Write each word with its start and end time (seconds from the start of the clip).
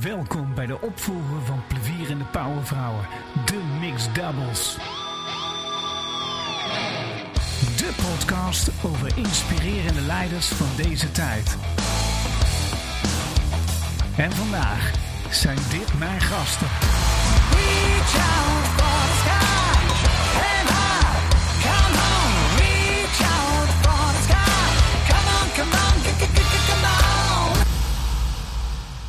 Welkom 0.00 0.54
bij 0.54 0.66
de 0.66 0.80
opvolger 0.80 1.42
van 1.44 1.62
plevierende 1.68 2.24
powervrouwen, 2.24 3.06
de 3.46 3.60
Mixed 3.80 4.14
Doubles. 4.14 4.76
De 7.76 7.94
podcast 8.02 8.70
over 8.84 9.18
inspirerende 9.18 10.00
leiders 10.00 10.46
van 10.46 10.66
deze 10.76 11.10
tijd. 11.12 11.56
En 14.16 14.32
vandaag 14.32 14.92
zijn 15.30 15.58
dit 15.70 15.98
mijn 15.98 16.20
gasten. 16.20 16.68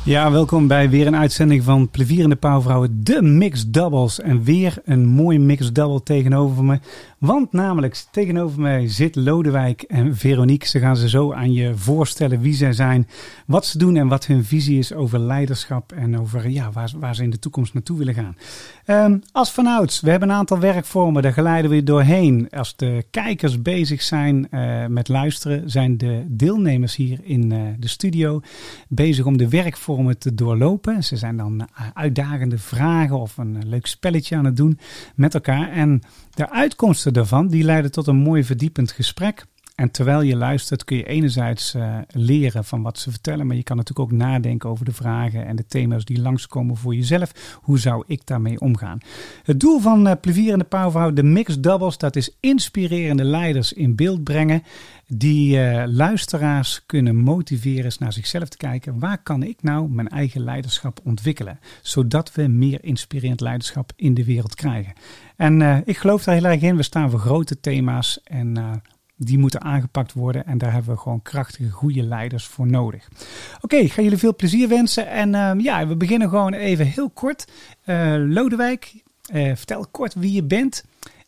Ja, 0.04 0.30
welkom 0.30 0.66
bij 0.66 0.90
weer 0.90 1.06
een 1.06 1.16
uitzending 1.16 1.62
van 1.62 1.90
Plevierende 1.90 2.36
Pauwvrouwen, 2.36 3.04
de 3.04 3.22
Mixed 3.22 3.74
Doubles. 3.74 4.20
En 4.20 4.42
weer 4.42 4.78
een 4.84 5.06
mooi 5.06 5.38
Mixed 5.38 5.74
Double 5.74 6.02
tegenover 6.02 6.64
me. 6.64 6.78
Want 7.24 7.52
namelijk 7.52 8.04
tegenover 8.10 8.60
mij 8.60 8.88
zit 8.88 9.16
Lodewijk 9.16 9.82
en 9.82 10.16
Veronique. 10.16 10.68
Ze 10.68 10.78
gaan 10.78 10.96
ze 10.96 11.08
zo 11.08 11.32
aan 11.32 11.52
je 11.52 11.76
voorstellen 11.76 12.40
wie 12.40 12.54
zij 12.54 12.72
zijn, 12.72 13.08
wat 13.46 13.66
ze 13.66 13.78
doen 13.78 13.96
en 13.96 14.08
wat 14.08 14.26
hun 14.26 14.44
visie 14.44 14.78
is 14.78 14.92
over 14.92 15.18
leiderschap 15.18 15.92
en 15.92 16.18
over 16.18 16.48
ja, 16.48 16.70
waar, 16.72 16.92
waar 16.96 17.14
ze 17.14 17.22
in 17.22 17.30
de 17.30 17.38
toekomst 17.38 17.74
naartoe 17.74 17.98
willen 17.98 18.14
gaan. 18.14 18.36
Ehm, 18.84 19.18
als 19.32 19.50
vanouds, 19.50 20.00
we 20.00 20.10
hebben 20.10 20.28
een 20.28 20.34
aantal 20.34 20.58
werkvormen, 20.58 21.22
daar 21.22 21.32
geleiden 21.32 21.70
we 21.70 21.82
doorheen. 21.82 22.50
Als 22.50 22.76
de 22.76 23.04
kijkers 23.10 23.62
bezig 23.62 24.02
zijn 24.02 24.50
eh, 24.50 24.86
met 24.86 25.08
luisteren, 25.08 25.70
zijn 25.70 25.98
de 25.98 26.24
deelnemers 26.26 26.96
hier 26.96 27.18
in 27.22 27.52
eh, 27.52 27.60
de 27.78 27.88
studio 27.88 28.40
bezig 28.88 29.24
om 29.24 29.36
de 29.36 29.48
werkvormen 29.48 30.18
te 30.18 30.34
doorlopen. 30.34 31.04
Ze 31.04 31.16
zijn 31.16 31.36
dan 31.36 31.60
eh, 31.60 31.86
uitdagende 31.94 32.58
vragen 32.58 33.20
of 33.20 33.36
een 33.36 33.68
leuk 33.68 33.86
spelletje 33.86 34.36
aan 34.36 34.44
het 34.44 34.56
doen 34.56 34.78
met 35.14 35.34
elkaar. 35.34 35.70
En 35.70 36.02
de 36.34 36.50
uitkomsten 36.50 37.12
daarvan, 37.12 37.48
die 37.48 37.64
leiden 37.64 37.90
tot 37.90 38.06
een 38.06 38.16
mooi 38.16 38.44
verdiepend 38.44 38.92
gesprek. 38.92 39.44
En 39.74 39.90
terwijl 39.90 40.22
je 40.22 40.36
luistert 40.36 40.84
kun 40.84 40.96
je 40.96 41.04
enerzijds 41.06 41.74
eh, 41.74 41.98
leren 42.10 42.64
van 42.64 42.82
wat 42.82 42.98
ze 42.98 43.10
vertellen, 43.10 43.46
maar 43.46 43.56
je 43.56 43.62
kan 43.62 43.76
natuurlijk 43.76 44.12
ook 44.12 44.18
nadenken 44.18 44.68
over 44.68 44.84
de 44.84 44.92
vragen 44.92 45.46
en 45.46 45.56
de 45.56 45.66
thema's 45.66 46.04
die 46.04 46.20
langskomen 46.20 46.76
voor 46.76 46.94
jezelf. 46.94 47.58
Hoe 47.62 47.78
zou 47.78 48.04
ik 48.06 48.26
daarmee 48.26 48.60
omgaan? 48.60 48.98
Het 49.42 49.60
doel 49.60 49.80
van 49.80 50.20
Plevierende 50.20 50.64
Pauwvrouw, 50.64 51.12
de 51.12 51.22
Mixed 51.22 51.62
Doubles, 51.62 51.98
dat 51.98 52.16
is 52.16 52.36
inspirerende 52.40 53.24
leiders 53.24 53.72
in 53.72 53.96
beeld 53.96 54.24
brengen 54.24 54.62
die 55.06 55.60
eh, 55.60 55.84
luisteraars 55.86 56.82
kunnen 56.86 57.16
motiveren 57.16 57.84
eens 57.84 57.98
naar 57.98 58.12
zichzelf 58.12 58.48
te 58.48 58.56
kijken. 58.56 58.98
Waar 58.98 59.22
kan 59.22 59.42
ik 59.42 59.62
nou 59.62 59.90
mijn 59.90 60.08
eigen 60.08 60.40
leiderschap 60.40 61.00
ontwikkelen? 61.04 61.58
Zodat 61.82 62.34
we 62.34 62.46
meer 62.46 62.84
inspirerend 62.84 63.40
leiderschap 63.40 63.92
in 63.96 64.14
de 64.14 64.24
wereld 64.24 64.54
krijgen. 64.54 64.92
En 65.36 65.82
ik 65.84 65.96
geloof 65.96 66.24
daar 66.24 66.34
heel 66.34 66.44
erg 66.44 66.60
in. 66.60 66.76
We 66.76 66.82
staan 66.82 67.10
voor 67.10 67.18
grote 67.18 67.60
thema's 67.60 68.20
en 68.24 68.82
die 69.24 69.38
moeten 69.38 69.60
aangepakt 69.60 70.12
worden. 70.12 70.46
En 70.46 70.58
daar 70.58 70.72
hebben 70.72 70.94
we 70.94 71.00
gewoon 71.00 71.22
krachtige, 71.22 71.70
goede 71.70 72.02
leiders 72.02 72.46
voor 72.46 72.66
nodig. 72.66 73.08
Oké, 73.54 73.64
okay, 73.64 73.88
ga 73.88 74.02
jullie 74.02 74.18
veel 74.18 74.36
plezier 74.36 74.68
wensen. 74.68 75.08
En 75.08 75.34
uh, 75.34 75.64
ja, 75.64 75.86
we 75.86 75.96
beginnen 75.96 76.28
gewoon 76.28 76.52
even 76.52 76.86
heel 76.86 77.10
kort. 77.10 77.44
Uh, 77.86 78.14
Lodewijk, 78.18 79.02
uh, 79.32 79.56
vertel 79.56 79.86
kort 79.90 80.14
wie 80.14 80.32
je 80.32 80.42
bent. 80.42 80.84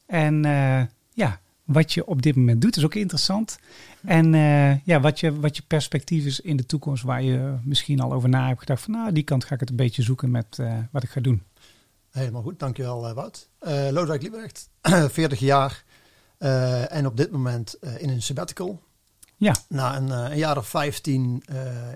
En 0.06 0.42
ja, 1.12 1.41
wat 1.64 1.92
je 1.92 2.06
op 2.06 2.22
dit 2.22 2.36
moment 2.36 2.61
doet. 2.61 2.77
Is 2.77 2.84
ook 2.84 2.94
interessant. 2.94 3.58
En 4.05 4.33
ja, 4.84 5.00
wat 5.00 5.20
je, 5.20 5.41
wat 5.41 5.56
je 5.56 5.62
perspectief 5.67 6.24
is 6.24 6.41
in 6.41 6.56
de 6.56 6.67
toekomst. 6.67 7.02
Waar 7.02 7.22
je 7.22 7.55
misschien 7.62 8.00
al 8.00 8.12
over 8.12 8.28
na 8.28 8.47
hebt 8.47 8.61
gedacht. 8.61 8.83
Van 8.83 8.92
nou, 8.92 9.12
die 9.12 9.22
kant 9.22 9.44
ga 9.44 9.55
ik 9.55 9.61
het 9.61 9.70
een 9.70 9.77
beetje 9.77 10.02
zoeken 10.02 10.30
met 10.30 10.58
wat 10.91 11.02
ik 11.02 11.11
ga 11.11 11.20
doen. 11.20 11.42
Helemaal 12.11 12.42
goed, 12.42 12.58
dankjewel 12.58 13.14
Wout. 13.14 13.48
Lodewijk 13.91 14.22
Liebrecht, 14.22 14.69
40 15.08 15.39
jaar. 15.39 15.84
Uh, 16.39 16.92
en 16.92 17.07
op 17.07 17.17
dit 17.17 17.30
moment 17.30 17.77
uh, 17.80 18.02
in 18.02 18.08
een 18.08 18.23
sabbatical. 18.23 18.83
Ja. 19.36 19.55
Na 19.69 19.97
een, 19.97 20.08
uh, 20.08 20.30
een 20.30 20.36
jaar 20.36 20.57
of 20.57 20.69
15 20.69 21.42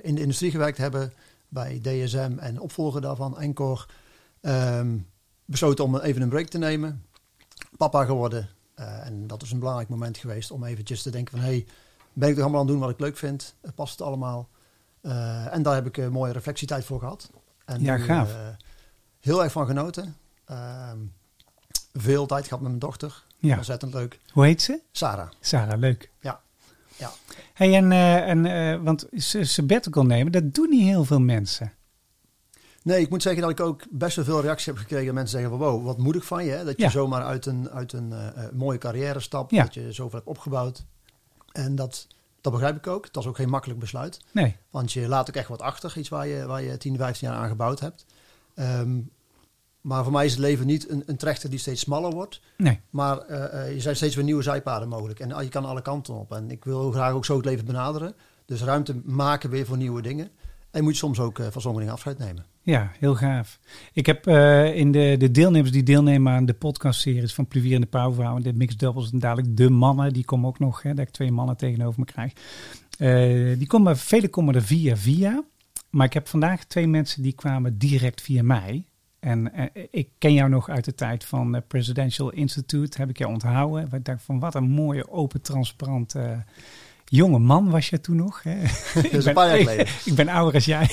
in 0.03 0.15
de 0.15 0.21
industrie 0.21 0.51
gewerkt 0.51 0.79
hebben 0.79 1.13
bij 1.49 1.81
DSM 1.83 2.37
en 2.39 2.61
opvolger 2.61 3.01
daarvan, 3.01 3.39
Encore. 3.39 3.87
Um, 4.41 5.07
besloten 5.45 5.85
om 5.85 5.97
even 5.99 6.23
een 6.23 6.29
break 6.29 6.47
te 6.47 6.59
nemen. 6.59 7.05
Papa 7.77 8.05
geworden. 8.05 8.49
en 8.75 9.27
dat 9.27 9.43
is 9.43 9.51
een 9.51 9.59
belangrijk 9.59 9.89
moment 9.89 10.19
geweest 10.19 10.51
om 10.51 10.65
eventjes 10.65 11.03
te 11.03 11.11
denken 11.11 11.39
van... 11.39 11.47
hey, 11.47 11.67
ben 12.13 12.29
ik 12.29 12.35
toch 12.35 12.43
allemaal 12.43 12.61
aan 12.61 12.67
het 12.67 12.77
doen 12.77 12.85
wat 12.85 12.95
ik 12.95 13.01
leuk 13.01 13.17
vind? 13.17 13.55
Past 13.75 13.99
het 13.99 14.03
allemaal? 14.03 14.49
en 15.51 15.63
daar 15.63 15.75
heb 15.75 15.87
ik 15.87 15.97
een 15.97 16.13
mooie 16.13 16.33
reflectietijd 16.33 16.85
voor 16.85 16.99
gehad. 16.99 17.31
En 17.65 17.83
ja, 17.83 17.99
gaaf. 17.99 18.35
heel 19.21 19.43
erg 19.43 19.53
van 19.53 19.67
genoten. 19.67 20.17
Veel 21.93 22.27
tijd 22.27 22.45
gehad 22.45 22.61
met 22.61 22.69
mijn 22.69 22.81
dochter. 22.81 23.25
Ja. 23.39 23.57
Ontzettend 23.57 23.95
leuk. 23.95 24.21
Hoe 24.33 24.45
heet 24.45 24.63
ze? 24.63 24.81
Sarah. 24.93 25.29
Sarah, 25.41 25.79
leuk. 25.79 26.11
Ja. 26.21 26.41
ja. 26.97 27.11
Hey, 27.55 27.75
en, 27.75 27.91
uh, 27.91 28.29
en 28.29 28.45
uh, 28.45 28.85
want 28.85 29.07
sabbatical 29.43 30.05
nemen, 30.05 30.33
dat 30.33 30.55
doen 30.55 30.71
niet 30.71 30.83
heel 30.83 31.05
veel 31.05 31.21
mensen. 31.21 31.73
Nee, 32.83 33.01
ik 33.01 33.11
moet 33.11 33.23
zeggen 33.23 33.43
dat 33.43 33.51
ik 33.51 33.61
ook 33.61 33.83
best 33.91 34.17
wel 34.17 34.25
veel 34.25 34.41
reacties 34.41 34.67
heb 34.67 34.77
gekregen. 34.77 35.15
Mensen 35.15 35.41
zeggen 35.41 35.59
van 35.59 35.69
wow, 35.69 35.85
wat 35.85 35.99
moedig 35.99 36.25
van 36.25 36.45
je. 36.45 36.51
Hè? 36.51 36.65
Dat 36.65 36.77
je 36.77 36.83
ja. 36.83 36.91
zomaar 36.91 37.23
uit 37.23 37.47
een, 37.47 37.71
uit 37.71 37.93
een 37.93 38.11
uh, 38.11 38.29
mooie 38.53 38.79
carrière 38.79 39.21
stapt. 39.21 39.51
Ja. 39.51 39.63
Dat 39.63 39.75
je 39.75 39.93
zoveel 39.93 40.19
hebt 40.19 40.31
opgebouwd. 40.31 40.85
En 41.53 41.75
dat, 41.75 42.07
dat 42.41 42.53
begrijp 42.53 42.77
ik 42.77 42.87
ook. 42.87 43.13
Dat 43.13 43.23
is 43.23 43.29
ook 43.29 43.37
geen 43.37 43.49
makkelijk 43.49 43.81
besluit. 43.81 44.21
Nee. 44.33 44.57
Want 44.71 44.93
je 44.93 45.09
laat 45.09 45.29
ook 45.29 45.35
echt 45.35 45.49
wat 45.49 45.63
achter. 45.63 45.99
Iets 45.99 46.09
waar 46.09 46.27
je, 46.27 46.47
waar 46.47 46.63
je 46.63 46.77
10, 46.77 46.97
15 46.97 47.29
jaar 47.29 47.37
aan 47.37 47.49
gebouwd 47.49 47.81
hebt. 47.81 48.07
Um, 48.55 49.11
maar 49.81 50.03
voor 50.03 50.13
mij 50.13 50.25
is 50.25 50.31
het 50.31 50.41
leven 50.41 50.67
niet 50.67 50.91
een, 50.91 51.03
een 51.07 51.17
trechter 51.17 51.51
die 51.51 51.59
steeds 51.59 51.81
smaller 51.81 52.11
wordt. 52.11 52.41
Nee. 52.57 52.81
Maar 52.91 53.31
uh, 53.31 53.37
uh, 53.37 53.75
er 53.75 53.81
zijn 53.81 53.97
steeds 53.97 54.15
weer 54.15 54.25
nieuwe 54.25 54.43
zijpaden 54.43 54.89
mogelijk. 54.89 55.21
En 55.21 55.31
uh, 55.31 55.43
je 55.43 55.49
kan 55.49 55.65
alle 55.65 55.83
kanten 55.83 56.15
op. 56.15 56.33
En 56.33 56.51
ik 56.51 56.65
wil 56.65 56.91
graag 56.91 57.13
ook 57.13 57.25
zo 57.25 57.37
het 57.37 57.45
leven 57.45 57.65
benaderen. 57.65 58.15
Dus 58.45 58.63
ruimte 58.63 59.01
maken 59.05 59.51
weer 59.51 59.67
voor 59.67 59.77
nieuwe 59.77 60.03
dingen. 60.03 60.29
En 60.71 60.83
moet 60.83 60.93
je 60.93 60.99
soms 60.99 61.21
ook 61.21 61.37
van 61.37 61.61
sommige 61.61 61.79
dingen 61.79 61.93
afscheid 61.93 62.19
nemen. 62.19 62.45
Ja, 62.63 62.91
heel 62.99 63.15
gaaf. 63.15 63.59
Ik 63.93 64.07
heb 64.07 64.27
uh, 64.27 64.77
in 64.77 64.93
de, 64.93 65.15
de 65.19 65.31
deelnemers 65.31 65.73
die 65.73 65.83
deelnemen 65.83 66.33
aan 66.33 66.47
de 66.47 66.55
podcastseries 66.55 67.35
van 67.35 67.47
Plevierende 67.47 67.87
Pauwvrouwen, 67.87 68.43
de 68.43 68.53
Mixed 68.53 68.79
Doubles 68.79 69.13
en 69.13 69.19
dadelijk 69.19 69.57
de 69.57 69.71
mannen, 69.71 70.13
die 70.13 70.25
komen 70.25 70.49
ook 70.49 70.59
nog, 70.59 70.83
hè, 70.83 70.95
dat 70.95 71.07
ik 71.07 71.13
twee 71.13 71.33
mannen 71.33 71.57
tegenover 71.57 72.01
me 72.01 72.05
krijg. 72.05 72.33
Uh, 72.99 73.59
die 73.59 73.67
komen, 73.67 73.97
vele 73.99 74.29
komen 74.29 74.55
er 74.55 74.63
via 74.63 74.97
via. 74.97 75.45
Maar 75.91 76.07
ik 76.07 76.13
heb 76.13 76.29
vandaag 76.29 76.65
twee 76.65 76.87
mensen 76.87 77.23
die 77.23 77.33
kwamen 77.33 77.79
direct 77.79 78.21
via 78.21 78.43
mij. 78.43 78.85
En 79.21 79.53
uh, 79.57 79.85
ik 79.91 80.09
ken 80.19 80.33
jou 80.33 80.49
nog 80.49 80.69
uit 80.69 80.85
de 80.85 80.95
tijd 80.95 81.25
van 81.25 81.55
uh, 81.55 81.61
Presidential 81.67 82.31
Institute, 82.31 82.99
heb 82.99 83.09
ik 83.09 83.19
jou 83.19 83.33
onthouden. 83.33 83.89
Ik 83.93 84.05
dacht 84.05 84.23
van 84.23 84.39
wat 84.39 84.55
een 84.55 84.71
mooie, 84.71 85.11
open, 85.11 85.41
transparante 85.41 86.19
uh, 86.19 86.39
jonge 87.11 87.39
man 87.39 87.71
was 87.71 87.89
je 87.89 88.01
toen 88.01 88.17
nog. 88.17 88.43
Hè? 88.43 88.57
Dat 89.03 89.13
is 89.13 89.25
een 89.25 89.35
paar 89.35 89.49
jaar 89.49 89.57
geleden. 89.67 89.87
Ik, 89.87 90.01
ik 90.05 90.15
ben 90.15 90.29
ouder 90.29 90.55
als 90.55 90.65
jij. 90.65 90.91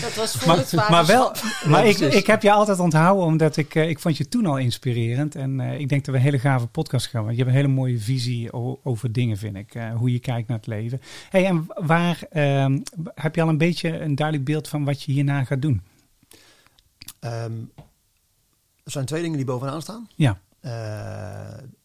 Dat 0.00 0.14
was 0.14 0.32
voor 0.32 0.48
maar, 0.48 0.56
het 0.56 0.72
maar 0.72 1.06
wel, 1.06 1.32
maar 1.66 1.86
Ja, 1.86 1.90
ik, 1.90 1.98
ik 1.98 2.26
heb 2.26 2.42
je 2.42 2.52
altijd 2.52 2.78
onthouden 2.78 3.24
omdat 3.24 3.56
ik, 3.56 3.74
uh, 3.74 3.88
ik 3.88 3.98
vond 3.98 4.16
je 4.16 4.28
toen 4.28 4.46
al 4.46 4.58
inspirerend. 4.58 5.34
En 5.34 5.58
uh, 5.58 5.80
ik 5.80 5.88
denk 5.88 6.04
dat 6.04 6.14
we 6.14 6.20
een 6.20 6.26
hele 6.26 6.38
gave 6.38 6.66
podcast 6.66 7.06
gaan. 7.06 7.24
Want 7.24 7.36
je 7.36 7.42
hebt 7.42 7.54
een 7.54 7.62
hele 7.62 7.74
mooie 7.74 7.98
visie 7.98 8.52
over 8.82 9.12
dingen, 9.12 9.36
vind 9.36 9.56
ik. 9.56 9.74
Uh, 9.74 9.94
hoe 9.94 10.12
je 10.12 10.18
kijkt 10.18 10.48
naar 10.48 10.56
het 10.56 10.66
leven. 10.66 11.00
Hey, 11.30 11.46
en 11.46 11.66
waar 11.74 12.20
uh, 12.32 12.66
heb 13.14 13.34
je 13.34 13.42
al 13.42 13.48
een 13.48 13.58
beetje 13.58 14.00
een 14.00 14.14
duidelijk 14.14 14.46
beeld 14.46 14.68
van 14.68 14.84
wat 14.84 15.02
je 15.02 15.12
hierna 15.12 15.44
gaat 15.44 15.62
doen? 15.62 15.82
Um, 17.20 17.72
er 18.84 18.90
zijn 18.94 19.04
twee 19.06 19.22
dingen 19.22 19.36
die 19.36 19.46
bovenaan 19.46 19.82
staan. 19.82 20.08
Ja. 20.14 20.40
Uh, 20.60 20.70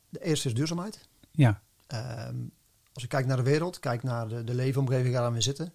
de 0.09 0.19
eerste 0.23 0.47
is 0.47 0.53
duurzaamheid. 0.53 1.07
Ja. 1.31 1.61
Um, 2.27 2.51
als 2.93 3.03
ik 3.03 3.09
kijk 3.09 3.25
naar 3.25 3.37
de 3.37 3.43
wereld, 3.43 3.79
kijk 3.79 4.03
naar 4.03 4.27
de, 4.27 4.43
de 4.43 4.53
leefomgeving 4.53 5.13
waarin 5.15 5.33
we 5.33 5.41
zitten. 5.41 5.73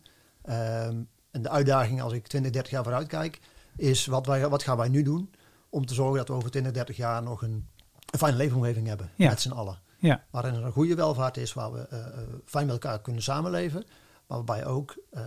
Um, 0.48 1.08
en 1.30 1.42
de 1.42 1.48
uitdaging 1.48 2.02
als 2.02 2.12
ik 2.12 2.26
20, 2.26 2.52
30 2.52 2.72
jaar 2.72 2.82
vooruit 2.82 3.06
kijk, 3.06 3.40
is 3.76 4.06
wat, 4.06 4.26
wij, 4.26 4.48
wat 4.48 4.62
gaan 4.62 4.76
wij 4.76 4.88
nu 4.88 5.02
doen 5.02 5.30
om 5.68 5.86
te 5.86 5.94
zorgen 5.94 6.16
dat 6.16 6.28
we 6.28 6.34
over 6.34 6.50
20, 6.50 6.72
30 6.72 6.96
jaar 6.96 7.22
nog 7.22 7.42
een, 7.42 7.66
een 8.10 8.18
fijne 8.18 8.36
leefomgeving 8.36 8.86
hebben 8.86 9.10
Ja. 9.16 9.28
met 9.28 9.40
z'n 9.40 9.50
allen. 9.50 9.78
Ja. 9.98 10.24
Waarin 10.30 10.54
er 10.54 10.64
een 10.64 10.72
goede 10.72 10.94
welvaart 10.94 11.36
is, 11.36 11.52
waar 11.52 11.72
we 11.72 11.86
uh, 11.92 11.98
fijn 12.44 12.66
met 12.66 12.74
elkaar 12.74 13.00
kunnen 13.00 13.22
samenleven. 13.22 13.84
Maar 14.26 14.36
waarbij 14.44 14.66
ook 14.66 14.96
uh, 15.12 15.22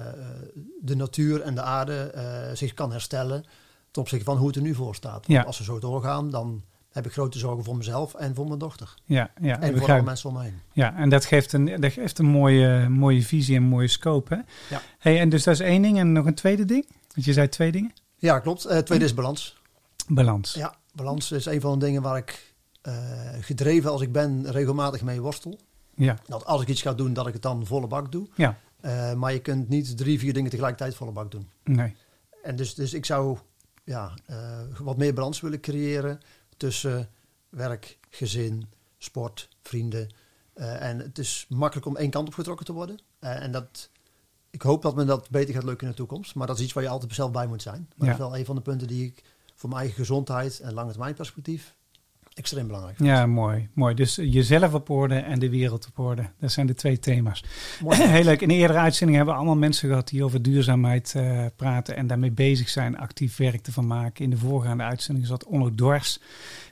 de 0.81 0.95
natuur 0.95 1.41
en 1.41 1.55
de 1.55 1.61
aarde 1.61 2.51
zich 2.53 2.73
kan 2.73 2.91
herstellen 2.91 3.45
ten 3.91 4.01
opzichte 4.01 4.25
van 4.25 4.37
hoe 4.37 4.47
het 4.47 4.55
er 4.55 4.61
nu 4.61 4.73
voor 4.75 4.95
staat. 4.95 5.13
Want 5.13 5.27
Ja. 5.27 5.41
als 5.41 5.57
we 5.57 5.63
zo 5.63 5.79
doorgaan, 5.79 6.29
dan 6.29 6.61
heb 6.91 7.05
ik 7.05 7.11
grote 7.11 7.39
zorgen 7.39 7.63
voor 7.63 7.77
mezelf 7.77 8.13
en 8.13 8.35
voor 8.35 8.47
mijn 8.47 8.59
dochter. 8.59 8.93
Ja, 9.05 9.31
ja, 9.41 9.59
En 9.61 9.77
voor 9.77 9.91
alle 9.91 10.01
mensen 10.01 10.29
om 10.29 10.35
me 10.35 10.41
heen. 10.43 10.59
ja, 10.73 10.95
en 10.95 11.09
dat 11.09 11.25
geeft 11.25 11.53
een, 11.53 11.81
dat 11.81 11.91
geeft 11.91 12.19
een 12.19 12.25
mooie, 12.25 12.89
mooie 12.89 13.21
visie 13.23 13.55
en 13.55 13.61
een 13.61 13.67
mooie 13.69 13.87
scope. 13.87 14.35
Hè? 14.35 14.41
Ja. 14.75 14.81
Hey, 14.99 15.19
en 15.19 15.29
dus 15.29 15.43
dat 15.43 15.53
is 15.53 15.59
één 15.59 15.81
ding. 15.81 15.99
En 15.99 16.11
nog 16.11 16.25
een 16.25 16.33
tweede 16.35 16.65
ding? 16.65 16.85
Want 17.13 17.25
je 17.25 17.33
zei 17.33 17.49
twee 17.49 17.71
dingen. 17.71 17.91
Ja, 18.15 18.39
klopt. 18.39 18.65
Uh, 18.65 18.77
tweede 18.77 19.05
is 19.05 19.13
balans. 19.13 19.57
Balans. 20.07 20.53
Ja, 20.53 20.75
balans 20.93 21.31
is 21.31 21.45
een 21.45 21.61
van 21.61 21.79
de 21.79 21.85
dingen 21.85 22.01
waar 22.01 22.17
ik 22.17 22.53
uh, 22.87 22.93
gedreven 23.39 23.91
als 23.91 24.01
ik 24.01 24.11
ben 24.11 24.51
regelmatig 24.51 25.01
mee 25.01 25.21
worstel. 25.21 25.59
Ja. 25.95 26.17
Dat 26.27 26.45
als 26.45 26.61
ik 26.61 26.67
iets 26.67 26.81
ga 26.81 26.93
doen, 26.93 27.13
dat 27.13 27.27
ik 27.27 27.33
het 27.33 27.41
dan 27.41 27.65
volle 27.65 27.87
bak 27.87 28.11
doe. 28.11 28.27
Ja. 28.35 28.57
Uh, 28.85 29.13
maar 29.13 29.33
je 29.33 29.39
kunt 29.39 29.69
niet 29.69 29.97
drie, 29.97 30.19
vier 30.19 30.33
dingen 30.33 30.49
tegelijkertijd 30.49 30.95
volle 30.95 31.11
bak 31.11 31.31
doen. 31.31 31.49
Nee. 31.63 31.95
en 32.43 32.55
dus, 32.55 32.73
dus 32.75 32.93
ik 32.93 33.05
zou 33.05 33.37
ja, 33.91 34.13
eh, 34.25 34.59
wat 34.79 34.97
meer 34.97 35.13
balans 35.13 35.39
willen 35.41 35.59
creëren 35.59 36.19
tussen 36.57 37.09
werk, 37.49 37.97
gezin, 38.09 38.69
sport, 38.97 39.49
vrienden. 39.61 40.09
Eh, 40.53 40.89
en 40.89 40.99
het 40.99 41.17
is 41.17 41.45
makkelijk 41.49 41.87
om 41.87 41.97
één 41.97 42.09
kant 42.09 42.27
op 42.27 42.33
getrokken 42.33 42.65
te 42.65 42.73
worden. 42.73 42.99
Eh, 43.19 43.43
en 43.43 43.51
dat, 43.51 43.89
ik 44.49 44.61
hoop 44.61 44.81
dat 44.81 44.95
me 44.95 45.05
dat 45.05 45.29
beter 45.29 45.53
gaat 45.53 45.63
lukken 45.63 45.85
in 45.87 45.91
de 45.91 45.97
toekomst. 45.97 46.35
Maar 46.35 46.47
dat 46.47 46.57
is 46.57 46.63
iets 46.63 46.73
waar 46.73 46.83
je 46.83 46.89
altijd 46.89 47.13
zelf 47.13 47.31
bij 47.31 47.47
moet 47.47 47.61
zijn. 47.61 47.89
Maar 47.95 48.07
Ja. 48.07 48.13
dat 48.13 48.21
is 48.25 48.29
wel 48.29 48.37
een 48.39 48.45
van 48.45 48.55
de 48.55 48.61
punten 48.61 48.87
die 48.87 49.05
ik 49.05 49.23
voor 49.55 49.69
mijn 49.69 49.81
eigen 49.81 49.99
gezondheid 49.99 50.59
en 50.59 50.73
lange 50.73 50.91
termijn 50.91 51.13
perspectief 51.15 51.75
extreem 52.33 52.67
belangrijk. 52.67 52.99
Ja, 52.99 53.25
mooi, 53.25 53.69
mooi. 53.73 53.95
Dus 53.95 54.15
jezelf 54.15 54.73
op 54.73 54.89
orde 54.89 55.15
en 55.15 55.39
de 55.39 55.49
wereld 55.49 55.87
op 55.87 55.99
orde. 55.99 56.29
Dat 56.39 56.51
zijn 56.51 56.67
de 56.67 56.73
twee 56.73 56.99
thema's. 56.99 57.43
Mooi. 57.81 57.97
Heel 58.07 58.23
leuk. 58.23 58.41
In 58.41 58.47
de 58.47 58.53
eerdere 58.53 58.79
uitzending 58.79 59.17
hebben 59.17 59.35
we 59.35 59.41
allemaal 59.41 59.59
mensen 59.59 59.89
gehad 59.89 60.07
die 60.07 60.23
over 60.23 60.41
duurzaamheid 60.41 61.13
eh, 61.15 61.45
praten 61.55 61.95
en 61.95 62.07
daarmee 62.07 62.31
bezig 62.31 62.69
zijn, 62.69 62.97
actief 62.97 63.37
werk 63.37 63.67
ervan 63.67 63.87
maken. 63.87 64.23
In 64.23 64.29
de 64.29 64.37
voorgaande 64.37 64.83
uitzending 64.83 65.27
zat 65.27 65.45
Onno 65.45 65.75
Dors, 65.75 66.19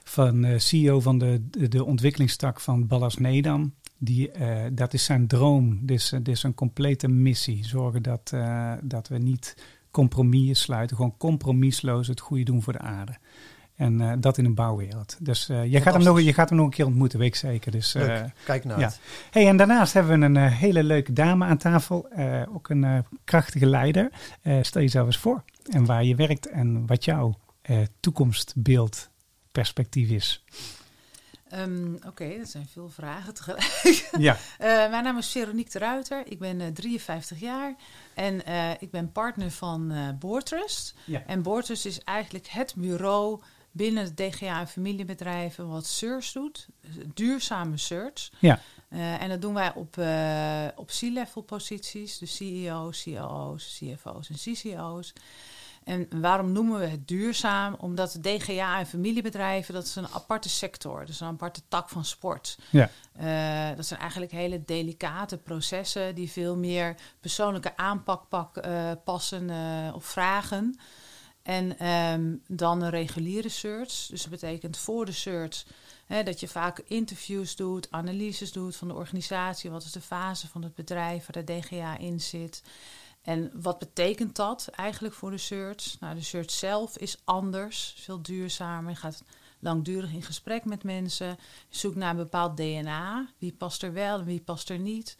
van, 0.04 0.44
eh, 0.44 0.58
CEO 0.58 1.00
van 1.00 1.18
de, 1.18 1.42
de, 1.50 1.68
de 1.68 1.84
ontwikkelingstak 1.84 2.60
van 2.60 2.86
Ballas 2.86 3.16
Nedam. 3.16 3.74
Die, 3.98 4.30
eh, 4.30 4.64
dat 4.72 4.94
is 4.94 5.04
zijn 5.04 5.26
droom. 5.26 5.78
Dit 5.86 5.98
is, 5.98 6.08
dit 6.08 6.28
is 6.28 6.42
een 6.42 6.54
complete 6.54 7.08
missie. 7.08 7.64
Zorgen 7.64 8.02
dat, 8.02 8.34
dat 8.82 9.08
we 9.08 9.18
niet 9.18 9.56
compromissen 9.90 10.56
sluiten, 10.56 10.96
gewoon 10.96 11.16
compromisloos 11.16 12.06
het 12.06 12.20
goede 12.20 12.44
doen 12.44 12.62
voor 12.62 12.72
de 12.72 12.78
aarde. 12.78 13.16
En 13.80 14.00
eh, 14.00 14.12
dat 14.18 14.38
in 14.38 14.44
een 14.44 14.54
bouwwereld. 14.54 15.16
Dus 15.20 15.48
eh, 15.48 15.64
je, 15.72 15.80
gaat 15.80 15.94
hem 15.94 16.02
nog, 16.02 16.20
je 16.20 16.32
gaat 16.32 16.48
hem 16.48 16.58
nog 16.58 16.66
een 16.66 16.72
keer 16.72 16.86
ontmoeten, 16.86 17.18
weet 17.18 17.28
ik 17.28 17.34
zeker. 17.34 17.70
Dus, 17.72 17.94
eh, 17.94 18.06
Leuk. 18.06 18.24
Kijk 18.44 18.64
naar 18.64 18.78
ja. 18.78 18.84
uit. 18.84 19.00
Hey, 19.30 19.48
en 19.48 19.56
daarnaast 19.56 19.92
hebben 19.92 20.18
we 20.20 20.26
een 20.26 20.36
hele 20.36 20.82
leuke 20.84 21.12
dame 21.12 21.44
aan 21.46 21.56
tafel. 21.58 22.08
eh, 22.08 22.42
ook 22.54 22.68
een 22.68 22.84
eh, 22.84 22.98
krachtige 23.24 23.66
leider. 23.66 24.10
Eh, 24.42 24.58
stel 24.62 24.80
jezelf 24.82 25.06
eens 25.06 25.18
voor. 25.18 25.42
En 25.70 25.84
waar 25.84 26.04
je 26.04 26.14
werkt 26.14 26.46
en 26.48 26.86
wat 26.86 27.04
jouw 27.04 27.38
eh, 27.62 27.78
toekomstbeeld 28.00 29.08
perspectief 29.52 30.08
is. 30.10 30.44
Ehm, 31.48 31.94
Oké, 32.06 32.38
dat 32.38 32.48
zijn 32.48 32.66
veel 32.72 32.88
vragen 32.88 33.34
tegelijk. 33.34 34.08
Ja, 34.18 34.36
Eh, 34.58 34.66
mijn 34.90 35.04
naam 35.04 35.18
is 35.18 35.30
Veronique 35.30 35.70
de 35.72 35.78
Ruiter. 35.78 36.22
Ik 36.26 36.38
ben 36.38 36.60
eh, 36.60 36.66
53 36.66 37.40
jaar 37.40 37.74
en 38.14 38.44
eh, 38.44 38.70
ik 38.78 38.90
ben 38.90 39.12
partner 39.12 39.50
van 39.50 39.90
eh 39.90 40.08
Boortrust. 40.18 40.94
Ja. 41.04 41.22
En 41.26 41.42
Boortrust 41.42 41.86
is 41.86 42.00
eigenlijk 42.04 42.46
het 42.46 42.74
bureau 42.76 43.40
binnen 43.72 44.04
het 44.04 44.16
DGA 44.16 44.60
en 44.60 44.68
familiebedrijven 44.68 45.68
wat 45.68 45.86
search 45.86 46.32
doet. 46.32 46.68
Duurzame 47.14 47.76
search. 47.76 48.30
ja, 48.38 48.60
Eh, 48.90 49.22
en 49.22 49.28
dat 49.28 49.40
doen 49.40 49.54
wij 49.54 49.72
op, 49.74 49.98
eh, 49.98 50.66
op 50.76 50.86
C-level 50.86 51.42
posities. 51.42 52.18
Dus 52.18 52.36
CEO's, 52.36 53.02
COO's, 53.02 53.78
CFO's 53.78 54.28
en 54.28 54.36
CCO's. 54.36 55.12
En 55.84 56.08
waarom 56.20 56.52
noemen 56.52 56.80
we 56.80 56.86
het 56.86 57.08
duurzaam? 57.08 57.76
Omdat 57.78 58.18
DGA 58.20 58.78
en 58.78 58.86
familiebedrijven, 58.86 59.74
dat 59.74 59.84
is 59.84 59.96
een 59.96 60.08
aparte 60.08 60.48
sector. 60.48 61.00
Dat 61.00 61.08
is 61.08 61.20
een 61.20 61.26
aparte 61.26 61.60
tak 61.68 61.88
van 61.88 62.04
sport. 62.04 62.58
ja, 62.70 62.90
Eh, 63.12 63.76
dat 63.76 63.86
zijn 63.86 64.00
eigenlijk 64.00 64.32
hele 64.32 64.64
delicate 64.64 65.38
processen 65.38 66.14
die 66.14 66.30
veel 66.30 66.56
meer 66.56 66.94
persoonlijke 67.20 67.76
aanpak 67.76 68.28
pak, 68.28 68.60
passen 69.04 69.50
eh, 69.50 69.94
of 69.94 70.04
vragen. 70.04 70.78
En 71.42 71.78
ehm, 71.78 72.36
dan 72.46 72.82
een 72.82 72.90
reguliere 72.90 73.48
search. 73.48 74.06
Dus 74.06 74.22
dat 74.22 74.30
betekent 74.30 74.76
voor 74.76 75.06
de 75.06 75.12
search 75.12 75.64
hè, 76.06 76.22
dat 76.22 76.40
je 76.40 76.48
vaak 76.48 76.78
interviews 76.78 77.56
doet, 77.56 77.90
analyses 77.90 78.52
doet 78.52 78.76
van 78.76 78.88
de 78.88 78.94
organisatie. 78.94 79.70
Wat 79.70 79.84
is 79.84 79.92
de 79.92 80.00
fase 80.00 80.48
van 80.48 80.62
het 80.62 80.74
bedrijf 80.74 81.26
waar 81.26 81.44
de 81.44 81.52
DGA 81.52 81.98
in 81.98 82.20
zit? 82.20 82.62
En 83.22 83.50
wat 83.54 83.78
betekent 83.78 84.36
dat 84.36 84.68
eigenlijk 84.74 85.14
voor 85.14 85.30
de 85.30 85.38
search? 85.38 86.00
Nou, 86.00 86.14
de 86.14 86.22
search 86.22 86.50
zelf 86.50 86.98
is 86.98 87.16
anders, 87.24 87.94
veel 87.98 88.22
duurzamer. 88.22 88.90
Je 88.90 88.96
gaat 88.96 89.22
langdurig 89.58 90.12
in 90.12 90.22
gesprek 90.22 90.64
met 90.64 90.82
mensen. 90.82 91.28
Je 91.68 91.78
zoekt 91.78 91.96
naar 91.96 92.10
een 92.10 92.16
bepaald 92.16 92.56
DNA. 92.56 93.28
Wie 93.38 93.52
past 93.52 93.82
er 93.82 93.92
wel 93.92 94.18
en 94.18 94.24
wie 94.24 94.40
past 94.40 94.70
er 94.70 94.78
niet? 94.78 95.16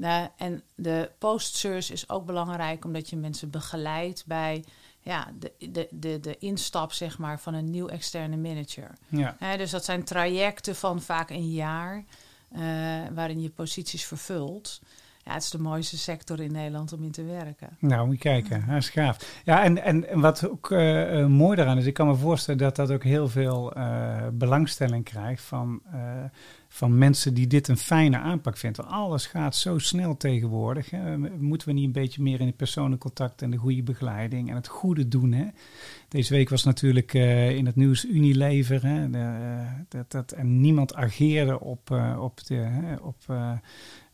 Eh, 0.00 0.24
en 0.36 0.62
de 0.74 1.10
post-search 1.18 1.90
is 1.90 2.08
ook 2.08 2.26
belangrijk 2.26 2.84
omdat 2.84 3.10
je 3.10 3.16
mensen 3.16 3.50
begeleidt 3.50 4.26
bij 4.26 4.64
ja, 5.00 5.28
de, 5.38 5.52
de, 5.70 5.88
de, 5.90 6.20
de 6.20 6.38
instap 6.38 6.92
zeg 6.92 7.18
maar, 7.18 7.40
van 7.40 7.54
een 7.54 7.70
nieuw 7.70 7.88
externe 7.88 8.36
manager. 8.36 8.90
ja. 9.08 9.36
Dus 9.56 9.70
dat 9.70 9.84
zijn 9.84 10.04
trajecten 10.04 10.76
van 10.76 11.02
vaak 11.02 11.30
een 11.30 11.50
jaar 11.50 12.04
eh, 12.52 12.60
waarin 13.14 13.40
je 13.40 13.50
posities 13.50 14.04
vervult. 14.04 14.80
Ja, 15.24 15.32
het 15.34 15.42
is 15.42 15.50
de 15.50 15.58
mooiste 15.58 15.98
sector 15.98 16.40
in 16.40 16.52
Nederland 16.52 16.92
om 16.92 17.04
in 17.04 17.10
te 17.10 17.24
werken. 17.24 17.76
Nou, 17.78 18.06
moet 18.06 18.14
je 18.14 18.20
kijken. 18.20 18.64
Dat 18.66 18.76
is 18.76 18.88
gaaf. 18.88 19.40
Ja, 19.44 19.62
en, 19.62 19.82
en, 19.82 20.08
en 20.08 20.20
wat 20.20 20.48
ook 20.48 20.70
eh, 20.70 21.20
eh, 21.20 21.26
mooi 21.26 21.56
daaraan 21.56 21.78
is, 21.78 21.86
ik 21.86 21.94
kan 21.94 22.06
me 22.06 22.14
voorstellen 22.14 22.60
dat 22.60 22.76
dat 22.76 22.90
ook 22.90 23.04
heel 23.04 23.28
veel 23.28 23.72
belangstelling 24.32 25.04
krijgt 25.04 25.42
van, 25.42 25.82
van 26.68 26.98
mensen 26.98 27.34
die 27.34 27.46
dit 27.46 27.68
een 27.68 27.76
fijne 27.76 28.18
aanpak 28.18 28.56
vinden. 28.56 28.86
Alles 28.86 29.26
gaat 29.26 29.56
zo 29.56 29.78
snel 29.78 30.16
tegenwoordig. 30.16 30.90
Hè. 30.90 31.18
Moeten 31.18 31.68
we 31.68 31.74
niet 31.74 31.84
een 31.84 31.92
beetje 31.92 32.22
meer 32.22 32.40
in 32.40 32.46
het 32.46 32.56
persoonlijk 32.56 33.00
contact 33.00 33.42
en 33.42 33.50
de 33.50 33.56
goede 33.56 33.82
begeleiding 33.82 34.48
en 34.48 34.54
het 34.54 34.68
goede 34.68 35.08
doen? 35.08 35.32
Hè? 35.32 35.46
Deze 36.08 36.34
week 36.34 36.48
was 36.48 36.64
natuurlijk 36.64 37.14
eh, 37.14 37.50
in 37.56 37.66
het 37.66 37.76
nieuws 37.76 38.04
Unilever. 38.04 38.86
Hè, 38.86 39.10
de, 39.10 39.18
eh, 39.18 39.72
dat, 39.88 40.10
dat, 40.10 40.32
en 40.32 40.60
niemand 40.60 40.94
ageerde 40.94 41.60
op, 41.60 41.90
eh, 41.90 42.18
op, 42.20 42.46
de, 42.46 42.54
hè, 42.54 42.96
op 42.96 43.24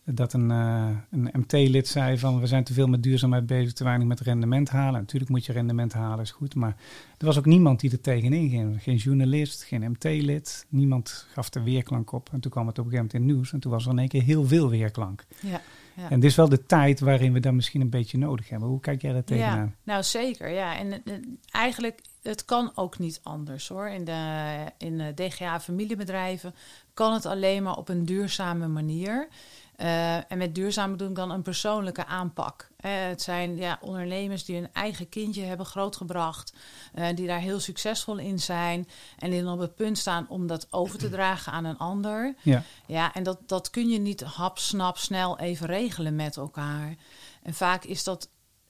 dat 0.05 0.33
een, 0.33 0.51
eh, 0.51 0.89
een 1.11 1.29
MT-lid 1.33 1.89
zei 1.89 2.19
van 2.19 2.41
we 2.41 2.47
zijn 2.47 2.65
te 2.65 2.73
veel 2.73 2.87
met 2.87 3.03
duurzaamheid 3.03 3.47
bezig, 3.47 3.73
te 3.73 3.85
weinig 3.85 4.07
met 4.07 4.21
rendement 4.21 4.69
halen. 4.71 5.01
Natuurlijk 5.01 5.31
moet 5.31 5.47
je 5.47 5.53
rendement 5.53 5.93
halen, 5.93 6.21
is 6.21 6.31
goed. 6.31 6.55
Maar 6.55 6.77
er 7.19 7.27
was 7.27 7.39
ook 7.39 7.47
niemand 7.47 7.81
die 7.81 7.91
er 7.91 8.01
tegenin 8.01 8.49
ging. 8.49 8.83
Geen 8.83 8.97
journalist, 8.97 9.63
geen 9.63 9.91
MT-lid. 9.91 10.67
Niemand 10.69 11.27
gaf 11.33 11.55
er 11.55 11.65
weerklank 11.65 12.13
op. 12.13 12.29
En 12.33 12.41
toen 12.41 12.51
kwam 12.51 12.67
het 12.67 12.79
op 12.79 12.85
een 12.85 12.91
gegeven 12.91 13.11
moment 13.13 13.15
in 13.15 13.21
het 13.21 13.31
nieuws. 13.31 13.53
En 13.53 13.61
toen 13.61 13.73
was 13.73 13.85
er 13.85 13.91
in 13.91 13.99
één 13.99 14.09
keer 14.09 14.23
heel 14.23 14.45
veel 14.45 14.71
weerklank. 14.71 15.25
Ja, 15.41 15.61
ja. 15.97 16.11
En 16.11 16.21
dit 16.21 16.31
is 16.31 16.37
wel 16.37 16.49
de 16.49 16.67
tijd 16.67 17.01
waarin 17.01 17.33
we 17.33 17.41
dat 17.41 17.53
misschien 17.53 17.81
een 17.81 17.91
beetje 17.91 18.19
nodig 18.19 18.49
hebben. 18.49 18.69
Hoe 18.69 18.81
kijk 18.81 19.03
jij 19.03 19.13
daar 19.13 19.25
tegenaan? 19.25 19.75
Ja, 19.83 19.93
nou 19.93 20.03
zeker. 20.03 20.49
Ja. 20.49 20.79
En 20.79 20.93
eh, 20.93 21.15
eigenlijk, 21.51 22.01
het 22.23 22.45
kan 22.45 22.73
ook 22.75 22.99
niet 22.99 23.21
anders 23.23 23.69
hoor. 23.69 23.89
In 23.89 24.05
de, 24.05 24.55
in 24.79 24.99
de 24.99 25.13
DGA 25.15 25.61
familiebedrijven 25.61 26.55
kan 26.95 27.13
het 27.13 27.27
alleen 27.27 27.63
maar 27.63 27.77
op 27.77 27.89
een 27.89 28.05
duurzame 28.05 28.69
manier. 28.69 29.29
Eh, 29.77 30.31
en 30.31 30.39
met 30.39 30.55
duurzaam 30.55 30.91
bedoel 30.91 31.09
ik 31.09 31.15
dan 31.15 31.31
een 31.31 31.43
persoonlijke 31.43 32.07
aanpak. 32.07 32.69
Eh, 32.77 32.91
het 32.93 33.23
zijn 33.23 33.57
ja, 33.57 33.79
ondernemers 33.81 34.45
die 34.45 34.57
hun 34.57 34.73
eigen 34.73 35.09
kindje 35.09 35.43
hebben 35.43 35.67
grootgebracht, 35.67 36.55
eh, 36.95 37.07
die 37.15 37.27
daar 37.27 37.41
heel 37.41 37.61
succesvol 37.61 38.19
in 38.19 38.39
zijn 38.39 38.89
en 39.19 39.31
die 39.31 39.43
dan 39.43 39.53
op 39.53 39.59
het 39.59 39.75
punt 39.75 39.99
staan 39.99 40.29
om 40.29 40.47
dat 40.47 40.67
over 40.71 40.99
te 40.99 41.09
dragen 41.09 41.53
aan 41.53 41.65
een 41.65 41.79
ander. 41.79 42.35
Ja, 42.43 42.63
Ja, 42.87 43.15
en 43.15 43.23
dat, 43.23 43.39
dat 43.47 43.71
kun 43.71 43.89
je 43.89 43.99
niet 43.99 44.21
hap, 44.21 44.59
snap, 44.59 44.99
snel 44.99 45.39
even 45.39 45.67
regelen 45.67 46.17
met 46.17 46.37
elkaar. 46.37 46.95
En 47.43 47.55
vaak 47.55 47.85
is 47.85 48.05
dat, 48.05 48.29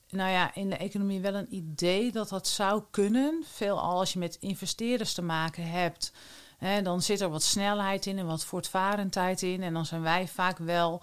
nou 0.09 0.31
ja, 0.31 0.55
in 0.55 0.71
de 0.71 0.76
economie 0.76 1.21
wel 1.21 1.35
een 1.35 1.55
idee 1.55 2.12
dat 2.12 2.28
dat 2.28 2.49
zou 2.49 2.83
kunnen. 2.90 3.45
Veelal 3.47 3.99
als 3.99 4.12
je 4.12 4.19
met 4.19 4.37
investeerders 4.40 5.14
te 5.14 5.23
maken 5.23 5.71
hebt, 5.71 6.12
dan 6.83 7.02
zit 7.02 7.21
er 7.21 7.28
wat 7.28 7.42
snelheid 7.42 8.06
in 8.06 8.18
en 8.18 8.26
wat 8.26 8.44
voortvarendheid 8.44 9.42
in. 9.42 9.62
En 9.62 9.73
dan 9.73 9.87
zijn 9.87 10.02
wij 10.02 10.28
vaak 10.28 10.59
wel 10.59 11.02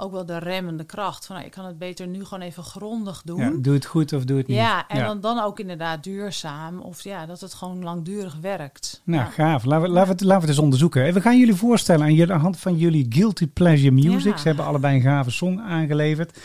ook 0.00 0.12
wel 0.12 0.26
de 0.26 0.38
remmende 0.38 0.84
kracht. 0.84 1.26
Van, 1.26 1.34
nou, 1.36 1.46
ik 1.48 1.52
kan 1.54 1.64
het 1.64 1.78
beter 1.78 2.06
nu 2.06 2.24
gewoon 2.24 2.44
even 2.44 2.62
grondig 2.62 3.22
doen. 3.24 3.38
ja, 3.40 3.52
doe 3.58 3.74
het 3.74 3.84
goed 3.84 4.12
of 4.12 4.24
doe 4.24 4.38
het 4.38 4.46
niet. 4.46 4.56
Ja, 4.56 4.88
en 4.88 5.04
Dan, 5.04 5.20
dan 5.20 5.38
ook 5.40 5.58
inderdaad 5.60 6.04
duurzaam. 6.04 6.80
Of 6.80 7.02
ja, 7.02 7.26
dat 7.26 7.40
het 7.40 7.54
gewoon 7.54 7.82
langdurig 7.82 8.36
werkt. 8.40 9.00
Nou, 9.04 9.22
Ja. 9.24 9.30
gaaf. 9.30 9.64
Laten 9.64 9.86
we, 9.86 9.92
laten, 9.92 10.06
we 10.08 10.12
het, 10.12 10.20
laten 10.20 10.34
we 10.34 10.40
het 10.40 10.48
eens 10.48 10.58
onderzoeken. 10.64 11.04
En 11.04 11.14
We 11.14 11.20
gaan 11.20 11.38
jullie 11.38 11.54
voorstellen 11.54 12.06
aan 12.06 12.14
de 12.14 12.32
hand 12.32 12.58
van 12.58 12.76
jullie 12.76 13.06
Guilty 13.08 13.46
Pleasure 13.46 13.90
Music. 13.90 14.36
Ze 14.36 14.48
hebben 14.48 14.64
allebei 14.64 14.96
een 14.96 15.02
gave 15.02 15.30
song 15.30 15.58
aangeleverd. 15.60 16.38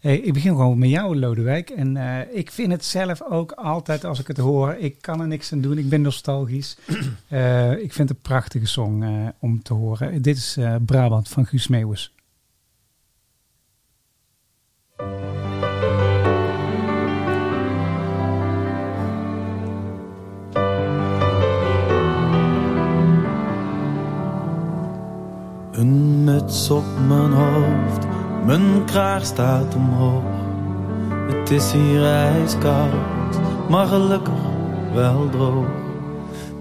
Eh, 0.00 0.12
ik 0.26 0.32
begin 0.32 0.50
gewoon 0.50 0.78
met 0.78 0.88
jou, 0.88 1.16
Lodewijk. 1.18 1.70
En 1.70 1.96
eh, 1.96 2.36
ik 2.38 2.50
vind 2.50 2.72
het 2.72 2.84
zelf 2.84 3.22
ook 3.22 3.52
altijd, 3.52 4.04
als 4.04 4.20
ik 4.20 4.26
het 4.26 4.36
hoor, 4.36 4.74
ik 4.78 4.96
kan 5.00 5.20
er 5.20 5.26
niks 5.26 5.52
aan 5.52 5.60
doen. 5.60 5.78
Ik 5.78 5.88
ben 5.88 6.00
nostalgisch. 6.02 6.76
Eh, 7.28 7.70
ik 7.70 7.92
vind 7.92 8.08
het 8.08 8.10
een 8.10 8.22
prachtige 8.22 8.66
song 8.66 9.04
om 9.38 9.62
te 9.62 9.74
horen. 9.74 10.22
Dit 10.22 10.36
is 10.36 10.58
Brabant 10.86 11.28
van 11.28 11.46
Guus 11.46 11.68
Meeuwis. 11.68 12.12
Een 25.72 26.24
muts 26.24 26.70
op 26.70 26.84
mijn 27.08 27.32
hoofd, 27.32 28.06
mijn 28.44 28.84
kraag 28.84 29.24
staat 29.24 29.74
omhoog. 29.74 30.22
Het 31.28 31.50
is 31.50 31.72
hier 31.72 32.04
ijskoud, 32.04 33.40
maar 33.68 33.86
gelukkig 33.86 34.40
wel 34.94 35.28
droog. 35.30 35.66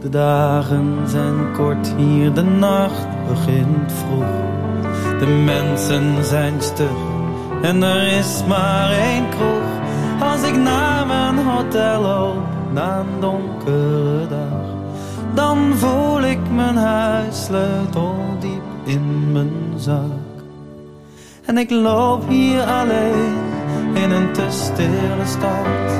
De 0.01 0.09
dagen 0.09 0.97
zijn 1.05 1.51
kort 1.53 1.93
hier, 1.97 2.33
de 2.33 2.43
nacht 2.43 3.07
begint 3.27 3.91
vroeg. 3.91 4.47
De 5.19 5.27
mensen 5.45 6.23
zijn 6.23 6.61
stug 6.61 7.08
en 7.61 7.83
er 7.83 8.17
is 8.17 8.43
maar 8.47 8.91
één 8.91 9.29
kroeg. 9.29 9.69
Als 10.19 10.43
ik 10.43 10.55
naar 10.55 11.07
mijn 11.07 11.37
hotel 11.37 12.27
op 12.29 12.73
na 12.73 12.99
een 12.99 13.19
donkere 13.19 14.27
dag. 14.27 14.77
Dan 15.33 15.73
voel 15.75 16.23
ik 16.23 16.39
mijn 16.55 16.75
huissleutel 16.75 18.15
diep 18.39 18.61
in 18.83 19.31
mijn 19.31 19.73
zak. 19.77 20.03
En 21.45 21.57
ik 21.57 21.69
loop 21.69 22.29
hier 22.29 22.63
alleen 22.63 23.37
in 23.93 24.11
een 24.11 24.31
te 24.31 24.45
stille 24.49 25.25
stad. 25.25 25.91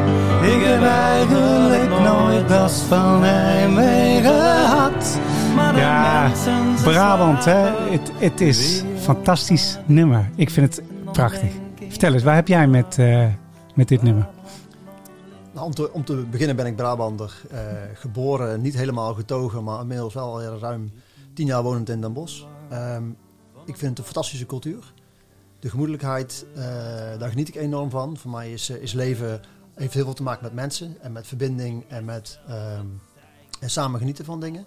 Ik 0.42 0.64
heb 0.64 0.84
eigenlijk 0.84 1.90
nooit 2.04 2.50
last 2.50 2.82
van 2.82 3.24
heimwee 3.24 4.22
gehad. 4.22 5.20
Ja, 5.76 6.32
Brabant, 6.84 7.46
hè? 7.46 7.70
Het, 7.92 8.12
het 8.18 8.42
is 8.42 8.80
een 8.82 9.00
fantastisch 9.00 9.78
nummer. 9.86 10.30
Ik 10.36 10.50
vind 10.50 10.76
het 10.76 10.86
prachtig. 11.12 11.54
Vertel 11.90 12.14
eens, 12.14 12.24
waar 12.24 12.36
heb 12.36 12.48
jij 12.48 12.68
met, 12.68 12.98
eh, 12.98 13.34
met 13.76 13.88
dit 13.88 14.02
nummer? 14.02 14.30
Nou, 15.54 15.74
om, 15.92 16.04
te, 16.04 16.26
beginnen 16.32 16.56
ben 16.56 16.66
ik 16.66 16.76
Brabander. 16.76 17.42
eh, 17.50 17.60
geboren, 17.94 18.62
niet 18.62 18.74
helemaal 18.74 19.14
getogen, 19.14 19.64
maar 19.64 19.82
inmiddels 19.82 20.14
wel 20.14 20.42
ruim 20.42 20.92
tien 21.34 21.46
jaar 21.46 21.64
wonend 21.64 21.90
in 21.90 22.02
Den 22.02 22.14
Bosch. 22.14 22.44
Ehm, 22.70 23.10
ik 23.66 23.78
vind 23.78 23.90
het 23.90 23.98
een 23.98 24.04
fantastische 24.04 24.46
cultuur. 24.46 24.94
De 25.60 25.70
gemoedelijkheid, 25.70 26.46
eh, 26.56 26.64
daar 27.18 27.30
geniet 27.30 27.48
ik 27.48 27.56
enorm 27.56 27.90
van. 27.90 28.18
Voor 28.18 28.32
mij 28.32 28.52
is, 28.52 28.70
is 28.70 28.94
leven, 28.94 29.42
heeft 29.74 29.94
heel 29.94 30.04
veel 30.04 30.14
te 30.14 30.24
maken 30.24 30.44
met 30.44 30.54
mensen 30.54 30.98
en 31.02 31.12
met 31.12 31.28
verbinding 31.28 31.86
en 31.88 32.06
met 32.06 32.40
ehm, 32.48 32.86
en 33.60 33.70
samen 33.70 34.00
genieten 34.00 34.26
van 34.26 34.40
dingen. 34.40 34.66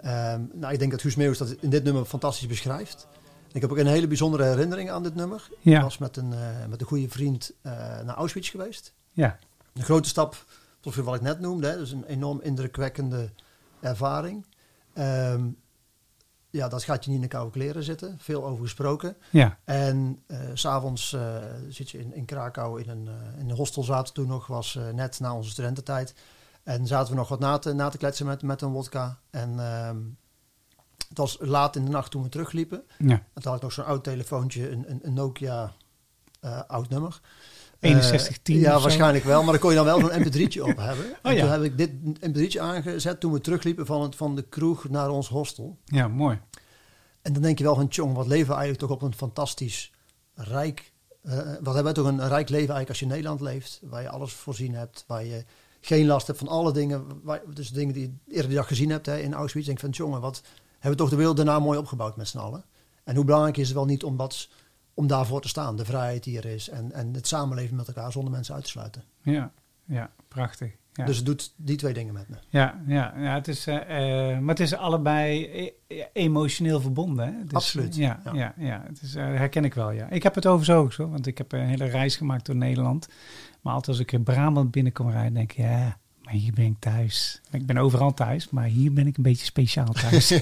Ehm, 0.00 0.40
nou, 0.52 0.72
ik 0.72 0.78
denk 0.78 0.90
dat 0.90 1.16
Meeuwis 1.16 1.38
dat 1.38 1.56
in 1.60 1.70
dit 1.70 1.84
nummer 1.84 2.04
fantastisch 2.04 2.46
beschrijft. 2.46 3.08
Ik 3.52 3.60
heb 3.60 3.70
ook 3.70 3.76
een 3.78 3.86
hele 3.86 4.06
bijzondere 4.06 4.44
herinnering 4.44 4.90
aan 4.90 5.02
dit 5.02 5.14
nummer. 5.14 5.48
Ik 5.60 5.80
was 5.80 5.98
met 5.98 6.16
een, 6.16 6.32
eh, 6.32 6.66
met 6.68 6.80
een 6.80 6.86
goede 6.86 7.08
vriend 7.08 7.52
eh, 7.62 7.72
naar 7.72 8.14
Auschwitz 8.16 8.50
geweest. 8.50 8.94
ja, 9.12 9.38
Een 9.74 9.82
grote 9.82 10.08
stap, 10.08 10.44
tot 10.80 10.94
wat 10.94 11.14
ik 11.14 11.20
net 11.20 11.40
noemde. 11.40 11.68
Hè. 11.68 11.76
Dus 11.76 11.90
een 11.92 12.04
enorm 12.04 12.40
indrukwekkende 12.40 13.30
ervaring. 13.80 14.46
Ehm, 14.92 15.48
ja, 16.50 16.68
dat 16.68 16.82
gaat 16.82 17.04
je 17.04 17.10
niet 17.10 17.18
in 17.18 17.24
de 17.28 17.30
koude 17.36 17.50
kleren 17.50 17.82
zitten. 17.82 18.16
Veel 18.18 18.46
over 18.46 18.62
gesproken. 18.62 19.16
ja. 19.30 19.58
En 19.64 20.22
s 20.54 20.60
s'avonds 20.60 21.16
zit 21.68 21.90
je 21.90 21.98
in, 21.98 22.14
in 22.14 22.24
Krakau 22.24 22.82
in 22.82 22.88
een, 22.88 23.08
in 23.38 23.50
een 23.50 23.56
hostel 23.56 23.82
zaten 23.82 24.14
toen 24.14 24.26
nog. 24.26 24.46
Was 24.46 24.78
net 24.94 25.20
na 25.20 25.34
onze 25.34 25.50
studententijd. 25.50 26.14
En 26.62 26.86
zaten 26.86 27.10
we 27.12 27.18
nog 27.18 27.28
wat 27.28 27.38
na 27.38 27.58
te, 27.58 27.72
na 27.72 27.88
te 27.88 27.98
kletsen 27.98 28.26
met, 28.26 28.42
met 28.42 28.62
een 28.62 28.72
wodka. 28.72 29.18
En 29.30 29.60
ehm, 29.60 29.96
het 31.10 31.18
was 31.18 31.36
laat 31.40 31.76
in 31.76 31.84
de 31.84 31.90
nacht 31.90 32.10
toen 32.10 32.22
we 32.22 32.28
terugliepen. 32.28 32.82
ja. 32.98 33.08
En 33.34 33.42
toen 33.42 33.42
had 33.42 33.54
ik 33.56 33.62
nog 33.62 33.72
zo'n 33.72 33.84
oud 33.84 34.04
telefoontje, 34.04 34.70
een, 34.70 34.90
een, 34.90 34.98
een 35.02 35.14
Nokia 35.14 35.72
eh, 36.40 36.60
oud 36.66 36.88
nummer. 36.88 37.20
6110 37.80 38.56
Eh, 38.56 38.62
ja, 38.62 38.80
waarschijnlijk 38.80 39.24
wel. 39.24 39.42
Maar 39.42 39.50
dan 39.52 39.60
kon 39.60 39.70
je 39.70 39.76
dan 39.76 39.84
wel 39.84 40.00
zo'n 40.00 40.10
mp3'tje 40.24 40.60
op 40.70 40.76
hebben. 40.76 41.04
en 41.04 41.18
Oh 41.22 41.32
ja. 41.32 41.40
toen 41.40 41.50
heb 41.50 41.62
ik 41.62 41.78
dit 41.78 41.90
mp3'tje 42.28 42.60
aangezet 42.60 43.20
toen 43.20 43.32
we 43.32 43.40
terugliepen 43.40 43.86
van, 43.86 44.02
het, 44.02 44.16
van 44.16 44.36
de 44.36 44.42
kroeg 44.42 44.88
naar 44.88 45.10
ons 45.10 45.28
hostel. 45.28 45.78
Ja, 45.84 46.08
mooi. 46.08 46.40
En 47.22 47.32
dan 47.32 47.42
denk 47.42 47.58
je 47.58 47.64
wel 47.64 47.74
van, 47.74 47.88
tjong, 47.88 48.14
wat 48.14 48.26
leven 48.26 48.46
we 48.46 48.54
eigenlijk 48.54 48.80
toch 48.80 48.90
op 48.90 49.02
een 49.02 49.14
fantastisch 49.14 49.92
rijk... 50.34 50.92
eh, 51.22 51.36
wat 51.60 51.74
hebben 51.74 51.84
we 51.84 52.00
toch 52.00 52.06
een, 52.06 52.18
een 52.18 52.28
rijk 52.28 52.48
leven 52.48 52.74
eigenlijk 52.74 52.88
als 52.88 52.98
je 52.98 53.04
in 53.04 53.10
Nederland 53.10 53.40
leeft. 53.40 53.80
Waar 53.82 54.02
je 54.02 54.08
alles 54.08 54.32
voorzien 54.32 54.74
hebt. 54.74 55.04
Waar 55.06 55.24
je 55.24 55.44
geen 55.80 56.06
last 56.06 56.26
hebt 56.26 56.38
van 56.38 56.48
alle 56.48 56.72
dingen. 56.72 57.04
Waar, 57.22 57.40
dus 57.54 57.70
dingen 57.70 57.94
die 57.94 58.02
je 58.02 58.32
eerder 58.34 58.46
die 58.48 58.56
dag 58.58 58.66
gezien 58.66 58.90
hebt 58.90 59.06
hè, 59.06 59.18
in 59.18 59.34
Auschwitz. 59.34 59.66
Denk 59.66 59.80
van, 59.80 59.90
jongen, 59.90 60.20
wat 60.20 60.42
hebben 60.80 60.90
we 60.90 60.96
toch 60.96 61.10
de 61.10 61.16
wereld 61.16 61.36
daarna 61.36 61.58
mooi 61.58 61.78
opgebouwd 61.78 62.16
met 62.16 62.28
z'n 62.28 62.38
allen. 62.38 62.64
En 63.04 63.14
hoe 63.16 63.24
belangrijk 63.24 63.56
is 63.56 63.66
het 63.66 63.76
wel 63.76 63.84
niet 63.84 64.04
om, 64.04 64.16
dat, 64.16 64.48
om 64.94 65.06
daarvoor 65.06 65.40
te 65.40 65.48
staan. 65.48 65.76
De 65.76 65.84
vrijheid 65.84 66.24
die 66.24 66.38
er 66.38 66.44
is. 66.44 66.68
En, 66.68 66.92
en 66.92 67.14
het 67.14 67.26
samenleven 67.26 67.76
met 67.76 67.88
elkaar 67.88 68.12
zonder 68.12 68.32
mensen 68.32 68.54
uit 68.54 68.64
te 68.64 68.70
sluiten. 68.70 69.04
Ja, 69.22 69.52
ja, 69.84 70.10
prachtig. 70.28 70.72
Ja. 70.92 71.04
Dus 71.04 71.16
het 71.16 71.26
doet 71.26 71.52
die 71.56 71.76
twee 71.76 71.92
dingen 71.92 72.14
met 72.14 72.28
me. 72.28 72.36
Ja, 72.48 72.80
ja, 72.86 73.14
ja 73.16 73.34
het 73.34 73.48
is, 73.48 73.66
eh, 73.66 73.76
eh, 73.76 74.38
maar 74.38 74.48
het 74.48 74.60
is 74.60 74.74
allebei 74.74 75.44
e- 75.44 75.72
e- 75.86 76.06
emotioneel 76.12 76.80
verbonden. 76.80 77.26
Hè? 77.26 77.44
Dus, 77.44 77.52
Absoluut, 77.52 77.96
Ja, 77.96 78.20
ja. 78.24 78.32
ja. 78.32 78.54
ja, 78.56 78.82
het 78.86 79.02
is, 79.02 79.14
eh, 79.14 79.24
herken 79.24 79.64
ik 79.64 79.74
wel, 79.74 79.90
ja. 79.90 80.08
Ik 80.08 80.22
heb 80.22 80.34
het 80.34 80.46
overigens 80.46 80.78
ook 80.78 80.92
zo, 80.92 81.08
want 81.08 81.26
ik 81.26 81.38
heb 81.38 81.52
een 81.52 81.66
hele 81.66 81.84
reis 81.84 82.16
gemaakt 82.16 82.46
door 82.46 82.56
Nederland. 82.56 83.08
Maar 83.60 83.72
altijd 83.72 83.96
als 83.96 84.06
ik 84.06 84.12
in 84.12 84.22
Brabant 84.22 84.70
binnenkom 84.70 85.10
rijden, 85.10 85.34
denk 85.34 85.52
ik, 85.52 85.58
ja, 85.58 85.98
maar 86.30 86.38
hier 86.40 86.52
ben 86.52 86.64
ik 86.64 86.74
thuis. 86.78 87.40
Ik 87.50 87.66
ben 87.66 87.76
overal 87.76 88.14
thuis, 88.14 88.50
maar 88.50 88.64
hier 88.64 88.92
ben 88.92 89.06
ik 89.06 89.16
een 89.16 89.22
beetje 89.22 89.44
speciaal 89.44 89.92
thuis. 89.92 90.28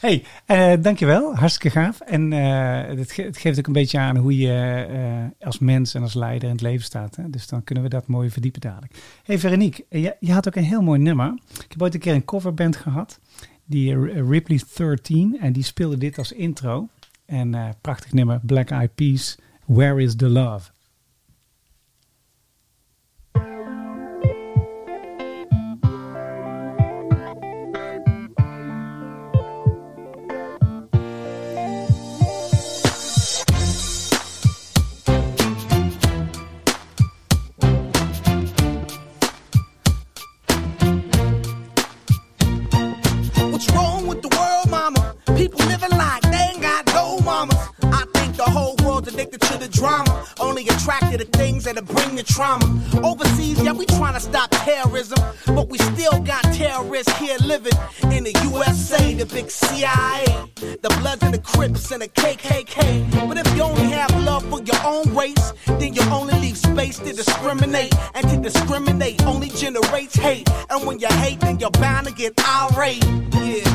hey, 0.00 0.24
eh, 0.46 0.72
dankjewel. 0.82 1.34
Hartstikke 1.36 1.78
gaaf. 1.80 2.00
En 2.00 2.32
eh, 2.32 2.98
het, 2.98 3.12
ge- 3.12 3.22
het 3.22 3.38
geeft 3.38 3.58
ook 3.58 3.66
een 3.66 3.72
beetje 3.72 3.98
aan 3.98 4.16
hoe 4.16 4.36
je 4.36 4.86
eh, 4.90 5.46
als 5.46 5.58
mens 5.58 5.94
en 5.94 6.02
als 6.02 6.14
leider 6.14 6.48
in 6.48 6.54
het 6.54 6.60
leven 6.64 6.84
staat. 6.84 7.16
Hè? 7.16 7.30
Dus 7.30 7.46
dan 7.48 7.64
kunnen 7.64 7.84
we 7.84 7.90
dat 7.90 8.06
mooi 8.06 8.30
verdiepen 8.30 8.60
dadelijk. 8.60 8.94
Hey 9.24 9.38
Veronique, 9.38 9.84
je, 9.88 10.16
je 10.20 10.32
had 10.32 10.46
ook 10.48 10.56
een 10.56 10.64
heel 10.64 10.82
mooi 10.82 11.00
nummer. 11.00 11.38
Ik 11.64 11.66
heb 11.72 11.82
ooit 11.82 11.94
een 11.94 12.00
keer 12.00 12.14
een 12.14 12.24
coverband 12.24 12.76
gehad. 12.76 13.20
Die 13.64 13.98
Ripley 14.28 14.60
13. 14.76 15.38
En 15.40 15.52
die 15.52 15.62
speelde 15.64 15.98
dit 15.98 16.18
als 16.18 16.32
intro. 16.32 16.88
En 17.26 17.76
prachtig 17.80 18.12
nummer. 18.12 18.40
Black 18.42 18.70
Eyed 18.70 18.94
Peas. 18.94 19.38
Where 19.66 20.02
is 20.02 20.16
the 20.16 20.28
love? 20.28 20.70
The 49.60 49.68
drama. 49.68 50.26
Only 50.40 50.66
attracted 50.68 51.20
to 51.20 51.26
things 51.26 51.64
that'll 51.64 51.84
bring 51.84 52.16
the 52.16 52.22
trauma. 52.22 52.66
Overseas, 53.04 53.62
yeah, 53.62 53.72
we 53.72 53.86
trying 53.86 54.14
to 54.14 54.20
stop 54.20 54.50
terrorism. 54.50 55.18
But 55.46 55.68
we 55.68 55.78
still 55.78 56.18
got 56.20 56.42
terrorists 56.54 57.16
here 57.18 57.36
living 57.44 57.74
in 58.10 58.24
the 58.24 58.32
USA, 58.50 59.14
the 59.14 59.26
big 59.26 59.50
CIA. 59.50 60.24
The 60.56 60.88
Bloods 61.00 61.22
and 61.22 61.34
the 61.34 61.38
Crips 61.38 61.90
and 61.90 62.02
the 62.02 62.08
KKK. 62.08 63.28
But 63.28 63.38
if 63.38 63.56
you 63.56 63.62
only 63.62 63.90
have 63.90 64.10
love 64.24 64.44
for 64.50 64.62
your 64.62 64.80
own 64.84 65.14
race, 65.14 65.52
then 65.66 65.92
you 65.94 66.02
only 66.10 66.34
leave 66.40 66.56
space 66.56 66.98
to 66.98 67.12
discriminate. 67.12 67.94
And 68.14 68.28
to 68.30 68.36
discriminate 68.38 69.22
only 69.26 69.50
generates 69.50 70.16
hate. 70.16 70.48
And 70.70 70.86
when 70.86 70.98
you 70.98 71.08
hate, 71.08 71.40
then 71.40 71.58
you're 71.58 71.70
bound 71.70 72.06
to 72.06 72.12
get 72.14 72.32
irate. 72.40 73.04
Yeah, 73.04 73.69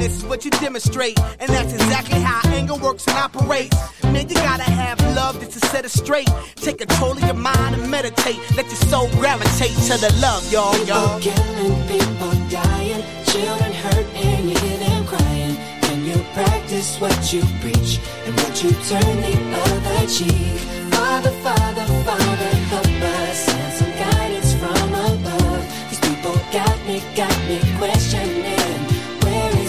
madness 0.00 0.18
is 0.18 0.24
what 0.24 0.44
you 0.44 0.50
demonstrate. 0.50 1.18
And 1.38 1.50
that's 1.50 1.72
exactly 1.72 2.20
how 2.20 2.40
anger 2.50 2.74
works 2.74 3.06
and 3.06 3.16
operates. 3.16 3.76
Man, 4.02 4.28
you 4.28 4.34
gotta 4.34 4.62
have 4.62 4.98
love 5.14 5.40
just 5.40 5.52
to 5.52 5.66
set 5.68 5.84
it 5.84 5.90
straight. 5.90 6.28
Take 6.56 6.78
control 6.78 7.12
of 7.12 7.22
your 7.22 7.34
mind 7.34 7.74
and 7.76 7.90
meditate. 7.90 8.38
Let 8.56 8.66
your 8.66 8.82
soul 8.90 9.08
gravitate 9.20 9.76
to 9.88 9.94
the 9.98 10.12
love, 10.20 10.42
y'all, 10.52 10.76
y'all. 10.86 11.20
People 11.20 11.34
killing, 11.34 11.88
people 11.88 12.32
dying, 12.48 13.02
children 13.26 13.72
hurt, 13.72 14.06
and 14.14 14.50
you 14.50 14.58
hear 14.58 14.78
them 14.78 15.06
crying. 15.06 15.56
Can 15.82 16.04
you 16.04 16.18
practice 16.34 17.00
what 17.00 17.32
you 17.32 17.42
preach 17.60 18.00
and 18.24 18.34
would 18.40 18.56
you 18.62 18.72
turn 18.88 19.16
the 19.26 19.34
other 19.68 20.06
cheek? 20.06 20.58
Father, 20.94 21.32
Father, 21.44 21.86
Father, 22.04 22.69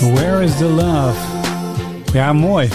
Where 0.01 0.43
is 0.43 0.57
the 0.57 0.65
love? 0.65 1.19
Ja, 2.13 2.33
mooi. 2.33 2.69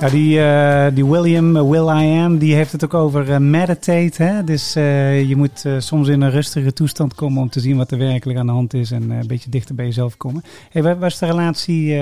Ja, 0.00 0.08
die, 0.08 0.40
eh, 0.40 0.94
die 0.94 1.06
William 1.06 1.56
eh, 1.56 1.68
Will 1.68 1.88
I 1.88 2.20
Am, 2.20 2.38
die 2.38 2.54
heeft 2.54 2.72
het 2.72 2.84
ook 2.84 2.94
over 2.94 3.32
eh, 3.32 3.38
meditate. 3.38 4.22
Hè? 4.22 4.44
Dus 4.44 4.72
je 4.72 5.34
moet 5.36 5.64
soms 5.78 6.08
in 6.08 6.20
een 6.20 6.30
rustige 6.30 6.72
toestand 6.72 7.14
komen 7.14 7.42
om 7.42 7.50
te 7.50 7.60
zien 7.60 7.76
wat 7.76 7.90
er 7.90 7.98
werkelijk 7.98 8.38
aan 8.38 8.46
de 8.46 8.52
hand 8.52 8.74
is. 8.74 8.90
En 8.90 9.10
een 9.10 9.26
beetje 9.26 9.50
dichter 9.50 9.74
bij 9.74 9.84
jezelf 9.84 10.16
komen. 10.16 10.42
Hey, 10.70 10.82
wat 10.82 10.98
was 10.98 11.18
de 11.18 11.26
relatie 11.26 12.00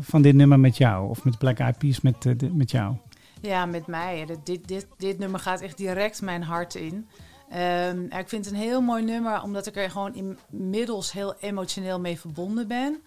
van 0.00 0.22
dit 0.22 0.34
nummer 0.34 0.60
met 0.60 0.76
jou? 0.76 1.08
Of 1.08 1.24
met 1.24 1.38
Black 1.38 1.58
Eyed 1.58 1.78
Peas 1.78 2.00
met, 2.00 2.52
met 2.52 2.70
jou? 2.70 2.94
Ja, 3.40 3.66
met 3.66 3.86
mij. 3.86 4.26
Dit, 4.44 4.66
dit, 4.66 4.86
dit, 4.96 5.18
nummer 5.18 5.40
gaat 5.40 5.60
echt 5.60 5.76
direct 5.76 6.22
mijn 6.22 6.42
hart 6.42 6.74
in. 6.74 7.06
Ehm, 7.50 8.00
ik 8.00 8.28
vind 8.28 8.44
het 8.44 8.54
een 8.54 8.60
heel 8.60 8.80
mooi 8.80 9.04
nummer, 9.04 9.42
omdat 9.42 9.66
ik 9.66 9.76
er 9.76 9.90
gewoon 9.90 10.36
inmiddels 10.50 11.12
heel 11.12 11.34
emotioneel 11.40 12.00
mee 12.00 12.20
verbonden 12.20 12.68
ben. 12.68 13.00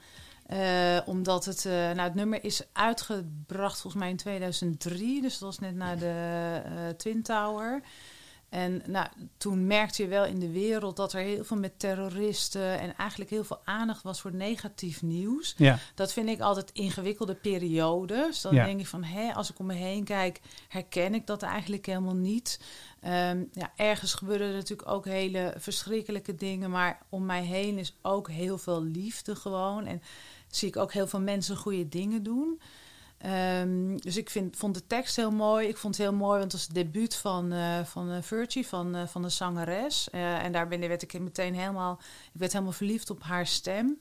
Eh, 0.47 0.97
omdat 1.05 1.45
het, 1.45 1.65
eh, 1.65 1.71
nou, 1.71 1.99
het 1.99 2.15
nummer 2.15 2.43
is 2.43 2.61
uitgebracht 2.73 3.81
volgens 3.81 4.01
mij 4.03 4.09
in 4.09 4.17
2003, 4.17 5.21
dus 5.21 5.31
dat 5.37 5.41
was 5.41 5.59
net 5.59 5.75
na 5.75 5.95
de 5.95 6.61
eh, 6.65 6.89
Twin 6.97 7.21
Tower. 7.21 7.81
En 8.49 8.81
nou, 8.85 9.07
toen 9.37 9.67
merkte 9.67 10.01
je 10.03 10.07
wel 10.07 10.25
in 10.25 10.39
de 10.39 10.51
wereld 10.51 10.95
dat 10.95 11.13
er 11.13 11.21
heel 11.21 11.43
veel 11.43 11.57
met 11.57 11.79
terroristen 11.79 12.79
en 12.79 12.95
eigenlijk 12.95 13.29
heel 13.29 13.43
veel 13.43 13.59
aandacht 13.63 14.03
was 14.03 14.21
voor 14.21 14.33
negatief 14.33 15.01
nieuws. 15.01 15.53
Ja, 15.57 15.79
Dat 15.95 16.13
vind 16.13 16.29
ik 16.29 16.39
altijd 16.39 16.71
ingewikkelde 16.71 17.35
periodes. 17.35 18.41
Dan 18.41 18.53
Ja. 18.53 18.65
denk 18.65 18.79
ik 18.79 18.87
van, 18.87 19.03
hé, 19.03 19.33
als 19.33 19.49
ik 19.49 19.59
om 19.59 19.65
me 19.65 19.73
heen 19.73 20.03
kijk, 20.03 20.39
herken 20.67 21.13
ik 21.13 21.27
dat 21.27 21.41
eigenlijk 21.41 21.85
helemaal 21.85 22.15
niet. 22.15 22.59
Ehm, 23.01 23.43
ja, 23.53 23.71
ergens 23.75 24.13
gebeuren 24.13 24.47
er 24.47 24.53
natuurlijk 24.53 24.89
ook 24.89 25.05
hele 25.05 25.53
verschrikkelijke 25.57 26.35
dingen, 26.35 26.69
maar 26.69 27.01
om 27.09 27.25
mij 27.25 27.43
heen 27.43 27.77
is 27.77 27.95
ook 28.01 28.29
heel 28.29 28.57
veel 28.57 28.83
liefde 28.83 29.35
gewoon. 29.35 29.85
En 29.85 30.01
zie 30.57 30.67
ik 30.67 30.77
ook 30.77 30.93
heel 30.93 31.07
veel 31.07 31.21
mensen 31.21 31.57
goede 31.57 31.89
dingen 31.89 32.23
doen. 32.23 32.59
Ehm, 33.17 33.97
dus 33.97 34.17
ik 34.17 34.29
vind, 34.29 34.55
vond 34.55 34.73
de 34.73 34.87
tekst 34.87 35.15
heel 35.15 35.31
mooi. 35.31 35.67
Ik 35.67 35.77
vond 35.77 35.97
het 35.97 36.05
heel 36.05 36.15
mooi, 36.15 36.39
want 36.39 36.51
het 36.51 36.51
was 36.51 36.63
het 36.63 36.75
debuut 36.75 37.15
van, 37.15 37.51
eh 37.51 37.83
van 37.83 38.11
eh, 38.11 38.21
Virgie, 38.21 38.67
van, 38.67 38.95
eh, 38.95 39.07
van 39.07 39.21
de 39.21 39.29
zangeres. 39.29 40.09
En 40.09 40.51
daar 40.51 40.69
werd 40.69 41.01
ik 41.01 41.19
meteen 41.19 41.55
helemaal, 41.55 41.99
ik 42.33 42.39
werd 42.39 42.51
helemaal 42.51 42.73
verliefd 42.73 43.09
op 43.09 43.23
haar 43.23 43.47
stem. 43.47 43.97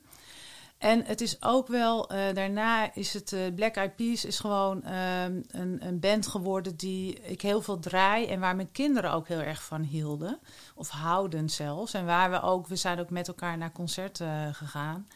En 0.78 1.04
het 1.04 1.20
is 1.20 1.42
ook 1.42 1.68
wel, 1.68 2.06
daarna 2.08 2.94
is 2.94 3.12
het, 3.14 3.36
Black 3.54 3.75
Eyed 3.75 3.96
Peas 3.96 4.25
is 4.25 4.38
gewoon 4.38 4.82
ehm, 4.82 5.42
een, 5.50 5.86
een 5.86 6.00
band 6.00 6.26
geworden 6.26 6.76
die 6.76 7.20
ik 7.20 7.40
heel 7.40 7.62
veel 7.62 7.78
draai 7.78 8.26
en 8.26 8.40
waar 8.40 8.56
mijn 8.56 8.72
kinderen 8.72 9.12
ook 9.12 9.28
heel 9.28 9.40
erg 9.40 9.62
van 9.62 9.82
hielden. 9.82 10.38
Of 10.75 10.88
houden 10.88 11.50
zelfs. 11.50 11.94
En 11.94 12.06
waar 12.06 12.30
we 12.30 12.40
ook, 12.42 12.66
we 12.66 12.76
zijn 12.76 13.00
ook 13.00 13.10
met 13.10 13.28
elkaar 13.28 13.58
naar 13.58 13.72
concerten 13.72 14.54
gegaan. 14.54 15.06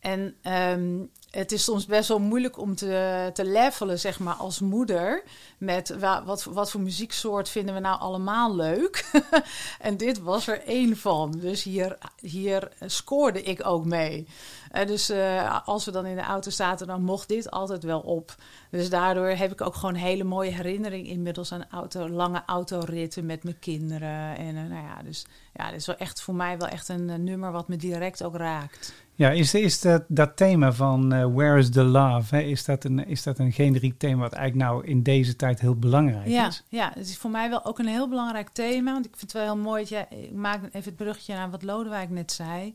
En 0.00 0.34
ehm, 0.42 0.98
het 1.30 1.52
is 1.52 1.64
soms 1.64 1.86
best 1.86 2.08
wel 2.08 2.18
moeilijk 2.18 2.58
om 2.58 2.74
te, 2.74 3.30
te 3.32 3.44
levelen, 3.44 3.98
zeg 3.98 4.18
maar, 4.18 4.34
als 4.34 4.60
moeder. 4.60 5.22
Met 5.58 5.98
wa- 5.98 6.24
wat, 6.24 6.44
wat 6.44 6.70
voor 6.70 6.80
muzieksoort 6.80 7.48
vinden 7.48 7.74
we 7.74 7.80
nou 7.80 8.00
allemaal 8.00 8.54
leuk? 8.54 9.10
en 9.80 9.96
dit 9.96 10.20
was 10.20 10.46
er 10.48 10.62
één 10.64 10.96
van. 10.96 11.30
Dus 11.40 11.62
hier, 11.62 11.98
hier 12.20 12.68
scoorde 12.86 13.42
ik 13.42 13.66
ook 13.66 13.84
mee. 13.84 14.26
Eh, 14.70 14.86
dus 14.86 15.08
eh, 15.08 15.58
als 15.64 15.84
we 15.84 15.90
dan 15.90 16.06
in 16.06 16.16
de 16.16 16.22
auto 16.22 16.50
zaten, 16.50 16.86
dan 16.86 17.02
mocht 17.02 17.28
dit 17.28 17.50
altijd 17.50 17.82
wel 17.82 18.00
op. 18.00 18.34
Dus 18.70 18.90
daardoor 18.90 19.28
heb 19.28 19.52
ik 19.52 19.60
ook 19.60 19.74
gewoon 19.74 19.94
hele 19.94 20.24
mooie 20.24 20.50
herinnering 20.50 21.06
inmiddels 21.06 21.52
aan 21.52 21.70
auto, 21.70 22.08
lange 22.08 22.42
autoritten 22.46 23.26
met 23.26 23.42
mijn 23.44 23.58
kinderen. 23.58 24.36
En 24.36 24.56
eh, 24.56 24.62
nou 24.62 24.84
ja, 24.86 25.02
dus 25.02 25.26
ja, 25.54 25.70
dit 25.70 25.80
is 25.80 25.86
wel 25.86 25.96
echt 25.96 26.20
voor 26.20 26.34
mij 26.34 26.58
wel 26.58 26.68
echt 26.68 26.88
een 26.88 27.24
nummer 27.24 27.52
wat 27.52 27.68
me 27.68 27.76
direct 27.76 28.22
ook 28.22 28.36
raakt. 28.36 28.92
Ja 29.20 29.30
is, 29.30 29.54
is 29.54 29.80
dat, 29.80 30.02
dat 30.08 30.36
thema 30.36 30.72
van 30.72 31.12
eh, 31.12 31.26
Where 31.34 31.58
is 31.58 31.70
the 31.70 31.82
Love, 31.82 32.36
hè, 32.36 32.42
is, 32.42 32.64
dat 32.64 32.84
een, 32.84 33.06
is 33.06 33.22
dat 33.22 33.38
een 33.38 33.52
generiek 33.52 33.98
thema 33.98 34.20
wat 34.20 34.32
eigenlijk 34.32 34.70
nou 34.70 34.86
in 34.86 35.02
deze 35.02 35.36
tijd 35.36 35.60
heel 35.60 35.76
belangrijk 35.76 36.26
Ja, 36.26 36.46
is? 36.46 36.64
ja, 36.68 36.90
het 36.94 37.08
is 37.08 37.16
voor 37.16 37.30
mij 37.30 37.48
wel 37.48 37.64
ook 37.64 37.78
een 37.78 37.86
heel 37.86 38.08
belangrijk 38.08 38.48
thema. 38.48 38.92
Want 38.92 39.04
ik 39.04 39.16
vind 39.16 39.32
het 39.32 39.42
wel 39.42 39.54
heel 39.54 39.62
mooi 39.62 39.80
dat 39.80 39.88
jij, 39.88 40.06
ik 40.10 40.32
maak 40.32 40.62
even 40.64 40.84
het 40.84 40.96
bruggetje 40.96 41.34
naar 41.34 41.50
wat 41.50 41.62
Lodewijk 41.62 42.10
net 42.10 42.32
zei. 42.32 42.74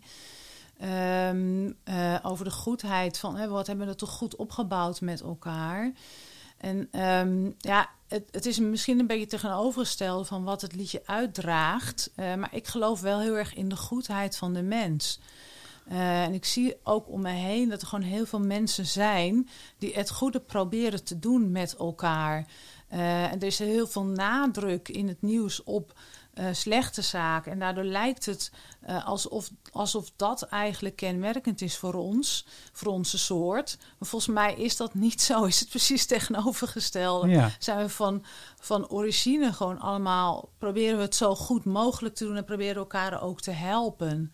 Ehm, 0.80 1.72
eh, 1.84 2.16
over 2.22 2.46
de 2.46 2.52
goedheid 2.52 3.18
van 3.18 3.36
hè, 3.36 3.48
wat 3.48 3.68
hebben 3.68 3.86
we 3.86 3.92
er 3.92 3.98
toch 3.98 4.10
goed 4.10 4.36
opgebouwd 4.36 5.02
met 5.02 5.22
elkaar. 5.22 5.92
En 6.58 6.88
ehm, 6.92 7.52
ja, 7.58 7.90
het, 8.08 8.24
het 8.32 8.46
is 8.46 8.60
misschien 8.60 9.00
een 9.00 9.08
beetje 9.08 9.28
tegenovergestelde 9.28 10.26
van 10.26 10.44
wat 10.44 10.62
het 10.62 10.76
liedje 10.76 11.02
uitdraagt. 11.06 12.12
Eh, 12.16 12.36
maar 12.36 12.56
ik 12.56 12.68
geloof 12.68 13.02
wel 13.02 13.20
heel 13.20 13.38
erg 13.38 13.54
in 13.56 13.70
de 13.70 13.76
goedheid 13.76 14.38
van 14.38 14.54
de 14.54 14.64
mens. 14.64 15.20
Eh, 15.86 16.24
en 16.24 16.34
ik 16.34 16.46
zie 16.46 16.76
ook 16.84 17.10
om 17.10 17.22
me 17.22 17.32
heen 17.32 17.70
dat 17.70 17.82
er 17.82 17.88
gewoon 17.88 18.06
heel 18.06 18.26
veel 18.26 18.40
mensen 18.40 18.86
zijn 18.86 19.50
die 19.78 19.94
het 19.94 20.10
goede 20.10 20.40
proberen 20.40 21.04
te 21.04 21.20
doen 21.20 21.52
met 21.52 21.76
elkaar. 21.76 22.48
Eh, 22.88 23.24
en 23.24 23.40
er 23.40 23.48
is 23.48 23.60
heel 23.60 23.88
veel 23.88 24.04
nadruk 24.04 24.90
in 24.90 25.08
het 25.08 25.22
nieuws 25.22 25.64
op 25.64 25.94
eh, 26.34 26.46
slechte 26.52 27.02
zaken. 27.02 27.52
En 27.52 27.60
daardoor 27.60 27.84
lijkt 27.84 28.26
het 28.26 28.52
alsof, 29.06 29.50
alsof 29.72 30.12
dat 30.16 30.42
eigenlijk 30.42 30.96
kenmerkend 30.96 31.62
is 31.62 31.78
voor 31.78 31.94
ons, 31.94 32.46
voor 32.72 32.92
onze 32.92 33.18
soort. 33.18 33.78
Maar 33.80 34.08
volgens 34.10 34.34
mij 34.34 34.54
is 34.54 34.78
dat 34.78 34.94
niet 34.94 35.22
zo. 35.22 35.44
Is 35.44 35.60
het 35.60 35.70
precies 35.70 36.06
tegenovergestelde. 36.16 37.28
Ja. 37.28 37.52
Zijn 37.60 37.78
we 37.78 37.90
van, 37.90 38.24
van 38.60 38.90
origine 38.90 39.54
gewoon 39.54 39.80
allemaal, 39.80 40.50
proberen 40.58 40.98
we 40.98 41.04
het 41.04 41.16
zo 41.16 41.36
goed 41.36 41.66
mogelijk 41.66 42.16
te 42.16 42.26
doen 42.26 42.38
en 42.38 42.46
proberen 42.46 42.76
elkaar 42.76 43.22
ook 43.22 43.42
te 43.42 43.52
helpen. 43.52 44.34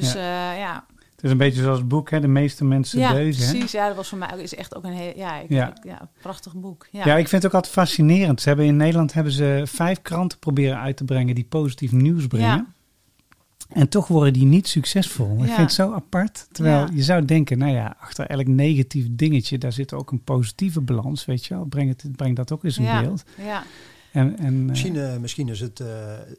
Dus 0.00 0.12
ja, 0.12 0.52
ja. 0.52 0.84
Het 1.14 1.24
is 1.24 1.30
een 1.30 1.36
beetje 1.36 1.62
zoals 1.62 1.78
het 1.78 1.88
boek, 1.88 2.10
hè, 2.10 2.20
de 2.20 2.28
meeste 2.28 2.64
mensen 2.64 2.98
ja 2.98 3.12
deuzen. 3.12 3.44
hè? 3.46 3.50
precies. 3.52 3.72
Ja, 3.72 3.86
dat 3.86 3.96
was 3.96 4.08
voor 4.08 4.18
mij 4.18 4.32
ook 4.34 4.38
is 4.40 4.54
echt 4.54 4.74
ook 4.76 4.84
een 4.84 4.92
heel, 4.92 5.12
ja, 5.16 5.38
ik, 5.38 5.48
Ja. 5.50 5.68
ik- 5.76 5.84
ja, 5.84 6.08
prachtig 6.22 6.54
boek. 6.54 6.86
Ja, 6.90 7.04
Ja. 7.06 7.16
ik 7.16 7.28
vind 7.28 7.42
het 7.42 7.46
ook 7.46 7.54
altijd 7.56 7.72
fascinerend. 7.72 8.40
Ze 8.40 8.48
hebben 8.48 8.66
in 8.66 8.76
Nederland 8.76 9.12
hebben 9.12 9.32
ze 9.32 9.62
vijf 9.66 10.02
kranten 10.02 10.38
proberen 10.38 10.78
uit 10.78 10.96
te 10.96 11.04
brengen 11.04 11.34
die 11.34 11.44
positief 11.44 11.92
nieuws 11.92 12.26
brengen. 12.26 12.48
Ja. 12.48 12.66
En 13.68 13.88
toch 13.88 14.08
worden 14.08 14.32
die 14.32 14.44
niet 14.44 14.68
succesvol. 14.68 15.32
Ik 15.34 15.38
Ja. 15.40 15.44
vind 15.46 15.56
het 15.58 15.72
zo 15.72 15.92
apart. 15.92 16.46
Terwijl 16.52 16.78
Ja. 16.86 16.88
je 16.92 17.02
zou 17.02 17.24
denken, 17.24 17.58
nou 17.58 17.72
ja, 17.72 17.96
achter 18.00 18.26
elk 18.26 18.46
negatief 18.46 19.06
dingetje, 19.10 19.58
daar 19.58 19.72
zit 19.72 19.92
ook 19.92 20.10
een 20.10 20.24
positieve 20.24 20.80
balans, 20.80 21.24
weet 21.24 21.44
je 21.46 21.54
wel. 21.54 21.64
Breng, 21.64 21.88
het, 21.88 22.16
breng 22.16 22.36
dat 22.36 22.52
ook 22.52 22.64
eens 22.64 22.78
in 22.78 22.84
ja, 22.84 23.00
beeld. 23.00 23.24
ja, 23.44 23.62
En, 24.12 24.38
en, 24.38 24.44
eh, 24.46 24.52
Misschien, 24.52 24.96
eh, 24.96 25.16
misschien 25.16 25.48
is 25.48 25.60
het, 25.60 25.80
eh, 25.80 25.86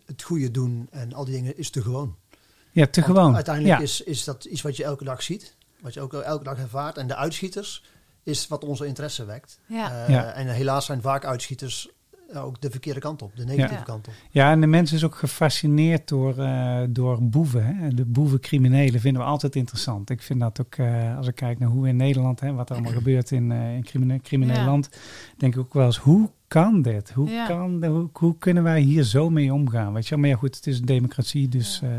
het 0.06 0.22
goede 0.24 0.52
doen 0.52 0.88
en 0.92 1.14
al 1.14 1.26
die 1.26 1.34
dingen 1.34 1.58
is 1.58 1.70
te 1.70 1.82
gewoon. 1.82 2.16
Ja, 2.80 2.86
te 2.88 3.02
Want 3.02 3.14
gewoon. 3.14 3.36
Uiteindelijk 3.36 3.78
ja. 3.78 3.84
is, 3.84 4.02
is 4.02 4.24
dat 4.24 4.46
iets 4.46 4.62
wat 4.62 4.78
je 4.78 4.84
elke 4.84 5.04
dag 5.04 5.24
ziet. 5.24 5.56
Wat 5.82 5.94
je 5.94 6.02
ook 6.02 6.14
elke 6.14 6.44
dag 6.44 6.58
ervaart. 6.58 6.98
En 6.98 7.08
de 7.08 7.16
uitschieters 7.16 7.84
is 8.24 8.48
wat 8.48 8.64
onze 8.64 8.86
interesse 8.86 9.26
wekt. 9.26 9.60
ja. 9.68 10.04
Eh, 10.06 10.10
Ja. 10.10 10.32
En 10.32 10.48
helaas 10.48 10.86
zijn 10.86 11.02
vaak 11.02 11.26
uitschieters 11.26 11.90
ook 12.34 12.62
de 12.62 12.70
verkeerde 12.72 13.00
kant 13.00 13.22
op. 13.22 13.32
De 13.36 13.44
negatieve 13.46 13.74
Ja. 13.74 13.82
kant 13.82 14.08
op. 14.08 14.14
Ja, 14.32 14.52
en 14.52 14.62
de 14.62 14.68
mens 14.68 14.94
is 14.94 15.04
ook 15.04 15.16
gefascineerd 15.16 16.08
door, 16.08 16.38
eh, 16.38 16.80
door 16.90 17.18
boeven. 17.24 17.66
Hè? 17.66 17.88
De 17.94 18.06
boevencriminelen 18.06 19.00
vinden 19.00 19.22
we 19.22 19.28
altijd 19.28 19.56
interessant. 19.56 20.10
Ik 20.10 20.22
vind 20.22 20.40
dat 20.40 20.62
ook, 20.62 20.76
eh, 20.76 21.18
als 21.18 21.28
ik 21.28 21.36
kijk 21.36 21.60
naar 21.60 21.70
hoe 21.70 21.82
we 21.82 21.88
in 21.90 21.96
Nederland, 21.96 22.40
hè, 22.40 22.54
wat 22.54 22.70
er 22.70 22.76
allemaal 22.76 22.94
gebeurt 22.94 23.32
in, 23.32 23.52
eh 23.52 23.76
in 23.76 23.84
crimineel, 23.84 24.20
crimineel 24.24 24.56
Ja. 24.56 24.66
land, 24.66 24.90
denk 25.38 25.54
ik 25.54 25.60
ook 25.60 25.74
wel 25.74 25.86
eens, 25.86 25.98
hoe 25.98 26.30
kan 26.48 26.82
dit? 26.82 27.12
Hoe, 27.12 27.30
Ja. 27.30 27.46
kan, 27.46 27.86
hoe, 27.86 28.10
hoe 28.14 28.38
kunnen 28.38 28.64
wij 28.64 28.80
hier 28.80 29.04
zo 29.04 29.30
mee 29.30 29.54
omgaan? 29.54 29.94
Weet 29.94 30.04
je? 30.04 30.10
wel? 30.10 30.20
Maar 30.20 30.30
ja, 30.30 30.36
goed, 30.36 30.56
het 30.56 30.68
is 30.68 30.80
een 30.80 30.86
democratie, 30.86 31.48
dus 31.48 31.82
eh, 31.84 31.90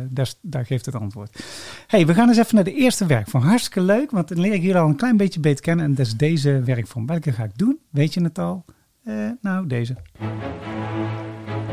daar, 0.43 0.67
geeft 0.67 0.87
het 0.87 0.95
antwoord. 0.95 1.45
hey, 1.87 2.07
we 2.07 2.15
gaan 2.15 2.29
eens 2.29 2.39
even 2.39 2.55
naar 2.55 2.65
de 2.65 2.75
eerste 2.75 3.07
werkvorm. 3.07 3.43
Hartstikke 3.45 3.81
leuk, 3.81 4.11
want 4.11 4.29
dan 4.29 4.41
leer 4.41 4.53
ik 4.53 4.61
jullie 4.63 4.77
al 4.77 4.89
een 4.89 4.97
klein 4.97 5.17
beetje 5.17 5.41
beter 5.41 5.65
kennen. 5.65 5.85
En 5.85 5.95
dat 5.95 6.07
is 6.07 6.17
deze 6.17 6.63
werkvorm. 6.65 7.07
Welke 7.07 7.33
ga 7.33 7.45
ik 7.45 7.59
doen? 7.59 7.79
Weet 7.91 8.15
je 8.15 8.23
het 8.23 8.39
al? 8.39 8.65
Eh, 9.05 9.15
nou, 9.41 9.67
deze. 9.67 9.97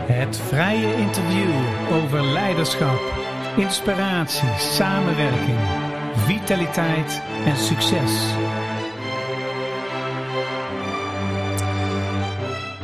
Het 0.08 0.38
vrije 0.38 0.96
interview 0.96 1.50
over 1.92 2.24
leiderschap, 2.24 3.00
inspiratie, 3.58 4.50
samenwerking, 4.58 5.58
vitaliteit 6.16 7.22
en 7.46 7.56
succes. 7.58 8.34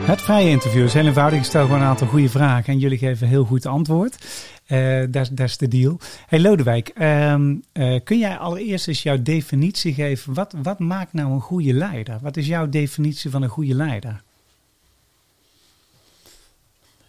Het 0.01 0.21
vrije 0.21 0.49
interview 0.49 0.83
is 0.83 0.93
heel 0.93 1.05
eenvoudig. 1.05 1.39
Ik 1.39 1.45
stel 1.45 1.65
gewoon 1.65 1.81
een 1.81 1.87
aantal 1.87 2.07
goede 2.07 2.29
vragen 2.29 2.73
en 2.73 2.79
jullie 2.79 2.97
geven 2.97 3.27
heel 3.27 3.45
goed 3.45 3.65
antwoord. 3.65 4.25
Eh 4.65 5.03
dat, 5.09 5.39
is 5.39 5.57
de 5.57 5.67
deal. 5.67 5.99
Hey 6.27 6.39
Lodewijk, 6.39 6.89
ehm, 6.89 7.55
eh, 7.71 8.03
kun 8.03 8.17
jij 8.17 8.37
allereerst 8.37 8.87
eens 8.87 9.03
jouw 9.03 9.21
definitie 9.21 9.93
geven? 9.93 10.33
Wat, 10.33 10.53
wat 10.61 10.79
maakt 10.79 11.13
nou 11.13 11.31
een 11.31 11.41
goede 11.41 11.73
leider? 11.73 12.19
Wat 12.21 12.37
is 12.37 12.47
jouw 12.47 12.69
definitie 12.69 13.31
van 13.31 13.41
een 13.41 13.49
goede 13.49 13.73
leider? 13.73 14.23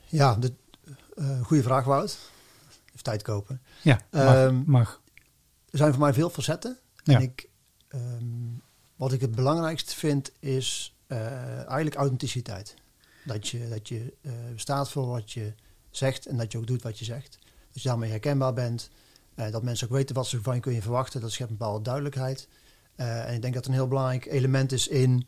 Ja, 0.09 0.35
de, 0.35 0.53
eh, 1.17 1.41
goede 1.41 1.63
vraag 1.63 1.85
Wout. 1.85 2.19
Even 2.89 3.03
tijd 3.03 3.23
kopen. 3.23 3.61
Ja, 3.83 4.01
mag. 4.11 4.35
Ehm, 4.35 4.63
mag. 4.67 5.01
Er 5.71 5.79
zijn 5.79 5.91
voor 5.91 6.01
mij 6.01 6.13
veel 6.13 6.31
facetten. 6.31 6.79
Ja. 7.05 7.15
En 7.15 7.23
ik, 7.23 7.49
ehm, 7.89 8.25
wat 8.97 9.13
ik 9.13 9.21
het 9.21 9.35
belangrijkst 9.35 9.95
vind 9.95 10.33
is 10.39 10.95
eigenlijk 11.67 11.95
authenticiteit. 11.95 12.75
Dat 13.25 13.49
je, 13.49 13.69
dat 13.69 13.89
je 13.89 14.13
eh, 14.21 14.33
staat 14.55 14.91
voor 14.91 15.07
wat 15.07 15.33
je 15.33 15.53
zegt 15.91 16.27
en 16.27 16.37
dat 16.37 16.53
je 16.53 16.59
ook 16.59 16.67
doet 16.67 16.83
wat 16.83 16.99
je 16.99 17.05
zegt. 17.05 17.39
Dat 17.73 17.83
je 17.83 17.89
daarmee 17.89 18.11
herkenbaar 18.11 18.53
bent. 18.53 18.91
eh, 19.35 19.51
dat 19.51 19.63
mensen 19.63 19.87
ook 19.87 19.93
weten 19.93 20.15
wat 20.15 20.27
ze 20.27 20.43
van 20.43 20.55
je 20.55 20.61
kunnen 20.61 20.83
verwachten. 20.83 21.21
Dat 21.21 21.33
schept 21.33 21.51
een 21.51 21.57
bepaalde 21.57 21.83
duidelijkheid. 21.83 22.49
Eh, 22.95 23.29
en 23.29 23.35
ik 23.35 23.43
denk 23.43 23.55
dat 23.55 23.67
een 23.67 23.73
heel 23.73 23.89
belangrijk 23.89 24.27
element 24.27 24.73
is 24.73 24.89
in, 24.89 25.27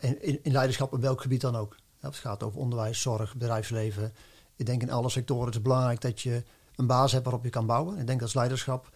in, 0.00 0.44
in, 0.44 0.52
leiderschap 0.52 0.92
op 0.92 1.00
welk 1.00 1.20
gebied 1.20 1.40
dan 1.40 1.56
ook. 1.56 1.76
Ja, 2.00 2.08
het 2.08 2.16
gaat 2.16 2.42
over 2.42 2.60
onderwijs, 2.60 3.00
zorg, 3.00 3.36
bedrijfsleven. 3.36 4.12
Ik 4.56 4.66
denk 4.66 4.82
in 4.82 4.90
alle 4.90 5.10
sectoren 5.10 5.46
het 5.46 5.54
is 5.54 5.62
belangrijk 5.62 6.00
dat 6.00 6.20
je 6.20 6.42
een 6.76 6.86
basis 6.86 7.12
hebt 7.12 7.24
waarop 7.24 7.44
je 7.44 7.50
kan 7.50 7.66
bouwen. 7.66 7.98
Ik 7.98 8.06
denk 8.06 8.20
dat 8.20 8.34
leiderschap 8.34 8.90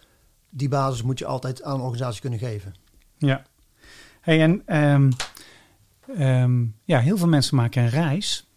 die 0.51 0.69
basis 0.69 1.03
moet 1.03 1.19
je 1.19 1.27
altijd 1.27 1.62
aan 1.62 1.75
een 1.75 1.81
organisatie 1.81 2.21
kunnen 2.21 2.38
geven. 2.38 2.75
Ja. 3.19 3.45
Hey, 4.21 4.41
en 4.43 4.62
ehm, 4.67 5.11
ehm, 6.16 6.64
ja, 6.85 6.99
heel 6.99 7.16
veel 7.16 7.29
mensen 7.29 7.57
maken 7.57 7.83
een 7.83 7.88
reis. 7.88 8.49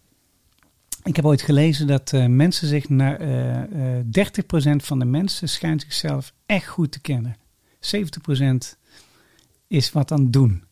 Ik 1.04 1.16
heb 1.16 1.24
ooit 1.24 1.42
gelezen 1.42 1.86
dat 1.86 2.12
eh, 2.12 2.26
mensen 2.26 2.68
zich 2.68 2.88
naar 2.88 3.20
eh 3.20 3.98
eh 3.98 4.04
30% 4.04 4.76
van 4.76 4.98
de 4.98 5.04
mensen 5.04 5.48
schijnt 5.48 5.80
zichzelf 5.80 6.32
echt 6.46 6.66
goed 6.66 6.92
te 6.92 7.00
kennen. 7.00 7.36
70% 7.80 8.78
is 9.66 9.92
wat 9.92 10.12
aan 10.12 10.20
het 10.20 10.32
doen. 10.32 10.64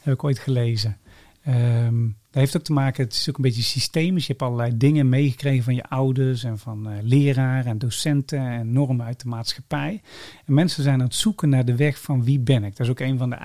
Heb 0.00 0.14
ik 0.14 0.24
ooit 0.24 0.38
gelezen. 0.38 0.96
Ehm, 1.42 2.04
dat 2.04 2.40
heeft 2.40 2.56
ook 2.56 2.62
te 2.62 2.72
maken, 2.72 3.04
het 3.04 3.12
is 3.12 3.28
ook 3.28 3.36
een 3.36 3.42
beetje 3.42 3.62
systemisch. 3.62 4.26
Je 4.26 4.32
hebt 4.32 4.44
allerlei 4.44 4.76
dingen 4.76 5.08
meegekregen 5.08 5.64
van 5.64 5.74
je 5.74 5.88
ouders 5.88 6.44
en 6.44 6.58
van 6.58 6.90
eh 6.90 6.96
leraren 7.02 7.70
en 7.70 7.78
docenten 7.78 8.38
en 8.38 8.72
normen 8.72 9.06
uit 9.06 9.20
de 9.20 9.28
maatschappij. 9.28 10.02
En 10.44 10.54
mensen 10.54 10.82
zijn 10.82 11.00
aan 11.00 11.06
het 11.06 11.14
zoeken 11.14 11.48
naar 11.48 11.64
de 11.64 11.76
weg 11.76 12.00
van 12.00 12.24
wie 12.24 12.40
ben 12.40 12.64
ik. 12.64 12.76
Dat 12.76 12.86
is 12.86 12.92
ook 12.92 13.00
een 13.00 13.18
van 13.18 13.30
de 13.30 13.36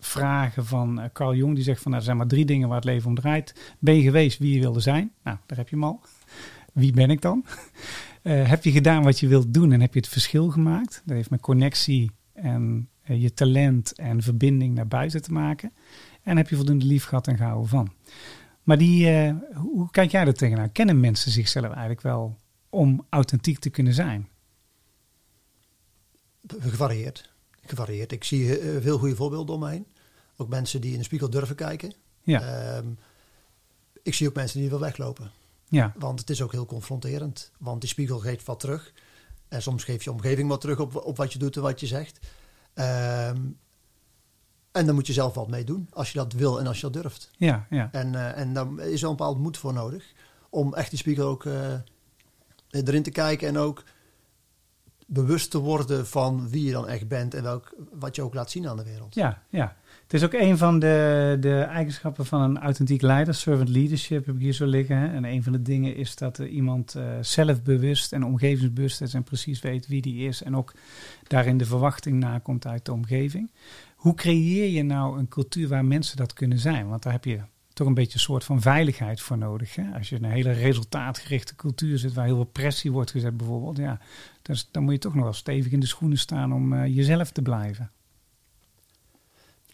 eindvragen 0.00 0.66
van 0.66 1.00
eh, 1.00 1.08
Carl 1.12 1.34
Jung. 1.34 1.54
Die 1.54 1.64
zegt 1.64 1.82
van 1.82 1.90
nou, 1.90 2.02
er 2.02 2.08
zijn 2.08 2.16
maar 2.16 2.26
drie 2.26 2.44
dingen 2.44 2.68
waar 2.68 2.76
het 2.76 2.86
leven 2.86 3.08
om 3.08 3.14
draait. 3.14 3.74
Ben 3.78 3.94
je 3.94 4.02
geweest 4.02 4.38
wie 4.38 4.54
je 4.54 4.60
wilde 4.60 4.80
zijn? 4.80 5.12
Nou, 5.22 5.36
daar 5.46 5.58
heb 5.58 5.68
je 5.68 5.76
hem 5.76 5.84
al. 5.84 6.00
Wie 6.72 6.92
ben 6.92 7.10
ik 7.10 7.20
dan? 7.20 7.44
Eh, 8.22 8.48
heb 8.48 8.64
je 8.64 8.70
gedaan 8.70 9.02
wat 9.02 9.20
je 9.20 9.28
wilt 9.28 9.54
doen 9.54 9.72
en 9.72 9.80
heb 9.80 9.94
je 9.94 10.00
het 10.00 10.08
verschil 10.08 10.48
gemaakt? 10.50 11.02
Dat 11.04 11.16
heeft 11.16 11.30
met 11.30 11.40
connectie 11.40 12.10
en 12.32 12.88
eh, 13.02 13.22
je 13.22 13.34
talent 13.34 13.92
en 13.92 14.22
verbinding 14.22 14.74
naar 14.74 14.88
buiten 14.88 15.22
te 15.22 15.32
maken. 15.32 15.72
En 16.22 16.36
heb 16.36 16.48
je 16.48 16.56
voldoende 16.56 16.84
lief 16.84 17.04
gehad 17.04 17.26
en 17.26 17.36
gehouden 17.36 17.68
van. 17.68 17.92
Maar 18.62 18.78
die, 18.78 19.32
hoe 19.54 19.90
kijk 19.90 20.10
jij 20.10 20.26
er 20.26 20.34
tegenaan? 20.34 20.72
Kennen 20.72 21.00
mensen 21.00 21.30
zichzelf 21.30 21.70
eigenlijk 21.70 22.00
wel 22.00 22.36
om 22.68 23.06
authentiek 23.10 23.58
te 23.58 23.70
kunnen 23.70 23.94
zijn? 23.94 24.28
Gevarieerd. 26.46 27.32
Gevarieerd. 27.60 28.12
Ik 28.12 28.24
zie 28.24 28.58
veel 28.80 28.98
goede 28.98 29.16
voorbeelden 29.16 29.54
om 29.54 29.60
me 29.60 29.70
heen. 29.70 29.86
Ook 30.40 30.48
mensen 30.48 30.80
die 30.80 30.92
in 30.92 30.98
de 30.98 31.04
spiegel 31.04 31.30
durven 31.30 31.56
kijken. 31.56 31.92
Ja, 32.22 32.40
Ehm, 32.76 32.86
ik 34.02 34.14
zie 34.14 34.28
ook 34.28 34.34
mensen 34.34 34.60
die 34.60 34.70
wel 34.70 34.80
weglopen. 34.80 35.30
ja, 35.68 35.92
Want 35.98 36.20
het 36.20 36.30
is 36.30 36.42
ook 36.42 36.52
heel 36.52 36.66
confronterend. 36.66 37.50
Want 37.58 37.80
die 37.80 37.90
spiegel 37.90 38.18
geeft 38.18 38.46
wat 38.46 38.60
terug. 38.60 38.92
En 39.48 39.62
soms 39.62 39.84
geeft 39.84 40.04
je 40.04 40.12
omgeving 40.12 40.48
wat 40.48 40.60
terug 40.60 40.78
op, 40.78 40.96
op 40.96 41.16
wat 41.16 41.32
je 41.32 41.38
doet 41.38 41.56
en 41.56 41.62
wat 41.62 41.80
je 41.80 41.86
zegt. 41.86 42.18
Ehm, 42.74 43.38
en 44.72 44.86
dan 44.86 44.94
moet 44.94 45.06
je 45.06 45.12
zelf 45.12 45.34
wat 45.34 45.48
mee 45.48 45.64
doen. 45.64 45.88
Als 45.92 46.12
je 46.12 46.18
dat 46.18 46.32
wil 46.32 46.58
en 46.60 46.66
als 46.66 46.80
je 46.80 46.90
dat 46.90 47.02
durft. 47.02 47.30
ja, 47.36 47.66
ja. 47.70 47.88
En, 47.92 48.14
eh, 48.14 48.38
en 48.38 48.52
dan 48.54 48.80
is 48.80 49.02
er 49.02 49.08
een 49.08 49.16
bepaald 49.16 49.38
moed 49.38 49.58
voor 49.58 49.72
nodig. 49.72 50.12
Om 50.50 50.74
echt 50.74 50.90
die 50.90 50.98
spiegel 50.98 51.26
ook 51.28 51.44
eh, 51.44 51.74
erin 52.70 53.02
te 53.02 53.10
kijken. 53.10 53.48
En 53.48 53.58
ook 53.58 53.82
bewust 55.06 55.50
te 55.50 55.58
worden 55.58 56.06
van 56.06 56.48
wie 56.48 56.64
je 56.64 56.72
dan 56.72 56.88
echt 56.88 57.08
bent. 57.08 57.34
En 57.34 57.42
welk, 57.42 57.74
wat 57.92 58.16
je 58.16 58.22
ook 58.22 58.34
laat 58.34 58.50
zien 58.50 58.68
aan 58.68 58.76
de 58.76 58.84
wereld. 58.84 59.14
Ja, 59.14 59.42
ja. 59.48 59.76
Het 60.10 60.20
is 60.20 60.26
ook 60.26 60.40
een 60.40 60.58
van 60.58 60.78
de, 60.78 61.36
de 61.40 61.60
eigenschappen 61.60 62.26
van 62.26 62.40
een 62.40 62.58
authentiek 62.58 63.02
leider. 63.02 63.34
Servant 63.34 63.68
leadership 63.68 64.26
heb 64.26 64.34
ik 64.34 64.40
hier 64.40 64.52
zo 64.52 64.66
liggen. 64.66 65.12
En 65.12 65.24
een 65.24 65.42
van 65.42 65.52
de 65.52 65.62
dingen 65.62 65.96
is 65.96 66.16
dat 66.16 66.38
iemand 66.38 66.94
eh, 66.94 67.04
zelfbewust 67.20 68.12
en 68.12 68.24
omgevingsbewust 68.24 69.00
is 69.00 69.14
en 69.14 69.22
precies 69.22 69.60
weet 69.60 69.86
wie 69.86 70.02
die 70.02 70.26
is. 70.26 70.42
En 70.42 70.56
ook 70.56 70.74
daarin 71.26 71.58
de 71.58 71.64
verwachting 71.64 72.18
nakomt 72.18 72.66
uit 72.66 72.84
de 72.84 72.92
omgeving. 72.92 73.50
Hoe 73.96 74.14
creëer 74.14 74.68
je 74.68 74.82
nou 74.82 75.18
een 75.18 75.28
cultuur 75.28 75.68
waar 75.68 75.84
mensen 75.84 76.16
dat 76.16 76.32
kunnen 76.32 76.58
zijn? 76.58 76.88
Want 76.88 77.02
daar 77.02 77.12
heb 77.12 77.24
je 77.24 77.40
toch 77.72 77.86
een 77.86 77.94
beetje 77.94 78.14
een 78.14 78.20
soort 78.20 78.44
van 78.44 78.60
veiligheid 78.60 79.20
voor 79.20 79.38
nodig. 79.38 79.74
Hè? 79.74 79.84
Als 79.98 80.08
je 80.08 80.16
in 80.16 80.24
een 80.24 80.30
hele 80.30 80.52
resultaatgerichte 80.52 81.56
cultuur 81.56 81.98
zit 81.98 82.12
waar 82.12 82.24
heel 82.24 82.34
veel 82.34 82.44
pressie 82.44 82.92
wordt 82.92 83.10
gezet 83.10 83.36
bijvoorbeeld. 83.36 83.76
Ja, 83.76 84.00
dus 84.42 84.68
dan 84.70 84.82
moet 84.82 84.92
je 84.92 84.98
toch 84.98 85.14
nog 85.14 85.24
wel 85.24 85.32
stevig 85.32 85.72
in 85.72 85.80
de 85.80 85.86
schoenen 85.86 86.18
staan 86.18 86.52
om 86.52 86.72
eh, 86.72 86.96
jezelf 86.96 87.30
te 87.30 87.42
blijven. 87.42 87.90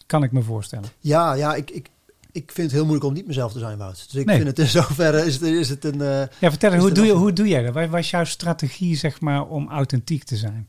Kan 0.07 0.23
ik 0.23 0.31
me 0.31 0.41
voorstellen. 0.41 0.89
Ja, 0.99 1.33
ja 1.33 1.55
ik, 1.55 1.69
ik, 1.71 1.89
ik 2.31 2.51
vind 2.51 2.57
het 2.67 2.71
heel 2.71 2.81
moeilijk 2.83 3.05
om 3.05 3.13
niet 3.13 3.27
mezelf 3.27 3.51
te 3.51 3.59
zijn, 3.59 3.77
Wout. 3.77 3.95
Dus 4.11 4.15
ik 4.21 4.25
Nee. 4.25 4.35
vind 4.35 4.47
het 4.47 4.59
in 4.59 4.67
zoverre 4.81 5.25
is 5.25 5.33
het, 5.33 5.43
is 5.43 5.69
het 5.69 5.83
een... 5.85 6.01
eh, 6.01 6.07
Ja, 6.39 6.49
vertel 6.49 6.71
eens, 6.73 6.81
hoe 6.81 6.91
doe, 6.91 7.05
je, 7.05 7.11
hoe 7.13 7.33
doe 7.33 7.47
jij 7.47 7.63
dat? 7.63 7.73
Wat 7.73 7.89
was 7.89 8.09
jouw 8.09 8.23
strategie, 8.23 8.95
zeg 8.95 9.21
maar, 9.21 9.47
om 9.47 9.69
authentiek 9.69 10.23
te 10.23 10.37
zijn? 10.37 10.67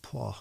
Poh. 0.00 0.36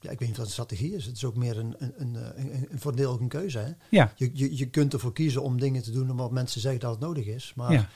Ja, 0.00 0.10
ik 0.10 0.18
weet 0.18 0.28
niet 0.28 0.36
wat 0.36 0.46
een 0.46 0.52
strategie 0.52 0.94
is. 0.94 1.04
Het 1.06 1.16
is 1.16 1.24
ook 1.24 1.36
meer 1.36 1.58
een, 1.58 1.74
een, 1.78 1.92
een, 1.98 2.14
een, 2.14 2.66
een 2.70 2.78
voor 2.78 2.90
een 2.90 2.96
deel 2.96 3.12
ook 3.12 3.20
een 3.20 3.28
keuze. 3.28 3.58
Hè? 3.58 3.70
Ja, 3.88 4.12
Je, 4.16 4.30
je, 4.34 4.56
je 4.56 4.66
kunt 4.66 4.92
ervoor 4.92 5.12
kiezen 5.12 5.42
om 5.42 5.60
dingen 5.60 5.82
te 5.82 5.90
doen 5.90 6.10
omdat 6.10 6.30
mensen 6.30 6.60
zeggen 6.60 6.80
dat 6.80 6.90
het 6.90 7.00
nodig 7.00 7.26
is. 7.26 7.52
Maar 7.56 7.72
ja, 7.72 7.88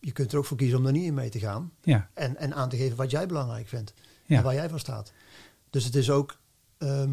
je 0.00 0.12
kunt 0.12 0.32
er 0.32 0.38
ook 0.38 0.44
voor 0.44 0.56
kiezen 0.56 0.78
om 0.78 0.86
er 0.86 0.92
niet 0.92 1.04
in 1.04 1.14
mee 1.14 1.28
te 1.30 1.38
gaan. 1.38 1.72
ja, 1.82 2.08
En, 2.14 2.36
en 2.36 2.54
aan 2.54 2.68
te 2.68 2.76
geven 2.76 2.96
wat 2.96 3.10
jij 3.10 3.26
belangrijk 3.26 3.68
vindt. 3.68 3.94
Ja. 4.26 4.36
En 4.36 4.42
waar 4.42 4.54
jij 4.54 4.68
voor 4.68 4.78
staat. 4.78 5.12
Dus 5.70 5.84
het 5.84 5.94
is 5.96 6.10
ook 6.10 6.38
ehm, 6.78 7.10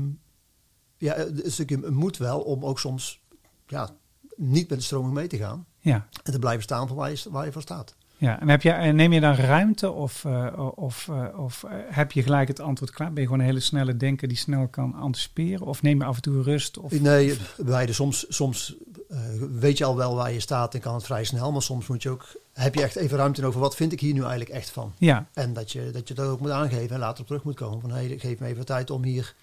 ja, 0.98 1.18
een 1.18 1.52
stukje 1.52 1.90
moed 1.92 2.18
wel 2.18 2.40
om 2.40 2.66
ook 2.66 2.80
soms 2.80 3.22
ja, 3.68 3.90
niet 4.36 4.70
met 4.70 4.78
de 4.78 4.84
stroming 4.84 5.14
mee 5.14 5.28
te 5.28 5.38
gaan. 5.38 5.66
ja. 5.80 6.08
En 6.24 6.32
te 6.32 6.40
blijven 6.40 6.64
staan 6.64 6.88
voor 6.88 6.98
waar 6.98 7.12
je, 7.12 7.24
waar 7.30 7.46
je 7.46 7.52
voor 7.52 7.62
staat. 7.62 7.96
ja. 8.18 8.40
En 8.40 8.50
heb 8.50 8.62
je, 8.62 8.72
eh, 8.72 8.94
neem 8.94 9.14
je 9.14 9.20
dan 9.20 9.34
ruimte 9.36 9.92
of, 9.92 10.26
eh, 10.26 10.72
of, 10.76 11.08
eh, 11.08 11.40
of 11.40 11.64
eh, 11.64 11.72
heb 11.90 12.12
je 12.12 12.24
gelijk 12.24 12.48
het 12.48 12.60
antwoord 12.60 12.92
klaar? 12.92 13.08
Ben 13.14 13.22
je 13.22 13.24
gewoon 13.28 13.40
een 13.40 13.46
hele 13.50 13.60
snelle 13.60 13.98
denker 13.98 14.28
die 14.28 14.38
snel 14.38 14.68
kan 14.68 14.94
anticiperen? 14.94 15.66
Of 15.68 15.82
neem 15.82 16.00
je 16.00 16.06
af 16.06 16.16
en 16.16 16.22
toe 16.22 16.44
rust? 16.44 16.78
Of, 16.78 16.92
Nee, 17.00 17.38
beide. 17.58 17.94
Soms, 17.94 18.26
soms 18.30 18.76
eh, 19.10 19.20
weet 19.52 19.78
je 19.78 19.86
al 19.86 19.96
wel 19.96 20.16
waar 20.16 20.32
je 20.32 20.40
staat 20.40 20.74
en 20.74 20.80
kan 20.80 20.94
het 20.94 21.04
vrij 21.06 21.24
snel. 21.24 21.52
Maar 21.52 21.62
soms 21.62 21.88
moet 21.88 22.04
je 22.04 22.10
ook, 22.10 22.26
heb 22.54 22.76
je 22.76 22.82
echt 22.84 22.96
even 22.96 23.18
ruimte 23.18 23.46
over 23.46 23.60
wat 23.60 23.76
vind 23.76 23.92
ik 23.92 24.00
hier 24.00 24.14
nu 24.14 24.20
eigenlijk 24.22 24.50
echt 24.50 24.70
van. 24.70 24.94
Ja, 24.98 25.28
En 25.34 25.54
dat 25.54 25.72
je 25.72 25.92
dat, 25.92 26.08
je 26.08 26.14
dat 26.14 26.28
ook 26.28 26.40
moet 26.40 26.50
aangeven 26.52 26.90
en 26.96 27.00
later 27.00 27.22
op 27.22 27.28
terug 27.28 27.44
moet 27.44 27.56
komen. 27.56 27.82
Van 27.82 27.92
hey, 27.92 28.16
geef 28.18 28.40
me 28.40 28.48
even 28.48 28.66
tijd 28.66 28.90
om 28.90 29.04
hier 29.04 29.36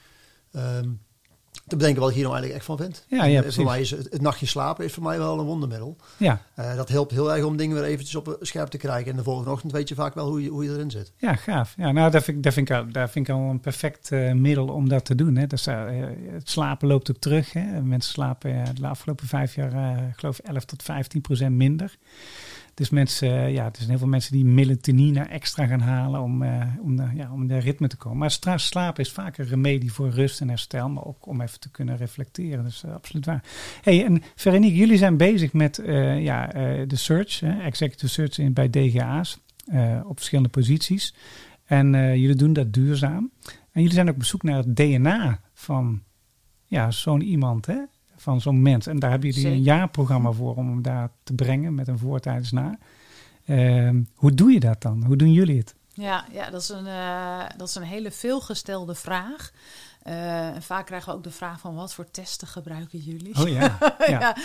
ehm, 0.52 0.88
te 1.66 1.76
bedenken 1.76 2.00
wat 2.00 2.10
ik 2.10 2.16
hier 2.16 2.24
nou 2.24 2.36
eigenlijk 2.36 2.54
echt 2.68 2.78
van 2.78 2.86
vind. 2.86 3.04
Ja, 3.08 3.24
ja, 3.24 3.34
eh, 3.34 3.40
precies. 3.40 3.54
voor 3.56 3.64
mij 3.64 3.80
is 3.80 3.90
het, 3.90 4.06
het 4.12 4.20
nachtje 4.20 4.46
slapen 4.46 4.84
is 4.84 4.92
voor 4.92 5.02
mij 5.02 5.18
wel 5.18 5.38
een 5.38 5.44
wondermiddel. 5.44 5.96
ja, 6.16 6.40
Eh, 6.54 6.76
dat 6.76 6.88
helpt 6.88 7.10
heel 7.10 7.34
erg 7.34 7.44
om 7.44 7.56
dingen 7.56 7.76
weer 7.76 7.84
eventjes 7.84 8.14
op 8.14 8.36
scherp 8.40 8.68
te 8.68 8.76
krijgen. 8.78 9.10
En 9.10 9.16
de 9.16 9.22
volgende 9.22 9.50
ochtend 9.50 9.72
weet 9.72 9.88
je 9.88 9.94
vaak 9.94 10.14
wel 10.14 10.28
hoe 10.28 10.42
je, 10.42 10.48
hoe 10.48 10.64
je 10.64 10.70
erin 10.70 10.90
zit. 10.90 11.12
ja, 11.16 11.34
gaaf. 11.34 11.74
Ja, 11.76 11.92
nou, 11.92 12.10
dat 12.10 12.22
vind, 12.24 12.36
ik- 12.36 12.42
dat 12.42 12.52
vind, 12.52 12.70
ik, 12.70 12.76
al- 12.76 12.90
dat 12.92 13.10
vind 13.10 13.28
ik 13.28 13.34
al 13.34 13.40
een 13.50 13.60
perfect 13.60 14.12
eh, 14.12 14.32
middel 14.32 14.66
om 14.68 14.88
dat 14.88 15.04
te 15.04 15.14
doen. 15.14 15.36
Hè. 15.36 15.46
Dus, 15.46 15.64
het 15.64 16.50
slapen 16.50 16.88
loopt 16.88 17.10
ook 17.10 17.18
terug. 17.18 17.52
Hè. 17.52 17.80
Mensen 17.82 18.12
slapen 18.12 18.74
de 18.80 18.86
afgelopen 18.86 19.26
vijf 19.26 19.54
jaar, 19.54 19.72
eh, 19.72 20.06
ik 20.08 20.16
geloof 20.18 20.38
11 20.38 20.64
tot 20.64 20.82
15 20.82 21.20
procent 21.20 21.54
minder. 21.56 21.96
Dus 22.74 22.90
mensen, 22.90 23.52
ja, 23.52 23.64
er 23.64 23.76
zijn 23.76 23.88
heel 23.88 23.98
veel 23.98 24.08
mensen 24.08 24.32
die 24.32 24.44
melatonine 24.44 25.20
extra 25.20 25.66
gaan 25.66 25.80
halen 25.80 26.20
om, 26.20 26.42
eh, 26.42 26.66
om, 26.80 27.10
ja, 27.14 27.32
om 27.32 27.40
in 27.40 27.48
de 27.48 27.58
ritme 27.58 27.88
te 27.88 27.96
komen. 27.96 28.18
Maar 28.18 28.60
slapen 28.60 29.04
is 29.04 29.12
vaak 29.12 29.38
een 29.38 29.46
remedie 29.46 29.92
voor 29.92 30.08
rust 30.10 30.40
en 30.40 30.48
herstel, 30.48 30.88
maar 30.88 31.04
ook 31.04 31.26
om 31.26 31.40
even 31.40 31.60
te 31.60 31.70
kunnen 31.70 31.96
reflecteren. 31.96 32.64
Dus 32.64 32.84
eh, 32.84 32.94
absoluut 32.94 33.26
waar. 33.26 33.44
Hey, 33.82 34.04
en 34.04 34.22
Veronique, 34.34 34.76
jullie 34.76 34.98
zijn 34.98 35.16
bezig 35.16 35.52
met 35.52 35.78
eh, 35.78 36.22
ja, 36.22 36.46
de 36.86 36.96
search, 36.96 37.42
executive 37.42 38.12
search 38.12 38.38
in, 38.38 38.52
bij 38.52 38.70
DGA's 38.70 39.38
op 40.04 40.16
verschillende 40.16 40.50
posities. 40.50 41.14
En 41.64 42.18
jullie 42.18 42.34
doen 42.34 42.52
dat 42.52 42.72
duurzaam. 42.72 43.30
En 43.44 43.80
jullie 43.80 43.92
zijn 43.92 44.08
ook 44.08 44.14
op 44.14 44.24
zoek 44.24 44.42
naar 44.42 44.56
het 44.56 44.76
DNA 44.76 45.40
van 45.54 46.02
ja, 46.64 46.90
zo'n 46.90 47.22
iemand, 47.22 47.66
hè? 47.66 47.78
Van 48.24 48.40
zo'n 48.40 48.62
mens. 48.62 48.86
En 48.86 48.98
daar 48.98 49.10
hebben 49.10 49.28
jullie 49.30 49.44
een 49.46 49.56
Zeker. 49.56 49.66
jaarprogramma 49.74 50.32
voor 50.32 50.54
om 50.54 50.68
hem 50.68 50.82
daar 50.82 51.10
te 51.22 51.32
brengen 51.34 51.74
met 51.74 51.88
een 51.88 51.98
voor, 51.98 52.20
tijdens, 52.20 52.52
na. 52.52 52.78
Ehm, 53.46 54.02
hoe 54.14 54.34
doe 54.34 54.52
je 54.52 54.60
dat 54.60 54.82
dan? 54.82 55.04
Hoe 55.04 55.16
doen 55.16 55.32
jullie 55.32 55.58
het? 55.58 55.74
Ja, 55.92 56.24
ja 56.32 56.50
dat, 56.50 56.60
is 56.62 56.68
een, 56.68 56.86
eh, 56.86 57.44
dat 57.56 57.68
is 57.68 57.74
een 57.74 57.82
hele 57.82 58.10
veelgestelde 58.10 58.94
vraag. 58.94 59.50
Eh, 60.02 60.48
en 60.48 60.62
vaak 60.62 60.86
krijgen 60.86 61.10
we 61.10 61.16
ook 61.16 61.24
de 61.24 61.30
vraag 61.30 61.60
van 61.60 61.74
wat 61.74 61.94
voor 61.94 62.10
testen 62.10 62.48
gebruiken 62.48 62.98
jullie? 62.98 63.40
Oh 63.42 63.48
ja, 63.48 63.60
ja. 63.98 64.06
ja. 64.06 64.36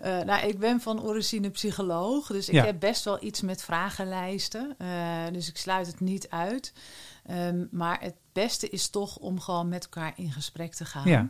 Eh, 0.00 0.24
nou, 0.24 0.46
ik 0.48 0.58
ben 0.58 0.80
van 0.80 1.02
origine 1.02 1.50
psycholoog, 1.50 2.26
dus 2.26 2.48
ik 2.48 2.54
Ja. 2.54 2.64
heb 2.64 2.80
best 2.80 3.04
wel 3.04 3.24
iets 3.24 3.40
met 3.40 3.62
vragenlijsten. 3.62 4.76
Dus 5.32 5.48
ik 5.48 5.56
sluit 5.56 5.86
het 5.86 6.00
niet 6.00 6.28
uit. 6.28 6.72
Ehm, 7.26 7.64
maar 7.70 8.00
het 8.00 8.14
beste 8.32 8.68
is 8.68 8.88
toch 8.88 9.16
om 9.16 9.40
gewoon 9.40 9.68
met 9.68 9.82
elkaar 9.84 10.12
in 10.16 10.32
gesprek 10.32 10.74
te 10.74 10.84
gaan. 10.84 11.08
Ja. 11.08 11.28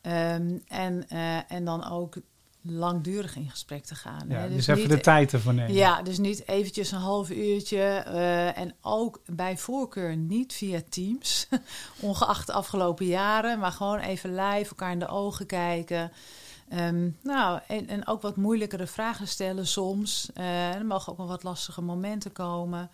Ehm, 0.00 0.58
en, 0.66 1.08
eh, 1.08 1.52
en 1.52 1.64
dan 1.64 1.90
ook 1.90 2.16
langdurig 2.62 3.36
in 3.36 3.50
gesprek 3.50 3.84
te 3.84 3.94
gaan. 3.94 4.24
Ja, 4.28 4.38
hè. 4.40 4.48
dus, 4.48 4.66
even 4.66 4.80
niet- 4.82 4.90
de 4.90 5.00
tijd 5.00 5.32
ervoor 5.32 5.54
nemen. 5.54 5.72
ja, 5.74 6.02
dus 6.02 6.18
niet 6.18 6.48
eventjes 6.48 6.90
een 6.92 6.98
half 6.98 7.30
uurtje. 7.30 7.78
eh, 8.06 8.58
en 8.58 8.74
ook 8.80 9.20
bij 9.26 9.56
voorkeur 9.58 10.16
niet 10.16 10.52
via 10.52 10.80
Teams. 10.88 11.48
Ongeacht 12.00 12.46
de 12.46 12.52
afgelopen 12.52 13.06
jaren. 13.06 13.58
Maar 13.58 13.72
gewoon 13.72 13.98
even 13.98 14.34
live 14.34 14.70
elkaar 14.70 14.92
in 14.92 14.98
de 14.98 15.08
ogen 15.08 15.46
kijken. 15.46 16.12
Ehm, 16.68 17.08
nou, 17.22 17.60
en, 17.66 17.88
en 17.88 18.06
ook 18.06 18.22
wat 18.22 18.36
moeilijkere 18.36 18.86
vragen 18.86 19.28
stellen 19.28 19.66
soms. 19.66 20.30
Eh, 20.34 20.74
er 20.74 20.86
mogen 20.86 21.12
ook 21.12 21.18
wel 21.18 21.26
wat 21.28 21.42
lastige 21.42 21.82
momenten 21.82 22.32
komen. 22.32 22.90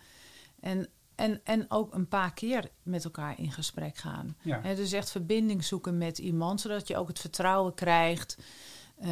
En, 0.59 0.87
en, 1.15 1.41
en 1.43 1.65
ook 1.71 1.93
een 1.93 2.07
paar 2.07 2.33
keer 2.33 2.69
met 2.83 3.03
elkaar 3.03 3.39
in 3.39 3.51
gesprek 3.51 3.97
gaan. 3.97 4.35
Ja. 4.41 4.73
Dus 4.75 4.91
echt 4.91 5.11
verbinding 5.11 5.63
zoeken 5.63 5.97
met 5.97 6.17
iemand, 6.17 6.61
zodat 6.61 6.87
je 6.87 6.97
ook 6.97 7.07
het 7.07 7.19
vertrouwen 7.19 7.73
krijgt. 7.73 8.37
Eh, 8.99 9.09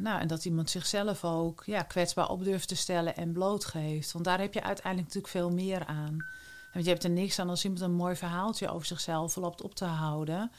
nou, 0.00 0.20
en 0.20 0.28
dat 0.28 0.44
iemand 0.44 0.70
zichzelf 0.70 1.24
ook 1.24 1.62
ja, 1.66 1.82
kwetsbaar 1.82 2.28
op 2.28 2.44
durft 2.44 2.68
te 2.68 2.76
stellen 2.76 3.16
en 3.16 3.32
blootgeeft. 3.32 4.12
Want 4.12 4.24
daar 4.24 4.40
heb 4.40 4.54
je 4.54 4.62
uiteindelijk 4.62 5.14
natuurlijk 5.14 5.32
veel 5.32 5.50
meer 5.50 5.86
aan. 5.86 6.26
Want 6.72 6.84
je 6.84 6.90
hebt 6.90 7.04
er 7.04 7.10
niks 7.10 7.38
aan 7.38 7.48
als 7.48 7.64
iemand 7.64 7.82
een 7.82 7.92
mooi 7.92 8.16
verhaaltje 8.16 8.68
over 8.68 8.86
zichzelf 8.86 9.36
loopt 9.36 9.62
op 9.62 9.74
te 9.74 9.84
houden. 9.84 10.50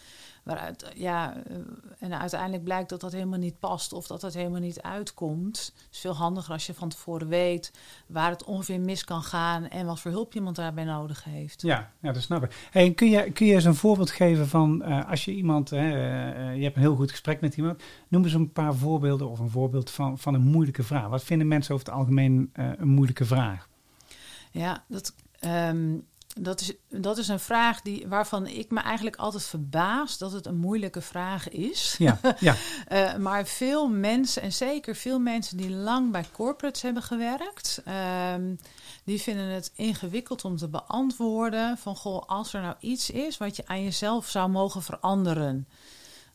Waaruit, 0.43 0.91
ja, 0.95 1.43
eh, 1.47 1.55
en 1.99 2.19
uiteindelijk 2.19 2.63
blijkt 2.63 2.89
dat 2.89 3.01
dat 3.01 3.11
helemaal 3.11 3.39
niet 3.39 3.59
past 3.59 3.93
of 3.93 4.07
dat 4.07 4.21
het 4.21 4.33
helemaal 4.33 4.59
niet 4.59 4.81
uitkomt. 4.81 5.57
Het 5.75 5.87
is 5.91 5.99
veel 5.99 6.15
handiger 6.15 6.53
als 6.53 6.65
je 6.65 6.73
van 6.73 6.89
tevoren 6.89 7.27
weet 7.27 7.71
waar 8.07 8.29
het 8.29 8.43
ongeveer 8.43 8.79
mis 8.79 9.03
kan 9.03 9.23
gaan 9.23 9.67
en 9.67 9.85
wat 9.85 9.99
voor 9.99 10.11
hulp 10.11 10.33
iemand 10.33 10.55
daarbij 10.55 10.83
nodig 10.83 11.23
heeft. 11.23 11.61
Ja, 11.61 11.91
ja 11.99 12.11
dat 12.11 12.21
snap 12.21 12.43
ik. 12.43 12.67
Hey, 12.71 12.93
kun, 12.93 13.09
je, 13.09 13.31
kun 13.31 13.45
je 13.45 13.53
eens 13.53 13.63
een 13.63 13.75
voorbeeld 13.75 14.11
geven 14.11 14.47
van 14.47 14.83
eh, 14.83 15.09
als 15.09 15.25
je 15.25 15.31
iemand, 15.31 15.69
hè, 15.69 15.91
eh, 15.91 16.49
eh, 16.49 16.55
je 16.55 16.63
hebt 16.63 16.75
een 16.75 16.81
heel 16.81 16.95
goed 16.95 17.11
gesprek 17.11 17.41
met 17.41 17.57
iemand, 17.57 17.83
noem 18.07 18.23
eens 18.23 18.33
een 18.33 18.51
paar 18.51 18.75
voorbeelden 18.75 19.29
of 19.29 19.39
een 19.39 19.49
voorbeeld 19.49 19.89
van, 19.89 20.17
van 20.17 20.33
een 20.33 20.41
moeilijke 20.41 20.83
vraag. 20.83 21.07
Wat 21.07 21.23
vinden 21.23 21.47
mensen 21.47 21.73
over 21.73 21.85
het 21.85 21.95
algemeen 21.95 22.49
eh, 22.53 22.69
een 22.77 22.87
moeilijke 22.87 23.25
vraag? 23.25 23.69
Ja, 24.51 24.83
dat, 24.87 25.15
ehm, 25.39 25.97
dat, 26.39 26.61
is, 26.61 26.73
dat 26.89 27.17
is 27.17 27.27
een 27.27 27.39
vraag 27.39 27.81
die, 27.81 28.07
waarvan 28.07 28.47
ik 28.47 28.71
me 28.71 28.79
eigenlijk 28.79 29.15
altijd 29.15 29.43
verbaas 29.43 30.17
dat 30.17 30.31
het 30.31 30.45
een 30.45 30.57
moeilijke 30.57 31.01
vraag 31.01 31.49
is. 31.49 31.95
Ja, 31.97 32.19
ja, 32.39 32.55
Eh, 32.87 33.15
maar 33.15 33.45
veel 33.45 33.87
mensen, 33.89 34.41
en 34.41 34.53
zeker 34.53 34.95
veel 34.95 35.19
mensen 35.19 35.57
die 35.57 35.69
lang 35.69 36.11
bij 36.11 36.25
corporates 36.31 36.81
hebben 36.81 37.03
gewerkt, 37.03 37.81
ehm, 37.85 38.55
die 39.03 39.21
vinden 39.21 39.45
het 39.45 39.71
ingewikkeld 39.75 40.45
om 40.45 40.57
te 40.57 40.67
beantwoorden 40.67 41.77
van 41.77 41.95
goh, 41.95 42.23
als 42.27 42.53
er 42.53 42.61
nou 42.61 42.75
iets 42.79 43.09
is 43.09 43.37
wat 43.37 43.55
je 43.55 43.63
aan 43.67 43.83
jezelf 43.83 44.29
zou 44.29 44.49
mogen 44.49 44.81
veranderen. 44.81 45.67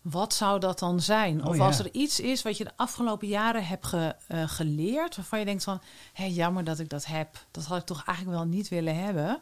Wat 0.02 0.34
zou 0.34 0.60
dat 0.60 0.78
dan 0.78 1.00
zijn? 1.00 1.42
Oh, 1.44 1.48
of 1.48 1.56
ja. 1.56 1.64
als 1.64 1.78
er 1.78 1.88
iets 1.92 2.20
is 2.20 2.42
wat 2.42 2.56
je 2.56 2.64
de 2.64 2.72
afgelopen 2.76 3.28
jaren 3.28 3.66
hebt 3.66 3.86
ge- 3.86 4.16
eh, 4.28 4.42
geleerd, 4.48 5.16
waarvan 5.16 5.38
je 5.38 5.44
denkt 5.44 5.64
van, 5.64 5.80
hé, 6.12 6.24
jammer 6.24 6.64
dat 6.64 6.78
ik 6.78 6.88
dat 6.88 7.06
heb. 7.06 7.28
Dat 7.50 7.64
had 7.64 7.78
ik 7.78 7.84
toch 7.86 8.04
eigenlijk 8.04 8.38
wel 8.38 8.46
niet 8.46 8.68
willen 8.68 8.96
hebben. 8.96 9.40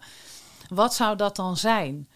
Wat 0.69 0.95
zou 0.95 1.17
dat 1.17 1.37
dan 1.37 1.57
zijn? 1.57 2.09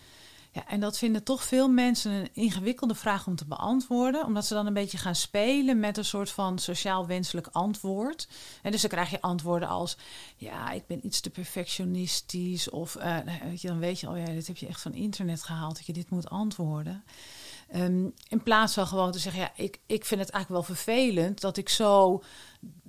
Ja, 0.52 0.66
en 0.66 0.80
dat 0.80 0.98
vinden 0.98 1.22
toch 1.22 1.42
veel 1.42 1.68
mensen 1.68 2.12
een 2.12 2.28
ingewikkelde 2.32 2.94
vraag 2.94 3.26
om 3.26 3.36
te 3.36 3.44
beantwoorden, 3.44 4.24
omdat 4.24 4.46
ze 4.46 4.54
dan 4.54 4.66
een 4.66 4.74
beetje 4.74 4.98
gaan 4.98 5.14
spelen 5.14 5.80
met 5.80 5.96
een 5.96 6.04
soort 6.04 6.30
van 6.30 6.58
sociaal 6.58 7.06
wenselijk 7.06 7.48
antwoord. 7.52 8.28
En 8.62 8.70
dus 8.72 8.80
dan 8.80 8.90
krijg 8.90 9.10
je 9.10 9.20
antwoorden 9.20 9.68
als: 9.68 9.96
Ja, 10.36 10.70
ik 10.70 10.86
ben 10.86 11.06
iets 11.06 11.20
te 11.20 11.30
perfectionistisch. 11.30 12.70
Of 12.70 12.96
weet 13.42 13.60
je, 13.60 13.68
dan 13.68 13.78
weet 13.78 14.00
je, 14.00 14.08
oh 14.08 14.18
ja, 14.18 14.24
dit 14.24 14.46
heb 14.46 14.56
je 14.56 14.66
echt 14.66 14.82
van 14.82 14.94
internet 14.94 15.42
gehaald, 15.42 15.76
dat 15.76 15.86
je 15.86 15.92
dit 15.92 16.10
moet 16.10 16.28
antwoorden. 16.28 17.04
Ehm, 17.68 18.06
in 18.28 18.42
plaats 18.42 18.74
van 18.74 18.86
gewoon 18.86 19.12
te 19.12 19.18
zeggen: 19.18 19.40
Ja, 19.40 19.52
ik, 19.56 19.80
ik 19.86 20.04
vind 20.04 20.20
het 20.20 20.30
eigenlijk 20.30 20.66
wel 20.66 20.76
vervelend 20.76 21.40
dat 21.40 21.56
ik 21.56 21.68
zo 21.68 22.22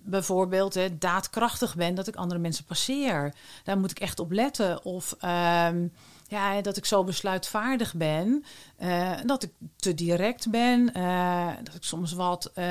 bijvoorbeeld 0.04 0.74
hè, 0.74 0.98
daadkrachtig 0.98 1.76
ben, 1.76 1.96
dat 1.96 2.08
ik 2.08 2.16
andere 2.16 2.40
mensen 2.40 2.66
passeer. 2.66 3.34
Daar 3.64 3.78
moet 3.78 3.92
ik 3.92 4.00
echt 4.00 4.20
op 4.20 4.32
letten. 4.32 4.86
Of 4.86 5.16
ehm, 5.20 5.88
ja, 6.28 6.62
dat 6.62 6.78
ik 6.78 6.86
zo 6.86 7.04
besluitvaardig 7.04 7.94
ben, 7.94 8.44
eh, 8.80 9.12
dat 9.26 9.44
ik 9.44 9.52
te 9.76 9.94
direct 9.94 10.50
ben, 10.50 10.94
eh, 10.94 11.48
dat 11.64 11.76
ik 11.76 11.84
soms 11.84 12.14
wat 12.14 12.52
eh, 12.54 12.66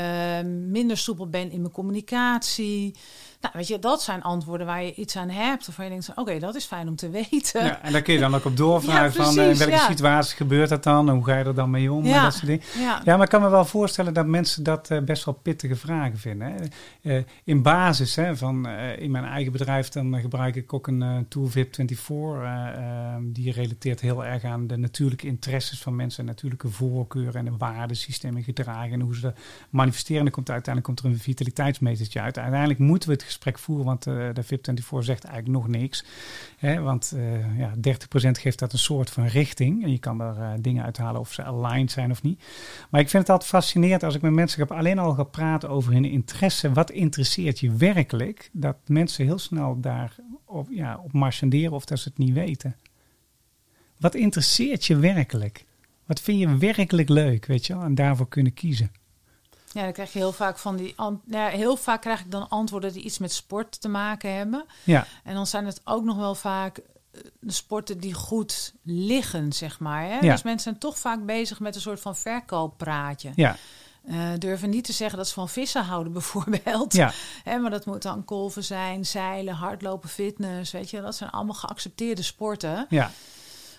minder 0.69 0.97
soepel 0.97 1.29
ben 1.29 1.51
in 1.51 1.61
mijn 1.61 1.73
communicatie. 1.73 2.95
Nou, 3.41 3.55
weet 3.57 3.69
je, 3.69 3.79
dat 3.79 4.03
zijn 4.03 4.23
antwoorden 4.23 4.67
waar 4.67 4.83
je 4.83 4.95
iets 4.95 5.17
aan 5.17 5.29
hebt. 5.29 5.69
Of 5.69 5.77
waar 5.77 5.87
je 5.87 5.93
denkt, 5.93 6.13
oké, 6.15 6.39
dat 6.39 6.55
is 6.55 6.65
fijn 6.65 6.89
om 6.89 6.97
te 6.97 7.11
weten. 7.31 7.65
ja. 7.65 7.83
En 7.83 7.93
daar 7.93 8.03
kun 8.03 8.15
je 8.15 8.21
dan 8.21 8.35
ook 8.35 8.45
op 8.45 8.57
doorvragen 8.57 9.05
Ja, 9.21 9.25
van 9.25 9.39
in 9.45 9.57
welke 9.57 9.73
ja. 9.73 9.87
situatie 9.87 10.37
gebeurt 10.37 10.69
dat 10.69 10.83
dan? 10.83 11.11
Hoe 11.11 11.25
ga 11.25 11.39
je 11.39 11.45
er 11.45 11.55
dan 11.55 11.71
mee 11.71 11.93
om? 11.93 12.03
En 12.05 12.09
Ja. 12.09 12.23
dat 12.23 12.33
soort 12.33 12.47
dingen. 12.47 12.63
Ja. 12.79 13.01
Ja, 13.05 13.15
maar 13.17 13.25
ik 13.25 13.31
kan 13.31 13.43
me 13.43 13.49
wel 13.49 13.65
voorstellen 13.65 14.15
dat 14.15 14.27
mensen 14.27 14.63
dat 14.63 14.91
best 15.05 15.25
wel 15.25 15.35
pittige 15.35 15.77
vragen 15.77 16.19
vinden. 16.19 16.55
Hè. 17.03 17.25
In 17.45 17.63
basis, 17.63 18.17
hè, 18.17 18.37
van, 18.37 18.69
in 18.99 19.11
mijn 19.11 19.25
eigen 19.25 19.53
bedrijf, 19.53 19.89
dan 19.89 20.21
gebruik 20.21 20.57
ik 20.57 20.73
ook 20.73 20.87
een 20.87 21.27
tool 21.29 21.49
VIP24. 21.51 22.43
eh, 22.43 22.69
ehm, 22.75 23.23
die 23.33 23.53
relateert 23.53 24.01
heel 24.01 24.25
erg 24.25 24.45
aan 24.45 24.67
de 24.67 24.77
natuurlijke 24.77 25.27
interesses 25.27 25.81
van 25.83 25.97
mensen, 25.99 26.21
en 26.21 26.27
natuurlijke 26.27 26.69
voorkeuren 26.69 27.35
en 27.35 27.45
de 27.45 27.57
waardesystemen 27.59 28.43
gedragen 28.43 28.93
en 28.93 29.01
hoe 29.01 29.15
ze 29.15 29.21
dat 29.21 29.39
manifesteren. 29.71 30.23
Dan 30.23 30.33
komt 30.33 30.51
uiteindelijk 30.51 30.95
komt 30.95 31.13
er 31.13 31.17
een 31.17 31.25
vitaliteitsmetertje 31.25 32.21
uit. 32.21 32.39
Uiteindelijk 32.39 32.81
moeten 32.81 33.09
we 33.09 33.15
het 33.15 33.25
gesprek 33.25 33.59
voeren, 33.59 33.85
want 33.85 34.07
eh, 34.07 34.15
de 34.33 34.45
VIP24 34.45 34.99
zegt 34.99 35.25
eigenlijk 35.25 35.49
nog 35.49 35.69
niks. 35.69 36.05
Hè, 36.57 36.81
want 36.81 37.13
eh 37.17 37.59
ja, 37.59 37.73
30% 37.77 38.31
geeft 38.31 38.59
dat 38.59 38.73
een 38.73 38.79
soort 38.79 39.11
van 39.11 39.27
richting. 39.27 39.83
En 39.83 39.91
je 39.91 39.99
kan 39.99 40.21
er 40.21 40.37
eh, 40.39 40.51
dingen 40.61 40.85
uithalen 40.85 41.21
of 41.21 41.33
ze 41.33 41.45
aligned 41.45 41.91
zijn 41.91 42.11
of 42.11 42.23
niet. 42.23 42.43
Maar 42.91 43.01
ik 43.01 43.09
vind 43.09 43.23
het 43.23 43.31
altijd 43.33 43.51
fascinerend 43.51 44.03
als 44.03 44.15
ik 44.15 44.23
met 44.23 44.33
mensen 44.33 44.61
heb, 44.61 44.73
alleen 44.73 44.99
al 44.99 45.15
ga 45.15 45.23
praten 45.23 45.69
over 45.69 45.93
hun 45.93 46.05
interesse. 46.05 46.73
Wat 46.73 46.91
interesseert 46.91 47.61
je 47.61 47.73
werkelijk? 47.73 48.51
Dat 48.53 48.77
mensen 48.87 49.25
heel 49.25 49.39
snel 49.39 49.81
daar 49.81 50.17
op, 50.45 50.69
ja, 50.71 51.01
op 51.05 51.13
marchanderen 51.13 51.73
of 51.73 51.85
dat 51.85 51.99
ze 51.99 52.09
het 52.09 52.19
niet 52.19 52.33
weten. 52.33 52.77
Wat 53.99 54.15
interesseert 54.15 54.85
je 54.85 54.97
werkelijk? 54.97 55.65
Wat 56.09 56.21
vind 56.21 56.39
je 56.41 56.57
werkelijk 56.57 57.09
leuk, 57.09 57.47
weet 57.47 57.67
je 57.67 57.75
wel? 57.75 57.83
En 57.83 57.95
daarvoor 57.95 58.29
kunnen 58.29 58.55
kiezen. 58.55 58.93
Ja, 59.73 59.83
dan 59.83 59.93
krijg 59.93 60.13
je 60.13 60.19
heel 60.19 60.33
vaak 60.33 60.59
van 60.59 60.77
die. 60.77 60.93
an- 60.97 61.21
Ja, 61.27 61.47
heel 61.49 61.77
vaak 61.77 62.01
krijg 62.01 62.21
ik 62.21 62.31
dan 62.31 62.49
antwoorden 62.49 62.93
die 62.93 63.03
iets 63.03 63.19
met 63.19 63.33
sport 63.33 63.81
te 63.81 63.89
maken 63.89 64.35
hebben. 64.35 64.65
Ja, 64.85 65.07
En 65.25 65.35
dan 65.35 65.47
zijn 65.47 65.67
het 65.67 65.81
ook 65.85 66.05
nog 66.05 66.17
wel 66.17 66.35
vaak 66.35 66.79
eh, 66.79 67.21
de 67.41 67.53
sporten 67.53 67.99
die 68.01 68.13
goed 68.15 68.75
liggen, 68.83 69.53
zeg 69.53 69.79
maar. 69.79 70.03
Hè? 70.03 70.15
Ja. 70.19 70.33
Dus 70.33 70.43
mensen 70.43 70.61
zijn 70.63 70.79
toch 70.79 70.99
vaak 70.99 71.27
bezig 71.27 71.61
met 71.61 71.75
een 71.75 71.81
soort 71.81 72.01
van 72.01 72.17
verkooppraatje. 72.17 73.33
ja, 73.37 73.57
Eh, 74.09 74.17
durven 74.39 74.71
niet 74.71 74.85
te 74.85 74.93
zeggen 74.93 75.19
dat 75.19 75.29
ze 75.29 75.35
van 75.35 75.49
vissen 75.49 75.85
houden, 75.85 76.13
bijvoorbeeld. 76.19 76.93
ja. 76.95 77.13
Hè, 77.45 77.59
maar 77.59 77.71
dat 77.71 77.87
moet 77.87 78.03
dan 78.03 78.25
kolven 78.25 78.65
zijn, 78.65 79.07
zeilen, 79.07 79.55
hardlopen, 79.55 80.09
fitness. 80.09 80.73
Weet 80.73 80.91
je, 80.91 81.01
dat 81.01 81.15
zijn 81.17 81.31
allemaal 81.31 81.55
geaccepteerde 81.55 82.23
sporten. 82.23 82.87
ja. 82.89 83.11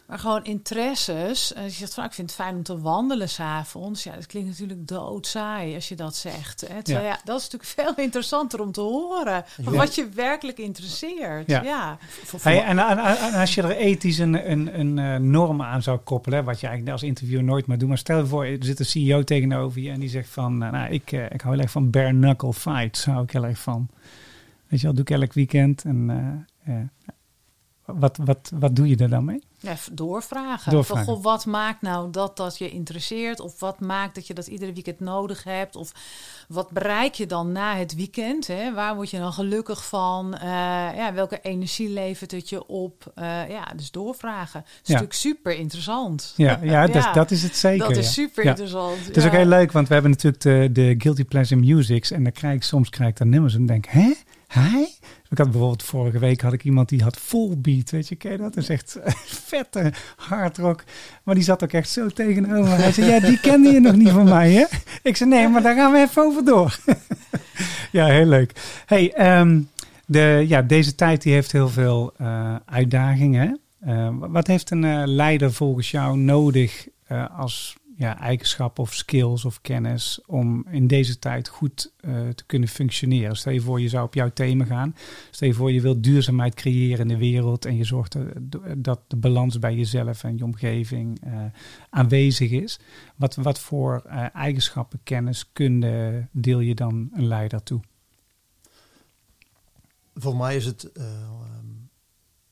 Maar 0.09 0.19
gewoon 0.19 0.43
interesses. 0.43 1.55
Als 1.55 1.65
je 1.65 1.71
zegt 1.79 1.93
van, 1.93 2.03
ik 2.03 2.13
vind 2.13 2.29
het 2.31 2.39
fijn 2.39 2.55
om 2.55 2.63
te 2.63 2.79
wandelen 2.79 3.29
s'avonds. 3.29 4.03
Ja, 4.03 4.15
dat 4.15 4.25
klinkt 4.25 4.49
natuurlijk 4.49 4.87
doodsaai 4.87 5.75
als 5.75 5.87
je 5.89 5.95
dat 5.95 6.15
zegt. 6.15 6.67
Hè? 6.67 6.83
Terwijl, 6.83 7.05
ja. 7.07 7.19
dat 7.23 7.39
is 7.41 7.49
natuurlijk 7.49 7.71
veel 7.95 8.03
interessanter 8.03 8.61
om 8.61 8.71
te 8.71 8.81
horen. 8.81 9.43
Van 9.61 9.73
Ja. 9.73 9.79
wat 9.79 9.95
je 9.95 10.09
werkelijk 10.09 10.57
interesseert. 10.57 11.47
Ja. 11.49 11.97
Hey, 12.41 12.63
en, 12.63 12.79
en- 12.79 12.97
en 12.99 13.33
als 13.33 13.55
je 13.55 13.61
er 13.61 13.75
ethisch 13.75 14.17
een, 14.17 14.51
een, 14.51 14.79
een 14.79 14.99
eh, 14.99 15.15
norm 15.15 15.61
aan 15.61 15.81
zou 15.81 15.97
koppelen, 15.97 16.43
wat 16.43 16.59
je 16.59 16.67
eigenlijk 16.67 16.95
als 16.97 17.07
interviewer 17.09 17.43
nooit 17.43 17.65
maar 17.65 17.77
doet. 17.77 17.87
Maar 17.87 17.97
stel 17.97 18.17
je 18.17 18.25
voor, 18.25 18.45
er 18.45 18.57
zit 18.63 18.79
een 18.79 18.85
CEO 18.85 19.23
tegenover 19.23 19.81
je 19.81 19.91
en 19.91 19.99
die 19.99 20.09
zegt 20.09 20.29
van, 20.29 20.63
eh, 20.63 20.71
nou, 20.71 20.91
ik, 20.93 21.11
eh, 21.11 21.23
ik 21.31 21.41
hou 21.41 21.53
heel 21.53 21.63
erg 21.63 21.71
van 21.71 21.89
bare 21.89 22.09
knuckle 22.11 22.53
fights, 22.53 23.05
hou 23.05 23.23
ik 23.23 23.31
heel 23.31 23.45
erg 23.45 23.59
van. 23.59 23.87
Weet 24.67 24.79
je 24.79 24.85
wel, 24.85 24.95
doe 24.95 25.03
ik 25.03 25.09
elk 25.21 25.33
weekend. 25.33 25.83
En 25.83 26.09
eh, 26.65 26.73
wat, 27.95 28.17
wat, 28.23 28.51
wat 28.59 28.75
doe 28.75 28.87
je 28.87 28.97
er 28.97 29.09
dan 29.09 29.25
mee? 29.25 29.43
Ja, 29.61 29.75
doorvragen. 29.91 30.71
Doorvragen. 30.71 31.05
Van, 31.05 31.15
goh, 31.15 31.23
wat 31.23 31.45
maakt 31.45 31.81
nou 31.81 32.11
dat 32.11 32.37
dat 32.37 32.57
je 32.57 32.69
interesseert? 32.69 33.39
Of 33.39 33.59
wat 33.59 33.79
maakt 33.79 34.15
dat 34.15 34.27
je 34.27 34.33
dat 34.33 34.47
iedere 34.47 34.73
weekend 34.73 34.99
nodig 34.99 35.43
hebt? 35.43 35.75
Of 35.75 35.91
wat 36.47 36.69
bereik 36.69 37.13
je 37.13 37.25
dan 37.25 37.51
na 37.51 37.75
het 37.75 37.95
weekend? 37.95 38.47
Hè? 38.47 38.73
Waar 38.73 38.95
word 38.95 39.09
je 39.09 39.17
dan 39.17 39.33
gelukkig 39.33 39.85
van? 39.85 40.33
Eh, 40.33 40.49
ja, 40.95 41.13
welke 41.13 41.39
energie 41.41 41.89
levert 41.89 42.31
het 42.31 42.49
je 42.49 42.67
op? 42.67 43.11
Eh, 43.15 43.49
ja, 43.49 43.67
dus 43.75 43.91
doorvragen. 43.91 44.63
Ja. 44.65 44.79
natuurlijk 44.81 45.13
super 45.13 45.55
interessant. 45.55 46.33
Ja, 46.35 46.59
ja, 46.61 46.85
dat, 46.87 47.03
Ja, 47.03 47.13
dat 47.13 47.31
is 47.31 47.43
het 47.43 47.55
zeker. 47.55 47.87
dat 47.87 47.97
is 47.97 48.13
super 48.13 48.43
interessant. 48.43 49.05
Het 49.05 49.17
is 49.17 49.25
ook 49.25 49.31
heel 49.31 49.45
leuk, 49.45 49.71
want 49.71 49.87
we 49.87 49.93
hebben 49.93 50.11
natuurlijk 50.11 50.43
de, 50.43 50.69
de 50.71 50.95
Guilty 50.97 51.23
Pleasure 51.23 51.61
Musics. 51.61 52.11
En 52.11 52.23
dan 52.23 52.31
krijg 52.31 52.55
ik 52.55 52.63
soms 52.63 52.89
krijg 52.89 53.09
ik 53.09 53.17
dan 53.17 53.29
nummers 53.29 53.55
en 53.55 53.65
denk 53.65 53.85
hè? 53.85 54.13
Hij? 54.49 54.89
Ik 55.29 55.37
had 55.37 55.51
bijvoorbeeld 55.51 55.83
vorige 55.83 56.19
week 56.19 56.41
had 56.41 56.53
ik 56.53 56.63
iemand 56.63 56.89
die 56.89 57.03
had 57.03 57.17
full 57.17 57.57
beat, 57.57 57.89
weet 57.89 58.07
je, 58.07 58.15
ken 58.15 58.31
je 58.31 58.37
dat? 58.37 58.53
Dat 58.53 58.63
is 58.63 58.69
echt 58.69 58.99
vette 59.47 59.93
hard 60.15 60.57
rock. 60.57 60.83
Maar 61.23 61.35
die 61.35 61.43
zat 61.43 61.63
ook 61.63 61.71
echt 61.71 61.89
zo 61.89 62.07
tegenover. 62.07 62.77
Hij 62.77 62.91
zei, 62.91 63.11
ja, 63.11 63.19
die 63.19 63.39
kende 63.39 63.69
je 63.69 63.79
nog 63.79 63.95
niet 63.95 64.09
van 64.09 64.29
mij, 64.29 64.51
hè? 64.51 64.65
Ik 65.03 65.15
zei, 65.15 65.29
nee, 65.29 65.47
maar 65.47 65.61
daar 65.61 65.75
gaan 65.75 65.91
we 65.91 65.99
even 65.99 66.23
over 66.23 66.45
door. 66.45 66.79
ja, 67.91 68.05
heel 68.05 68.25
leuk. 68.25 68.51
Hey, 68.85 69.13
ehm, 69.13 69.61
de, 70.05 70.45
ja, 70.47 70.61
deze 70.61 70.95
tijd 70.95 71.21
die 71.21 71.33
heeft 71.33 71.51
heel 71.51 71.69
veel 71.69 72.13
eh, 72.17 72.55
uitdagingen. 72.65 73.59
Eh, 73.79 74.09
wat 74.19 74.47
heeft 74.47 74.71
een 74.71 74.83
eh, 74.83 75.01
leider 75.05 75.53
volgens 75.53 75.91
jou 75.91 76.17
nodig 76.17 76.87
eh, 77.07 77.39
als 77.39 77.75
ja, 77.99 78.19
eigenschappen 78.19 78.83
of 78.83 78.93
skills 78.93 79.45
of 79.45 79.61
kennis 79.61 80.19
om 80.25 80.65
in 80.69 80.87
deze 80.87 81.19
tijd 81.19 81.47
goed 81.47 81.93
eh, 81.99 82.27
te 82.27 82.45
kunnen 82.45 82.69
functioneren? 82.69 83.35
Stel 83.35 83.53
je 83.53 83.61
voor, 83.61 83.81
je 83.81 83.89
zou 83.89 84.05
op 84.05 84.13
jouw 84.13 84.29
thema 84.29 84.65
gaan. 84.65 84.95
Stel 85.31 85.47
je 85.47 85.53
voor, 85.53 85.71
je 85.71 85.81
wilt 85.81 86.03
duurzaamheid 86.03 86.53
creëren 86.53 86.99
in 86.99 87.07
de 87.07 87.17
wereld 87.17 87.65
en 87.65 87.77
je 87.77 87.83
zorgt 87.83 88.13
er- 88.13 88.33
dat 88.77 88.99
de 89.07 89.15
balans 89.15 89.59
bij 89.59 89.75
jezelf 89.75 90.23
en 90.23 90.37
je 90.37 90.43
omgeving 90.43 91.21
eh, 91.23 91.45
aanwezig 91.89 92.51
is. 92.51 92.79
Wat, 93.15 93.35
wat 93.35 93.59
voor 93.59 94.01
eh, 94.05 94.35
eigenschappen, 94.35 94.99
kennis, 95.03 95.49
kunde 95.53 96.27
deel 96.31 96.59
je 96.59 96.75
dan 96.75 97.09
een 97.13 97.27
leider 97.27 97.63
toe? 97.63 97.81
Voor 100.13 100.35
mij 100.35 100.55
is 100.55 100.65
het 100.65 100.91
eh, 100.91 101.05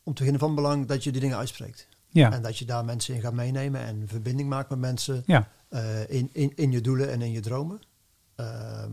om 0.03 0.13
te 0.13 0.23
beginnen 0.23 0.39
van 0.39 0.55
belang 0.55 0.85
dat 0.85 1.03
je 1.03 1.11
die 1.11 1.21
dingen 1.21 1.37
uitspreekt. 1.37 1.87
Ja, 2.17 2.31
En 2.31 2.41
dat 2.41 2.57
je 2.57 2.65
daar 2.65 2.85
mensen 2.85 3.15
in 3.15 3.21
gaat 3.21 3.33
meenemen 3.33 3.81
en 3.81 4.07
verbinding 4.07 4.49
maakt 4.49 4.69
met 4.69 4.79
mensen 4.79 5.23
ja, 5.25 5.51
eh, 5.69 6.09
in, 6.09 6.29
in, 6.33 6.51
in 6.55 6.71
je 6.71 6.81
doelen 6.81 7.11
en 7.11 7.21
in 7.21 7.31
je 7.31 7.39
dromen. 7.39 7.79
Ehm, 8.35 8.91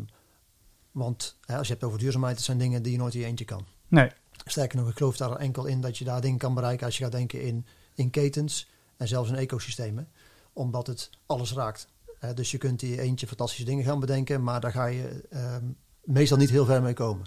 want 0.91 1.37
hè, 1.45 1.57
als 1.57 1.67
je 1.67 1.73
hebt 1.73 1.85
over 1.85 1.99
duurzaamheid, 1.99 2.37
dat 2.37 2.45
zijn 2.45 2.59
dingen 2.59 2.83
die 2.83 2.93
je 2.93 2.99
nooit 2.99 3.15
in 3.15 3.21
je 3.21 3.27
eentje 3.27 3.45
kan. 3.45 3.67
nee, 3.89 4.11
Sterker 4.45 4.79
nog, 4.79 4.89
ik 4.89 4.97
geloof 4.97 5.17
daar 5.17 5.37
enkel 5.37 5.67
in 5.67 5.81
dat 5.81 5.99
je 5.99 6.05
daar 6.05 6.21
dingen 6.21 6.39
kan 6.39 6.55
bereiken 6.55 6.87
als 6.87 6.97
je 6.99 7.03
gaat 7.03 7.13
denken 7.13 7.43
in, 7.43 7.67
in 7.95 8.11
ketens 8.11 8.69
en 8.97 9.09
zelfs 9.09 9.31
in 9.31 9.37
ecosystemen. 9.37 10.09
Omdat 10.53 10.87
het 10.87 11.11
alles 11.27 11.53
raakt. 11.53 11.89
Hè, 12.19 12.35
dus 12.35 12.51
je 12.51 12.59
kunt 12.59 12.83
in 12.83 12.89
je 12.89 13.01
eentje 13.01 13.27
fantastische 13.27 13.65
dingen 13.65 13.85
gaan 13.85 14.01
bedenken, 14.01 14.43
maar 14.43 14.61
daar 14.61 14.73
ga 14.73 14.87
je 14.87 15.27
ehm, 15.31 15.65
meestal 16.05 16.39
niet 16.39 16.51
heel 16.51 16.65
ver 16.65 16.83
mee 16.83 16.95
komen. 16.95 17.27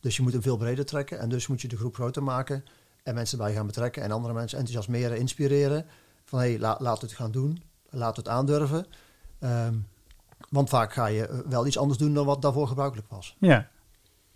Dus 0.00 0.16
je 0.16 0.22
moet 0.22 0.32
hem 0.32 0.42
veel 0.42 0.56
breder 0.56 0.84
trekken 0.84 1.18
en 1.18 1.28
dus 1.28 1.46
moet 1.46 1.60
je 1.60 1.68
de 1.68 1.76
groep 1.76 1.94
groter 1.94 2.22
maken 2.22 2.64
en 3.02 3.14
mensen 3.14 3.38
bij 3.38 3.54
gaan 3.54 3.66
betrekken 3.66 4.02
en 4.02 4.10
andere 4.10 4.34
mensen 4.34 4.58
enthousiasmeren, 4.58 5.18
inspireren. 5.18 5.86
Van 6.24 6.38
hé, 6.38 6.48
hey, 6.48 6.58
la, 6.58 6.76
we 6.80 6.88
het 7.00 7.12
gaan 7.12 7.30
doen, 7.30 7.62
we 7.90 8.04
het 8.16 8.28
aandurven. 8.28 8.86
Ehm, 9.38 9.74
want 10.50 10.68
vaak 10.68 10.92
ga 10.92 11.06
je 11.06 11.26
eh, 11.26 11.38
wel 11.48 11.66
iets 11.66 11.78
anders 11.78 11.98
doen 11.98 12.14
dan 12.14 12.26
wat 12.26 12.42
daarvoor 12.42 12.68
gebruikelijk 12.68 13.08
was. 13.08 13.36
Ja. 13.38 13.68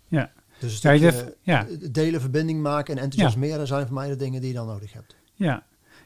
Ja. 0.07 0.31
Dus 0.59 0.83
een 0.83 1.33
Ja, 1.41 1.67
delen, 1.91 2.21
verbinding 2.21 2.61
maken 2.61 2.97
en 2.97 3.03
enthousiasmeren 3.03 3.67
zijn 3.67 3.85
voor 3.85 3.95
mij 3.95 4.09
de 4.09 4.15
dingen 4.15 4.41
die 4.41 4.49
je 4.49 4.55
dan 4.55 4.67
nodig 4.67 4.93
hebt. 4.93 5.15
Ja. 5.33 5.63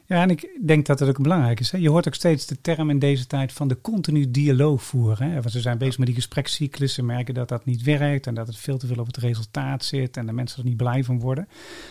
Ja, 0.08 0.22
en 0.22 0.30
ik 0.30 0.58
denk 0.66 0.86
dat 0.86 0.98
het 0.98 1.08
ook 1.08 1.22
belangrijk 1.22 1.60
is. 1.60 1.70
Hè? 1.70 1.78
Je 1.78 1.90
hoort 1.90 2.06
ook 2.06 2.14
steeds 2.14 2.46
de 2.46 2.60
term 2.60 2.90
in 2.90 2.98
deze 2.98 3.26
tijd 3.26 3.52
van 3.52 3.68
de 3.68 3.80
continu 3.80 4.30
dialoog 4.30 4.82
voeren. 4.82 5.30
Hè? 5.30 5.48
Ze 5.48 5.60
zijn 5.60 5.78
bezig 5.78 5.98
met 5.98 6.06
die 6.06 6.16
gesprekscyclus. 6.16 6.94
Ze 6.94 7.02
merken 7.02 7.34
dat 7.34 7.48
dat 7.48 7.64
niet 7.64 7.82
werkt 7.82 8.26
en 8.26 8.34
dat 8.34 8.46
het 8.46 8.56
veel 8.56 8.78
te 8.78 8.86
veel 8.86 8.98
op 8.98 9.06
het 9.06 9.16
resultaat 9.16 9.84
zit 9.84 10.16
en 10.16 10.26
de 10.26 10.32
mensen 10.32 10.58
er 10.58 10.68
niet 10.68 10.76
blij 10.76 11.04
van 11.04 11.20
worden. 11.20 11.48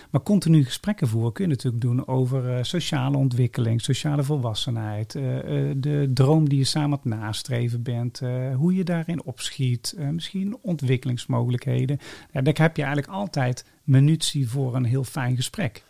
Maar 0.10 0.22
continu 0.22 0.64
gesprekken 0.64 1.08
voeren 1.08 1.34
kun 1.34 1.44
je 1.44 1.50
natuurlijk 1.50 1.82
doen 1.82 2.08
over 2.08 2.56
eh, 2.56 2.64
sociale 2.64 3.18
ontwikkeling, 3.18 3.82
sociale 3.82 4.24
volwassenheid, 4.24 5.16
eh, 5.16 5.38
eh, 5.38 5.76
de 5.78 6.12
droom 6.14 6.50
die 6.50 6.58
je 6.58 6.64
samen 6.64 7.00
aan 7.04 7.12
het 7.12 7.20
nastreven 7.22 7.84
bent, 7.84 8.22
hoe 8.56 8.76
je 8.76 8.84
daarin 8.84 9.24
opschiet, 9.24 9.96
misschien 10.12 10.58
ontwikkelingsmogelijkheden. 10.62 11.98
Ja, 12.32 12.42
daar 12.42 12.58
heb 12.58 12.78
je 12.78 12.84
eigenlijk 12.84 13.14
altijd 13.14 13.66
munitie 13.84 14.50
voor 14.50 14.76
een 14.76 14.86
heel 14.86 15.04
fijn 15.04 15.36
gesprek. 15.36 15.84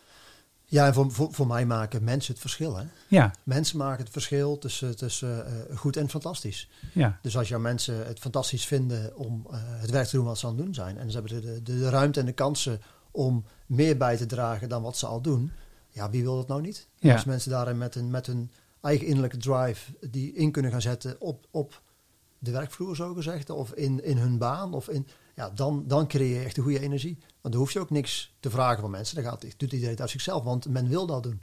Ja, 0.70 0.86
en 0.86 0.94
voor, 0.94 1.10
voor, 1.12 1.32
voor 1.32 1.46
mij 1.46 1.66
maken 1.66 2.04
mensen 2.04 2.32
het 2.32 2.40
verschil. 2.40 2.76
Hè? 2.76 2.84
Ja, 3.08 3.34
Mensen 3.42 3.78
maken 3.78 4.04
het 4.04 4.12
verschil 4.12 4.58
tussen, 4.58 4.96
tussen 4.96 5.46
eh, 5.46 5.76
goed 5.76 5.96
en 5.96 6.08
fantastisch. 6.08 6.68
ja, 6.94 7.18
Dus 7.22 7.36
als 7.36 7.48
jouw 7.48 7.58
mensen 7.60 8.06
het 8.06 8.18
fantastisch 8.18 8.64
vinden 8.66 9.16
om 9.16 9.46
eh, 9.50 9.58
het 9.62 9.90
werk 9.90 10.06
te 10.06 10.16
doen 10.16 10.24
wat 10.24 10.38
ze 10.38 10.46
aan 10.46 10.56
het 10.56 10.64
doen 10.64 10.74
zijn. 10.74 10.98
En 10.98 11.10
ze 11.10 11.18
hebben 11.18 11.40
de, 11.42 11.62
de, 11.62 11.78
de 11.78 11.88
ruimte 11.88 12.20
en 12.20 12.26
de 12.26 12.32
kansen 12.32 12.80
om 13.10 13.44
meer 13.66 13.96
bij 13.96 14.16
te 14.16 14.26
dragen 14.26 14.68
dan 14.68 14.82
wat 14.82 14.96
ze 14.96 15.06
al 15.06 15.20
doen. 15.20 15.52
Ja, 15.88 16.10
wie 16.10 16.22
wil 16.22 16.36
dat 16.36 16.48
nou 16.48 16.60
niet? 16.60 16.88
Ja. 16.98 17.12
Als 17.12 17.24
mensen 17.24 17.50
daarin 17.50 17.78
met 17.78 17.94
een, 17.94 18.10
met 18.10 18.26
een 18.26 18.50
eigen 18.80 19.06
innerlijke 19.06 19.36
drive 19.36 19.92
die 20.10 20.32
in 20.32 20.50
kunnen 20.52 20.70
gaan 20.70 20.82
zetten 20.82 21.20
op, 21.20 21.46
op 21.50 21.82
de 22.38 22.50
werkvloer, 22.50 22.96
zo 22.96 23.14
gezegd. 23.14 23.50
Of 23.50 23.72
in, 23.72 24.04
in 24.04 24.16
hun 24.18 24.38
baan. 24.38 24.74
Of 24.74 24.88
in, 24.88 25.06
ja, 25.38 25.50
dan, 25.54 25.84
dan 25.86 26.06
creëer 26.06 26.38
je 26.38 26.44
echt 26.44 26.56
een 26.56 26.62
goede 26.62 26.80
energie. 26.80 27.18
Want 27.40 27.54
dan 27.54 27.62
hoef 27.62 27.72
je 27.72 27.78
ook 27.80 27.90
niks 27.90 28.34
te 28.40 28.50
vragen 28.50 28.80
van 28.80 28.90
mensen. 28.90 29.14
Dan 29.14 29.24
gaat, 29.24 29.40
doet 29.40 29.72
iedereen 29.72 29.90
het 29.90 30.00
uit 30.00 30.10
zichzelf, 30.10 30.44
want 30.44 30.68
men 30.68 30.88
wil 30.88 31.06
dat 31.06 31.22
doen. 31.22 31.40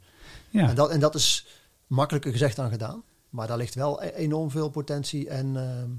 ja. 0.49 0.69
En, 0.69 0.75
dat, 0.75 0.89
en 0.89 0.99
dat 0.99 1.15
is 1.15 1.47
makkelijker 1.87 2.31
gezegd 2.31 2.55
dan 2.55 2.69
gedaan. 2.69 3.03
Maar 3.29 3.47
daar 3.47 3.57
ligt 3.57 3.75
wel 3.75 4.03
e- 4.03 4.07
enorm 4.07 4.51
veel 4.51 4.69
potentie 4.69 5.29
en, 5.29 5.55
ehm, 5.55 5.89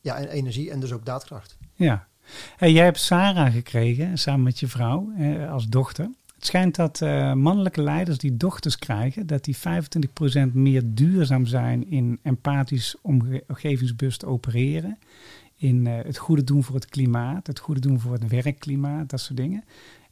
ja, 0.00 0.16
en 0.16 0.28
energie 0.28 0.70
en 0.70 0.80
dus 0.80 0.92
ook 0.92 1.04
daadkracht. 1.04 1.56
Ja. 1.74 2.06
Hey, 2.56 2.72
jij 2.72 2.84
hebt 2.84 3.00
Sarah 3.00 3.52
gekregen, 3.52 4.18
samen 4.18 4.42
met 4.42 4.60
je 4.60 4.68
vrouw, 4.68 5.12
eh, 5.18 5.52
als 5.52 5.68
dochter. 5.68 6.10
Het 6.34 6.46
schijnt 6.46 6.74
dat 6.76 7.00
eh, 7.00 7.32
mannelijke 7.32 7.82
leiders 7.82 8.18
die 8.18 8.36
dochters 8.36 8.78
krijgen, 8.78 9.26
dat 9.26 9.44
die 9.44 9.56
25% 9.56 10.52
meer 10.52 10.82
duurzaam 10.84 11.46
zijn 11.46 11.90
in 11.90 12.18
empathisch 12.22 12.96
omge- 13.02 13.44
omgevingsbewust 13.48 14.24
opereren. 14.24 14.98
In 15.62 15.86
eh, 15.86 16.04
het 16.04 16.16
goede 16.18 16.44
doen 16.44 16.64
voor 16.64 16.74
het 16.74 16.86
klimaat, 16.86 17.46
het 17.46 17.58
goede 17.58 17.80
doen 17.80 18.00
voor 18.00 18.12
het 18.12 18.28
werkklimaat, 18.28 19.10
dat 19.10 19.20
soort 19.20 19.36
dingen. 19.36 19.64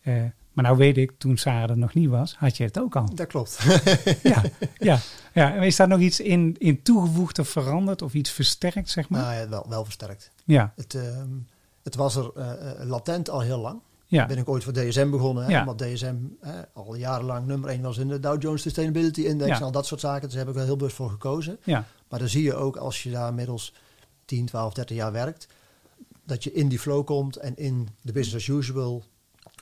Eh, 0.02 0.14
maar 0.52 0.64
nou 0.64 0.76
weet 0.76 0.96
ik, 0.96 1.12
toen 1.18 1.36
Sarah 1.36 1.70
er 1.70 1.78
nog 1.78 1.94
niet 1.94 2.08
was, 2.08 2.34
had 2.36 2.56
je 2.56 2.64
het 2.64 2.78
ook 2.80 2.96
al. 2.96 3.14
Dat 3.14 3.26
klopt. 3.26 3.58
Ja, 4.22 4.42
ja, 4.78 4.98
ja. 5.34 5.54
En 5.54 5.62
is 5.62 5.76
daar 5.76 5.88
nog 5.88 6.00
iets 6.00 6.20
in, 6.20 6.56
in 6.58 6.82
toegevoegd 6.82 7.38
of 7.38 7.48
veranderd 7.48 8.02
of 8.02 8.14
iets 8.14 8.30
versterkt, 8.30 8.90
zeg 8.90 9.08
maar? 9.08 9.20
nou 9.20 9.34
ja, 9.34 9.48
wel, 9.48 9.66
wel 9.68 9.84
versterkt. 9.84 10.30
Ja, 10.44 10.72
Het, 10.76 10.94
ehm, 10.94 11.28
het 11.82 11.94
was 11.94 12.16
er 12.16 12.30
eh, 12.36 12.84
latent 12.86 13.30
al 13.30 13.40
heel 13.40 13.58
lang. 13.60 13.80
ja, 14.06 14.26
Ben 14.26 14.38
ik 14.38 14.48
ooit 14.48 14.64
voor 14.64 14.72
DSM 14.72 15.10
begonnen. 15.10 15.44
Hè, 15.44 15.50
Ja. 15.50 15.60
Omdat 15.60 15.78
DSM 15.78 16.14
eh, 16.40 16.50
al 16.74 16.94
jarenlang 16.94 17.46
nummer 17.46 17.68
1 17.70 17.82
was 17.82 17.98
in 17.98 18.08
de 18.08 18.20
Dow 18.20 18.42
Jones 18.42 18.62
Sustainability 18.62 19.20
Index 19.22 19.50
Ja. 19.50 19.56
en 19.56 19.62
al 19.62 19.72
dat 19.72 19.86
soort 19.86 20.00
zaken. 20.00 20.20
Dus 20.22 20.30
daar 20.30 20.38
heb 20.40 20.48
ik 20.48 20.54
wel 20.54 20.64
heel 20.64 20.76
bewust 20.76 20.96
voor 20.96 21.10
gekozen. 21.10 21.58
ja, 21.64 21.84
Maar 22.08 22.18
dan 22.18 22.28
zie 22.28 22.42
je 22.42 22.54
ook 22.54 22.76
als 22.76 23.02
je 23.02 23.10
daar 23.10 23.34
middels 23.34 23.74
10, 24.30 24.46
12, 24.46 24.74
13 24.74 24.96
jaar 24.96 25.12
werkt, 25.12 25.46
dat 26.24 26.44
je 26.44 26.52
in 26.52 26.68
die 26.68 26.78
flow 26.78 27.06
komt 27.06 27.36
en 27.36 27.56
in 27.56 27.88
de 28.02 28.12
business 28.12 28.50
as 28.50 28.56
usual 28.56 29.04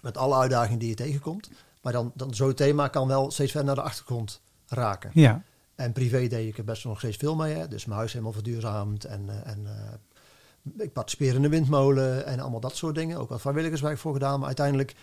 met 0.03 0.17
alle 0.17 0.37
uitdagingen 0.37 0.79
die 0.79 0.89
je 0.89 0.95
tegenkomt. 0.95 1.51
Maar 1.83 1.93
dan, 1.93 2.13
dan 2.15 2.35
zo'n 2.35 2.55
thema 2.55 2.89
kan 2.89 3.09
wel 3.09 3.31
steeds 3.31 3.51
verder 3.51 3.67
naar 3.67 3.85
de 3.85 3.91
achtergrond 3.91 4.41
raken. 4.67 5.11
ja, 5.15 5.43
En 5.75 5.93
privé 5.93 6.27
deed 6.27 6.49
ik 6.49 6.59
er 6.59 6.65
best 6.65 6.85
nog 6.85 6.99
steeds 6.99 7.17
veel 7.17 7.37
mee. 7.37 7.55
Hè? 7.55 7.69
Dus 7.69 7.85
mijn 7.85 7.99
huis 7.99 8.13
helemaal 8.13 8.33
verduurzaamd 8.33 9.05
en, 9.05 9.29
eh, 9.29 9.53
en 9.53 9.67
eh, 9.67 10.85
ik 10.85 10.93
participeer 10.93 11.35
in 11.35 11.43
de 11.43 11.49
windmolen 11.49 12.27
en 12.27 12.41
allemaal 12.41 12.61
dat 12.61 12.77
soort 12.77 12.95
dingen. 12.95 13.19
Ook 13.19 13.29
wat 13.29 13.41
vrijwilligerswerk 13.41 13.99
voor 13.99 14.13
gedaan. 14.13 14.39
Maar 14.39 14.47
uiteindelijk, 14.47 14.95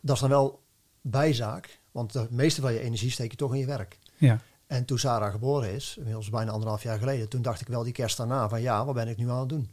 dat 0.00 0.14
is 0.14 0.20
dan 0.20 0.30
wel 0.30 0.60
bijzaak. 1.00 1.78
Want 1.90 2.12
de 2.12 2.26
meeste 2.30 2.60
van 2.60 2.72
je 2.72 2.80
energie 2.80 3.10
steek 3.10 3.30
je 3.30 3.36
toch 3.36 3.52
in 3.52 3.58
je 3.58 3.66
werk. 3.66 3.98
ja, 4.16 4.40
En 4.68 4.84
toen 4.84 4.98
Sarah 4.98 5.32
geboren 5.32 5.72
is, 5.72 5.94
inmiddels 5.96 6.30
bijna 6.30 6.50
anderhalf 6.50 6.82
jaar 6.82 6.98
geleden, 6.98 7.28
toen 7.28 7.42
dacht 7.42 7.60
ik 7.60 7.66
wel 7.66 7.82
die 7.82 7.92
kerst 7.92 8.16
daarna 8.16 8.48
van 8.48 8.60
ja, 8.60 8.84
wat 8.84 8.94
ben 8.94 9.08
ik 9.08 9.16
nu 9.16 9.30
aan 9.30 9.40
het 9.40 9.48
doen? 9.48 9.70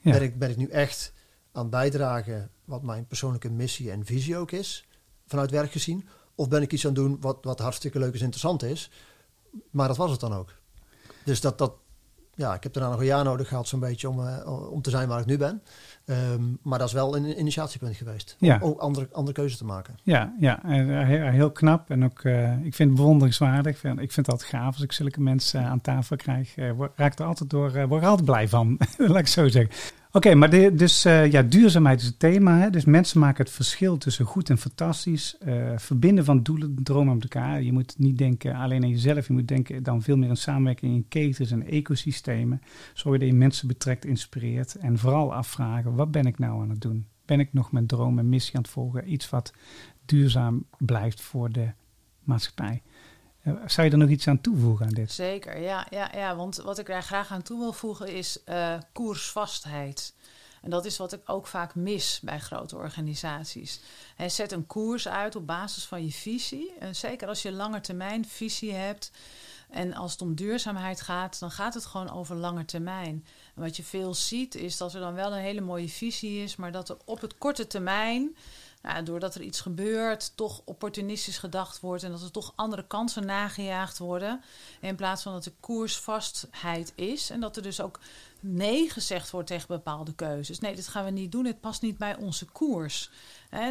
ja. 0.00 0.12
Ben, 0.12 0.22
ik, 0.22 0.38
ben 0.38 0.50
ik 0.50 0.56
nu 0.56 0.68
echt 0.68 1.12
aan 1.52 1.62
het 1.62 1.70
bijdragen 1.70 2.50
wat 2.64 2.82
mijn 2.82 3.06
persoonlijke 3.06 3.50
missie 3.50 3.90
en 3.90 4.04
visie 4.04 4.36
ook 4.36 4.50
is, 4.50 4.86
vanuit 5.26 5.50
werk 5.50 5.72
gezien? 5.72 6.08
Of 6.34 6.48
ben 6.48 6.62
ik 6.62 6.72
iets 6.72 6.86
aan 6.86 6.92
het 6.92 7.00
doen 7.00 7.20
wat, 7.20 7.38
wat 7.42 7.58
hartstikke 7.58 7.98
leuk 7.98 8.14
en 8.14 8.20
interessant 8.20 8.62
is? 8.62 8.90
Maar 9.70 9.88
dat 9.88 9.96
was 9.96 10.10
het 10.10 10.20
dan 10.20 10.32
ook. 10.32 10.54
Dus 11.24 11.40
dat, 11.40 11.58
dat 11.58 11.72
ja, 12.34 12.54
ik 12.54 12.62
heb 12.62 12.72
daarna 12.72 12.90
nog 12.90 13.00
een 13.00 13.06
jaar 13.06 13.24
nodig 13.24 13.48
gehad 13.48 13.68
zo'n 13.68 13.80
beetje 13.80 14.08
om, 14.08 14.26
eh, 14.26 14.70
om 14.72 14.82
te 14.82 14.90
zijn 14.90 15.08
waar 15.08 15.20
ik 15.20 15.26
nu 15.26 15.36
ben. 15.36 15.62
Ehm, 16.08 16.42
maar 16.62 16.78
dat 16.78 16.88
is 16.88 16.94
wel 16.94 17.16
een 17.16 17.38
initiatiepunt 17.40 17.96
geweest. 17.96 18.36
Ja. 18.38 18.58
Om 18.60 18.68
ook 18.70 18.78
andere, 18.80 19.08
andere 19.12 19.32
keuzes 19.36 19.58
te 19.58 19.64
maken. 19.64 19.94
Ja, 20.02 20.34
ja 20.40 20.62
eh, 20.64 21.28
heel, 21.30 21.50
knap. 21.50 21.90
En 21.90 22.04
ook, 22.04 22.20
eh, 22.24 22.52
ik 22.52 22.74
vind 22.74 22.88
het 22.90 22.94
bewonderingswaardig. 22.98 23.72
Ik 23.72 23.78
vind, 23.78 23.92
ik 24.00 24.12
vind 24.12 24.26
het 24.26 24.30
altijd 24.30 24.50
gaaf 24.50 24.74
als 24.74 24.82
ik 24.82 24.92
zulke 24.92 25.20
mensen 25.20 25.62
aan 25.64 25.80
tafel 25.80 26.16
krijg. 26.16 26.56
eh, 26.56 26.70
word- 26.72 26.92
raak 26.96 27.18
er 27.18 27.24
altijd 27.24 27.50
door, 27.50 27.74
eh, 27.74 27.84
word 27.84 28.02
er 28.02 28.08
altijd 28.08 28.26
blij 28.26 28.48
van. 28.48 28.78
Laat 28.98 29.18
ik 29.18 29.26
zo 29.26 29.48
zeggen. 29.48 29.74
Oké, 30.12 30.34
maar 30.34 30.50
de, 30.50 30.74
dus 30.74 31.04
eh, 31.04 31.30
ja, 31.30 31.42
duurzaamheid 31.42 32.00
is 32.00 32.06
het 32.06 32.18
thema. 32.18 32.58
Hè? 32.58 32.70
Dus 32.70 32.84
mensen 32.84 33.20
maken 33.20 33.44
het 33.44 33.54
verschil 33.54 33.98
tussen 33.98 34.24
goed 34.24 34.50
en 34.50 34.58
fantastisch. 34.58 35.38
eh, 35.38 35.72
verbinden 35.76 36.24
van 36.24 36.42
doelen, 36.42 36.74
dromen 36.82 37.14
met 37.14 37.22
elkaar. 37.22 37.62
Je 37.62 37.72
moet 37.72 37.94
niet 37.98 38.18
denken 38.18 38.54
alleen 38.54 38.82
aan 38.82 38.88
jezelf. 38.88 39.26
Je 39.26 39.32
moet 39.32 39.48
denken 39.48 39.82
dan 39.82 40.02
veel 40.02 40.16
meer 40.16 40.28
aan 40.28 40.36
samenwerking 40.36 40.94
in 40.94 41.08
ketens 41.08 41.50
en 41.50 41.66
ecosystemen. 41.66 42.62
Zorg 42.94 43.18
dat 43.18 43.28
je 43.28 43.34
mensen 43.34 43.68
betrekt, 43.68 44.04
inspireert. 44.04 44.74
En 44.74 44.98
vooral 44.98 45.34
afvragen, 45.34 45.94
wat 45.94 46.10
ben 46.10 46.26
ik 46.26 46.38
nou 46.38 46.62
aan 46.62 46.70
het 46.70 46.80
doen? 46.80 47.06
Ben 47.24 47.40
ik 47.40 47.52
nog 47.52 47.72
mijn 47.72 47.86
droom 47.86 48.18
en 48.18 48.28
missie 48.28 48.56
aan 48.56 48.62
het 48.62 48.70
volgen? 48.70 49.12
Iets 49.12 49.30
wat 49.30 49.52
duurzaam 50.04 50.64
blijft 50.78 51.20
voor 51.20 51.52
de 51.52 51.70
maatschappij. 52.22 52.82
Eh, 53.42 53.52
zou 53.66 53.86
je 53.86 53.92
er 53.92 53.98
nog 53.98 54.08
iets 54.08 54.28
aan 54.28 54.40
toevoegen 54.40 54.86
aan 54.86 54.92
dit? 54.92 55.12
Zeker, 55.12 55.60
ja, 55.60 55.86
ja, 55.90 56.10
ja. 56.14 56.36
Want 56.36 56.56
wat 56.56 56.78
ik 56.78 56.86
daar 56.86 57.02
graag 57.02 57.30
aan 57.30 57.42
toe 57.42 57.58
wil 57.58 57.72
voegen 57.72 58.08
is 58.08 58.44
eh, 58.44 58.74
koersvastheid. 58.92 60.14
En 60.62 60.70
dat 60.70 60.84
is 60.84 60.96
wat 60.96 61.12
ik 61.12 61.20
ook 61.24 61.46
vaak 61.46 61.74
mis 61.74 62.20
bij 62.22 62.40
grote 62.40 62.76
organisaties. 62.76 63.80
Zet 64.26 64.52
een 64.52 64.66
koers 64.66 65.08
uit 65.08 65.36
op 65.36 65.46
basis 65.46 65.84
van 65.84 66.04
je 66.04 66.12
visie. 66.12 66.72
En 66.78 66.96
zeker 66.96 67.28
als 67.28 67.42
je 67.42 67.52
langetermijn 67.52 68.24
visie 68.26 68.72
hebt. 68.72 69.10
En 69.70 69.94
als 69.94 70.12
het 70.12 70.22
om 70.22 70.34
duurzaamheid 70.34 71.00
gaat, 71.00 71.38
dan 71.38 71.50
gaat 71.50 71.74
het 71.74 71.86
gewoon 71.86 72.10
over 72.10 72.36
lange 72.36 72.64
termijn. 72.64 73.24
En 73.54 73.62
wat 73.62 73.76
je 73.76 73.82
veel 73.82 74.14
ziet, 74.14 74.54
is 74.54 74.76
dat 74.76 74.94
er 74.94 75.00
dan 75.00 75.14
wel 75.14 75.32
een 75.32 75.42
hele 75.42 75.60
mooie 75.60 75.88
visie 75.88 76.42
is, 76.42 76.56
maar 76.56 76.72
dat 76.72 76.88
er 76.88 76.96
op 77.04 77.20
het 77.20 77.38
korte 77.38 77.66
termijn, 77.66 78.36
doordat 79.04 79.34
er 79.34 79.40
iets 79.40 79.60
gebeurt, 79.60 80.32
toch 80.36 80.62
opportunistisch 80.64 81.38
gedacht 81.38 81.80
wordt 81.80 82.02
en 82.02 82.10
dat 82.10 82.22
er 82.22 82.30
toch 82.30 82.52
andere 82.56 82.86
kansen 82.86 83.26
nagejaagd 83.26 83.98
worden. 83.98 84.40
In 84.80 84.96
plaats 84.96 85.22
van 85.22 85.32
dat 85.32 85.44
er 85.44 85.52
koersvastheid 85.60 86.92
is 86.94 87.30
en 87.30 87.40
dat 87.40 87.56
er 87.56 87.62
dus 87.62 87.80
ook 87.80 88.00
nee 88.40 88.90
gezegd 88.90 89.30
wordt 89.30 89.46
tegen 89.46 89.66
bepaalde 89.68 90.14
keuzes. 90.14 90.58
Nee, 90.58 90.74
dit 90.74 90.88
gaan 90.88 91.04
we 91.04 91.10
niet 91.10 91.32
doen, 91.32 91.44
het 91.44 91.60
past 91.60 91.82
niet 91.82 91.98
bij 91.98 92.16
onze 92.16 92.44
koers. 92.44 93.10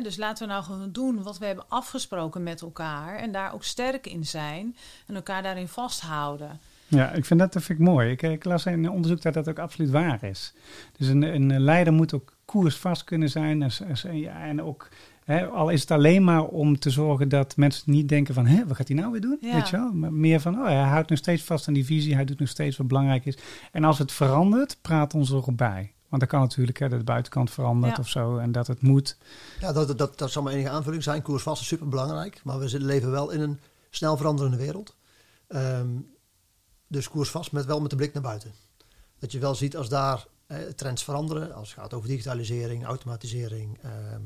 Dus 0.03 0.17
laten 0.17 0.47
we 0.47 0.53
nou 0.53 0.63
gewoon 0.63 0.91
doen 0.91 1.23
wat 1.23 1.37
we 1.37 1.45
hebben 1.45 1.65
afgesproken 1.67 2.43
met 2.43 2.61
elkaar 2.61 3.17
en 3.17 3.31
daar 3.31 3.53
ook 3.53 3.63
sterk 3.63 4.07
in 4.07 4.25
zijn 4.25 4.75
en 5.07 5.15
elkaar 5.15 5.43
daarin 5.43 5.67
vasthouden. 5.67 6.59
Ja, 6.87 7.11
ik 7.11 7.25
vind 7.25 7.39
dat, 7.39 7.53
dat 7.53 7.63
vind 7.63 7.79
ik 7.79 7.85
mooi. 7.85 8.11
Ik, 8.11 8.21
ik 8.21 8.43
las 8.43 8.65
in 8.65 8.73
een 8.73 8.89
onderzoek 8.89 9.21
dat 9.21 9.33
dat 9.33 9.49
ook 9.49 9.59
absoluut 9.59 9.89
waar 9.89 10.23
is. 10.23 10.53
Dus 10.97 11.07
een, 11.07 11.21
een 11.21 11.59
leider 11.59 11.93
moet 11.93 12.13
ook 12.13 12.36
koersvast 12.51 13.03
kunnen 13.03 13.29
zijn. 13.29 13.61
En, 13.61 13.71
en, 14.03 14.19
ja, 14.19 14.45
en 14.45 14.61
ook, 14.63 14.87
hè, 15.23 15.47
al 15.47 15.69
is 15.69 15.81
het 15.81 15.91
alleen 15.91 16.23
maar 16.23 16.43
om 16.43 16.79
te 16.79 16.89
zorgen 16.89 17.29
dat 17.29 17.57
mensen 17.57 17.91
niet 17.91 18.09
denken 18.09 18.33
van... 18.33 18.45
Hé, 18.45 18.65
wat 18.67 18.75
gaat 18.75 18.87
hij 18.87 18.97
nou 18.97 19.11
weer 19.11 19.21
doen? 19.21 19.37
Ja. 19.41 19.53
Weet 19.53 19.69
je 19.69 19.77
wel? 19.77 19.91
Maar 19.91 20.13
meer 20.13 20.39
van, 20.39 20.55
oh, 20.59 20.65
hij 20.65 20.81
houdt 20.81 21.09
nog 21.09 21.17
steeds 21.17 21.43
vast 21.43 21.67
aan 21.67 21.73
die 21.73 21.85
visie. 21.85 22.15
Hij 22.15 22.25
doet 22.25 22.39
nog 22.39 22.49
steeds 22.49 22.77
wat 22.77 22.87
belangrijk 22.87 23.25
is. 23.25 23.37
En 23.71 23.83
als 23.83 23.97
het 23.97 24.11
verandert, 24.11 24.77
praat 24.81 25.13
ons 25.13 25.31
erop 25.31 25.57
bij. 25.57 25.91
Want 26.09 26.21
dat 26.21 26.31
kan 26.31 26.39
natuurlijk, 26.41 26.79
hè, 26.79 26.89
dat 26.89 26.99
de 26.99 27.05
buitenkant 27.05 27.51
verandert 27.51 27.95
Ja. 27.95 28.01
of 28.01 28.09
zo 28.09 28.37
en 28.37 28.51
dat 28.51 28.67
het 28.67 28.81
moet. 28.81 29.17
Ja, 29.59 29.73
dat, 29.73 29.87
dat, 29.87 29.97
dat, 29.97 30.17
dat 30.17 30.31
zal 30.31 30.43
maar 30.43 30.53
enige 30.53 30.69
aanvulling 30.69 31.03
zijn. 31.03 31.21
Koers 31.21 31.43
vast 31.43 31.61
is 31.61 31.67
super 31.67 31.87
belangrijk, 31.87 32.41
maar 32.43 32.59
we 32.59 32.67
zitten- 32.67 32.87
leven 32.89 33.11
wel 33.11 33.29
in 33.31 33.41
een 33.41 33.59
snel 33.89 34.17
veranderende 34.17 34.57
wereld. 34.57 34.95
Ehm, 35.47 35.87
dus 36.87 37.09
koers 37.09 37.29
vast 37.29 37.51
met 37.51 37.65
wel 37.65 37.81
met 37.81 37.89
de 37.89 37.95
blik 37.95 38.13
naar 38.13 38.23
buiten. 38.23 38.51
Dat 39.19 39.31
je 39.31 39.39
wel 39.39 39.55
ziet 39.55 39.77
als 39.77 39.89
daar 39.89 40.25
trends 40.75 41.03
veranderen, 41.03 41.53
als 41.53 41.69
het 41.71 41.79
gaat 41.79 41.93
over 41.93 42.09
digitalisering, 42.09 42.85
automatisering. 42.85 43.79
ehm, 43.83 44.21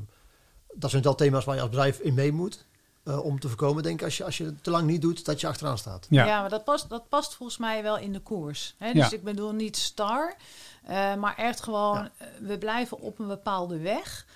dat 0.74 0.90
zijn 0.90 1.02
wel 1.02 1.14
thema's 1.14 1.44
waar 1.44 1.54
je 1.54 1.60
als 1.60 1.70
bedrijf 1.70 1.98
in 1.98 2.14
mee 2.14 2.32
moet. 2.32 2.64
eh, 3.04 3.24
om 3.24 3.40
te 3.40 3.48
voorkomen, 3.48 3.82
denk 3.82 3.98
ik, 3.98 4.04
als 4.04 4.16
je, 4.16 4.24
als 4.24 4.36
je 4.38 4.44
het 4.44 4.64
te 4.64 4.70
lang 4.70 4.86
niet 4.86 5.02
doet, 5.02 5.24
dat 5.24 5.40
je 5.40 5.46
achteraan 5.46 5.78
staat. 5.78 6.06
Ja. 6.10 6.24
Ja, 6.26 6.40
maar 6.40 6.50
dat 6.50 6.64
past, 6.64 6.88
dat 6.88 7.08
past 7.08 7.34
volgens 7.34 7.58
mij 7.58 7.82
wel 7.82 7.98
in 7.98 8.12
de 8.12 8.20
koers. 8.20 8.74
Hè? 8.78 8.92
Dus 8.92 9.10
Ja. 9.10 9.16
ik 9.16 9.24
bedoel 9.24 9.52
niet 9.52 9.76
star, 9.76 10.36
eh, 10.84 11.14
maar 11.14 11.36
echt 11.36 11.62
gewoon, 11.62 11.96
Ja. 11.96 12.10
eh, 12.16 12.26
we 12.40 12.58
blijven 12.58 12.98
op 13.00 13.18
een 13.18 13.26
bepaalde 13.26 13.78
weg. 13.78 14.26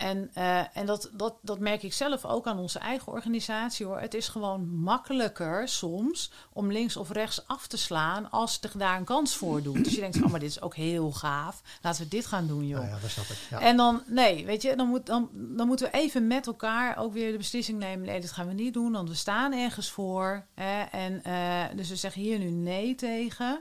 En, 0.00 0.30
eh, 0.34 0.76
en 0.76 0.86
dat, 0.86 1.10
dat, 1.12 1.34
dat 1.42 1.58
merk 1.58 1.82
ik 1.82 1.92
zelf 1.92 2.24
ook 2.24 2.46
aan 2.46 2.58
onze 2.58 2.78
eigen 2.78 3.12
organisatie 3.12 3.86
hoor. 3.86 4.00
Het 4.00 4.14
is 4.14 4.28
gewoon 4.28 4.68
makkelijker 4.68 5.68
soms 5.68 6.30
om 6.52 6.72
links 6.72 6.96
of 6.96 7.10
rechts 7.10 7.46
af 7.46 7.66
te 7.66 7.76
slaan 7.76 8.30
als 8.30 8.58
zich 8.60 8.72
daar 8.72 8.96
een 8.96 9.04
kans 9.04 9.36
voor 9.36 9.62
doet. 9.62 9.84
Dus 9.84 9.94
je 9.94 10.00
denkt, 10.00 10.22
oh 10.22 10.30
maar 10.30 10.40
dit 10.40 10.50
is 10.50 10.60
ook 10.60 10.74
heel 10.74 11.12
gaaf. 11.12 11.62
Laten 11.82 12.02
we 12.02 12.08
dit 12.08 12.26
gaan 12.26 12.46
doen 12.46 12.66
joh. 12.66 12.78
Nou 12.78 12.90
ja, 12.90 12.98
dat 13.00 13.10
snap 13.10 13.24
ik. 13.24 13.36
Ja. 13.50 13.60
En 13.60 13.76
dan, 13.76 14.02
nee, 14.06 14.46
weet 14.46 14.62
je, 14.62 14.76
dan, 14.76 14.88
moet, 14.88 15.06
dan, 15.06 15.28
dan 15.32 15.66
moeten 15.66 15.90
we 15.90 15.98
even 15.98 16.26
met 16.26 16.46
elkaar 16.46 16.98
ook 16.98 17.12
weer 17.12 17.32
de 17.32 17.38
beslissing 17.38 17.78
nemen. 17.78 18.06
Nee, 18.06 18.20
dat 18.20 18.32
gaan 18.32 18.46
we 18.46 18.52
niet 18.52 18.74
doen, 18.74 18.92
want 18.92 19.08
we 19.08 19.14
staan 19.14 19.52
ergens 19.52 19.90
voor. 19.90 20.44
Hè, 20.54 20.82
en 20.82 21.24
eh, 21.24 21.76
dus 21.76 21.88
we 21.88 21.96
zeggen 21.96 22.22
hier 22.22 22.38
nu 22.38 22.50
nee 22.50 22.94
tegen, 22.94 23.60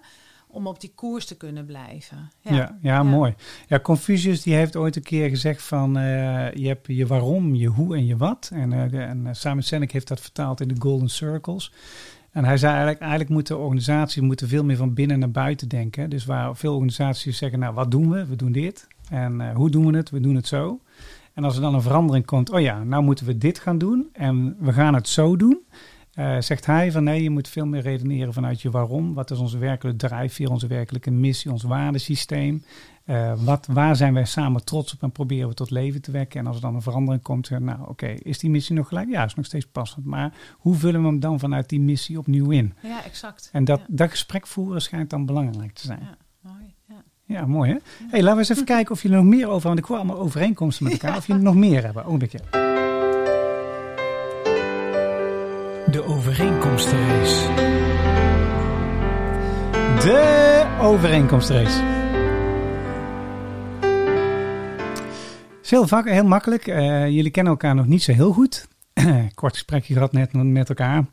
om 0.51 0.67
op 0.67 0.79
die 0.79 0.91
koers 0.95 1.25
te 1.25 1.37
kunnen 1.37 1.65
blijven. 1.65 2.31
Ja, 2.41 2.77
ja, 2.81 3.03
mooi. 3.03 3.33
Ja, 3.67 3.79
Confucius 3.79 4.41
die 4.41 4.53
heeft 4.53 4.75
ooit 4.75 4.95
een 4.95 5.03
keer 5.03 5.29
gezegd 5.29 5.61
van 5.61 5.97
eh, 5.97 6.03
je 6.53 6.67
hebt 6.67 6.87
je 6.87 7.07
waarom, 7.07 7.55
je 7.55 7.67
hoe 7.67 7.95
en 7.95 8.05
je 8.05 8.17
wat. 8.17 8.49
En, 8.53 8.69
de- 8.69 9.01
en 9.01 9.27
eh, 9.27 9.33
Simon 9.33 9.61
Sinek 9.61 9.91
heeft 9.91 10.07
dat 10.07 10.19
vertaald 10.21 10.61
in 10.61 10.67
de 10.67 10.75
Golden 10.79 11.09
Circles. 11.09 11.71
En 12.31 12.45
hij 12.45 12.57
zei 12.57 12.71
eigenlijk, 12.71 13.01
eigenlijk 13.01 13.31
moeten 13.31 13.59
organisaties 13.59 14.21
moeten 14.21 14.47
veel 14.47 14.63
meer 14.63 14.77
van 14.77 14.93
binnen 14.93 15.19
naar 15.19 15.31
buiten 15.31 15.67
denken. 15.69 16.09
Dus 16.09 16.25
waar 16.25 16.55
veel 16.55 16.73
organisaties 16.73 17.37
zeggen, 17.37 17.59
nou 17.59 17.73
wat 17.73 17.91
doen 17.91 18.09
we? 18.09 18.25
We 18.25 18.35
doen 18.35 18.51
dit. 18.51 18.87
En 19.09 19.53
hoe 19.53 19.69
doen 19.69 19.91
we 19.91 19.97
het? 19.97 20.09
We 20.09 20.19
doen 20.19 20.35
het 20.35 20.47
zo. 20.47 20.79
En 21.33 21.43
als 21.43 21.55
er 21.55 21.61
dan 21.61 21.73
een 21.73 21.81
verandering 21.81 22.25
komt, 22.25 22.51
oh 22.51 22.59
ja, 22.59 22.83
nou 22.83 23.03
moeten 23.03 23.25
we 23.25 23.37
dit 23.37 23.59
gaan 23.59 23.77
doen 23.77 24.09
en 24.13 24.55
we 24.59 24.73
gaan 24.73 24.93
het 24.93 25.07
zo 25.07 25.35
doen. 25.35 25.59
Eh, 26.19 26.35
zegt 26.39 26.65
hij 26.65 26.91
van 26.91 27.03
nee, 27.03 27.23
je 27.23 27.29
moet 27.29 27.47
veel 27.47 27.65
meer 27.65 27.81
redeneren 27.81 28.33
vanuit 28.33 28.61
je 28.61 28.69
waarom. 28.69 29.13
Wat 29.13 29.31
is 29.31 29.37
onze 29.37 29.57
werkelijke 29.57 30.07
drijfveer, 30.07 30.51
onze 30.51 30.67
werkelijke 30.67 31.11
missie, 31.11 31.51
ons 31.51 31.63
waardesysteem? 31.63 32.63
Eh, 33.05 33.33
wat, 33.43 33.67
waar 33.71 33.95
zijn 33.95 34.13
wij 34.13 34.25
samen 34.25 34.65
trots 34.65 34.93
op 34.93 35.03
en 35.03 35.11
proberen 35.11 35.49
we 35.49 35.53
tot 35.53 35.69
leven 35.69 36.01
te 36.01 36.11
wekken? 36.11 36.39
En 36.39 36.47
als 36.47 36.55
er 36.55 36.61
dan 36.61 36.75
een 36.75 36.81
verandering 36.81 37.23
komt, 37.23 37.47
we, 37.47 37.59
nou 37.59 37.87
oké, 37.87 38.07
is 38.07 38.39
die 38.39 38.49
missie 38.49 38.75
nog 38.75 38.87
gelijk? 38.87 39.09
Ja, 39.09 39.23
is 39.25 39.35
nog 39.35 39.45
steeds 39.45 39.67
passend. 39.67 40.05
Maar 40.05 40.33
hoe 40.57 40.75
vullen 40.75 41.01
we 41.01 41.07
hem 41.07 41.19
dan 41.19 41.39
vanuit 41.39 41.69
die 41.69 41.79
missie 41.79 42.17
opnieuw 42.17 42.49
in? 42.49 42.73
Ja, 42.81 43.03
exact. 43.03 43.49
En 43.51 43.65
dat, 43.65 43.79
Ja. 43.79 43.85
dat 43.89 44.09
gesprek 44.09 44.47
voeren 44.47 44.81
schijnt 44.81 45.09
dan 45.09 45.25
belangrijk 45.25 45.73
te 45.73 45.85
zijn. 45.85 45.99
Ja, 46.01 46.17
mooi. 46.51 46.75
Ja. 46.87 47.03
Ja, 47.25 47.45
mooi 47.45 47.71
hè? 47.71 47.77
hey, 48.09 48.19
laten 48.21 48.33
we 48.33 48.39
eens 48.39 48.49
even 48.49 48.65
kijken 48.75 48.91
of 48.91 49.01
jullie 49.01 49.17
nog 49.17 49.25
meer 49.25 49.47
over, 49.47 49.67
want 49.67 49.79
ik 49.79 49.85
hoor 49.85 49.97
allemaal 49.97 50.19
overeenkomsten 50.19 50.83
met 50.83 50.93
elkaar, 50.93 51.17
of 51.17 51.27
jullie 51.27 51.43
nog 51.43 51.55
meer 51.55 51.83
hebben. 51.83 52.07
Oh, 52.07 52.68
De 55.91 56.03
overeenkomstenrace. 56.03 57.53
De 59.99 60.77
overeenkomstrace. 60.81 61.83
Is 65.61 65.69
heel, 65.69 66.23
makkelijk. 66.23 66.67
Eh, 66.67 67.07
jullie 67.07 67.31
kennen 67.31 67.53
elkaar 67.53 67.75
nog 67.75 67.87
niet 67.87 68.03
zo 68.03 68.11
heel 68.11 68.33
goed. 68.33 68.67
Kort 69.35 69.53
gesprekje 69.53 69.93
gehad 69.93 70.11
net 70.11 70.33
met 70.33 70.69
elkaar. 70.69 71.05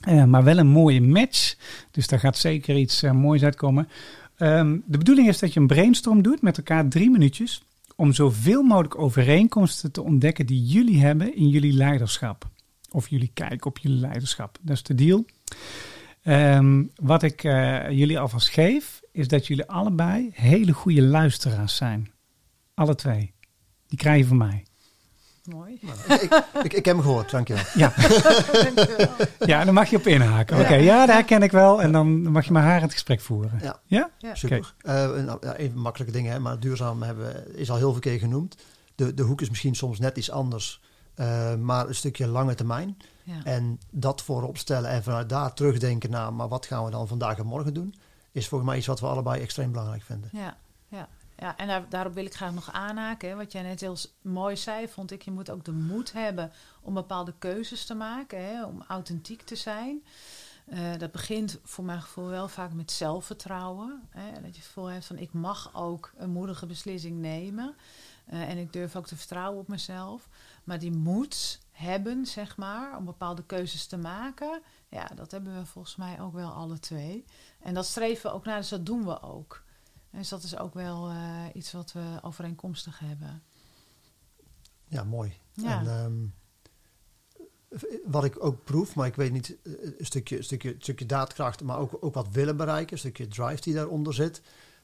Eh, 0.00 0.24
maar 0.24 0.44
wel 0.44 0.58
een 0.58 0.66
mooie 0.66 1.00
match. 1.00 1.54
Dus 1.90 2.06
daar 2.06 2.18
gaat 2.18 2.36
zeker 2.36 2.76
iets 2.76 3.02
eh, 3.02 3.12
moois 3.12 3.44
uitkomen. 3.44 3.88
Ehm, 4.36 4.78
de 4.84 4.98
bedoeling 4.98 5.28
is 5.28 5.38
dat 5.38 5.52
je 5.52 5.60
een 5.60 5.66
brainstorm 5.66 6.22
doet 6.22 6.42
met 6.42 6.56
elkaar 6.56 6.88
drie 6.88 7.10
minuutjes. 7.10 7.62
Om 7.96 8.12
zoveel 8.12 8.62
mogelijk 8.62 8.98
overeenkomsten 8.98 9.92
te 9.92 10.02
ontdekken 10.02 10.46
die 10.46 10.64
jullie 10.64 11.00
hebben 11.00 11.36
in 11.36 11.48
jullie 11.48 11.72
leiderschap. 11.72 12.48
Of 12.90 13.08
jullie 13.08 13.30
kijk 13.34 13.64
op 13.64 13.78
jullie 13.78 13.98
leiderschap. 14.00 14.58
Dat 14.60 14.76
is 14.76 14.82
de 14.82 14.94
deal. 14.94 15.24
Ehm, 16.22 16.84
wat 16.94 17.22
ik 17.22 17.44
eh, 17.44 17.90
jullie 17.90 18.18
alvast 18.18 18.48
geef, 18.48 19.00
is 19.12 19.28
dat 19.28 19.46
jullie 19.46 19.66
allebei 19.66 20.30
hele 20.34 20.72
goede 20.72 21.02
luisteraars 21.02 21.76
zijn. 21.76 22.10
Alle 22.74 22.94
twee. 22.94 23.34
Die 23.86 23.98
krijg 23.98 24.18
je 24.18 24.26
van 24.26 24.36
mij. 24.36 24.64
Mooi. 25.44 25.78
ik, 26.08 26.22
ik, 26.22 26.32
ik, 26.64 26.72
ik 26.72 26.84
heb 26.84 26.94
hem 26.94 27.00
gehoord, 27.00 27.30
dankjewel. 27.30 27.62
Ja, 27.74 27.92
Dankjewel. 28.74 29.08
ja 29.38 29.64
daar 29.64 29.72
mag 29.72 29.90
je 29.90 29.96
op 29.96 30.06
inhaken. 30.06 30.60
Oké, 30.60 30.74
ja, 30.74 31.06
daar 31.06 31.16
herken 31.16 31.42
ik 31.42 31.50
wel. 31.50 31.82
En 31.82 31.92
dan 31.92 32.22
mag 32.22 32.44
je 32.44 32.52
met 32.52 32.62
haar 32.62 32.80
het 32.80 32.92
gesprek 32.92 33.20
voeren. 33.20 33.58
Ja. 33.62 33.80
Ja? 33.84 34.10
Ja. 34.18 34.34
Super. 34.34 34.74
Eh, 34.80 34.94
nou, 34.94 35.46
even 35.46 35.78
makkelijke 35.78 36.12
dingen, 36.12 36.32
hè, 36.32 36.38
maar 36.38 36.60
duurzaam 36.60 37.02
hebben, 37.02 37.56
is 37.56 37.70
al 37.70 37.76
heel 37.76 37.90
veel 37.92 38.00
keer 38.00 38.18
genoemd. 38.18 38.56
De, 38.94 39.14
de 39.14 39.22
hoek 39.22 39.40
is 39.40 39.48
misschien 39.48 39.74
soms 39.74 39.98
net 39.98 40.16
iets 40.16 40.30
anders, 40.30 40.80
eh, 41.20 41.54
maar 41.54 41.88
een 41.88 41.94
stukje 41.94 42.26
lange 42.26 42.54
termijn. 42.54 42.98
Ja. 43.22 43.44
En 43.44 43.80
dat 43.90 44.22
voorop 44.22 44.58
stellen 44.58 44.90
en 44.90 45.02
vanuit 45.02 45.28
daar 45.28 45.54
terugdenken 45.54 46.10
naar, 46.10 46.32
maar 46.32 46.48
wat 46.48 46.66
gaan 46.66 46.84
we 46.84 46.90
dan 46.90 47.08
vandaag 47.08 47.38
en 47.38 47.46
morgen 47.46 47.74
doen, 47.74 47.94
is 48.32 48.48
volgens 48.48 48.70
mij 48.70 48.78
iets 48.78 48.86
wat 48.86 49.00
we 49.00 49.06
allebei 49.06 49.42
extreem 49.42 49.70
belangrijk 49.70 50.02
vinden. 50.02 50.28
Ja, 50.32 50.56
ja, 50.88 51.08
ja. 51.36 51.56
en 51.56 51.66
daar, 51.66 51.84
daarop 51.88 52.14
wil 52.14 52.24
ik 52.24 52.34
graag 52.34 52.52
nog 52.52 52.72
aanhaken. 52.72 53.28
Hè. 53.28 53.36
Wat 53.36 53.52
jij 53.52 53.62
net 53.62 53.80
heel 53.80 53.96
mooi 54.22 54.56
zei, 54.56 54.88
vond 54.88 55.10
ik, 55.10 55.22
je 55.22 55.30
moet 55.30 55.50
ook 55.50 55.64
de 55.64 55.72
moed 55.72 56.12
hebben 56.12 56.52
om 56.80 56.94
bepaalde 56.94 57.34
keuzes 57.38 57.86
te 57.86 57.94
maken, 57.94 58.44
hè, 58.44 58.64
om 58.64 58.84
authentiek 58.88 59.42
te 59.42 59.56
zijn. 59.56 60.02
Eh, 60.64 60.98
dat 60.98 61.12
begint 61.12 61.58
voor 61.64 61.84
mijn 61.84 62.02
gevoel 62.02 62.28
wel 62.28 62.48
vaak 62.48 62.72
met 62.72 62.90
zelfvertrouwen. 62.90 64.02
Hè, 64.10 64.32
dat 64.32 64.40
je 64.40 64.46
het 64.46 64.66
gevoel 64.66 64.86
hebt 64.86 65.06
van 65.06 65.18
ik 65.18 65.32
mag 65.32 65.70
ook 65.74 66.12
een 66.16 66.30
moedige 66.30 66.66
beslissing 66.66 67.18
nemen. 67.18 67.74
Eh, 68.26 68.48
en 68.48 68.58
ik 68.58 68.72
durf 68.72 68.96
ook 68.96 69.06
te 69.06 69.16
vertrouwen 69.16 69.60
op 69.60 69.68
mezelf. 69.68 70.28
Maar 70.64 70.78
die 70.78 70.92
moed 70.92 71.60
hebben, 71.70 72.26
zeg 72.26 72.56
maar, 72.56 72.96
om 72.96 73.04
bepaalde 73.04 73.44
keuzes 73.44 73.86
te 73.86 73.96
maken. 73.96 74.62
Ja, 74.88 75.10
dat 75.14 75.30
hebben 75.30 75.58
we 75.58 75.66
volgens 75.66 75.96
mij 75.96 76.20
ook 76.20 76.32
wel 76.32 76.50
alle 76.50 76.78
twee. 76.78 77.24
En 77.60 77.74
dat 77.74 77.86
streven 77.86 78.30
we 78.30 78.36
ook 78.36 78.44
naar, 78.44 78.58
dus 78.58 78.68
dat 78.68 78.86
doen 78.86 79.04
we 79.04 79.22
ook. 79.22 79.62
Dus 80.10 80.28
dat 80.28 80.42
is 80.42 80.56
ook 80.58 80.74
wel 80.74 81.08
eh, 81.08 81.44
iets 81.54 81.72
wat 81.72 81.92
we 81.92 82.18
overeenkomstig 82.22 82.98
hebben. 82.98 83.42
Ja, 84.88 85.04
mooi. 85.04 85.32
Ja. 85.52 85.78
En, 85.80 85.86
ehm, 85.86 86.26
wat 88.04 88.24
ik 88.24 88.44
ook 88.44 88.64
proef, 88.64 88.94
maar 88.94 89.06
ik 89.06 89.14
weet 89.14 89.32
niet, 89.32 89.56
eh, 89.62 89.72
een 89.98 90.06
stukje, 90.06 90.36
een 90.36 90.44
stukje, 90.44 90.74
een 90.74 90.82
stukje 90.82 91.06
daadkracht, 91.06 91.62
maar 91.62 91.78
ook, 91.78 91.96
ook 92.00 92.14
wat 92.14 92.28
willen 92.32 92.56
bereiken, 92.56 92.92
een 92.92 92.98
stukje 92.98 93.28
drive 93.28 93.60
die 93.60 93.74
daaronder 93.74 94.14
zit. 94.14 94.42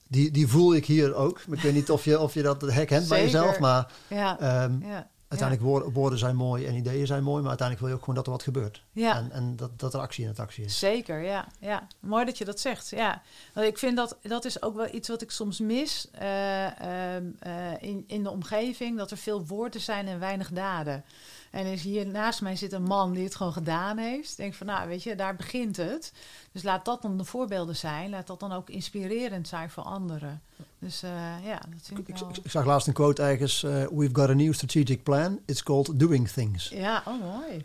Die, 0.09 0.31
die 0.31 0.47
voel 0.49 0.75
ik 0.75 0.87
hier 0.87 1.15
ook. 1.15 1.41
Ik 1.41 1.61
weet 1.61 1.75
niet 1.75 1.91
of 1.91 2.05
je, 2.05 2.21
of 2.21 2.35
je 2.35 2.43
dat 2.43 2.61
herkent 2.61 3.09
bij 3.09 3.19
Zeker. 3.19 3.25
jezelf, 3.25 3.59
maar 3.59 3.93
Ja, 4.09 4.39
ehm, 4.39 4.83
ja, 4.83 5.11
uiteindelijk 5.29 5.69
woorden, 5.69 5.93
woorden 5.93 6.19
zijn 6.19 6.37
mooi 6.37 6.67
en 6.67 6.75
ideeën 6.75 7.07
zijn 7.07 7.23
mooi, 7.23 7.41
maar 7.41 7.49
uiteindelijk 7.49 7.81
wil 7.81 7.89
je 7.89 7.95
ook 7.95 8.01
gewoon 8.01 8.15
dat 8.15 8.27
er 8.27 8.33
wat 8.33 8.43
gebeurt. 8.43 8.83
ja. 8.93 9.17
En, 9.17 9.31
en 9.33 9.57
dat, 9.57 9.79
dat 9.79 9.95
er 9.95 10.01
actie 10.01 10.23
in 10.23 10.29
het 10.29 10.39
actie 10.39 10.65
is. 10.65 10.79
Zeker, 10.79 11.23
ja, 11.23 11.47
ja. 11.61 11.87
Mooi 12.01 12.25
dat 12.25 12.39
je 12.39 12.45
dat 12.45 12.61
zegt. 12.61 12.91
Ja. 12.91 13.23
Want 13.55 13.67
ik 13.67 13.79
vind 13.79 13.97
dat 13.97 14.17
dat 14.23 14.45
is 14.45 14.63
ook 14.63 14.75
wel 14.77 14.95
iets 14.95 15.09
wat 15.09 15.23
ik 15.23 15.31
soms 15.31 15.61
mis 15.61 16.09
eh, 16.11 16.81
ehm, 16.81 17.25
eh, 17.39 17.83
in, 17.83 18.05
in 18.07 18.23
de 18.23 18.31
omgeving. 18.31 18.97
Dat 18.97 19.11
er 19.11 19.17
veel 19.17 19.47
woorden 19.47 19.81
zijn 19.81 20.07
en 20.07 20.19
weinig 20.19 20.51
daden. 20.51 21.05
En 21.51 21.67
is 21.67 21.83
hier 21.83 22.07
naast 22.07 22.41
mij 22.41 22.57
zit 22.57 22.73
een 22.73 22.83
man 22.83 23.13
die 23.13 23.25
het 23.25 23.35
gewoon 23.35 23.53
gedaan 23.53 23.99
heeft. 23.99 24.31
Ik 24.31 24.37
denk 24.37 24.55
van, 24.55 24.67
nou, 24.67 24.89
weet 24.89 25.03
je, 25.03 25.15
daar 25.15 25.37
begint 25.37 25.77
het. 25.77 26.13
Dus 26.53 26.63
laat 26.63 26.85
dat 26.85 27.03
dan 27.03 27.19
de 27.19 27.25
voorbeelden 27.25 27.77
zijn. 27.77 28.11
Laat 28.11 28.27
dat 28.27 28.41
dan 28.41 28.53
ook 28.53 28.71
inspirerend 28.71 29.49
zijn 29.49 29.71
voor 29.71 29.83
anderen. 29.83 30.43
Dus 30.79 31.03
eh, 31.03 31.11
ja, 31.45 31.59
dat 31.69 31.81
vind 31.83 31.99
ik 31.99 32.09
Ik, 32.09 32.17
wel... 32.17 32.31
ik, 32.43 32.51
zag 32.51 32.65
laatst 32.65 32.87
een 32.87 32.93
quote 32.93 33.23
ergens, 33.23 33.63
eh, 33.63 33.71
we've 33.71 34.15
got 34.15 34.29
a 34.29 34.33
new 34.33 34.53
strategic 34.53 35.03
plan, 35.03 35.39
it's 35.47 35.63
called 35.63 35.99
doing 35.99 36.29
things. 36.29 36.69
Ja, 36.87 37.03
oh 37.07 37.21
mooi. 37.21 37.63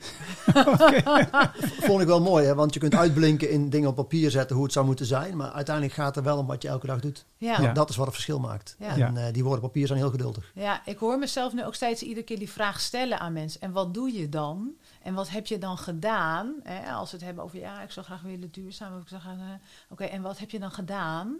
Vond 1.87 2.01
ik 2.01 2.07
wel 2.07 2.21
mooi, 2.21 2.45
hè? 2.45 2.55
want 2.55 2.73
je 2.73 2.79
kunt 2.79 2.95
uitblinken 2.95 3.49
in 3.49 3.69
dingen 3.69 3.89
op 3.89 3.95
papier 3.95 4.31
zetten 4.31 4.55
hoe 4.55 4.65
het 4.65 4.73
zou 4.73 4.85
moeten 4.85 5.05
zijn, 5.05 5.37
maar 5.37 5.51
uiteindelijk 5.51 5.95
gaat 5.95 6.15
er 6.17 6.23
wel 6.23 6.37
om 6.37 6.47
wat 6.47 6.61
je 6.61 6.67
elke 6.67 6.87
dag 6.87 6.99
doet. 6.99 7.25
Ja. 7.37 7.61
Ja. 7.61 7.73
Dat 7.73 7.89
is 7.89 7.95
wat 7.95 8.05
het 8.05 8.15
verschil 8.15 8.39
maakt. 8.39 8.75
Ja. 8.79 8.95
En 8.95 9.17
eh, 9.17 9.33
die 9.33 9.43
woorden 9.43 9.63
op 9.63 9.71
papier 9.71 9.87
zijn 9.87 9.99
heel 9.99 10.09
geduldig. 10.09 10.51
Ja, 10.53 10.81
ik 10.85 10.97
hoor 10.97 11.19
mezelf 11.19 11.53
nu 11.53 11.65
ook 11.65 11.75
steeds 11.75 12.01
iedere 12.01 12.23
keer 12.23 12.39
die 12.39 12.51
vraag 12.51 12.79
stellen 12.79 13.19
aan 13.19 13.33
mensen. 13.33 13.61
En 13.61 13.71
wat 13.71 13.93
doe 13.93 14.11
je 14.11 14.29
dan? 14.29 14.71
En 15.01 15.13
wat 15.13 15.29
heb 15.29 15.47
je 15.47 15.57
dan 15.57 15.77
gedaan? 15.77 16.53
Hè, 16.63 16.91
als 16.91 17.11
we 17.11 17.17
het 17.17 17.25
hebben 17.25 17.43
over, 17.43 17.59
ja, 17.59 17.81
ik 17.81 17.91
zou 17.91 18.05
graag 18.05 18.21
willen 18.21 18.51
duurzaam. 18.51 18.95
of 18.95 19.01
Ik 19.01 19.07
zou 19.07 19.21
graag, 19.21 19.37
eh, 19.37 19.43
Oké, 19.89 20.03
en 20.03 20.21
wat 20.21 20.37
heb 20.37 20.49
je 20.49 20.59
dan 20.59 20.71
gedaan? 20.71 21.35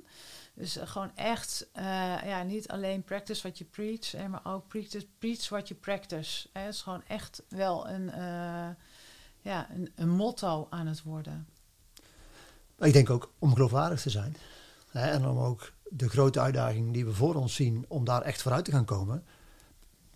Dus 0.62 0.78
eh, 0.78 0.88
gewoon 0.88 1.12
echt, 1.16 1.68
eh, 1.74 1.84
ja, 2.24 2.44
niet 2.44 2.68
alleen 2.68 3.04
practice 3.04 3.42
what 3.42 3.58
you 3.58 3.70
preach, 3.70 4.28
maar 4.30 4.42
ook 4.44 4.68
preach 5.20 5.50
what 5.50 5.68
you 5.68 5.80
practice. 5.80 6.48
Het 6.54 6.74
is 6.74 6.82
gewoon 6.82 7.04
echt 7.08 7.44
wel 7.50 7.90
een, 7.90 8.10
eh, 8.10 8.70
ja, 9.42 9.70
een, 9.72 9.92
een 9.96 10.10
motto 10.10 10.68
aan 10.70 10.88
het 10.88 11.04
worden. 11.04 11.48
Ik 12.80 12.94
denk 12.94 13.10
ook 13.10 13.32
om 13.40 13.54
geloofwaardig 13.54 14.02
te 14.02 14.10
zijn. 14.10 14.36
Hè? 14.92 15.10
En 15.10 15.28
om 15.28 15.38
ook 15.38 15.72
de 15.90 16.10
grote 16.10 16.40
uitdaging 16.40 16.94
die 16.94 17.06
we 17.06 17.14
voor 17.14 17.36
ons 17.36 17.56
zien 17.56 17.86
om 17.88 18.06
daar 18.06 18.22
echt 18.22 18.42
vooruit 18.42 18.66
te 18.66 18.72
gaan 18.72 18.86
komen. 18.86 19.24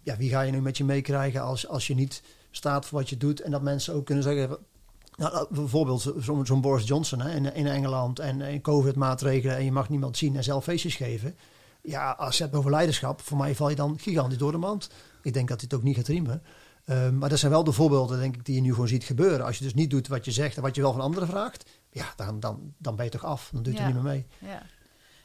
Ja, 0.04 0.18
wie 0.18 0.30
ga 0.30 0.42
je 0.42 0.52
nu 0.52 0.62
met 0.62 0.78
je 0.78 0.84
meekrijgen 0.84 1.42
als, 1.42 1.68
als 1.68 1.88
je 1.88 1.96
niet 1.96 2.24
staat 2.52 2.86
voor 2.86 3.00
wat 3.00 3.10
je 3.10 3.18
doet 3.18 3.42
en 3.42 3.52
dat 3.52 3.62
mensen 3.62 3.94
ook 3.94 4.06
kunnen 4.06 4.24
zeggen. 4.24 4.58
Nou, 5.16 5.48
bijvoorbeeld 5.50 6.14
zo'n 6.44 6.62
Boris 6.62 6.88
Johnson 6.88 7.22
hè, 7.22 7.36
in, 7.36 7.54
in 7.54 7.68
Engeland 7.68 8.20
en, 8.20 8.42
en 8.42 8.62
COVID-maatregelen 8.62 9.56
en 9.58 9.64
je 9.66 9.72
mag 9.72 9.90
niemand 9.90 10.18
zien 10.18 10.36
en 10.36 10.44
zelf 10.44 10.64
feestjes 10.64 10.96
geven. 10.96 11.38
Ja, 11.82 12.12
als 12.12 12.38
je 12.38 12.44
het 12.44 12.52
hebt 12.52 12.56
over 12.56 12.72
leiderschap, 12.72 13.22
voor 13.22 13.38
mij 13.38 13.56
val 13.56 13.70
je 13.70 13.76
dan 13.76 14.00
gigantisch 14.00 14.38
door 14.38 14.52
de 14.52 14.58
mand. 14.58 14.90
Ik 15.22 15.34
denk 15.34 15.48
dat 15.48 15.62
het 15.62 15.74
ook 15.74 15.84
niet 15.84 15.96
gaat 15.96 16.08
riemen. 16.08 16.44
Um, 16.90 17.18
maar 17.18 17.30
dat 17.30 17.40
zijn 17.40 17.52
wel 17.52 17.64
de 17.64 17.72
voorbeelden, 17.72 18.20
denk 18.20 18.36
ik, 18.36 18.46
die 18.46 18.56
je 18.56 18.62
nu 18.62 18.72
gewoon 18.72 18.88
ziet 18.88 19.04
gebeuren. 19.04 19.46
Als 19.46 19.58
je 19.58 19.64
dus 19.64 19.74
niet 19.74 19.90
doet 19.90 20.08
wat 20.08 20.26
je 20.26 20.32
zegt 20.32 20.56
en 20.56 20.62
wat 20.62 20.76
je 20.76 20.82
wel 20.82 20.92
van 20.92 21.02
anderen 21.02 21.30
vraagt, 21.30 21.70
ja, 21.90 22.14
dan, 22.16 22.40
dan, 22.40 22.74
dan 22.78 22.96
ben 22.96 23.06
je 23.06 23.12
toch 23.12 23.26
af. 23.26 23.50
Dan 23.54 23.64
doe 23.64 23.74
je 23.74 23.80
Ja. 23.80 23.86
er 23.86 23.94
niet 23.94 24.04
meer 24.04 24.12
mee. 24.12 24.26
Ja. 24.40 24.62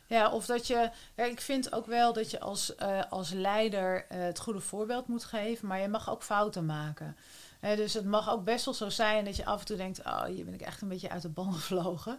Ja, 0.07 0.30
of 0.30 0.47
dat 0.47 0.66
je. 0.66 0.91
Ja, 1.16 1.24
ik 1.24 1.41
vind 1.41 1.72
ook 1.72 1.86
wel 1.86 2.12
dat 2.12 2.30
je 2.30 2.41
als, 2.41 2.74
eh, 2.74 3.01
als 3.11 3.30
leider 3.30 4.07
eh, 4.09 4.22
het 4.22 4.38
goede 4.38 4.61
voorbeeld 4.61 5.07
moet 5.09 5.24
geven, 5.24 5.68
maar 5.68 5.80
je 5.80 5.88
mag 5.88 6.11
ook 6.11 6.22
fouten 6.22 6.66
maken. 6.66 7.16
Dus 7.61 7.94
het 7.94 8.04
mag 8.04 8.30
ook 8.30 8.44
best 8.44 8.64
wel 8.64 8.74
zo 8.74 8.88
zijn 8.88 9.24
dat 9.24 9.36
je 9.36 9.44
af 9.44 9.61
en 9.61 9.66
toe 9.66 9.76
denkt: 9.76 10.04
Oh, 10.04 10.24
hier 10.24 10.44
ben 10.44 10.54
ik 10.54 10.61
echt 10.61 10.82
een 10.82 10.88
beetje 10.88 11.11
uit 11.11 11.22
de 11.22 11.28
band 11.28 11.54
gevlogen. 11.56 12.18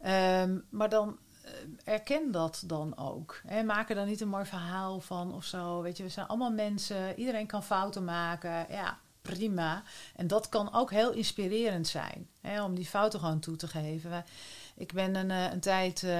Ehm, 0.00 0.58
maar 0.70 0.88
dan 0.88 1.18
eh, 1.42 1.52
erken 1.84 2.32
dat 2.32 2.62
dan 2.66 2.98
ook. 2.98 3.42
Maak 3.64 3.88
er 3.88 3.94
dan 3.94 4.06
niet 4.06 4.20
een 4.20 4.28
mooi 4.28 4.44
verhaal 4.44 5.00
van 5.00 5.34
of 5.34 5.44
zo. 5.44 5.82
Weet 5.82 5.96
je, 5.96 6.02
we 6.02 6.08
zijn 6.08 6.26
allemaal 6.26 6.52
mensen, 6.52 7.18
iedereen 7.18 7.46
kan 7.46 7.62
fouten 7.62 8.04
maken. 8.04 8.66
Ja, 8.68 8.98
prima. 9.22 9.82
En 10.16 10.26
dat 10.26 10.48
kan 10.48 10.74
ook 10.74 10.90
heel 10.90 11.12
inspirerend 11.12 11.86
zijn 11.86 12.28
om 12.64 12.74
die 12.74 12.86
fouten 12.86 13.20
gewoon 13.20 13.40
toe 13.40 13.56
te 13.56 13.68
geven. 13.68 14.24
Ik 14.76 14.92
ben 14.92 15.14
een, 15.14 15.30
eh, 15.30 15.52
een 15.52 15.60
tijd 15.60 16.02
eh, 16.02 16.10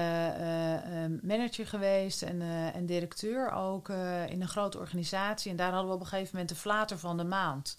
manager 1.21 1.67
geweest 1.67 2.21
en, 2.21 2.41
en 2.73 2.85
directeur 2.85 3.51
ook 3.51 3.89
in 4.29 4.41
een 4.41 4.47
grote 4.47 4.77
organisatie. 4.77 5.51
En 5.51 5.57
daar 5.57 5.71
hadden 5.71 5.89
we 5.89 5.95
op 5.95 6.01
een 6.01 6.07
gegeven 6.07 6.31
moment 6.31 6.49
de 6.49 6.55
flater 6.55 6.97
van 6.97 7.17
de 7.17 7.23
maand. 7.23 7.75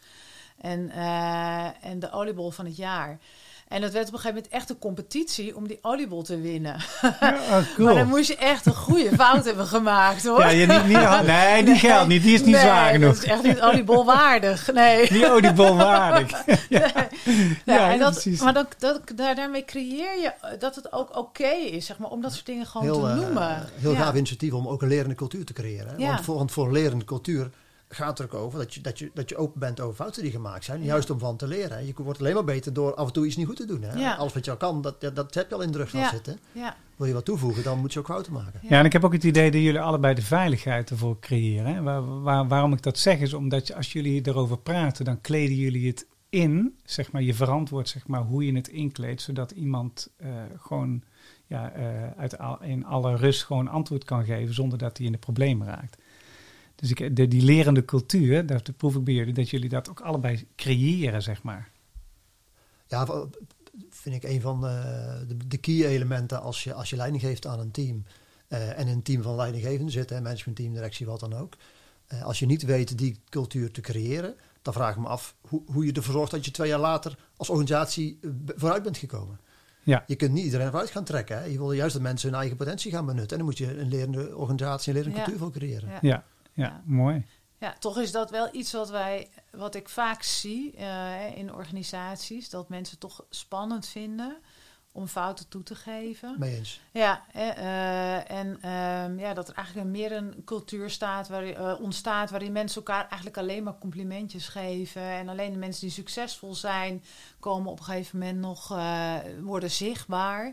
En, 0.61 0.91
eh, 0.91 1.65
en 1.91 1.99
de 1.99 2.13
oliebol 2.13 2.51
van 2.51 2.65
het 2.65 2.77
jaar. 2.77 3.19
En 3.69 3.81
dat 3.81 3.93
werd 3.93 4.07
op 4.09 4.13
een 4.13 4.19
gegeven 4.19 4.43
moment 4.43 4.55
echt 4.55 4.71
een 4.71 4.79
competitie 4.79 5.57
om 5.57 5.69
die 5.69 5.79
oliebol 5.83 6.23
te 6.23 6.41
winnen. 6.41 6.77
Ja, 7.21 7.37
oh, 7.51 7.59
cool. 7.75 7.87
Maar 7.87 7.95
dan 7.95 8.09
moest 8.09 8.29
je 8.29 8.37
echt 8.37 8.67
een 8.67 8.75
goede 8.75 9.11
fout 9.15 9.45
hebben 9.45 9.67
gemaakt 9.67 10.27
hoor. 10.27 10.41
Ja, 10.41 10.49
je 10.49 10.67
niet, 10.67 10.87
niet, 10.87 11.27
nee, 11.27 11.65
die 11.65 11.75
geld 11.75 12.09
niet. 12.09 12.23
Die 12.23 12.35
is 12.35 12.43
niet 12.43 12.55
Nee, 12.55 12.61
zwaar 12.61 12.93
genoeg. 12.93 13.15
Dat 13.15 13.25
is 13.25 13.31
echt 13.31 13.43
niet 13.43 13.61
oliebolwaardig. 13.61 14.73
Nee. 14.73 15.09
Die 15.09 15.31
oliebolwaardig. 15.31 16.45
ja. 16.47 16.57
Ja, 16.69 17.09
Ja, 17.65 17.91
en 17.93 17.99
dat, 17.99 18.13
precies. 18.13 18.41
maar 18.41 18.55
dat, 18.55 18.75
dat, 18.79 19.01
daar, 19.15 19.35
daarmee 19.35 19.65
creëer 19.65 20.21
je 20.21 20.33
dat 20.59 20.75
het 20.75 20.93
ook 20.93 21.17
oké 21.17 21.49
is, 21.49 21.87
zeg 21.87 21.99
maar, 21.99 22.11
om 22.11 22.21
dat 22.21 22.33
soort 22.33 22.47
dingen 22.47 22.67
gewoon 22.67 22.87
Heel, 22.87 23.01
te 23.01 23.09
eh, 23.09 23.17
noemen. 23.17 23.69
heel 23.75 23.93
ja. 23.93 23.99
gaaf 23.99 24.15
initiatief 24.15 24.53
om 24.53 24.69
ook 24.69 24.83
een 24.83 24.89
lerende 24.89 25.15
cultuur 25.15 25.45
te 25.45 25.53
creëren. 25.53 25.95
Hè? 25.97 26.07
Want, 26.07 26.25
voor, 26.25 26.35
want 26.37 26.53
voor 26.53 26.67
een 26.67 26.73
lerende 26.73 27.05
cultuur 27.05 27.51
gaat 27.89 28.18
er 28.18 28.24
ook 28.24 28.34
over 28.34 28.59
dat 28.59 28.74
je, 28.74 28.80
dat, 28.80 28.99
je, 28.99 29.11
dat 29.14 29.28
je 29.28 29.36
open 29.36 29.61
bent 29.61 29.80
over 29.80 29.95
fouten 29.95 30.22
die 30.22 30.30
gemaakt 30.30 30.64
zijn. 30.64 30.82
Juist 30.82 31.11
om 31.11 31.18
van 31.18 31.36
te 31.36 31.47
leren. 31.47 31.70
hè. 31.76 31.78
Je 31.78 31.93
wordt 31.97 32.20
alleen 32.20 32.34
maar 32.34 32.45
beter 32.45 32.72
door 32.72 32.95
af 32.95 33.07
en 33.07 33.12
toe 33.12 33.26
iets 33.26 33.36
niet 33.36 33.47
goed 33.47 33.57
te 33.57 33.64
doen. 33.66 33.82
Hè? 33.82 33.99
Ja. 33.99 34.14
Alles 34.14 34.32
wat 34.32 34.45
je 34.45 34.51
al 34.51 34.57
kan, 34.57 34.82
dat, 34.82 35.01
dat, 35.01 35.16
dat 35.16 35.34
heb 35.34 35.49
je 35.49 35.55
al 35.55 35.61
in 35.62 35.70
de 35.72 35.78
rug 35.78 35.91
gaan 35.91 36.01
Ja. 36.01 36.11
zitten. 36.11 36.39
Ja, 36.53 36.76
Wil 36.97 37.07
je 37.07 37.12
wat 37.12 37.24
toevoegen, 37.24 37.62
dan 37.62 37.78
moet 37.78 37.93
je 37.93 37.99
ook 37.99 38.07
fouten 38.07 38.32
maken. 38.32 38.61
Ja, 38.62 38.78
en 38.78 38.84
ik 38.84 38.93
heb 38.93 39.05
ook 39.05 39.12
het 39.12 39.24
idee 39.24 39.51
dat 39.51 39.61
jullie 39.62 39.80
allebei 39.80 40.14
de 40.14 40.22
veiligheid 40.22 40.91
ervoor 40.91 41.18
creëren. 41.20 41.74
Hè? 41.74 41.82
Waar, 41.82 42.22
waar- 42.22 42.49
waarom 42.49 42.72
ik 42.72 42.82
dat 42.82 42.99
zeg 42.99 43.18
is 43.20 43.32
omdat 43.34 43.66
je, 43.66 43.74
als 43.74 43.93
jullie 43.93 44.26
erover 44.26 44.59
praten, 44.59 45.05
dan 45.05 45.20
kleden 45.20 45.57
jullie 45.57 45.86
het 45.86 46.07
in. 46.28 46.78
Zeg 46.84 47.12
maar, 47.12 47.22
je 47.22 47.34
verantwoordt 47.34 47.89
zeg 47.89 48.07
maar, 48.07 48.22
hoe 48.22 48.47
je 48.47 48.55
het 48.55 48.68
inkleedt, 48.68 49.22
zodat 49.22 49.51
iemand 49.51 50.09
eh, 50.16 50.28
gewoon 50.57 51.03
ja, 51.47 51.70
eh, 51.72 51.84
uit 52.16 52.39
al, 52.39 52.62
in 52.62 52.84
alle 52.84 53.16
rust 53.16 53.45
gewoon 53.45 53.68
antwoord 53.68 54.05
kan 54.05 54.24
geven 54.24 54.55
zonder 54.55 54.78
dat 54.78 54.97
hij 54.97 55.07
in 55.07 55.12
de 55.12 55.18
problemen 55.18 55.66
raakt. 55.66 55.97
Dus 56.81 56.91
ik, 56.91 57.16
de, 57.16 57.29
die 57.29 57.43
lerende 57.43 57.85
cultuur, 57.85 58.47
dat 58.47 58.76
proef 58.76 58.95
ik 58.97 59.05
bij 59.05 59.14
jullie, 59.14 59.35
dat 59.35 59.51
jullie 59.51 59.68
dat 59.68 59.91
ook 59.91 60.01
allebei 60.01 60.47
creëren, 60.57 61.22
zeg 61.22 61.43
maar. 61.43 61.70
Ja, 62.87 63.07
vind 63.91 64.14
ik 64.14 64.22
een 64.22 64.41
van 64.41 64.61
de, 64.61 65.24
de, 65.29 65.47
de 65.47 65.57
key 65.59 65.87
elementen 65.87 66.41
als 66.43 66.64
je, 66.64 66.74
als 66.74 66.91
je 66.91 66.97
leiding 66.97 67.22
geeft 67.22 67.47
aan 67.47 67.61
een 67.61 67.70
team. 67.70 68.05
eh, 68.49 68.79
en 68.79 68.89
een 68.89 69.03
team 69.03 69.22
van 69.22 69.35
leidinggevenden 69.37 69.91
zit, 69.93 70.11
hè, 70.11 70.20
managementteam, 70.20 70.72
directie, 70.72 71.07
wat 71.07 71.20
dan 71.20 71.35
ook. 71.35 71.57
Eh, 72.07 72.22
als 72.22 72.39
je 72.39 72.47
niet 72.47 72.62
weet 72.62 72.99
die 72.99 73.20
cultuur 73.29 73.70
te 73.70 73.81
creëren, 73.81 74.35
dan 74.62 74.72
vraag 74.72 74.95
ik 74.95 75.01
me 75.01 75.07
af 75.09 75.35
hoe, 75.41 75.62
hoe 75.66 75.87
je 75.87 75.93
ervoor 75.93 76.12
zorgt 76.14 76.31
dat 76.31 76.45
je 76.45 76.51
twee 76.51 76.68
jaar 76.68 76.79
later 76.81 77.18
als 77.37 77.49
organisatie 77.51 78.18
eh, 78.22 78.31
vooruit 78.57 78.83
bent 78.83 78.97
gekomen. 78.97 79.41
Ja. 79.83 80.05
Je 80.07 80.16
kunt 80.16 80.33
niet 80.33 80.45
iedereen 80.45 80.66
vooruit 80.70 80.91
gaan 80.91 81.05
trekken. 81.05 81.39
Hè. 81.39 81.45
Je 81.45 81.59
wil 81.59 81.72
juist 81.72 81.93
dat 81.93 82.03
mensen 82.03 82.29
hun 82.31 82.39
eigen 82.39 82.57
potentie 82.57 82.93
gaan 82.93 83.07
benutten. 83.07 83.31
En 83.31 83.37
dan 83.37 83.47
moet 83.47 83.59
je 83.59 83.79
een 83.79 83.89
lerende 83.89 84.37
organisatie, 84.37 84.89
een 84.93 84.99
lerende 84.99 85.16
Ja. 85.18 85.24
cultuur 85.24 85.43
voor 85.43 85.53
creëren. 85.53 85.89
Ja. 85.89 85.99
Ja, 86.01 86.24
ja, 86.59 86.65
Ja. 86.67 86.83
mooi. 86.85 87.27
ja, 87.59 87.73
toch 87.79 87.99
is 87.99 88.13
dat 88.13 88.31
wel 88.31 88.49
iets 88.53 88.73
wat 88.73 88.91
wij, 88.91 89.29
wat 89.51 89.75
ik 89.75 89.89
vaak 89.89 90.23
zie 90.23 90.77
eh, 90.77 91.37
in 91.37 91.53
organisaties, 91.55 92.51
dat 92.51 92.69
mensen 92.69 92.99
toch 92.99 93.25
spannend 93.31 93.87
vinden 93.87 94.37
om 94.93 95.07
fouten 95.07 95.49
toe 95.49 95.63
te 95.63 95.75
geven. 95.75 96.35
Mee 96.39 96.57
eens. 96.57 96.81
Ja, 96.93 97.25
eh, 97.33 97.49
eh, 97.49 98.31
en 98.31 98.59
ehm, 98.63 99.19
ja, 99.19 99.35
dat 99.35 99.49
er 99.49 99.55
eigenlijk 99.55 99.87
een- 99.87 99.93
meer 99.93 100.13
een 100.13 100.43
cultuur 100.45 100.91
staat 100.91 101.29
waar, 101.29 101.45
eh, 101.45 101.81
ontstaat 101.81 102.31
waarin 102.31 102.53
mensen 102.53 102.77
elkaar 102.77 103.07
eigenlijk 103.07 103.37
alleen 103.39 103.63
maar 103.63 103.79
complimentjes 103.79 104.49
geven. 104.49 105.03
En 105.03 105.29
alleen 105.29 105.53
de 105.53 105.59
mensen 105.59 105.81
die 105.81 105.91
succesvol 105.91 106.55
zijn, 106.55 107.05
komen 107.41 107.71
op 107.73 107.79
een 107.79 107.85
gegeven 107.85 108.19
moment 108.19 108.39
nog 108.39 108.71
eh, 108.71 109.17
worden 109.41 109.71
zichtbaar. 109.71 110.53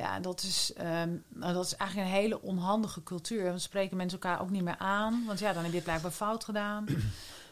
Ja, 0.00 0.20
dat 0.20 0.42
is, 0.42 0.72
ehm, 0.76 1.10
nou, 1.28 1.52
dat 1.54 1.64
is 1.64 1.74
eigenlijk 1.76 2.10
een 2.10 2.14
hele 2.16 2.42
onhandige 2.42 3.02
cultuur. 3.02 3.44
Want 3.44 3.62
spreken 3.62 3.96
mensen 3.96 4.20
elkaar 4.20 4.40
ook 4.40 4.50
niet 4.50 4.62
meer 4.62 4.78
aan. 4.78 5.22
Want 5.26 5.38
ja, 5.38 5.52
dan 5.52 5.60
heb 5.62 5.70
je 5.70 5.76
het 5.76 5.84
blijkbaar 5.86 6.10
fout 6.10 6.44
gedaan. 6.44 6.86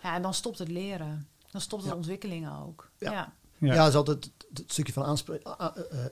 Ja, 0.03 0.15
en 0.15 0.23
dan 0.23 0.35
stopt 0.35 0.59
het 0.59 0.69
leren. 0.69 1.29
Dan 1.51 1.61
stopt 1.61 1.83
de 1.83 1.89
Ja. 1.89 1.95
ontwikkeling 1.95 2.49
ook. 2.65 2.91
Ja. 2.99 3.13
Ja. 3.13 3.33
Ja. 3.59 3.75
Ja, 3.75 3.81
het 3.81 3.89
is 3.89 3.95
altijd 3.95 4.31
het- 4.55 4.63
stukje 4.67 4.93
van 4.93 5.05
aanspreken, 5.05 5.57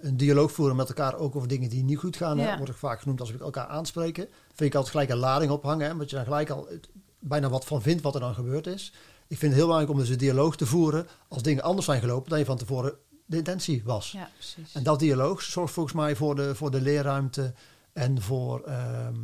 een 0.01 0.17
dialoog 0.17 0.53
voeren 0.53 0.77
met 0.77 0.89
elkaar 0.89 1.15
ook 1.17 1.37
over 1.37 1.49
dingen 1.49 1.71
die 1.71 1.85
niet 1.85 1.99
goed 1.99 2.17
gaan. 2.17 2.39
Ja. 2.39 2.57
Wordt 2.57 2.71
ook 2.73 2.79
vaak 2.79 3.01
genoemd 3.01 3.21
als 3.21 3.31
we 3.31 3.39
elkaar 3.39 3.67
aanspreken. 3.67 4.29
Vind 4.47 4.61
ik 4.71 4.75
altijd 4.75 4.91
gelijk 4.93 5.11
een 5.11 5.17
lading 5.17 5.51
ophangen, 5.51 5.87
hè, 5.87 5.93
omdat 5.93 6.11
je 6.11 6.17
dan 6.17 6.25
gelijk 6.25 6.51
al 6.51 6.67
het- 6.69 6.89
bijna 7.19 7.49
wat 7.49 7.65
van 7.65 7.83
vindt 7.83 8.03
wat 8.03 8.15
er 8.15 8.21
dan 8.21 8.35
gebeurd 8.35 8.67
is. 8.67 8.93
Ik 9.29 9.39
vind 9.39 9.53
het 9.53 9.55
heel 9.61 9.67
belangrijk 9.67 9.93
om 9.93 9.99
dus 9.99 10.09
een 10.09 10.19
dialoog 10.19 10.57
te 10.57 10.67
voeren 10.67 11.07
als 11.29 11.43
dingen 11.43 11.63
anders 11.63 11.87
zijn 11.87 12.01
gelopen 12.01 12.31
dan 12.31 12.39
je 12.39 12.45
van 12.45 12.57
tevoren 12.57 12.95
de 13.27 13.37
intentie 13.37 13.83
was. 13.85 14.13
ja, 14.13 14.29
precies. 14.35 14.75
En 14.75 14.83
dat 14.83 14.99
dialoog 14.99 15.43
zorgt 15.43 15.73
volgens 15.73 15.95
mij 15.95 16.17
voor 16.17 16.35
de, 16.37 16.55
voor 16.55 16.71
de 16.71 16.81
leerruimte 16.81 17.55
en 17.93 18.23
voor 18.23 18.61
ehm, 18.65 19.15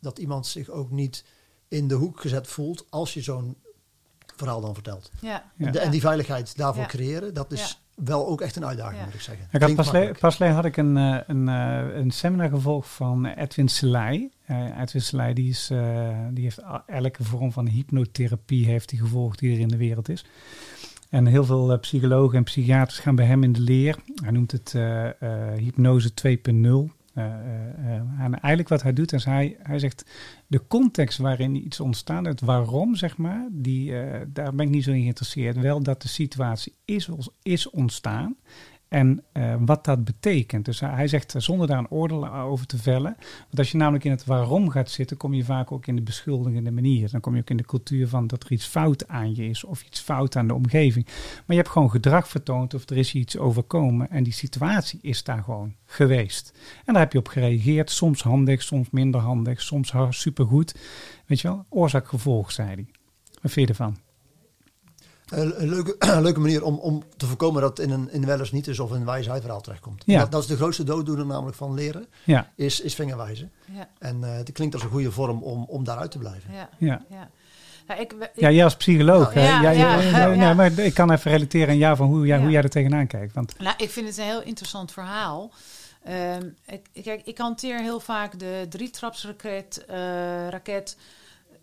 dat 0.00 0.18
iemand 0.18 0.46
zich 0.46 0.68
ook 0.68 0.90
niet 0.90 1.24
in 1.68 1.88
de 1.88 1.94
hoek 1.94 2.20
gezet 2.20 2.46
voelt 2.46 2.86
als 2.90 3.14
je 3.14 3.20
zo'n 3.22 3.56
verhaal 4.36 4.60
dan 4.60 4.74
vertelt. 4.74 5.10
ja. 5.20 5.50
Ja. 5.56 5.70
De- 5.70 5.78
en 5.78 5.90
die 5.90 6.00
veiligheid 6.00 6.56
daarvoor 6.56 6.82
Ja. 6.82 6.88
creëren, 6.88 7.34
dat 7.34 7.52
is 7.52 7.80
wel 7.94 8.26
ook 8.26 8.40
echt 8.40 8.56
een 8.56 8.64
uitdaging, 8.66 8.98
Ja. 8.98 9.04
moet 9.04 9.14
ik 9.14 9.20
zeggen. 9.20 9.48
Ik 9.52 9.60
had 9.62 9.74
pas, 9.74 9.90
le- 9.90 10.12
pas 10.20 10.38
had 10.38 10.64
ik 10.64 10.76
een, 10.76 10.96
eh, 10.96 11.18
een, 11.26 11.48
eh, 11.48 11.96
een 11.96 12.10
seminar 12.10 12.48
gevolgd 12.48 12.88
van 12.88 13.26
Edwin 13.26 13.68
Selei. 13.68 14.30
Eh, 14.44 14.80
Edwin 14.80 15.02
Selei 15.02 15.34
die 15.34 15.48
is, 15.50 15.70
eh, 15.70 16.18
die 16.30 16.44
heeft 16.44 16.60
elke 16.86 17.24
vorm 17.24 17.52
van 17.52 17.66
hypnotherapie 17.68 18.66
heeft 18.66 18.90
hij 18.90 18.98
gevolgd 19.00 19.38
die 19.38 19.52
er 19.54 19.60
in 19.60 19.68
de 19.68 19.76
wereld 19.76 20.08
is. 20.08 20.24
En 21.10 21.26
heel 21.26 21.44
veel 21.44 21.72
eh, 21.72 21.78
psychologen 21.78 22.38
en 22.38 22.44
psychiaters 22.44 22.98
gaan 22.98 23.14
bij 23.16 23.26
hem 23.26 23.42
in 23.42 23.52
de 23.52 23.60
leer. 23.60 23.96
Hij 24.14 24.30
noemt 24.30 24.52
het 24.52 24.72
eh, 24.74 25.08
eh, 25.22 25.58
hypnose 25.58 26.10
2.0. 26.14 26.96
Eh, 27.18 27.24
eh, 27.24 27.94
eh, 27.94 28.24
en 28.24 28.40
eigenlijk 28.40 28.68
wat 28.68 28.82
hij 28.82 28.92
doet 28.92 29.12
is 29.12 29.24
hij, 29.24 29.56
hij 29.62 29.78
zegt 29.78 30.04
de 30.46 30.66
context 30.66 31.18
waarin 31.18 31.66
iets 31.66 31.80
ontstaat, 31.80 32.26
het 32.26 32.40
waarom 32.40 32.94
zeg 32.94 33.16
maar, 33.16 33.48
die, 33.50 33.92
daar 34.32 34.54
ben 34.54 34.66
ik 34.66 34.72
niet 34.72 34.84
zo 34.84 34.90
in 34.90 35.00
geïnteresseerd. 35.00 35.56
Wel 35.56 35.82
dat 35.82 36.02
de 36.02 36.08
situatie 36.08 36.74
is, 36.84 37.08
is 37.42 37.70
ontstaan 37.70 38.36
en 38.88 39.24
eh, 39.32 39.54
wat 39.60 39.84
dat 39.84 40.04
betekent. 40.04 40.64
Dus 40.64 40.80
hij, 40.80 41.08
zegt 41.08 41.34
eh, 41.34 41.40
zonder 41.40 41.66
daar 41.66 41.78
een 41.78 41.90
oordeel 41.90 42.34
over 42.34 42.66
te 42.66 42.78
vellen. 42.78 43.16
Want 43.40 43.58
als 43.58 43.70
je 43.70 43.76
namelijk 43.76 44.04
in 44.04 44.10
het 44.10 44.24
waarom 44.24 44.70
gaat 44.70 44.90
zitten, 44.90 45.16
kom 45.16 45.34
je 45.34 45.44
vaak 45.44 45.72
ook 45.72 45.86
in 45.86 45.96
de 45.96 46.02
beschuldigende 46.02 46.70
manier. 46.70 47.10
Dan 47.10 47.20
kom 47.20 47.34
je 47.34 47.40
ook 47.40 47.50
in 47.50 47.56
de 47.56 47.64
cultuur 47.64 48.08
van 48.08 48.26
dat 48.26 48.44
er 48.44 48.52
iets 48.52 48.66
fout 48.66 49.08
aan 49.08 49.34
je 49.34 49.48
is 49.48 49.64
of 49.64 49.82
iets 49.82 50.00
fout 50.00 50.36
aan 50.36 50.46
de 50.46 50.54
omgeving. 50.54 51.04
Maar 51.06 51.44
je 51.46 51.62
hebt 51.62 51.68
gewoon 51.68 51.90
gedrag 51.90 52.28
vertoond 52.28 52.74
of 52.74 52.90
er 52.90 52.96
is 52.96 53.14
iets 53.14 53.38
overkomen 53.38 54.10
en 54.10 54.22
die 54.22 54.32
situatie 54.32 54.98
is 55.02 55.24
daar 55.24 55.42
gewoon 55.42 55.74
geweest. 55.84 56.58
En 56.84 56.92
daar 56.92 57.02
heb 57.02 57.12
je 57.12 57.18
op 57.18 57.28
gereageerd, 57.28 57.90
soms 57.90 58.22
handig, 58.22 58.62
soms 58.62 58.90
minder 58.90 59.20
handig, 59.20 59.62
soms 59.62 59.92
supergoed. 60.08 60.74
Weet 61.26 61.40
je 61.40 61.48
wel, 61.48 61.64
oorzaak-gevolg, 61.68 62.52
zei 62.52 62.68
hij. 62.68 62.86
Wat 63.42 63.52
vind 63.52 63.66
je 63.66 63.72
ervan? 63.72 64.07
Een, 65.28 65.62
een 65.62 65.68
leuke, 65.68 65.94
een 66.16 66.22
leuke 66.22 66.40
manier 66.40 66.64
om, 66.64 66.74
om 66.78 67.02
te 67.16 67.26
voorkomen 67.26 67.62
dat 67.62 67.76
het 67.76 67.86
in 67.86 67.92
een 67.92 68.10
in 68.12 68.26
wel 68.26 68.38
eens 68.38 68.52
niet 68.52 68.66
is 68.66 68.78
of 68.80 68.90
een 68.90 69.04
wijsheid 69.04 69.40
verhaal 69.40 69.60
terechtkomt. 69.60 70.02
Ja. 70.06 70.20
Dat, 70.20 70.32
dat 70.32 70.40
is 70.42 70.46
de 70.48 70.56
grootste 70.56 70.84
dooddoener 70.84 71.26
namelijk 71.26 71.56
van 71.56 71.74
leren, 71.74 72.06
Ja, 72.24 72.50
is, 72.54 72.80
is 72.80 72.94
vingerwijzen. 72.94 73.52
Ja, 73.72 73.88
En 73.98 74.24
eh 74.24 74.32
het 74.36 74.52
klinkt 74.52 74.74
als 74.74 74.82
een 74.84 74.90
goede 74.90 75.12
vorm 75.12 75.42
om, 75.42 75.64
om 75.68 75.84
daaruit 75.84 76.10
te 76.10 76.18
blijven. 76.18 76.52
ja, 76.54 76.68
ja. 76.78 77.04
ja. 77.10 77.30
Nou, 77.86 78.00
ik, 78.00 78.12
ik- 78.12 78.30
Ja, 78.34 78.50
jij 78.50 78.64
als 78.64 78.76
psycholoog. 78.76 79.34
Ja, 79.34 79.40
Jij- 79.62 79.76
jij- 79.76 80.36
ja. 80.36 80.54
maar 80.54 80.78
ik 80.78 80.94
kan 80.94 81.10
even 81.12 81.30
relateren 81.30 81.68
aan 81.68 81.76
jou 81.78 81.96
van 81.96 82.06
hoe 82.06 82.26
jij, 82.26 82.36
Ja. 82.36 82.42
hoe 82.42 82.52
jij 82.52 82.62
er 82.62 82.70
tegenaan 82.70 83.06
kijkt. 83.06 83.34
Want 83.34 83.58
Nou, 83.58 83.74
ik 83.78 83.90
vind 83.90 84.06
het 84.08 84.18
een 84.18 84.24
heel 84.24 84.42
interessant 84.42 84.92
verhaal. 84.92 85.50
Ehm, 86.04 86.46
ik, 86.66 87.02
kijk, 87.02 87.20
ik 87.24 87.38
hanteer 87.38 87.80
heel 87.80 88.00
vaak 88.00 88.38
de 88.38 88.66
drietrapsraket. 88.68 89.84
eh 89.86 89.96
raket. 90.48 90.96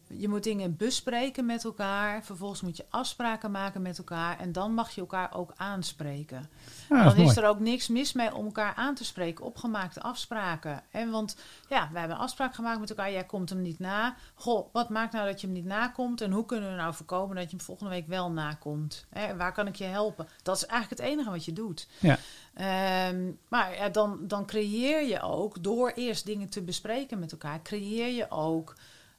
Je 0.07 0.27
moet 0.27 0.43
dingen 0.43 0.77
bespreken 0.77 1.45
met 1.45 1.63
elkaar. 1.63 2.23
Vervolgens 2.23 2.61
moet 2.61 2.77
je 2.77 2.85
afspraken 2.89 3.51
maken 3.51 3.81
met 3.81 3.97
elkaar. 3.97 4.39
En 4.39 4.51
dan 4.51 4.73
mag 4.73 4.91
je 4.91 5.01
elkaar 5.01 5.33
ook 5.33 5.53
aanspreken. 5.55 6.49
Ah, 6.89 7.05
dan 7.05 7.15
is 7.15 7.37
er 7.37 7.47
ook 7.47 7.59
niks 7.59 7.87
mis 7.87 8.13
mee 8.13 8.35
om 8.35 8.45
elkaar 8.45 8.73
aan 8.75 8.95
te 8.95 9.05
spreken. 9.05 9.45
Opgemaakte 9.45 10.01
afspraken. 10.01 10.83
En 10.91 11.09
want 11.09 11.37
ja, 11.69 11.89
we 11.91 11.99
hebben 11.99 12.17
een 12.17 12.23
afspraak 12.23 12.55
gemaakt 12.55 12.79
met 12.79 12.89
elkaar. 12.89 13.11
Jij 13.11 13.23
komt 13.23 13.49
hem 13.49 13.61
niet 13.61 13.79
na. 13.79 14.15
Goh, 14.35 14.73
wat 14.73 14.89
maakt 14.89 15.13
nou 15.13 15.27
dat 15.27 15.41
je 15.41 15.47
hem 15.47 15.55
niet 15.55 15.65
nakomt? 15.65 16.21
En 16.21 16.31
hoe 16.31 16.45
kunnen 16.45 16.69
we 16.69 16.75
nou 16.75 16.93
voorkomen 16.93 17.35
dat 17.35 17.49
je 17.49 17.55
hem 17.55 17.65
volgende 17.65 17.91
week 17.91 18.07
wel 18.07 18.31
nakomt? 18.31 19.05
Hè, 19.09 19.35
waar 19.35 19.53
kan 19.53 19.67
ik 19.67 19.75
je 19.75 19.83
helpen? 19.83 20.27
Dat 20.43 20.55
is 20.55 20.65
eigenlijk 20.65 21.01
het 21.01 21.11
enige 21.11 21.29
wat 21.29 21.45
je 21.45 21.53
doet. 21.53 21.87
Ja. 21.99 22.17
Ehm, 22.53 23.31
maar 23.47 23.75
ja, 23.75 23.89
dan, 23.89 24.19
dan 24.21 24.45
creëer 24.45 25.07
je 25.07 25.21
ook, 25.21 25.63
door 25.63 25.91
eerst 25.95 26.25
dingen 26.25 26.49
te 26.49 26.61
bespreken 26.61 27.19
met 27.19 27.31
elkaar, 27.31 27.61
creëer 27.61 28.07
je 28.07 28.31
ook 28.31 28.75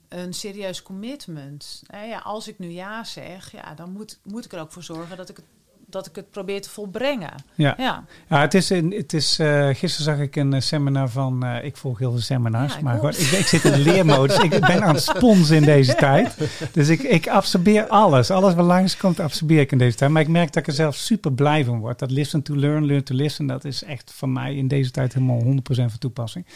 een 0.09 0.35
serieus 0.35 0.83
commitment. 0.83 1.83
Ja, 2.09 2.19
als 2.19 2.49
ik 2.49 2.59
nu 2.59 2.69
ja 2.69 3.05
zeg, 3.05 3.53
ja, 3.53 3.75
dan 3.75 3.93
moet, 3.93 4.19
moet 4.23 4.45
ik 4.45 4.53
er 4.53 4.61
ook 4.61 4.73
voor 4.73 4.83
zorgen 4.83 5.17
dat 5.17 5.29
ik 5.29 5.37
het, 5.37 5.45
dat 5.89 6.07
ik 6.07 6.17
het 6.17 6.31
probeer 6.31 6.63
te 6.63 6.71
volbrengen. 6.71 7.33
Ja. 7.55 7.75
Ja. 7.77 8.05
Ja, 8.29 8.41
het 8.41 8.55
is, 8.55 8.69
het 8.69 9.13
is 9.13 9.39
eh, 9.39 9.67
gisteren 9.67 10.17
zag 10.17 10.19
ik 10.19 10.37
een 10.37 10.53
eh, 10.53 10.61
seminar 10.61 11.09
van, 11.09 11.45
eh, 11.45 11.65
ik 11.65 11.77
volg 11.77 11.99
heel 11.99 12.11
veel 12.11 12.21
seminars, 12.21 12.75
Ja, 12.75 12.81
maar 12.81 13.05
ik, 13.05 13.17
ik 13.17 13.47
zit 13.47 13.65
in 13.65 13.73
de 13.73 13.79
leermodus. 13.79 14.39
ik 14.39 14.51
ben 14.51 14.85
aan 14.85 14.95
het 14.95 15.03
sponsen 15.03 15.57
in 15.57 15.63
deze 15.63 15.95
tijd. 16.09 16.37
Dus 16.73 16.89
ik, 16.89 17.03
ik 17.03 17.29
absorbeer 17.29 17.87
alles. 17.87 18.31
Alles 18.31 18.55
wat 18.55 18.67
langskomt, 18.67 19.21
absorbeer 19.21 19.61
ik 19.61 19.73
in 19.73 19.79
deze 19.79 19.97
tijd. 19.97 20.11
Maar 20.11 20.23
ik 20.23 20.29
merk 20.29 20.53
dat 20.53 20.63
ik 20.63 20.67
er 20.67 20.75
zelf 20.75 20.97
super 20.97 21.33
blij 21.33 21.65
van 21.65 21.79
word. 21.79 21.99
Dat 21.99 22.11
listen 22.11 22.43
to 22.43 22.57
learn, 22.57 22.87
learn 22.87 23.03
to 23.03 23.15
listen, 23.15 23.47
dat 23.47 23.65
is 23.65 23.83
echt 23.83 24.13
voor 24.15 24.29
mij 24.29 24.55
in 24.55 24.69
deze 24.69 24.91
tijd 24.91 25.15
helemaal 25.15 25.43
100% 25.43 25.49
van 25.69 25.99
toepassing. 25.99 26.47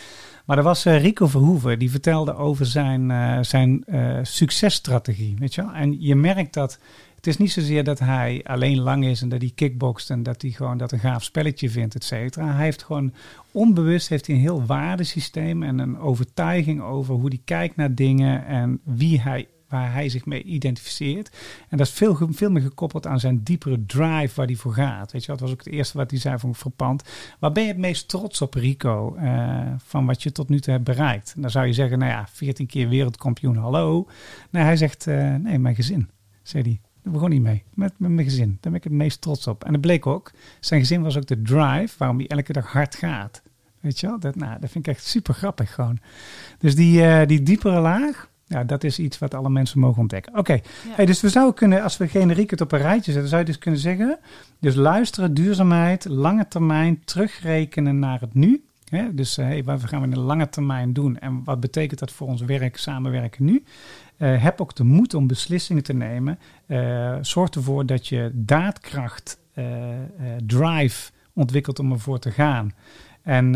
Maar 0.50 0.58
er 0.58 0.64
was 0.64 0.84
eh, 0.84 1.00
Rico 1.00 1.26
Verhoeven, 1.26 1.78
die 1.78 1.90
vertelde 1.90 2.34
over 2.34 2.66
zijn, 2.66 3.10
eh, 3.10 3.38
zijn 3.40 3.84
eh, 3.84 4.18
successtrategie, 4.22 5.36
weet 5.38 5.54
je. 5.54 5.62
En 5.74 6.00
je 6.00 6.14
merkt 6.14 6.54
dat 6.54 6.78
het 7.14 7.26
is 7.26 7.36
niet 7.36 7.52
zozeer 7.52 7.84
dat 7.84 7.98
hij 7.98 8.40
alleen 8.44 8.80
lang 8.80 9.04
is 9.04 9.22
en 9.22 9.28
dat 9.28 9.40
hij 9.40 9.52
kickbokst 9.54 10.10
en 10.10 10.22
dat 10.22 10.42
hij 10.42 10.50
gewoon 10.50 10.78
dat 10.78 10.92
een 10.92 10.98
gaaf 10.98 11.24
spelletje 11.24 11.70
vindt, 11.70 11.94
et 11.94 12.04
cetera. 12.04 12.54
Hij 12.54 12.64
heeft 12.64 12.82
gewoon 12.82 13.12
onbewust 13.52 14.08
heeft 14.08 14.26
hij 14.26 14.36
een 14.36 14.40
heel 14.40 14.64
waardesysteem 14.64 15.62
en 15.62 15.78
een 15.78 15.98
overtuiging 15.98 16.82
over 16.82 17.14
hoe 17.14 17.28
hij 17.28 17.40
kijkt 17.44 17.76
naar 17.76 17.94
dingen 17.94 18.46
en 18.46 18.80
wie 18.84 19.20
hij, 19.20 19.48
waar 19.70 19.92
hij 19.92 20.08
zich 20.08 20.24
mee 20.24 20.42
identificeert. 20.42 21.36
En 21.68 21.76
dat 21.76 21.86
is 21.86 21.92
veel, 21.92 22.18
veel 22.30 22.50
meer 22.50 22.62
gekoppeld 22.62 23.06
aan 23.06 23.20
zijn 23.20 23.42
diepere 23.42 23.86
drive 23.86 24.34
waar 24.34 24.46
hij 24.46 24.54
voor 24.54 24.72
gaat. 24.72 25.12
Weet 25.12 25.24
je, 25.24 25.30
dat 25.30 25.40
was 25.40 25.50
ook 25.50 25.64
het 25.64 25.72
eerste 25.72 25.96
wat 25.96 26.10
hij 26.10 26.20
zei 26.20 26.38
van 26.38 26.54
verpand. 26.54 27.02
Waar 27.38 27.52
ben 27.52 27.62
je 27.62 27.68
het 27.68 27.78
meest 27.78 28.08
trots 28.08 28.42
op, 28.42 28.54
Rico, 28.54 29.14
eh, 29.14 29.66
van 29.78 30.06
wat 30.06 30.22
je 30.22 30.32
tot 30.32 30.48
nu 30.48 30.60
toe 30.60 30.72
hebt 30.72 30.84
bereikt? 30.84 31.32
En 31.36 31.42
dan 31.42 31.50
zou 31.50 31.66
je 31.66 31.72
zeggen, 31.72 31.98
nou 31.98 32.10
ja, 32.10 32.26
14 32.32 32.66
keer 32.66 32.88
wereldkampioen, 32.88 33.56
hallo. 33.56 34.06
Nee, 34.50 34.62
hij 34.62 34.76
zegt, 34.76 35.06
eh, 35.06 35.34
nee, 35.34 35.58
mijn 35.58 35.74
gezin, 35.74 36.10
zei 36.42 36.62
hij. 36.62 36.80
Daar 37.02 37.12
begon 37.12 37.30
hij 37.30 37.40
mee, 37.40 37.64
met, 37.74 37.92
met 37.96 38.10
mijn 38.10 38.28
gezin. 38.28 38.48
Daar 38.48 38.72
ben 38.72 38.74
ik 38.74 38.84
het 38.84 38.92
meest 38.92 39.20
trots 39.20 39.46
op. 39.46 39.64
En 39.64 39.72
dat 39.72 39.80
bleek 39.80 40.06
ook, 40.06 40.30
zijn 40.60 40.80
gezin 40.80 41.02
was 41.02 41.16
ook 41.16 41.26
de 41.26 41.42
drive 41.42 41.94
waarom 41.98 42.18
hij 42.18 42.26
elke 42.26 42.52
dag 42.52 42.72
hard 42.72 42.94
gaat. 42.94 43.42
Weet 43.80 44.00
je 44.00 44.06
wel, 44.06 44.20
dat, 44.20 44.34
nou, 44.34 44.60
dat 44.60 44.70
vind 44.70 44.86
ik 44.86 44.94
echt 44.94 45.04
super 45.04 45.34
grappig 45.34 45.74
gewoon. 45.74 45.98
Dus 46.58 46.74
die, 46.74 47.02
eh, 47.02 47.26
die 47.26 47.42
diepere 47.42 47.80
laag, 47.80 48.29
ja, 48.50 48.64
dat 48.64 48.84
is 48.84 48.98
iets 48.98 49.18
wat 49.18 49.34
alle 49.34 49.50
mensen 49.50 49.80
mogen 49.80 50.00
ontdekken. 50.00 50.38
Oké, 50.38 50.52
Ja. 50.52 50.60
hey, 50.90 51.06
dus 51.06 51.20
we 51.20 51.28
zouden 51.28 51.54
kunnen, 51.54 51.82
als 51.82 51.96
we 51.96 52.08
generiek 52.08 52.50
het 52.50 52.60
op 52.60 52.72
een 52.72 52.78
rijtje 52.78 53.12
zetten, 53.12 53.28
zou 53.28 53.40
je 53.40 53.46
dus 53.46 53.58
kunnen 53.58 53.80
zeggen, 53.80 54.18
dus 54.58 54.74
luisteren, 54.74 55.34
duurzaamheid, 55.34 56.04
lange 56.04 56.48
termijn, 56.48 57.04
terugrekenen 57.04 57.98
naar 57.98 58.20
het 58.20 58.34
nu. 58.34 58.64
Hè? 58.88 59.14
Dus 59.14 59.38
eh, 59.38 59.46
hey, 59.46 59.64
wat 59.64 59.84
gaan 59.84 60.00
we 60.00 60.06
in 60.06 60.14
de 60.14 60.20
lange 60.20 60.48
termijn 60.48 60.92
doen 60.92 61.18
en 61.18 61.44
wat 61.44 61.60
betekent 61.60 62.00
dat 62.00 62.12
voor 62.12 62.28
ons 62.28 62.40
werk, 62.40 62.76
samenwerken 62.76 63.44
nu? 63.44 63.62
Eh, 64.16 64.42
heb 64.42 64.60
ook 64.60 64.74
de 64.76 64.84
moed 64.84 65.14
om 65.14 65.26
beslissingen 65.26 65.82
te 65.82 65.92
nemen. 65.92 66.38
Eh, 66.66 67.16
zorg 67.20 67.50
ervoor 67.50 67.86
dat 67.86 68.06
je 68.06 68.30
daadkracht, 68.34 69.38
drive 70.46 71.10
ontwikkelt 71.32 71.78
om 71.78 71.92
ervoor 71.92 72.18
te 72.18 72.30
gaan. 72.30 72.72
En 73.22 73.52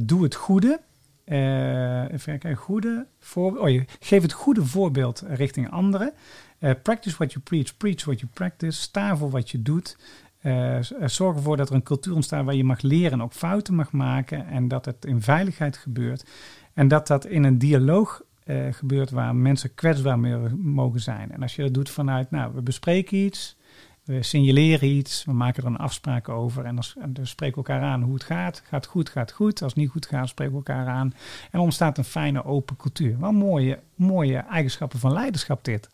doe 0.00 0.22
het 0.22 0.34
goede. 0.34 0.80
Kijken, 1.26 2.54
goede 2.54 3.06
voor, 3.18 3.58
oh, 3.58 3.80
geef 4.00 4.22
het 4.22 4.32
goede 4.32 4.64
voorbeeld 4.64 5.24
richting 5.26 5.70
anderen. 5.70 6.12
Eh, 6.58 6.70
practice 6.82 7.16
what 7.16 7.32
you 7.32 7.44
preach, 7.44 7.76
preach 7.76 8.04
what 8.04 8.20
you 8.20 8.32
practice. 8.34 8.80
Sta 8.80 9.16
voor 9.16 9.30
wat 9.30 9.50
je 9.50 9.62
doet. 9.62 9.98
Eh, 10.40 10.78
zorg 11.04 11.36
ervoor 11.36 11.56
dat 11.56 11.68
er 11.68 11.74
een 11.74 11.82
cultuur 11.82 12.14
ontstaat 12.14 12.44
waar 12.44 12.54
je 12.54 12.64
mag 12.64 12.80
leren 12.80 13.12
en 13.12 13.22
ook 13.22 13.32
fouten 13.32 13.74
mag 13.74 13.92
maken. 13.92 14.46
En 14.46 14.68
dat 14.68 14.84
het 14.84 15.04
in 15.04 15.22
veiligheid 15.22 15.76
gebeurt. 15.76 16.24
En 16.72 16.88
dat 16.88 17.06
dat 17.06 17.26
in 17.26 17.44
een 17.44 17.58
dialoog 17.58 18.24
gebeurt 18.70 19.10
waar 19.10 19.36
mensen 19.36 19.74
kwetsbaar 19.74 20.18
mee 20.18 20.36
mogen 20.56 21.00
zijn. 21.00 21.32
En 21.32 21.42
als 21.42 21.56
je 21.56 21.62
dat 21.62 21.74
doet 21.74 21.90
vanuit, 21.90 22.30
nou, 22.30 22.54
we 22.54 22.62
bespreken 22.62 23.16
iets, 23.16 23.56
we 24.06 24.22
signaleren 24.22 24.88
iets, 24.88 25.24
we 25.24 25.32
maken 25.32 25.62
er 25.62 25.68
een 25.68 25.76
afspraak 25.76 26.28
over 26.28 26.64
en 26.64 26.74
dan, 27.08 27.26
spreken 27.26 27.62
we 27.62 27.68
elkaar 27.68 27.88
aan 27.88 28.02
hoe 28.02 28.14
het 28.14 28.24
gaat. 28.24 28.62
Gaat 28.64 28.86
goed, 28.86 29.08
gaat 29.08 29.32
goed. 29.32 29.62
Als 29.62 29.72
het 29.72 29.80
niet 29.80 29.90
goed 29.90 30.06
gaat, 30.06 30.28
spreken 30.28 30.52
we 30.52 30.58
elkaar 30.58 30.86
aan. 30.86 31.14
En 31.50 31.60
ontstaat 31.60 31.98
een 31.98 32.04
fijne, 32.04 32.44
open 32.44 32.76
cultuur. 32.76 33.18
Wel 33.20 33.32
mooie, 33.32 33.78
mooie 33.94 34.38
eigenschappen 34.38 34.98
van 34.98 35.12
leiderschap 35.12 35.64
dit. 35.64 35.88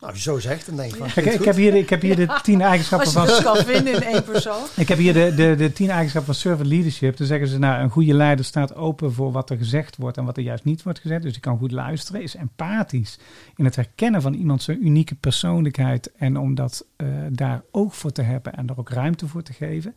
Nou, 0.00 0.12
als 0.12 0.22
je 0.24 0.30
zo 0.30 0.38
zegt, 0.38 0.66
dan 0.66 0.76
denk 0.76 0.90
ik 0.92 0.98
van... 0.98 1.08
Kijk, 1.22 1.26
ik 1.26 1.44
heb 1.44 1.56
hier, 1.56 1.70
de- 1.72 1.78
ik 1.78 1.90
heb 1.90 2.00
hier 2.02 2.16
de 2.16 2.38
tien 2.42 2.60
eigenschappen 2.60 3.06
Als 3.06 3.14
je 3.28 3.42
van... 3.42 3.52
het 3.54 3.64
kan 3.66 3.74
vinden 3.74 3.94
in 3.94 4.02
één 4.02 4.24
persoon. 4.24 4.62
Ik 4.76 4.88
heb 4.88 4.98
hier 4.98 5.12
de, 5.12 5.32
de, 5.36 5.54
de 5.56 5.72
tien 5.72 5.90
eigenschappen 5.90 6.34
van 6.34 6.42
servant 6.42 6.68
leadership. 6.68 7.16
Dan 7.16 7.26
zeggen 7.26 7.48
ze, 7.48 7.58
nou, 7.58 7.82
een 7.82 7.90
goede 7.90 8.14
leider 8.14 8.44
staat 8.44 8.74
open 8.74 9.12
voor 9.12 9.32
wat 9.32 9.50
er 9.50 9.56
gezegd 9.56 9.96
wordt 9.96 10.16
en 10.16 10.24
wat 10.24 10.36
er 10.36 10.42
juist 10.42 10.64
niet 10.64 10.82
wordt 10.82 10.98
gezegd. 10.98 11.22
Dus 11.22 11.32
die 11.32 11.40
kan 11.40 11.58
goed 11.58 11.72
luisteren, 11.72 12.22
is 12.22 12.34
empathisch 12.36 13.18
in 13.56 13.64
het 13.64 13.76
herkennen 13.76 14.22
van 14.22 14.34
iemand 14.34 14.62
zijn 14.62 14.86
unieke 14.86 15.14
persoonlijkheid 15.14 16.10
en 16.16 16.36
om 16.36 16.54
dat 16.54 16.84
eh, 16.96 17.06
daar 17.30 17.62
oog 17.70 17.96
voor 17.96 18.12
te 18.12 18.22
hebben 18.22 18.54
en 18.54 18.66
er 18.68 18.78
ook 18.78 18.90
ruimte 18.90 19.26
voor 19.28 19.42
te 19.42 19.52
geven. 19.52 19.94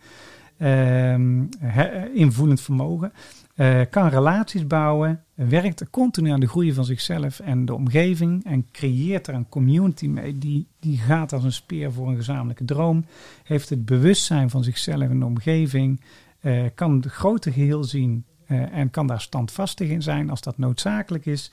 Ehm, 0.58 1.43
he- 1.60 2.06
invoelend 2.14 2.62
vermogen. 2.62 3.14
Eh, 3.54 3.82
kan 3.89 4.08
relaties 4.08 4.68
bouwen, 4.68 5.24
werkt 5.34 5.89
continu 5.89 6.30
aan 6.30 6.39
de 6.39 6.47
groei 6.47 6.74
van 6.74 6.86
zichzelf 6.86 7.39
en 7.39 7.66
de 7.66 7.74
omgeving 7.74 8.45
en 8.45 8.72
creëert 8.72 9.28
er 9.28 9.34
een 9.34 9.49
community 9.49 10.08
mee 10.08 10.38
die, 10.38 10.68
die 10.80 10.97
gaat 10.97 11.34
als 11.34 11.43
een 11.43 11.54
speer 11.54 11.91
voor 11.91 12.08
een 12.08 12.16
gezamenlijke 12.16 12.66
droom, 12.66 13.06
heeft 13.43 13.70
het 13.70 13.86
bewustzijn 13.86 14.49
van 14.49 14.64
zichzelf 14.64 15.01
en 15.01 15.20
de 15.20 15.26
omgeving, 15.26 16.01
eh, 16.39 16.64
kan 16.76 16.95
het 16.95 17.06
grote 17.06 17.51
geheel 17.51 17.84
zien 17.84 18.26
eh, 18.45 18.78
en 18.78 18.89
kan 18.89 19.08
daar 19.08 19.22
standvastig 19.22 19.89
in 19.89 20.01
zijn 20.01 20.30
als 20.30 20.41
dat 20.41 20.58
noodzakelijk 20.58 21.26
is, 21.26 21.51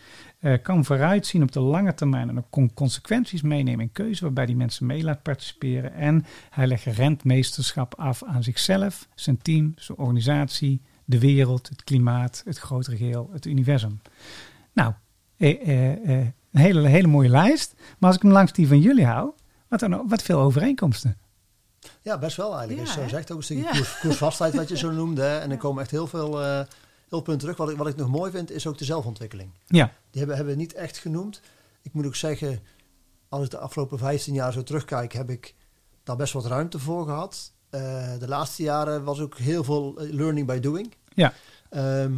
kan 0.63 0.85
vooruitzien 0.85 1.43
op 1.43 1.53
de 1.53 1.61
lange 1.61 1.95
termijn 1.95 2.29
en 2.29 2.39
ook 2.39 2.75
consequenties 2.75 3.43
meenemen 3.43 3.81
in 3.81 3.93
keuze 3.93 4.25
waarbij 4.25 4.47
die 4.47 4.57
mensen 4.57 4.87
mee 4.87 5.03
laat 5.03 5.23
participeren 5.23 5.95
en 5.95 6.25
hij 6.51 6.67
legt 6.67 6.85
rentmeesterschap 6.85 7.95
af 7.95 8.25
aan 8.25 8.43
zichzelf, 8.43 9.09
zijn 9.15 9.39
team, 9.43 9.73
zijn 9.77 9.99
organisatie, 9.99 10.81
de 11.11 11.19
wereld, 11.19 11.69
het 11.69 11.85
klimaat, 11.85 12.43
het 12.45 12.59
grotere 12.59 12.97
geheel, 12.97 13.31
het 13.33 13.45
universum. 13.47 14.01
Nou, 14.73 14.93
eh, 15.37 15.69
eh, 15.69 15.93
eh, 15.93 16.27
een 16.53 16.61
hele, 16.61 16.89
hele 16.89 17.07
mooie 17.07 17.29
lijst. 17.29 17.75
Maar 17.99 18.09
als 18.09 18.17
ik 18.17 18.23
hem 18.23 18.33
langs 18.33 18.53
die 18.53 18.69
van 18.69 18.81
jullie 18.81 19.07
hou, 19.07 19.31
wat, 19.69 19.81
dan, 19.81 20.09
wat 20.09 20.23
veel 20.23 20.39
overeenkomsten. 20.39 21.17
Ja, 22.03 22.19
best 22.19 22.37
wel 22.37 22.59
eigenlijk. 22.59 22.89
Ja, 22.89 22.95
zo 22.95 23.09
zegt, 23.09 23.31
ook 23.31 23.37
een 23.39 23.45
stukje 23.45 23.63
Ja. 23.63 23.71
koers, 23.71 23.99
koersvastheid 24.01 24.55
wat 24.55 24.69
je 24.69 24.77
zo 24.77 24.91
noemde. 25.01 25.23
Hè. 25.23 25.39
En 25.39 25.51
er 25.51 25.57
komen 25.57 25.83
echt 25.83 25.91
heel 25.91 26.07
veel, 26.07 26.43
eh, 26.43 26.61
heel 27.09 27.21
punten 27.21 27.39
terug. 27.39 27.57
Wat 27.57 27.71
ik, 27.71 27.77
wat 27.77 27.87
ik 27.87 27.97
nog 27.97 28.09
mooi 28.09 28.31
vind, 28.31 28.51
is 28.51 28.67
ook 28.67 28.79
de 28.79 28.85
zelfontwikkeling. 28.85 29.51
Ja, 29.67 29.85
Die 30.11 30.19
hebben, 30.19 30.37
hebben 30.37 30.55
we 30.55 30.61
niet 30.61 30.75
echt 30.75 30.99
genoemd. 30.99 31.41
Ik 31.83 31.93
moet 31.93 32.07
ook 32.07 32.15
zeggen, 32.17 32.61
als 33.29 33.45
ik 33.45 33.51
de 33.51 33.59
afgelopen 33.59 33.99
15 33.99 34.35
jaar 34.35 34.53
zo 34.53 34.63
terugkijk, 34.63 35.13
heb 35.13 35.31
ik 35.31 35.55
daar 36.03 36.17
best 36.17 36.33
wat 36.33 36.47
ruimte 36.47 36.79
voor 36.79 37.05
gehad. 37.05 37.53
Eh, 37.71 37.81
de 38.19 38.29
laatste 38.29 38.63
jaren 38.63 39.05
was 39.05 39.21
ook 39.21 39.39
heel 39.39 39.65
veel 39.65 39.95
learning 39.97 40.47
by 40.47 40.59
doing. 40.59 40.95
Ja, 41.21 41.33
Ehm, 41.71 42.15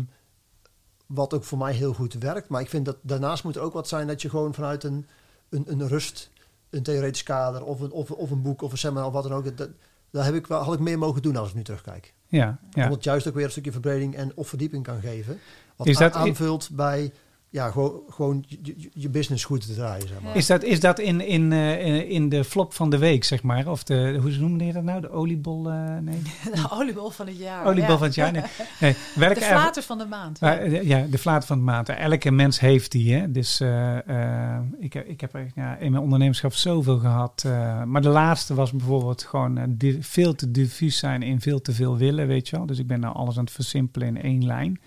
wat 1.07 1.35
ook 1.35 1.45
voor 1.45 1.59
mij 1.59 1.73
heel 1.73 1.93
goed 1.95 2.15
werkt. 2.15 2.49
Maar 2.49 2.61
ik 2.61 2.69
vind 2.69 2.85
dat 2.85 2.97
daarnaast 3.03 3.45
moet 3.45 3.57
er 3.57 3.63
ook 3.63 3.73
wat 3.73 3.89
zijn 3.89 4.07
dat 4.07 4.23
je 4.23 4.29
gewoon 4.31 4.55
vanuit 4.55 4.85
een, 4.85 5.07
een, 5.49 5.65
een 5.67 5.89
rust, 5.89 6.31
een 6.71 6.83
theoretisch 6.83 7.23
kader 7.23 7.65
of 7.65 7.81
een, 7.81 7.91
of, 7.91 8.11
of 8.11 8.31
een 8.31 8.43
boek 8.43 8.63
of 8.63 8.73
een 8.73 8.79
seminar 8.79 9.07
of 9.07 9.13
wat 9.13 9.23
dan 9.23 9.33
ook. 9.33 9.57
Dat, 9.57 9.69
daar 10.11 10.25
heb 10.25 10.35
ik 10.35 10.47
wel, 10.47 10.63
had 10.63 10.75
ik 10.75 10.81
meer 10.81 10.99
mogen 10.99 11.23
doen 11.23 11.37
als 11.37 11.49
ik 11.49 11.55
nu 11.55 11.63
terugkijk. 11.63 12.15
ja, 12.27 12.59
ja. 12.71 12.83
Omdat 12.83 12.95
het 12.95 13.05
juist 13.05 13.29
ook 13.29 13.35
weer 13.35 13.45
een 13.45 13.51
stukje 13.51 13.73
verbreding 13.73 14.17
en 14.17 14.33
of 14.35 14.49
verdieping 14.49 14.83
kan 14.85 15.01
geven. 15.01 15.39
Wat 15.77 15.87
Is 15.87 15.97
dat- 15.97 16.13
aanvult 16.13 16.69
bij 16.73 17.13
ja, 17.53 17.71
gewoon, 17.71 18.01
gewoon 18.09 18.45
je, 18.49 18.75
je- 18.95 19.09
business 19.09 19.45
goed 19.45 19.67
te 19.67 19.75
draaien, 19.75 20.09
zeg 20.09 20.21
maar. 20.21 20.37
Is 20.37 20.47
dat, 20.47 20.63
is 20.63 20.81
dat 20.81 20.99
in, 20.99 21.21
in, 21.21 21.53
eh, 21.53 22.11
in 22.11 22.29
de 22.29 22.45
flop 22.45 22.75
van 22.75 22.91
de 22.91 22.99
week, 22.99 23.25
zeg 23.25 23.43
maar? 23.43 23.67
Of 23.69 23.85
de, 23.85 24.19
hoe 24.21 24.31
noemde 24.31 24.65
je 24.65 24.73
dat 24.73 24.83
nou? 24.83 25.01
De 25.01 25.11
oliebol? 25.11 25.71
eh, 25.71 25.97
nee, 25.99 26.23
De 26.55 26.67
oliebol 26.71 27.11
van 27.11 27.27
het 27.27 27.39
jaar. 27.39 27.65
oliebol 27.67 27.91
ja. 27.91 27.97
van 27.97 28.07
het 28.07 28.15
jaar. 28.15 28.33
Nee. 28.33 28.43
nee. 28.81 28.95
Welke 29.15 29.35
De 29.39 29.41
flater 29.45 29.83
van 29.83 29.99
de 29.99 30.07
maand. 30.07 30.41
Maar, 30.41 30.59
eh, 30.59 30.83
ja, 30.83 31.07
de 31.11 31.19
flater 31.19 31.47
van 31.47 31.59
de 31.59 31.65
maand. 31.65 31.89
Elke 31.89 32.31
mens 32.31 32.61
heeft 32.61 32.93
die. 32.93 33.15
Hè? 33.15 33.31
Dus 33.31 33.61
eh, 33.61 34.09
eh, 34.55 34.61
ik, 34.79 34.95
ik 34.95 35.21
heb 35.21 35.37
ja, 35.55 35.77
in 35.77 35.91
mijn 35.91 36.03
ondernemerschap 36.03 36.55
zoveel 36.55 36.99
gehad. 36.99 37.43
eh, 37.47 37.83
maar 37.85 38.03
de 38.03 38.09
laatste 38.09 38.55
was 38.55 38.71
bijvoorbeeld 38.73 39.23
gewoon 39.23 39.77
veel 40.01 40.35
te 40.35 40.51
diffuus 40.51 40.99
zijn 40.99 41.23
in 41.23 41.41
veel 41.41 41.61
te 41.61 41.73
veel 41.73 41.97
willen, 41.97 42.27
weet 42.27 42.49
je 42.49 42.57
wel. 42.57 42.67
Dus 42.67 42.79
ik 42.79 42.87
ben 42.87 43.01
nou 43.01 43.15
alles 43.15 43.37
aan 43.39 43.45
het 43.45 43.53
versimpelen 43.53 44.09
in 44.09 44.23
één 44.23 44.47
lijn. 44.47 44.81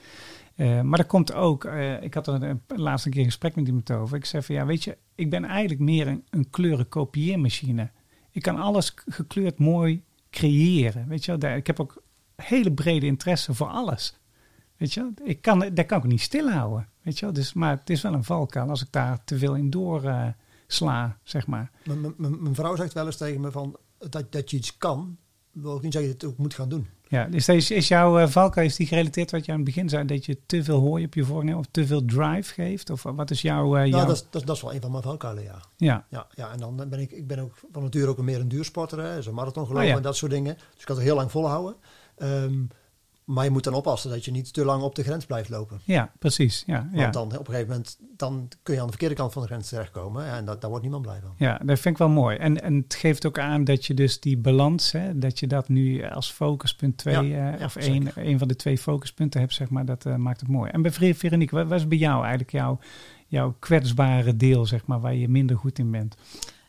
Eh, 0.56 0.82
maar 0.82 1.00
er 1.00 1.06
komt 1.06 1.34
ook, 1.34 1.66
eh, 1.66 2.02
ik 2.04 2.14
had 2.14 2.28
er 2.28 2.44
een, 2.44 2.62
laatste 2.68 3.10
keer 3.10 3.20
een 3.20 3.26
gesprek 3.26 3.56
met 3.56 3.68
iemand 3.68 3.92
over. 3.92 4.18
Ik 4.18 4.26
zei 4.26 4.44
van 4.44 4.56
ja, 4.56 4.66
weet 4.66 4.84
je, 4.84 4.98
ik 5.16 5.30
ben 5.30 5.46
eigenlijk 5.46 5.80
meer 5.82 6.08
een, 6.08 6.24
een 6.30 6.50
kleuren 6.50 6.90
kopieermachine. 6.90 7.92
Ik 8.32 8.42
kan 8.42 8.56
alles 8.58 8.94
gekleurd 9.06 9.60
mooi 9.60 10.04
creëren. 10.30 11.08
Weet 11.08 11.26
je 11.26 11.38
Daar- 11.38 11.56
ik 11.58 11.68
heb 11.68 11.80
ook 11.80 12.04
hele 12.36 12.74
brede 12.74 13.06
interesse 13.06 13.54
voor 13.54 13.68
alles. 13.68 14.20
Weet 14.78 14.94
je, 14.94 15.12
ik 15.24 15.42
kan, 15.42 15.60
daar 15.74 15.86
kan 15.86 15.98
ik 15.98 16.04
niet 16.04 16.22
stilhouden. 16.22 16.90
Weet 17.02 17.20
je 17.20 17.32
dus, 17.32 17.54
maar 17.54 17.78
het 17.78 17.90
is 17.90 18.02
wel 18.02 18.14
een 18.14 18.24
valkuil 18.24 18.70
als 18.70 18.82
ik 18.82 18.92
daar 18.92 19.24
te 19.24 19.38
veel 19.38 19.56
in 19.56 19.70
door 19.70 20.04
eh, 20.04 20.28
sla, 20.68 21.18
zeg 21.24 21.48
maar. 21.48 21.72
Mijn 22.18 22.56
vrouw 22.56 22.76
zegt 22.76 22.94
wel 22.94 23.06
eens 23.06 23.18
tegen 23.18 23.42
me 23.42 23.52
van 23.52 23.78
dat, 24.10 24.32
dat 24.32 24.52
je 24.52 24.58
iets 24.58 24.78
kan, 24.78 25.18
wil 25.52 25.72
ook 25.72 25.82
niet 25.82 25.94
zeggen 25.94 26.12
dat 26.12 26.22
je 26.22 26.28
het 26.28 26.36
ook 26.38 26.44
moet 26.44 26.54
gaan 26.54 26.70
doen. 26.70 26.88
Ja, 27.08 27.26
dus 27.26 27.46
deze, 27.46 27.76
is 27.76 27.88
jouw 27.88 28.28
valkuil 28.28 28.66
is 28.68 28.76
die 28.76 28.88
gerelateerd 28.88 29.32
wat 29.32 29.46
je 29.46 29.52
aan 29.52 29.58
het 29.58 29.66
begin 29.66 29.90
zei, 29.90 30.06
dat 30.06 30.26
je 30.26 30.38
te 30.46 30.64
veel 30.64 30.80
hooi 30.80 31.06
op 31.06 31.14
je 31.14 31.24
voornemen 31.26 31.60
of 31.60 31.66
te 31.72 31.86
veel 31.88 32.06
drive 32.06 32.54
geeft? 32.54 32.90
Of 32.90 33.04
wat 33.04 33.32
is 33.32 33.42
jouw... 33.42 33.76
jouw 33.78 33.86
Nou, 33.88 34.06
dat, 34.08 34.16
is- 34.16 34.22
dat, 34.30 34.42
is- 34.42 34.48
dat 34.48 34.56
is 34.56 34.62
wel 34.62 34.74
een 34.74 34.82
van 34.82 34.92
mijn 34.92 35.04
valkuilen, 35.04 35.44
ja. 35.44 35.60
ja, 35.78 36.06
Ja, 36.10 36.28
ja, 36.36 36.52
en 36.52 36.60
dan 36.60 36.76
ben 36.90 37.00
ik, 37.00 37.12
ik 37.12 37.28
ben 37.28 37.40
ook 37.40 37.54
van 37.72 37.84
nature 37.84 38.08
ook 38.08 38.18
meer 38.18 38.40
een 38.40 38.48
duursporter, 38.48 39.00
hè, 39.04 39.16
dus 39.16 39.26
een 39.26 39.34
marathon 39.34 39.64
gelopen 39.66 39.84
Oh 39.86 39.90
ja. 39.92 39.98
en 39.98 40.04
dat 40.04 40.16
soort 40.16 40.32
dingen. 40.32 40.54
Dus 40.56 40.80
ik 40.80 40.86
kan 40.86 40.96
het 40.96 41.06
heel 41.06 41.16
lang 41.16 41.32
volhouden. 41.32 41.76
Ehm, 42.18 42.54
maar 43.26 43.44
je 43.44 43.50
moet 43.50 43.64
dan 43.64 43.74
oppassen 43.74 44.10
dat 44.10 44.26
je 44.26 44.32
niet 44.32 44.54
te 44.54 44.66
lang 44.66 44.84
op 44.84 44.96
de 44.96 45.04
grens 45.04 45.26
blijft 45.26 45.50
lopen. 45.50 45.82
ja, 45.84 46.12
precies. 46.20 46.64
Ja, 46.68 46.78
Want 46.92 46.96
ja. 47.02 47.10
dan 47.10 47.24
op 47.26 47.40
een 47.40 47.46
gegeven 47.46 47.68
moment 47.68 47.98
dan 48.18 48.48
kun 48.64 48.74
je 48.74 48.80
aan 48.80 48.86
de 48.86 48.92
verkeerde 48.92 49.16
kant 49.16 49.34
van 49.34 49.42
de 49.42 49.48
grens 49.48 49.70
terechtkomen. 49.70 50.26
En 50.26 50.46
dat, 50.46 50.60
daar 50.62 50.70
wordt 50.70 50.84
niemand 50.84 51.06
blij 51.06 51.20
van. 51.22 51.34
Ja, 51.38 51.58
dat 51.64 51.80
vind 51.80 51.94
ik 51.94 51.98
wel 51.98 52.10
mooi. 52.10 52.38
En, 52.38 52.62
en 52.62 52.76
het 52.76 52.96
geeft 52.96 53.26
ook 53.26 53.40
aan 53.40 53.64
dat 53.64 53.86
je 53.86 53.94
dus 53.94 54.20
die 54.20 54.38
balans, 54.38 54.92
hè, 54.92 55.18
dat 55.20 55.40
je 55.40 55.48
dat 55.48 55.70
nu 55.70 56.04
als 56.04 56.32
focuspunt 56.32 56.98
2 56.98 57.14
Ja, 57.14 57.22
eh, 57.54 57.60
ja, 57.60 57.66
of 57.66 57.76
één, 57.76 58.16
één 58.16 58.40
van 58.40 58.48
de 58.48 58.56
twee 58.56 58.78
focuspunten 58.78 59.40
hebt, 59.40 59.54
zeg 59.54 59.70
maar, 59.70 59.86
dat 59.86 60.06
eh, 60.06 60.16
maakt 60.16 60.40
het 60.40 60.50
mooi. 60.50 60.72
En 60.72 60.82
bij 60.82 60.92
Ver- 60.92 61.16
Veronique, 61.16 61.56
wat 61.58 61.68
was 61.68 61.88
bij 61.88 61.98
jou 61.98 62.20
eigenlijk 62.22 62.52
jouw, 62.52 62.80
jouw 63.28 63.56
kwetsbare 63.60 64.36
deel, 64.36 64.66
zeg 64.66 64.86
maar, 64.86 65.00
waar 65.00 65.16
je 65.16 65.30
minder 65.30 65.58
goed 65.58 65.80
in 65.80 65.92
bent? 65.92 66.16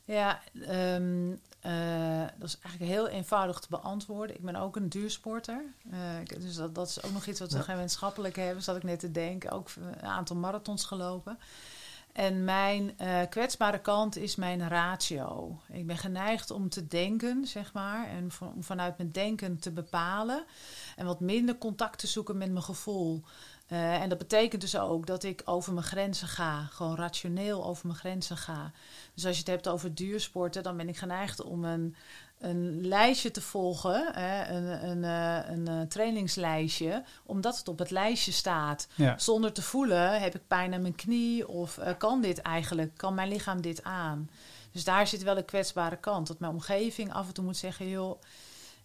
Ja, 0.05 0.41
ehm, 0.67 1.31
eh, 1.67 2.27
dat 2.39 2.49
is 2.49 2.59
eigenlijk 2.63 2.93
heel 2.93 3.09
eenvoudig 3.09 3.59
te 3.59 3.67
beantwoorden. 3.71 4.37
Ik 4.37 4.43
ben 4.45 4.57
ook 4.57 4.77
een 4.77 4.89
duursporter. 4.89 5.65
Eh, 5.91 5.99
dus 6.41 6.55
dat, 6.55 6.75
dat 6.75 6.89
is 6.89 7.03
ook 7.03 7.13
nog 7.13 7.27
iets 7.27 7.41
wat 7.41 7.53
we 7.53 7.59
Ja. 7.59 7.65
gemeenschappelijk 7.65 8.37
hebben, 8.37 8.63
zat 8.63 8.77
ik 8.77 8.83
net 8.83 8.99
te 9.01 9.11
denken. 9.11 9.51
Ook 9.51 9.69
een 9.77 10.09
aantal 10.09 10.37
marathons 10.37 10.85
gelopen. 10.85 11.39
En 12.13 12.45
mijn 12.45 12.99
eh, 12.99 13.21
kwetsbare 13.31 13.79
kant 13.81 14.17
is 14.17 14.37
mijn 14.37 14.69
ratio. 14.69 15.61
Ik 15.69 15.87
ben 15.87 15.97
geneigd 15.99 16.51
om 16.51 16.69
te 16.69 16.87
denken, 16.87 17.47
zeg 17.47 17.73
maar, 17.73 18.09
en 18.09 18.31
van- 18.31 18.53
om 18.55 18.63
vanuit 18.65 18.97
mijn 18.99 19.13
denken 19.13 19.59
te 19.59 19.71
bepalen. 19.71 20.45
En 20.97 21.07
wat 21.07 21.21
minder 21.21 21.59
contact 21.59 21.99
te 21.99 22.07
zoeken 22.07 22.37
met 22.37 22.51
mijn 22.51 22.65
gevoel. 22.65 23.23
Eh, 23.67 24.03
en 24.03 24.09
dat 24.09 24.19
betekent 24.19 24.61
dus 24.61 24.79
ook 24.79 25.07
dat 25.07 25.23
ik 25.23 25.43
over 25.45 25.73
mijn 25.73 25.87
grenzen 25.87 26.29
ga. 26.29 26.69
Gewoon 26.71 26.97
rationeel 26.97 27.65
over 27.65 27.87
mijn 27.87 27.99
grenzen 27.99 28.37
ga. 28.37 28.73
Dus 29.15 29.27
als 29.27 29.35
je 29.35 29.41
het 29.41 29.51
hebt 29.51 29.69
over 29.69 29.95
duursporten, 29.95 30.63
dan 30.63 30.77
ben 30.77 30.89
ik 30.89 30.97
geneigd 30.97 31.43
om 31.43 31.65
een, 31.65 31.97
een 32.39 32.87
lijstje 32.87 33.31
te 33.31 33.41
volgen. 33.41 34.13
Hè, 34.15 34.55
een, 34.55 34.89
een, 34.89 35.05
eh, 35.05 35.51
een, 35.51 35.69
eh, 35.69 35.81
trainingslijstje, 35.89 37.03
omdat 37.25 37.59
het 37.59 37.69
op 37.69 37.79
het 37.79 37.91
lijstje 37.91 38.33
staat. 38.33 38.89
Ja, 38.95 39.19
Zonder 39.19 39.53
te 39.53 39.63
voelen, 39.63 40.21
heb 40.21 40.35
ik 40.35 40.47
pijn 40.47 40.75
aan 40.75 40.83
mijn 40.83 40.95
knie 40.95 41.49
of 41.49 41.79
kan 41.99 42.21
dit 42.21 42.39
eigenlijk, 42.39 42.97
kan 42.97 43.15
mijn 43.15 43.29
lichaam 43.29 43.61
dit 43.61 43.83
aan? 43.83 44.31
Dus 44.73 44.85
daar 44.85 45.07
zit 45.07 45.23
wel 45.23 45.37
een 45.37 45.45
kwetsbare 45.45 45.97
kant. 45.97 46.27
Dat 46.27 46.39
mijn 46.39 46.53
omgeving 46.53 47.13
af 47.13 47.27
en 47.27 47.35
toe 47.35 47.45
moet 47.45 47.57
zeggen, 47.57 47.89
joh, 47.89 48.21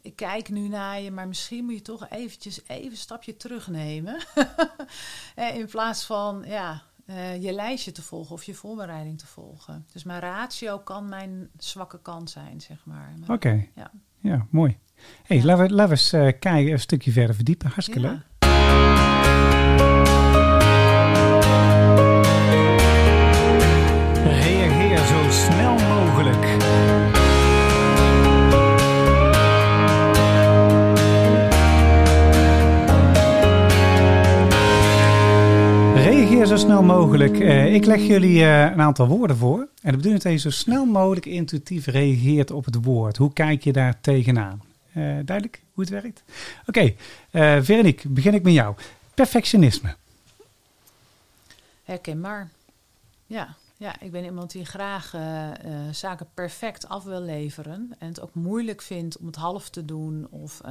ik 0.02 0.16
kijk 0.16 0.50
nu 0.50 0.68
naar 0.68 1.02
je, 1.02 1.12
maar 1.12 1.28
misschien 1.28 1.66
moet 1.66 1.74
je 1.74 1.82
toch 1.82 2.10
eventjes 2.10 2.62
even 2.68 2.92
een 2.92 2.98
stapje 2.98 3.38
terugnemen. 3.38 4.16
Eh, 5.36 5.56
In 5.58 5.66
plaats 5.66 6.04
van, 6.06 6.44
ja, 6.48 6.82
eh, 7.06 7.44
je 7.44 7.52
lijstje 7.52 7.92
te 7.92 8.02
volgen 8.02 8.34
of 8.36 8.44
je 8.44 8.54
voorbereiding 8.54 9.18
te 9.20 9.28
volgen. 9.28 9.86
Dus 9.94 10.04
mijn 10.04 10.20
ratio 10.20 10.80
kan 10.80 11.10
mijn 11.10 11.50
zwakke 11.58 12.02
kant 12.02 12.30
zijn, 12.30 12.62
zeg 12.62 12.78
maar. 12.86 13.14
Maar- 13.20 13.36
oké. 13.36 13.68
Ja. 13.76 13.92
Ja, 14.20 14.48
mooi. 14.50 14.78
hey, 15.24 15.38
Ja. 15.38 15.44
laten 15.46 15.64
we, 15.68 15.70
laten 15.74 15.94
we 15.96 16.00
eens 16.00 16.14
eh, 16.14 16.40
kijken, 16.40 16.72
een 16.72 16.80
stukje 16.80 17.12
verder 17.12 17.36
verdiepen. 17.36 17.68
Hartstikke 17.70 18.00
Ja. 18.02 18.10
leuk. 18.12 18.20
Reageer 24.26 24.98
zo 24.98 25.30
snel 25.30 25.74
mogelijk. 25.74 26.46
Zo 36.46 36.58
snel 36.58 36.84
mogelijk. 36.84 37.40
Eh, 37.40 37.74
ik 37.74 37.86
leg 37.86 38.02
jullie 38.02 38.44
eh, 38.44 38.62
een 38.62 38.82
aantal 38.82 39.08
woorden 39.08 39.38
voor. 39.38 39.58
En 39.60 39.92
de 39.92 39.98
bedoeling 39.98 40.16
is 40.16 40.24
dat 40.24 40.32
je 40.32 40.38
zo 40.38 40.50
snel 40.50 40.86
mogelijk 40.86 41.26
intuïtief 41.26 41.86
reageert 41.86 42.52
op 42.52 42.66
het 42.66 42.84
woord. 42.84 43.18
Hoe 43.18 43.34
kijk 43.34 43.64
je 43.64 43.72
daar 43.72 44.02
tegenaan? 44.02 44.62
Eh, 44.88 45.04
duidelijk 45.04 45.62
hoe 45.74 45.84
het 45.84 45.90
werkt? 45.90 46.24
Oké, 46.66 46.94
eh 47.32 47.58
Veronique, 47.62 48.10
begin 48.10 48.34
ik 48.34 48.44
met 48.44 48.54
jou. 48.54 48.76
Perfectionisme. 49.14 49.96
Herkenbaar. 51.84 52.50
Ja, 53.26 53.56
ja, 53.78 54.00
ik 54.00 54.12
ben 54.12 54.24
iemand 54.24 54.52
die 54.52 54.66
graag 54.66 55.16
zaken 55.92 56.28
perfect 56.34 56.88
af 56.88 57.04
wil 57.04 57.22
leveren. 57.22 57.96
En 58.00 58.08
het 58.08 58.22
ook 58.22 58.34
moeilijk 58.34 58.82
vindt 58.82 59.18
om 59.18 59.26
het 59.26 59.36
half 59.36 59.70
te 59.70 59.86
doen. 59.86 60.28
Of 60.30 60.62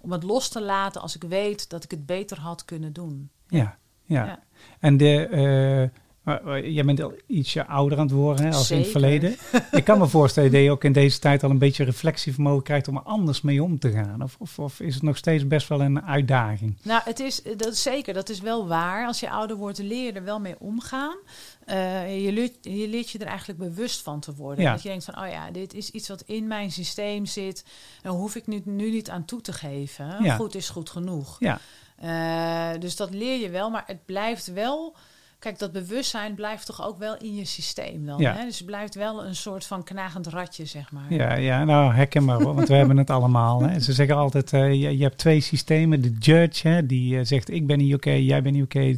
om 0.00 0.12
het 0.12 0.22
los 0.22 0.48
te 0.48 0.62
laten 0.62 1.00
als 1.00 1.16
ik 1.16 1.22
weet 1.22 1.70
dat 1.70 1.84
ik 1.84 1.90
het 1.90 2.06
beter 2.06 2.40
had 2.40 2.64
kunnen 2.64 2.92
doen. 2.92 3.30
Ja, 3.48 3.78
ja. 4.08 4.24
Ja. 4.24 4.38
En 4.80 4.96
de, 4.96 5.26
eh, 5.26 6.74
jij 6.74 6.84
bent 6.84 7.02
al 7.02 7.14
ietsje 7.26 7.66
ouder 7.66 7.98
aan 7.98 8.04
het 8.04 8.14
worden 8.14 8.44
hè, 8.44 8.52
als 8.52 8.70
in 8.70 8.78
het 8.78 8.88
verleden. 8.88 9.36
ik 9.70 9.84
kan 9.84 9.98
me 9.98 10.06
voorstellen 10.18 10.52
dat 10.52 10.62
je 10.62 10.70
ook 10.70 10.84
in 10.84 10.92
deze 10.92 11.18
tijd 11.18 11.42
al 11.42 11.50
een 11.50 11.58
beetje 11.58 11.84
reflectievermogen 11.84 12.62
krijgt 12.62 12.88
om 12.88 12.96
er 12.96 13.02
anders 13.02 13.40
mee 13.40 13.62
om 13.62 13.78
te 13.78 13.90
gaan. 13.90 14.22
Of, 14.22 14.36
of, 14.38 14.58
of 14.58 14.80
is 14.80 14.94
het 14.94 15.02
nog 15.02 15.16
steeds 15.16 15.46
best 15.46 15.68
wel 15.68 15.80
een 15.80 16.02
uitdaging? 16.02 16.76
Nou, 16.82 17.00
het 17.04 17.20
is, 17.20 17.42
dat 17.42 17.72
is 17.72 17.82
zeker, 17.82 18.14
dat 18.14 18.28
is 18.28 18.40
wel 18.40 18.66
waar. 18.66 19.06
Als 19.06 19.20
je 19.20 19.30
ouder 19.30 19.56
wordt, 19.56 19.78
leer 19.78 20.04
je 20.04 20.12
er 20.12 20.24
wel 20.24 20.40
mee 20.40 20.56
omgaan. 20.58 21.16
Eh, 21.64 22.24
je, 22.24 22.32
leert, 22.32 22.56
je 22.60 22.88
leert 22.88 23.10
je 23.10 23.18
er 23.18 23.26
eigenlijk 23.26 23.58
bewust 23.58 24.02
van 24.02 24.20
te 24.20 24.34
worden. 24.34 24.64
Ja. 24.64 24.72
Dat 24.72 24.82
je 24.82 24.88
denkt 24.88 25.04
van, 25.04 25.18
oh 25.18 25.30
ja, 25.30 25.50
dit 25.50 25.74
is 25.74 25.90
iets 25.90 26.08
wat 26.08 26.22
in 26.26 26.46
mijn 26.46 26.70
systeem 26.70 27.26
zit. 27.26 27.64
En 28.02 28.10
hoef 28.10 28.34
ik 28.34 28.46
nu, 28.46 28.62
nu 28.64 28.90
niet 28.90 29.10
aan 29.10 29.24
toe 29.24 29.40
te 29.40 29.52
geven. 29.52 30.16
Ja. 30.22 30.36
Goed 30.36 30.54
is 30.54 30.68
goed 30.68 30.90
genoeg. 30.90 31.36
Ja, 31.38 31.60
Eh, 32.00 32.70
dus 32.78 32.96
dat 32.96 33.10
leer 33.10 33.40
je 33.40 33.48
wel, 33.48 33.70
maar 33.70 33.84
het 33.86 34.04
blijft 34.04 34.52
wel. 34.52 34.96
Kijk, 35.38 35.58
dat 35.58 35.72
bewustzijn 35.72 36.34
blijft 36.34 36.66
toch 36.66 36.86
ook 36.86 36.98
wel 36.98 37.16
in 37.16 37.34
je 37.34 37.44
systeem 37.44 38.06
dan. 38.06 38.20
Ja. 38.20 38.34
Hè? 38.34 38.44
Dus 38.44 38.56
het 38.58 38.66
blijft 38.66 38.94
wel 38.94 39.24
een 39.24 39.36
soort 39.36 39.66
van 39.66 39.84
knagend 39.84 40.26
ratje, 40.26 40.64
zeg 40.64 40.92
maar. 40.92 41.14
ja, 41.14 41.34
ja 41.34 41.64
nou 41.64 41.94
herkenbaar 41.94 42.42
want 42.42 42.68
we 42.68 42.74
hebben 42.74 42.96
het 42.96 43.10
allemaal. 43.10 43.62
Hè. 43.62 43.80
Ze 43.80 43.92
zeggen 43.92 44.16
altijd, 44.16 44.52
eh, 44.52 44.72
je, 44.72 44.96
je 44.96 45.02
hebt 45.02 45.18
twee 45.18 45.40
systemen. 45.40 46.00
De 46.00 46.12
judge, 46.18 46.68
hè, 46.68 46.86
die 46.86 47.18
eh, 47.18 47.24
zegt 47.24 47.50
ik 47.50 47.66
ben 47.66 47.78
niet 47.78 47.94
oké, 47.94 48.10
jij 48.10 48.42
bent 48.42 48.54
niet 48.54 48.64
oké, 48.64 48.80
eh, 48.80 48.96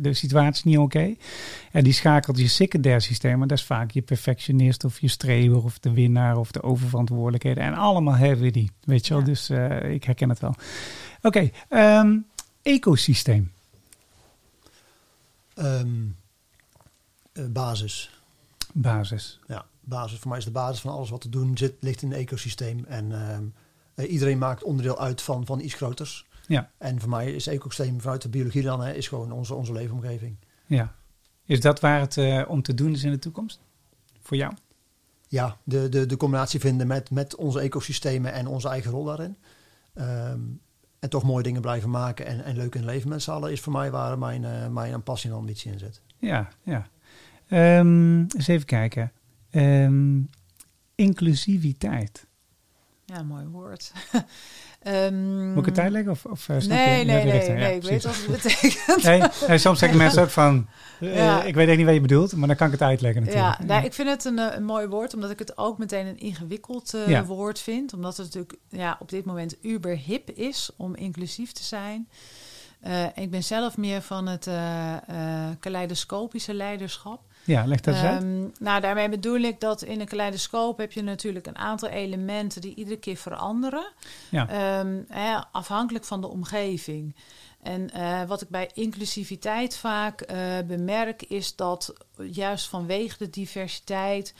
de 0.00 0.14
situatie 0.14 0.52
is 0.52 0.62
niet 0.64 0.78
oké. 0.78 1.14
En 1.72 1.84
die 1.84 1.92
schakelt 1.92 2.38
je 2.38 2.48
secundair 2.48 3.00
systeem, 3.00 3.38
maar 3.38 3.48
dat 3.48 3.58
is 3.58 3.64
vaak 3.64 3.90
je 3.90 4.02
perfectionist 4.02 4.84
of 4.84 5.00
je 5.00 5.08
streber 5.08 5.64
of 5.64 5.78
de 5.78 5.92
winnaar 5.92 6.36
of 6.36 6.50
de 6.50 6.62
oververantwoordelijkheden. 6.62 7.64
En 7.64 7.74
allemaal 7.74 8.16
hebben 8.16 8.44
we 8.44 8.50
die, 8.50 8.70
weet 8.84 9.06
je 9.06 9.14
wel. 9.14 9.22
Ja. 9.22 9.28
Dus 9.28 9.50
ik 9.92 10.04
herken 10.04 10.28
het 10.28 10.40
wel. 10.40 10.54
Oké, 11.22 11.50
ehm, 11.68 12.16
ecosysteem. 12.62 13.56
Ehm, 15.58 16.06
eh, 17.32 17.44
basis. 17.46 18.10
Basis. 18.72 19.40
Ja, 19.46 19.66
basis. 19.80 20.18
Voor 20.18 20.28
mij 20.28 20.38
is 20.38 20.44
de 20.44 20.50
basis 20.50 20.80
van 20.80 20.92
alles 20.92 21.10
wat 21.10 21.20
te 21.20 21.28
doen 21.28 21.56
zit, 21.56 21.74
ligt 21.80 22.02
in 22.02 22.12
een 22.12 22.18
ecosysteem. 22.18 22.84
En 22.84 23.12
ehm, 23.12 23.44
eh, 23.94 24.12
iedereen 24.12 24.38
maakt 24.38 24.62
onderdeel 24.62 25.00
uit 25.00 25.22
van, 25.22 25.46
van 25.46 25.60
iets 25.60 25.74
groters. 25.74 26.26
Ja, 26.46 26.70
En 26.78 27.00
voor 27.00 27.08
mij 27.08 27.32
is 27.32 27.46
ecosysteem 27.46 28.00
vanuit 28.00 28.22
de 28.22 28.28
biologie 28.28 28.62
dan, 28.62 28.80
hè, 28.80 28.92
is 28.92 29.08
gewoon 29.08 29.32
onze, 29.32 29.54
onze 29.54 29.72
leefomgeving. 29.72 30.36
ja. 30.66 30.96
Is 31.44 31.60
dat 31.60 31.80
waar 31.80 32.00
het 32.00 32.16
eh, 32.16 32.44
om 32.48 32.62
te 32.62 32.74
doen 32.74 32.92
is 32.92 33.04
in 33.04 33.10
de 33.10 33.18
toekomst? 33.18 33.60
Voor 34.20 34.36
jou? 34.36 34.52
Ja, 35.28 35.56
de, 35.64 35.88
de, 35.88 36.06
de 36.06 36.16
combinatie 36.16 36.60
vinden 36.60 36.86
met, 36.86 37.10
met 37.10 37.36
onze 37.36 37.60
ecosystemen 37.60 38.32
en 38.32 38.46
onze 38.46 38.68
eigen 38.68 38.90
rol 38.90 39.04
daarin. 39.04 39.36
Ehm, 39.94 40.40
en 40.98 41.10
toch 41.10 41.22
mooie 41.22 41.42
dingen 41.42 41.60
blijven 41.60 41.90
maken 41.90 42.26
en, 42.26 42.44
en 42.44 42.56
leuk 42.56 42.74
in 42.74 42.84
leven 42.84 43.08
met 43.08 43.22
z'n 43.22 43.30
allen 43.30 43.52
is 43.52 43.60
voor 43.60 43.72
mij 43.72 43.90
waar 43.90 44.18
mijn, 44.18 44.44
eh, 44.44 44.68
mijn 44.68 45.02
passie 45.02 45.30
en 45.30 45.36
ambitie 45.36 45.72
in 45.72 45.78
zit. 45.78 46.02
Ja, 46.18 46.48
ja. 46.62 46.88
Ehm, 47.48 48.20
eens 48.20 48.48
even 48.48 48.66
kijken. 48.66 49.12
Ehm, 49.50 50.20
inclusiviteit. 50.94 52.26
Ja, 53.04 53.22
mooi 53.22 53.46
woord. 53.46 53.92
Ehm, 54.82 55.48
Moet 55.52 55.58
ik 55.66 55.74
het 55.74 55.78
uitleggen? 55.78 56.12
Of, 56.12 56.24
of 56.24 56.48
eh, 56.48 56.56
Nee, 56.56 57.04
nee, 57.04 57.24
nee? 57.24 57.46
Ja, 57.46 57.52
nee, 57.52 57.76
ik 57.76 57.82
weet 57.82 58.04
wat 58.04 58.16
het 58.16 58.26
betekent. 58.42 59.02
Nee, 59.02 59.22
nee, 59.48 59.58
soms 59.58 59.78
zeggen 59.78 59.98
mensen 60.04 60.22
ook 60.22 60.30
van, 60.30 60.68
eh, 61.00 61.14
Ja. 61.16 61.42
ik 61.42 61.54
weet 61.54 61.68
echt 61.68 61.76
niet 61.76 61.86
wat 61.86 61.94
je 61.94 62.00
bedoelt, 62.00 62.36
maar 62.36 62.48
dan 62.48 62.56
kan 62.56 62.66
ik 62.66 62.72
het 62.72 62.82
uitleggen 62.82 63.22
natuurlijk. 63.24 63.58
Ja, 63.58 63.64
nou, 63.66 63.84
ik 63.84 63.92
vind 63.92 64.08
het 64.08 64.24
een, 64.24 64.38
eh, 64.38 64.56
een 64.56 64.64
mooi 64.64 64.86
woord, 64.86 65.14
omdat 65.14 65.30
ik 65.30 65.38
het 65.38 65.58
ook 65.58 65.78
meteen 65.78 66.06
een 66.06 66.18
ingewikkeld 66.18 66.94
Ja. 67.06 67.24
woord 67.24 67.58
vind. 67.58 67.92
Omdat 67.92 68.16
het 68.16 68.26
natuurlijk 68.26 68.54
ja, 68.68 68.96
op 69.00 69.08
dit 69.10 69.24
moment 69.24 69.56
uber 69.62 69.96
hip 69.96 70.30
is 70.30 70.70
om 70.76 70.94
inclusief 70.94 71.52
te 71.52 71.64
zijn. 71.64 72.08
Eh, 72.80 73.04
ik 73.14 73.30
ben 73.30 73.44
zelf 73.44 73.76
meer 73.76 74.02
van 74.02 74.26
het 74.26 74.48
kaleidoscopische 75.60 76.54
leiderschap. 76.54 77.20
Ja, 77.48 77.66
leg 77.66 77.80
dat 77.80 77.94
eens 77.94 78.02
uit. 78.02 78.22
Ehm, 78.22 78.46
nou, 78.58 78.80
daarmee 78.80 79.08
bedoel 79.08 79.38
ik 79.38 79.60
dat 79.60 79.82
in 79.82 80.00
een 80.00 80.06
kaleidoscoop 80.06 80.78
heb 80.78 80.92
je 80.92 81.02
natuurlijk 81.02 81.46
een 81.46 81.58
aantal 81.58 81.88
elementen 81.88 82.60
die 82.60 82.74
iedere 82.74 82.98
keer 82.98 83.16
veranderen. 83.16 83.92
Ja. 84.30 84.48
Ehm, 84.48 85.02
hè, 85.08 85.36
afhankelijk 85.52 86.04
van 86.04 86.20
de 86.20 86.26
omgeving. 86.26 87.14
En 87.62 87.90
eh, 87.90 88.22
wat 88.24 88.42
ik 88.42 88.48
bij 88.48 88.70
inclusiviteit 88.74 89.76
vaak 89.76 90.20
eh, 90.20 90.38
bemerk, 90.66 91.22
is 91.22 91.56
dat 91.56 91.92
juist 92.30 92.68
vanwege 92.68 93.18
de 93.18 93.30
diversiteit 93.30 94.34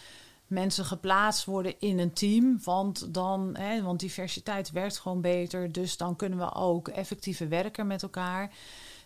mensen 0.47 0.85
geplaatst 0.85 1.45
worden 1.45 1.75
in 1.79 1.99
een 1.99 2.13
team. 2.13 2.61
Want, 2.65 3.15
dan, 3.15 3.57
hè, 3.59 3.83
want 3.83 4.01
diversiteit 4.01 4.71
werkt 4.71 4.99
gewoon 4.99 5.21
beter. 5.21 5.73
Dus 5.73 5.97
dan 5.97 6.17
kunnen 6.17 6.39
we 6.39 6.55
ook 6.55 6.89
effectiever 6.89 7.49
werken 7.49 7.87
met 7.87 8.03
elkaar. 8.03 8.51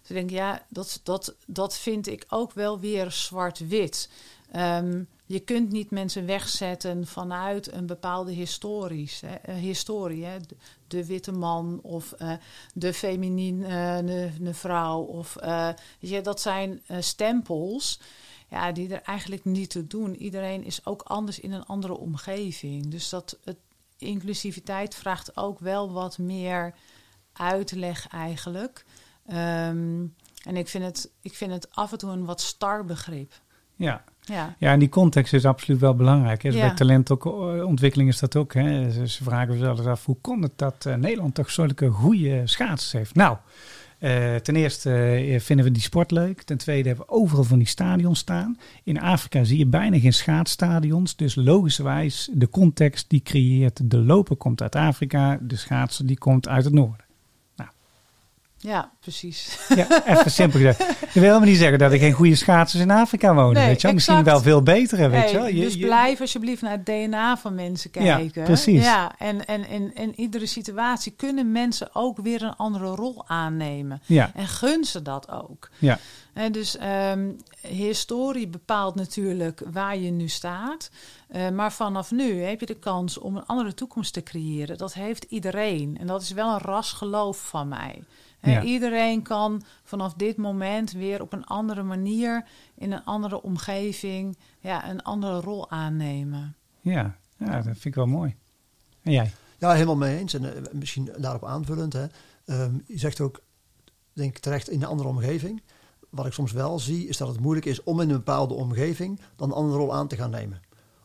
Ik 0.09 0.15
denk, 0.15 0.31
ja, 0.31 0.67
dat, 0.69 1.01
dat, 1.03 1.35
dat 1.47 1.77
vind 1.77 2.07
ik 2.07 2.25
ook 2.29 2.53
wel 2.53 2.81
weer 2.81 3.11
zwart-wit. 3.11 4.09
Ehm, 4.53 5.03
je 5.27 5.41
kunt 5.41 5.71
niet 5.71 5.91
mensen 5.91 6.27
wegzetten 6.27 7.07
vanuit 7.07 7.73
een 7.73 7.87
bepaalde 7.87 8.33
historisch, 8.33 9.21
hè, 9.21 9.35
eh, 9.35 9.55
historie. 9.55 10.25
Hè. 10.25 10.37
De, 10.87 11.07
witte 11.07 11.33
man 11.33 11.81
of 11.83 12.13
eh, 12.13 12.33
de 12.75 12.93
feminine 12.95 13.67
eh, 14.43 14.55
vrouw. 14.55 15.01
Of, 15.01 15.37
je, 15.99 16.21
dat 16.21 16.41
zijn 16.41 16.83
stempels 16.99 18.01
ja, 18.51 18.73
die 18.73 18.95
er 18.95 19.03
eigenlijk 19.03 19.45
niet 19.45 19.71
toe 19.71 19.87
doen. 19.87 20.15
Iedereen 20.15 20.65
is 20.65 20.87
ook 20.87 21.03
anders 21.03 21.41
in 21.41 21.53
een 21.53 21.67
andere 21.67 21.97
omgeving. 21.97 22.91
Dus 22.91 23.09
dat 23.09 23.39
het, 23.45 23.57
inclusiviteit 24.03 24.95
vraagt 24.95 25.37
ook 25.37 25.59
wel 25.59 25.93
wat 25.93 26.19
meer 26.19 26.75
uitleg 27.33 28.09
eigenlijk. 28.09 28.85
Ehm, 29.27 30.05
en 30.45 30.57
ik 30.57 30.69
vind, 30.69 30.85
het, 30.85 31.11
ik 31.21 31.35
vind 31.35 31.53
het 31.53 31.75
af 31.75 31.93
en 31.93 31.99
toe 31.99 32.11
een 32.11 32.25
wat 32.25 32.41
star 32.41 32.85
begrip. 32.85 33.33
Ja. 33.77 34.05
Ja, 34.25 34.57
ja, 34.59 34.73
en 34.73 34.79
die 34.79 34.89
context 34.89 35.33
is 35.33 35.45
absoluut 35.45 35.81
wel 35.81 35.95
belangrijk. 35.95 36.43
Hè. 36.43 36.51
Dus 36.51 36.59
Ja. 36.59 36.67
Bij 36.67 36.77
talentontwikkeling 36.77 38.09
is 38.09 38.19
dat 38.19 38.37
ook. 38.37 38.55
Hè. 38.55 38.91
Ze, 39.07 39.23
vragen 39.23 39.53
zichzelf 39.53 39.87
af, 39.87 40.05
hoe 40.05 40.17
kon 40.21 40.43
het 40.43 40.53
dat 40.57 40.87
eh, 40.87 40.95
Nederland 40.95 41.35
toch 41.35 41.51
zulke 41.51 41.89
goede 41.89 42.43
schaatsers 42.45 42.93
heeft? 42.93 43.15
Nou, 43.15 43.37
eh, 43.99 44.35
ten 44.35 44.57
eerste 44.57 44.91
eh, 44.93 45.41
vinden 45.41 45.65
we 45.65 45.73
die 45.73 45.83
sport 45.83 46.11
leuk. 46.11 46.43
Ten 46.43 46.59
tweede 46.59 46.89
hebben 46.89 47.07
we 47.07 47.13
overal 47.13 47.45
van 47.45 47.59
die 47.59 47.67
stadions 47.67 48.19
staan. 48.19 48.59
In 48.85 49.01
Afrika 49.01 49.45
zie 49.45 49.59
je 49.59 49.67
bijna 49.67 49.99
geen 49.99 50.13
schaatsstadions. 50.13 51.17
Dus 51.17 51.35
logischerwijs, 51.35 52.31
de 52.33 52.49
context 52.49 53.11
die 53.11 53.23
creëert, 53.23 53.91
de 53.91 53.99
loper 53.99 54.37
komt 54.37 54.63
uit 54.63 54.77
Afrika. 54.77 55.39
De 55.41 55.57
schaatser 55.57 56.07
die 56.07 56.19
komt 56.19 56.49
uit 56.49 56.65
het 56.65 56.75
noorden. 56.75 57.07
Ja 58.65 58.91
precies. 59.01 59.59
Ja, 59.69 60.07
even 60.07 60.31
simpel 60.31 60.59
gezegd. 60.59 60.79
Dat 60.79 61.13
wil 61.13 61.23
helemaal 61.23 61.49
niet 61.49 61.57
zeggen 61.57 61.79
dat 61.79 61.93
er 61.93 61.99
geen 61.99 62.13
goede 62.13 62.35
schaatsers 62.35 62.83
in 62.83 62.91
Afrika 62.91 63.35
wonen. 63.35 63.53
Nee, 63.53 63.67
weet 63.67 63.77
je 63.81 63.87
wel? 63.87 63.93
Misschien 63.95 64.25
wel 64.25 64.41
veel 64.41 64.63
betere, 64.63 65.09
weet 65.09 65.21
Hey, 65.21 65.31
je 65.31 65.37
wel. 65.39 65.47
Je- 65.47 65.61
dus 65.61 65.75
je- 65.75 65.87
blijf 65.87 66.21
alsjeblieft 66.21 66.63
naar 66.63 66.73
het 66.73 66.87
DNA 66.87 67.37
van 67.37 67.55
mensen 67.55 67.91
Ja, 67.93 68.17
kijken. 68.17 68.45
precies. 68.45 68.83
Ja, 68.85 69.13
en, 69.19 69.47
en 69.47 69.69
in, 69.69 69.95
in 69.95 70.13
iedere 70.21 70.47
situatie 70.47 71.13
kunnen 71.17 71.53
mensen 71.53 71.89
ook 71.93 72.19
weer 72.23 72.43
een 72.43 72.57
andere 72.57 72.87
rol 72.95 73.25
aannemen. 73.27 74.03
Ja, 74.07 74.31
En 74.35 74.47
gun 74.47 74.85
ze 74.85 75.03
dat 75.03 75.31
ook. 75.31 75.71
ja, 75.79 75.99
En 76.33 76.53
dus 76.53 76.77
ehm, 76.77 77.31
historie 77.61 78.49
bepaalt 78.49 78.95
natuurlijk 78.95 79.63
waar 79.73 79.97
je 79.99 80.11
nu 80.11 80.29
staat. 80.29 80.91
Eh, 81.29 81.49
maar 81.49 81.73
vanaf 81.73 82.11
nu 82.11 82.43
heb 82.43 82.61
je 82.61 82.67
de 82.67 82.79
kans 82.79 83.19
om 83.19 83.37
een 83.37 83.47
andere 83.47 83.75
toekomst 83.75 84.13
te 84.13 84.23
creëren. 84.23 84.79
Dat 84.79 84.95
heeft 84.95 85.25
iedereen. 85.29 85.97
En 86.01 86.07
dat 86.07 86.23
is 86.23 86.31
wel 86.33 86.53
een 86.53 86.59
rasgeloof 86.61 87.39
van 87.49 87.69
mij. 87.69 88.03
Ja. 88.43 88.63
Iedereen 88.63 89.23
kan 89.23 89.63
vanaf 89.83 90.15
dit 90.15 90.37
moment 90.37 90.93
weer 90.93 91.21
op 91.23 91.33
een 91.33 91.45
andere 91.45 91.83
manier, 91.83 92.45
in 92.75 92.93
een 92.93 93.05
andere 93.05 93.43
omgeving, 93.43 94.39
ja, 94.61 94.91
een 94.91 95.03
andere 95.03 95.41
rol 95.41 95.71
aannemen. 95.71 96.57
ja, 96.81 97.17
ja, 97.37 97.55
dat 97.57 97.65
vind 97.65 97.85
ik 97.85 97.95
wel 97.95 98.07
mooi. 98.07 98.35
En 99.03 99.13
jij? 99.13 99.31
Ja, 99.59 99.73
helemaal 99.73 99.97
mee 99.97 100.19
eens. 100.19 100.35
En 100.35 100.55
eh, 100.55 100.63
misschien 100.73 101.11
daarop 101.19 101.45
aanvullend. 101.45 101.93
Hè. 101.93 102.07
Ehm, 102.45 102.75
je 102.87 102.99
zegt 102.99 103.21
ook, 103.21 103.41
denk 104.13 104.37
ik 104.37 104.43
terecht, 104.43 104.69
in 104.69 104.83
een 104.83 104.89
andere 104.89 105.09
omgeving. 105.09 105.63
Wat 106.11 106.27
ik 106.27 106.33
soms 106.33 106.53
wel 106.53 106.79
zie, 106.79 107.09
is 107.09 107.17
dat 107.17 107.29
het 107.29 107.41
moeilijk 107.41 107.67
is 107.67 107.83
om 107.83 108.01
in 108.01 108.09
een 108.11 108.17
bepaalde 108.17 108.55
omgeving 108.55 109.21
dan 109.37 109.49
een 109.49 109.55
andere 109.57 109.79
rol 109.79 109.95
aan 109.95 110.09
te 110.09 110.17
gaan 110.17 110.31
nemen. 110.31 110.61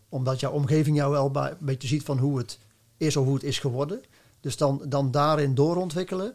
Omdat 0.09 0.39
jouw 0.39 0.51
omgeving 0.51 0.95
jou 0.95 1.11
wel 1.11 1.31
bij- 1.31 1.51
een 1.51 1.57
beetje 1.65 1.88
ziet 1.88 2.03
van 2.03 2.17
hoe 2.17 2.38
het 2.38 2.59
is 2.97 3.17
of 3.17 3.25
hoe 3.25 3.33
het 3.33 3.43
is 3.43 3.59
geworden. 3.59 4.01
Dus 4.39 4.57
dan, 4.57 4.81
dan 4.88 5.11
daarin 5.11 5.55
doorontwikkelen 5.55 6.33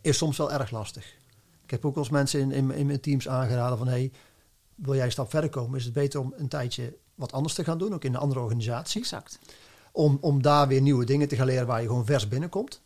is 0.00 0.16
soms 0.16 0.36
wel 0.36 0.52
erg 0.52 0.70
lastig. 0.70 1.16
Ik 1.64 1.70
heb 1.70 1.84
ook 1.84 1.94
wel 1.94 2.04
eens 2.04 2.12
mensen 2.12 2.40
in, 2.40 2.52
in, 2.52 2.70
in 2.70 2.86
mijn 2.86 3.00
teams 3.00 3.28
aangeraden 3.28 3.78
van... 3.78 3.88
Hey, 3.88 4.12
wil 4.74 4.94
jij 4.94 5.04
een 5.04 5.10
stap 5.12 5.30
verder 5.30 5.50
komen, 5.50 5.78
is 5.78 5.84
het 5.84 5.92
beter 5.92 6.20
om 6.20 6.34
een 6.36 6.48
tijdje 6.48 6.96
wat 7.14 7.32
anders 7.32 7.54
te 7.54 7.64
gaan 7.64 7.78
doen, 7.78 7.94
ook 7.94 8.04
in 8.04 8.14
een 8.14 8.20
andere 8.20 8.40
organisatie 8.40 9.00
Exact. 9.00 9.38
om, 9.92 10.18
om 10.20 10.42
daar 10.42 10.68
weer 10.68 10.80
nieuwe 10.80 11.04
dingen 11.04 11.28
te 11.28 11.36
gaan 11.36 11.46
leren 11.46 11.66
waar 11.66 11.80
je 11.80 11.86
gewoon 11.86 12.06
vers 12.06 12.28
binnenkomt. 12.28 12.82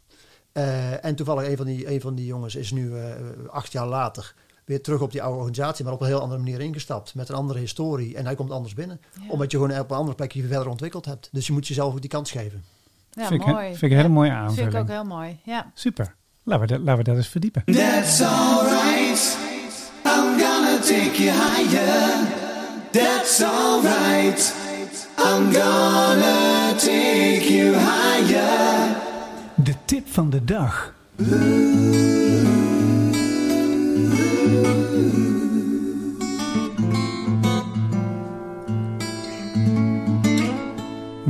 Eh, 0.52 1.04
en 1.04 1.14
toevallig 1.14 1.48
een 1.48 1.56
van, 1.56 1.66
die, 1.66 1.92
een 1.92 2.00
van 2.00 2.14
die 2.14 2.26
jongens 2.26 2.54
is 2.54 2.70
nu 2.70 2.98
eh, 2.98 3.14
acht 3.50 3.72
jaar 3.72 3.86
later 3.86 4.34
weer 4.64 4.82
terug 4.82 5.00
op 5.00 5.12
die 5.12 5.22
oude 5.22 5.36
organisatie, 5.38 5.84
maar 5.84 5.94
op 5.94 6.00
een 6.00 6.06
heel 6.06 6.20
andere 6.20 6.40
manier 6.40 6.60
ingestapt. 6.60 7.14
Met 7.14 7.28
een 7.28 7.34
andere 7.34 7.58
historie. 7.58 8.16
En 8.16 8.24
hij 8.24 8.34
komt 8.34 8.50
anders 8.50 8.74
binnen. 8.74 9.00
Ja. 9.20 9.28
Omdat 9.28 9.50
je 9.50 9.56
gewoon 9.56 9.78
op 9.78 9.90
een 9.90 9.96
andere 9.96 10.16
plek 10.16 10.32
je 10.32 10.46
verder 10.46 10.68
ontwikkeld 10.68 11.04
hebt. 11.04 11.28
Dus 11.32 11.46
je 11.46 11.52
moet 11.52 11.66
jezelf 11.66 11.92
ook 11.92 12.00
die 12.00 12.10
kans 12.10 12.30
geven. 12.30 12.64
Ja, 13.10 13.26
vind, 13.26 13.40
ik, 13.40 13.46
mooi. 13.46 13.66
vind 13.68 13.82
ik 13.82 13.90
een 13.90 13.96
hele 13.96 14.08
mooie 14.08 14.30
aanvulling. 14.30 14.56
Vind 14.56 14.72
ik 14.72 14.80
ook 14.80 14.88
heel 14.88 15.16
mooi. 15.16 15.40
Ja. 15.44 15.70
Super. 15.74 16.14
Laten 16.44 16.66
we, 16.66 16.72
dat, 16.72 16.78
laten 16.80 16.96
we 16.96 17.04
dat 17.04 17.16
eens 17.16 17.28
verdiepen. 17.28 17.62
That's 17.64 18.20
alright. 18.20 19.36
I'm 20.04 20.38
gonna 20.38 20.78
take 20.80 21.22
you 21.22 21.30
higher. 21.30 22.26
That's 22.90 23.42
alright. 23.42 24.54
I'm 25.18 25.52
gonna 25.52 26.74
take 26.76 27.46
you 27.48 27.74
higher. 27.74 28.96
De 29.54 29.74
tip 29.84 30.08
van 30.08 30.30
de 30.30 30.44
dag. 30.44 30.94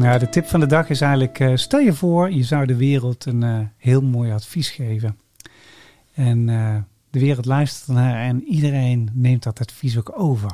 Nou, 0.03 0.19
de 0.19 0.29
tip 0.29 0.47
van 0.47 0.61
de 0.61 0.67
dag 0.67 0.89
is 0.89 1.01
eigenlijk: 1.01 1.41
eh, 1.41 1.57
stel 1.57 1.81
je 1.81 1.93
voor, 1.93 2.31
je 2.31 2.43
zou 2.43 2.67
de 2.67 2.77
wereld 2.77 3.25
een 3.25 3.43
eh, 3.43 3.59
heel 3.77 4.03
mooi 4.03 4.33
advies 4.33 4.71
geven. 4.71 5.19
En 6.15 6.49
eh, 6.49 6.77
de 7.11 7.19
wereld 7.21 7.45
luistert 7.45 7.89
naar 7.89 8.17
en 8.17 8.45
iedereen 8.45 9.11
neemt 9.13 9.43
dat 9.43 9.61
advies 9.61 9.99
ook 9.99 10.19
over. 10.19 10.51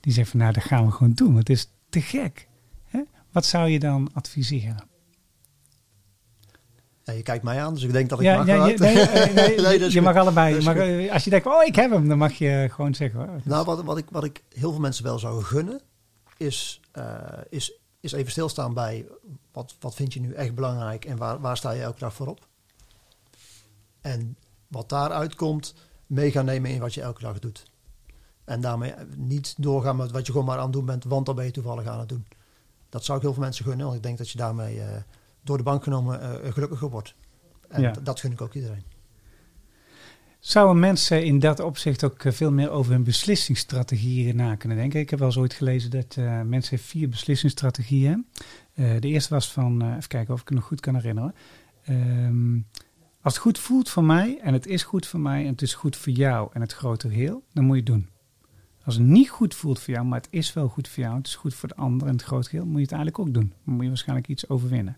Die 0.00 0.12
zegt 0.12 0.30
van 0.30 0.40
nou, 0.40 0.52
dat 0.52 0.62
gaan 0.62 0.86
we 0.86 0.92
gewoon 0.92 1.12
doen. 1.12 1.36
Het 1.36 1.48
is 1.48 1.70
te 1.88 2.00
gek. 2.00 2.48
Hè? 2.84 3.00
Wat 3.32 3.44
zou 3.44 3.68
je 3.68 3.78
dan 3.78 4.10
adviseren? 4.12 4.84
Ja, 7.02 7.12
je 7.12 7.22
kijkt 7.22 7.44
mij 7.44 7.62
aan, 7.62 7.74
dus 7.74 7.82
ik 7.82 7.92
denk 7.92 8.08
dat 8.08 8.18
ik 8.18 8.24
Ja, 8.24 8.36
mag. 8.36 8.46
ja, 8.46 8.66
je, 8.66 8.78
nee, 8.78 8.94
nee, 9.56 9.78
Nee, 9.78 9.92
je 9.92 10.00
mag 10.00 10.16
allebei. 10.16 10.54
Je 10.54 10.62
mag, 10.62 11.10
als 11.12 11.24
je 11.24 11.30
denkt, 11.30 11.46
oh, 11.46 11.64
ik 11.64 11.74
heb 11.76 11.90
hem, 11.90 12.08
dan 12.08 12.18
mag 12.18 12.32
je 12.32 12.68
gewoon 12.70 12.94
zeggen. 12.94 13.20
oh, 13.20 13.28
Nou, 13.42 13.64
wat, 13.64 13.84
wat, 13.84 13.98
ik, 13.98 14.06
wat 14.10 14.24
ik 14.24 14.42
heel 14.54 14.70
veel 14.70 14.80
mensen 14.80 15.04
wel 15.04 15.18
zou 15.18 15.42
gunnen, 15.42 15.80
is, 16.36 16.80
is, 17.48 17.78
is 18.06 18.12
even 18.12 18.30
stilstaan 18.32 18.74
bij 18.74 19.06
wat, 19.52 19.74
wat 19.80 19.94
vind 19.94 20.12
je 20.14 20.20
nu 20.20 20.32
echt 20.32 20.54
belangrijk 20.54 21.04
en 21.04 21.16
waar, 21.16 21.40
waar 21.40 21.56
sta 21.56 21.70
je 21.70 21.82
elke 21.82 21.98
dag 21.98 22.14
voor 22.14 22.26
op. 22.26 22.46
En 24.00 24.36
wat 24.68 24.88
daaruit 24.88 25.34
komt, 25.34 25.74
mee 26.06 26.30
gaan 26.30 26.44
nemen 26.44 26.70
in 26.70 26.80
wat 26.80 26.94
je 26.94 27.00
elke 27.02 27.20
dag 27.20 27.38
doet. 27.38 27.70
En 28.44 28.60
daarmee 28.60 28.94
niet 29.16 29.54
doorgaan 29.58 29.96
met 29.96 30.10
wat 30.10 30.26
je 30.26 30.32
gewoon 30.32 30.46
maar 30.46 30.58
aan 30.58 30.64
het 30.64 30.72
doen 30.72 30.86
bent, 30.86 31.04
want 31.04 31.26
dan 31.26 31.34
ben 31.34 31.44
je 31.44 31.50
toevallig 31.50 31.86
aan 31.86 31.98
het 31.98 32.08
doen. 32.08 32.26
Dat 32.88 33.04
zou 33.04 33.18
ik 33.18 33.24
heel 33.24 33.32
veel 33.32 33.42
mensen 33.42 33.64
gunnen, 33.64 33.84
want 33.84 33.96
ik 33.96 34.02
denk 34.02 34.18
dat 34.18 34.30
je 34.30 34.38
daarmee 34.38 34.80
eh, 34.80 35.02
door 35.42 35.56
de 35.56 35.62
bank 35.62 35.82
genomen 35.82 36.42
eh, 36.42 36.52
gelukkiger 36.52 36.90
wordt. 36.90 37.14
En 37.68 37.80
Ja. 37.80 37.90
dat 38.02 38.20
gun 38.20 38.32
ik 38.32 38.40
ook 38.40 38.54
iedereen. 38.54 38.84
Zouden 40.46 40.78
mensen 40.78 41.24
in 41.24 41.38
dat 41.38 41.60
opzicht 41.60 42.04
ook 42.04 42.24
eh, 42.24 42.32
veel 42.32 42.52
meer 42.52 42.70
over 42.70 42.92
hun 42.92 43.04
beslissingsstrategieën 43.04 44.36
na 44.36 44.54
kunnen 44.54 44.78
denken? 44.78 45.00
Ik 45.00 45.10
heb 45.10 45.18
wel 45.18 45.28
eens 45.28 45.38
ooit 45.38 45.52
gelezen 45.52 45.90
dat 45.90 46.16
eh, 46.18 46.40
mensen 46.40 46.78
vier 46.78 47.08
beslissingsstrategieën. 47.08 48.26
Eh 48.74 48.90
de 49.00 49.08
eerste 49.08 49.34
was 49.34 49.52
van, 49.52 49.82
eh, 49.82 49.88
even 49.88 50.08
kijken 50.08 50.34
of 50.34 50.40
ik 50.40 50.48
het 50.48 50.56
nog 50.56 50.66
goed 50.66 50.80
kan 50.80 50.94
herinneren. 50.94 51.34
Ehm, 51.84 52.58
Als 53.20 53.34
het 53.34 53.42
goed 53.42 53.58
voelt 53.58 53.88
voor 53.88 54.04
mij 54.04 54.38
en 54.42 54.52
het 54.52 54.66
is 54.66 54.82
goed 54.82 55.06
voor 55.06 55.20
mij 55.20 55.42
en 55.42 55.50
het 55.50 55.62
is 55.62 55.74
goed 55.74 55.96
voor 55.96 56.12
jou 56.12 56.50
en 56.52 56.60
het 56.60 56.72
grote 56.72 57.08
geheel, 57.08 57.42
dan 57.52 57.64
moet 57.64 57.76
je 57.76 57.82
het 57.82 57.92
doen. 57.92 58.08
Als 58.84 58.94
het 58.94 59.04
niet 59.04 59.30
goed 59.30 59.54
voelt 59.54 59.80
voor 59.80 59.94
jou, 59.94 60.06
maar 60.06 60.20
het 60.20 60.28
is 60.30 60.52
wel 60.52 60.68
goed 60.68 60.88
voor 60.88 61.02
jou, 61.02 61.16
het 61.16 61.26
is 61.26 61.34
goed 61.34 61.54
voor 61.54 61.68
de 61.68 61.76
ander 61.76 62.06
en 62.06 62.12
het 62.12 62.22
grote 62.22 62.48
geheel, 62.48 62.66
moet 62.66 62.76
je 62.76 62.82
het 62.82 62.92
eigenlijk 62.92 63.26
ook 63.26 63.34
doen. 63.34 63.52
Dan 63.64 63.74
moet 63.74 63.82
je 63.82 63.88
waarschijnlijk 63.88 64.28
iets 64.28 64.48
overwinnen. 64.48 64.96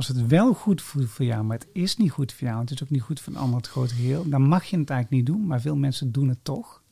Als 0.00 0.08
het 0.08 0.26
wel 0.26 0.54
goed 0.54 0.82
voelt 0.82 1.10
voor 1.10 1.24
jou, 1.24 1.44
maar 1.44 1.58
het 1.58 1.68
is 1.72 1.96
niet 1.96 2.10
goed 2.10 2.32
voor 2.32 2.48
jou, 2.48 2.60
het 2.60 2.70
is 2.70 2.82
ook 2.82 2.90
niet 2.90 3.02
goed 3.02 3.20
voor 3.20 3.32
de 3.32 3.38
ander, 3.38 3.56
het 3.56 3.68
grote 3.68 3.94
geheel, 3.94 4.28
dan 4.28 4.42
mag 4.42 4.64
je 4.64 4.78
het 4.78 4.90
eigenlijk 4.90 5.10
niet 5.10 5.36
doen, 5.36 5.46
maar 5.46 5.60
veel 5.60 5.76
mensen 5.76 6.12
doen 6.12 6.28
het 6.28 6.38
toch. 6.42 6.82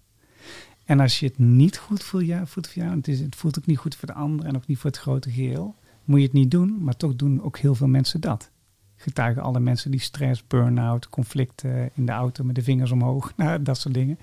En 0.85 1.01
als 1.01 1.21
je 1.21 1.27
het 1.27 1.39
niet 1.39 1.79
goed 1.79 2.03
voelt, 2.03 2.27
voor 2.67 2.79
jou, 2.83 2.97
het, 2.97 3.09
is, 3.09 3.21
het 3.21 3.37
voelt 3.37 3.59
ook 3.59 3.67
niet 3.67 3.79
goed 3.79 3.97
voor 3.97 4.09
de 4.09 4.15
ander 4.15 4.47
en 4.47 4.57
ook 4.57 4.67
niet 4.67 4.79
voor 4.79 4.91
het 4.91 4.99
grote 4.99 5.31
geheel, 5.31 5.75
moet 6.05 6.19
je 6.19 6.25
het 6.25 6.35
niet 6.35 6.51
doen, 6.51 6.83
maar 6.83 6.97
toch 6.97 7.17
doen 7.17 7.43
ook 7.43 7.59
heel 7.59 7.75
veel 7.75 7.87
mensen 7.87 8.21
dat. 8.21 8.51
Getuigen 8.97 9.43
alle 9.43 9.61
mensen 9.61 9.91
die 9.91 10.01
stress, 10.01 10.47
burn-out, 10.47 11.09
conflicten 11.09 11.91
in 11.95 12.07
de 12.07 12.13
auto 12.13 12.45
met 12.45 12.55
de 12.55 12.63
vingers 12.63 12.91
omhoog, 12.91 13.33
nou, 13.37 13.63
dat 13.63 13.79
soort 13.79 13.95
dingen. 13.95 14.19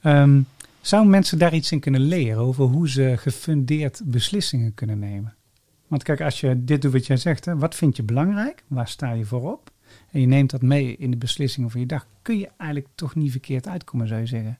Ehm, 0.00 0.40
zou 0.80 1.06
mensen 1.06 1.38
daar 1.38 1.54
iets 1.54 1.72
in 1.72 1.80
kunnen 1.80 2.00
leren 2.00 2.42
over 2.42 2.64
hoe 2.64 2.88
ze 2.88 3.14
gefundeerd 3.16 4.02
beslissingen 4.04 4.74
kunnen 4.74 4.98
nemen? 4.98 5.34
Want 5.92 6.04
kijk, 6.04 6.20
als 6.20 6.40
je 6.40 6.64
dit 6.64 6.82
doet 6.82 6.92
wat 6.92 7.06
jij 7.06 7.16
zegt, 7.16 7.44
hè, 7.44 7.56
wat 7.56 7.74
vind 7.74 7.96
je 7.96 8.02
belangrijk? 8.02 8.64
Waar 8.66 8.88
sta 8.88 9.10
je 9.10 9.24
voor 9.24 9.52
op? 9.52 9.70
En 10.10 10.20
je 10.20 10.26
neemt 10.26 10.50
dat 10.50 10.62
mee 10.62 10.96
in 10.96 11.10
de 11.10 11.16
beslissingen 11.16 11.70
van 11.70 11.80
je 11.80 11.86
dag. 11.86 12.06
Kun 12.22 12.38
je 12.38 12.50
eigenlijk 12.56 12.90
toch 12.94 13.14
niet 13.14 13.30
verkeerd 13.30 13.68
uitkomen, 13.68 14.08
zou 14.08 14.20
je 14.20 14.26
zeggen? 14.26 14.58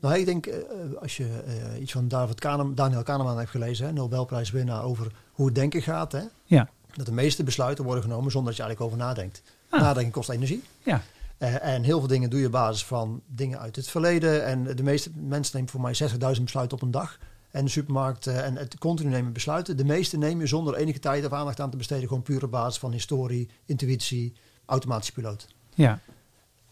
Nou, 0.00 0.18
ik 0.18 0.24
denk, 0.24 0.46
eh, 0.46 0.58
als 1.00 1.16
je 1.16 1.42
eh, 1.46 1.80
iets 1.80 1.92
van 1.92 2.08
David 2.08 2.40
Kahnem, 2.40 2.74
Daniel 2.74 3.02
Kahneman 3.02 3.38
heeft 3.38 3.50
gelezen, 3.50 3.86
hè, 3.86 3.92
Nobelprijswinnaar, 3.92 4.82
over 4.82 5.12
hoe 5.32 5.46
het 5.46 5.54
denken 5.54 5.82
gaat, 5.82 6.12
hè, 6.12 6.22
Ja, 6.44 6.68
dat 6.94 7.06
de 7.06 7.12
meeste 7.12 7.44
besluiten 7.44 7.84
worden 7.84 8.02
genomen 8.02 8.30
zonder 8.30 8.48
dat 8.48 8.56
je 8.56 8.62
eigenlijk 8.62 8.92
over 8.92 9.06
nadenkt. 9.06 9.42
Ah. 9.68 9.80
Nadenken 9.80 10.12
kost 10.12 10.28
energie. 10.30 10.62
ja, 10.82 11.02
Eh, 11.38 11.74
en 11.74 11.82
heel 11.82 11.98
veel 11.98 12.08
dingen 12.08 12.30
doe 12.30 12.40
je 12.40 12.46
op 12.46 12.52
basis 12.52 12.84
van 12.84 13.22
dingen 13.26 13.58
uit 13.58 13.76
het 13.76 13.88
verleden. 13.88 14.44
En 14.44 14.76
de 14.76 14.82
meeste 14.82 15.10
mensen 15.14 15.56
nemen 15.56 15.70
voor 15.70 15.80
mij 15.80 15.94
60.000 15.94 16.44
besluiten 16.44 16.76
op 16.76 16.82
een 16.82 16.90
dag. 16.90 17.18
En 17.50 17.64
de 17.64 17.70
supermarkt 17.70 18.26
eh, 18.26 18.44
en 18.46 18.56
het 18.56 18.78
continu 18.78 19.10
nemen 19.10 19.32
besluiten. 19.32 19.76
De 19.76 19.84
meeste 19.84 20.16
neem 20.18 20.40
je 20.40 20.46
zonder 20.46 20.74
enige 20.74 20.98
tijd 20.98 21.24
of 21.26 21.32
aandacht 21.32 21.60
aan 21.60 21.70
te 21.70 21.76
besteden. 21.76 22.08
Gewoon 22.08 22.22
puur 22.22 22.44
op 22.44 22.50
basis 22.50 22.78
van 22.78 22.92
historie, 22.92 23.48
intuïtie, 23.64 24.32
automatische 24.66 25.12
piloot. 25.12 25.46
ja, 25.74 26.00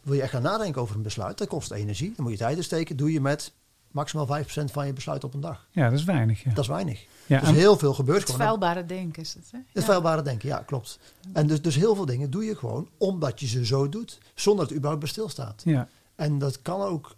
Wil 0.02 0.14
je 0.14 0.22
echt 0.22 0.30
gaan 0.30 0.42
nadenken 0.42 0.80
over 0.80 0.96
een 0.96 1.02
besluit, 1.02 1.38
dat 1.38 1.48
kost 1.48 1.70
energie. 1.70 2.12
Dan 2.16 2.24
moet 2.24 2.32
je 2.32 2.38
tijd 2.38 2.56
in 2.56 2.64
steken. 2.64 2.96
Doe 2.96 3.12
je 3.12 3.20
met 3.20 3.52
maximaal 3.90 4.26
5% 4.42 4.46
van 4.64 4.86
je 4.86 4.92
besluit 4.92 5.24
op 5.24 5.34
een 5.34 5.40
dag. 5.40 5.66
ja, 5.70 5.90
dat 5.90 5.98
is 5.98 6.04
weinig. 6.04 6.42
Ja. 6.44 6.50
Dat 6.54 6.64
is 6.64 6.70
weinig. 6.70 7.04
Ja, 7.26 7.40
dus 7.40 7.50
heel 7.50 7.76
veel 7.78 7.94
gebeurt 7.94 8.20
Het 8.20 8.30
gewoon. 8.30 8.46
vuilbare 8.46 8.86
denken 8.86 9.22
is 9.22 9.34
het. 9.34 9.48
Hè? 9.52 9.58
Het 9.58 9.66
Ja. 9.72 9.82
vuilbare 9.82 10.22
denken, 10.22 10.48
ja, 10.48 10.58
klopt. 10.66 10.98
En 11.32 11.46
dus, 11.46 11.62
dus 11.62 11.74
heel 11.76 11.94
veel 11.94 12.06
dingen 12.06 12.30
doe 12.30 12.44
je 12.44 12.56
gewoon 12.56 12.88
omdat 12.98 13.40
je 13.40 13.46
ze 13.46 13.66
zo 13.66 13.88
doet. 13.88 14.18
Zonder 14.34 14.60
dat 14.60 14.68
het 14.68 14.76
überhaupt 14.78 15.00
bij 15.04 15.08
stilstaat. 15.12 15.62
ja, 15.64 15.88
En 16.14 16.38
dat 16.38 16.62
kan 16.62 16.80
ook 16.80 17.14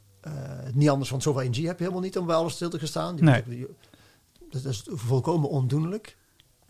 niet 0.73 0.89
anders, 0.89 1.11
want 1.11 1.23
zoveel 1.23 1.41
energie 1.43 1.67
heb 1.67 1.77
je 1.79 1.83
helemaal 1.85 2.05
niet 2.05 2.19
om 2.19 2.27
bij 2.27 2.37
alles 2.37 2.55
stil 2.55 2.71
te 2.71 2.79
gaan 2.79 2.89
staan. 2.89 3.15
Die 3.17 3.25
Nee. 3.25 3.43
moet 3.47 3.57
je- 3.57 3.75
Dat 4.51 4.65
is 4.65 4.83
volkomen 4.87 5.49
ondoenlijk. 5.49 6.17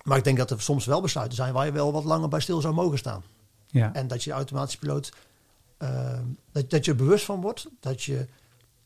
Maar 0.02 0.18
ik 0.18 0.24
denk 0.24 0.36
dat 0.38 0.50
er 0.50 0.61
soms 0.61 0.84
wel 0.86 1.00
besluiten 1.00 1.36
zijn 1.36 1.52
waar 1.52 1.66
je 1.66 1.72
wel 1.72 1.92
wat 1.92 2.04
langer 2.04 2.28
bij 2.28 2.40
stil 2.40 2.61
zou 2.61 2.74
mogen 2.74 2.98
staan. 2.98 3.22
ja. 3.66 3.94
En 3.94 4.07
dat 4.09 4.24
je 4.24 4.32
automatische 4.32 4.78
piloot, 4.78 5.12
ehm, 5.78 6.24
dat, 6.52 6.70
dat 6.70 6.84
je 6.84 6.90
er 6.90 6.96
bewust 6.96 7.24
van 7.24 7.40
wordt 7.40 7.66
dat 7.80 8.02
je 8.02 8.26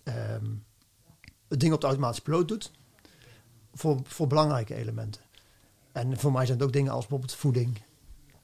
ehm, 0.03 0.45
het 1.49 1.61
ding 1.61 1.73
op 1.73 1.81
de 1.81 1.87
automatische 1.87 2.23
piloot 2.23 2.49
doet 2.49 2.71
voor, 3.75 4.01
voor 4.05 4.27
belangrijke 4.27 4.75
elementen. 4.75 5.21
En 5.93 6.19
voor 6.19 6.33
mij 6.33 6.47
zijn 6.47 6.59
het 6.59 6.67
ook 6.67 6.73
dingen 6.73 6.93
als 6.93 7.01
bijvoorbeeld 7.01 7.35
voeding. 7.39 7.83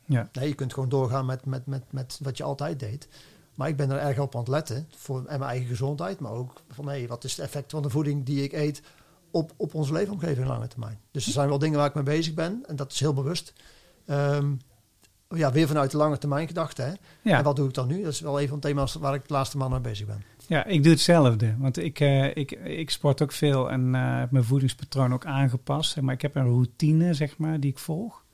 ja. 0.05 0.29
Nee, 0.33 0.49
je 0.49 0.55
kunt 0.55 0.75
gewoon 0.75 0.89
doorgaan 0.89 1.27
met, 1.27 1.45
met, 1.45 1.67
met, 1.67 1.83
met 1.91 2.19
wat 2.23 2.37
je 2.37 2.43
altijd 2.43 2.81
deed. 2.81 3.09
Maar 3.57 3.69
ik 3.69 3.77
ben 3.77 3.91
er 3.91 3.99
erg 3.99 4.19
op 4.19 4.35
aan 4.35 4.41
het 4.41 4.49
letten 4.49 4.89
voor 4.97 5.19
en 5.19 5.39
mijn 5.39 5.51
eigen 5.51 5.69
gezondheid, 5.69 6.21
maar 6.21 6.33
ook 6.33 6.53
van 6.71 6.89
hey, 6.89 7.07
wat 7.07 7.25
is 7.25 7.31
het 7.31 7.41
effect 7.41 7.71
van 7.71 7.83
de 7.83 7.91
voeding 7.91 8.25
die 8.25 8.43
ik 8.43 8.53
eet 8.53 8.83
op, 9.31 9.53
op 9.57 9.75
onze 9.75 9.93
leefomgeving 9.93 10.39
in 10.39 10.47
lange 10.47 10.69
termijn. 10.69 10.99
Dus 11.11 11.27
er 11.27 11.33
zijn 11.33 11.49
wel 11.49 11.59
dingen 11.59 11.79
waar 11.79 11.89
ik 11.89 11.95
mee 11.95 12.05
bezig 12.05 12.35
ben 12.35 12.63
en 12.67 12.77
dat 12.77 12.93
is 12.93 13.01
heel 13.01 13.15
bewust. 13.15 13.53
Ehm, 14.07 14.53
ja, 15.29 15.53
weer 15.53 15.67
vanuit 15.67 15.91
de 15.91 15.97
lange 15.97 16.19
termijn 16.19 16.47
gedachte. 16.47 16.83
Hè? 16.83 16.93
Ja. 17.23 17.39
En 17.39 17.45
wat 17.45 17.57
doe 17.57 17.69
ik 17.69 17.75
dan 17.75 17.89
nu? 17.89 18.03
Dat 18.03 18.13
is 18.13 18.21
wel 18.21 18.41
een 18.41 18.49
van 18.49 18.61
de 18.61 18.67
thema's 18.67 18.95
waar 18.95 19.15
ik 19.15 19.29
de 19.29 19.35
laatste 19.35 19.57
maanden 19.57 19.81
mee 19.81 19.91
bezig 19.91 20.07
ben. 20.07 20.23
Ja, 20.47 20.65
ik 20.65 20.83
doe 20.83 20.93
hetzelfde. 20.93 21.55
Want 21.59 21.77
ik, 21.77 22.01
eh, 22.01 22.37
ik, 22.37 22.51
ik 22.51 22.91
sport 22.91 23.23
ook 23.23 23.33
veel 23.33 23.71
en 23.71 23.95
eh, 23.95 24.19
heb 24.19 24.31
mijn 24.31 24.45
voedingspatroon 24.45 25.15
ook 25.15 25.27
aangepast. 25.27 26.01
Maar 26.01 26.15
ik 26.15 26.23
heb 26.23 26.35
een 26.35 26.47
routine, 26.47 27.15
zeg 27.15 27.39
maar, 27.39 27.61
die 27.61 27.71
ik 27.71 27.79
volg. 27.79 28.25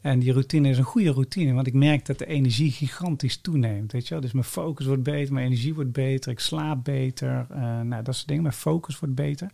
En 0.00 0.18
die 0.18 0.32
routine 0.32 0.68
is 0.68 0.78
een 0.78 0.84
goede 0.84 1.10
routine, 1.10 1.52
want 1.52 1.66
ik 1.66 1.72
merk 1.74 2.06
dat 2.06 2.18
de 2.18 2.26
energie 2.26 2.70
gigantisch 2.70 3.40
toeneemt. 3.40 3.92
Weet 3.92 4.04
je 4.04 4.10
wel? 4.10 4.22
Dus 4.22 4.32
mijn 4.32 4.44
focus 4.44 4.86
wordt 4.86 5.02
beter, 5.02 5.32
mijn 5.32 5.46
energie 5.46 5.74
wordt 5.74 5.92
beter, 5.92 6.32
ik 6.32 6.40
slaap 6.40 6.84
beter. 6.84 7.46
eh, 7.50 7.80
nou, 7.80 8.02
dat 8.02 8.14
soort 8.14 8.28
dingen. 8.28 8.42
Mijn 8.42 8.54
focus 8.54 8.98
wordt 8.98 9.14
beter. 9.14 9.50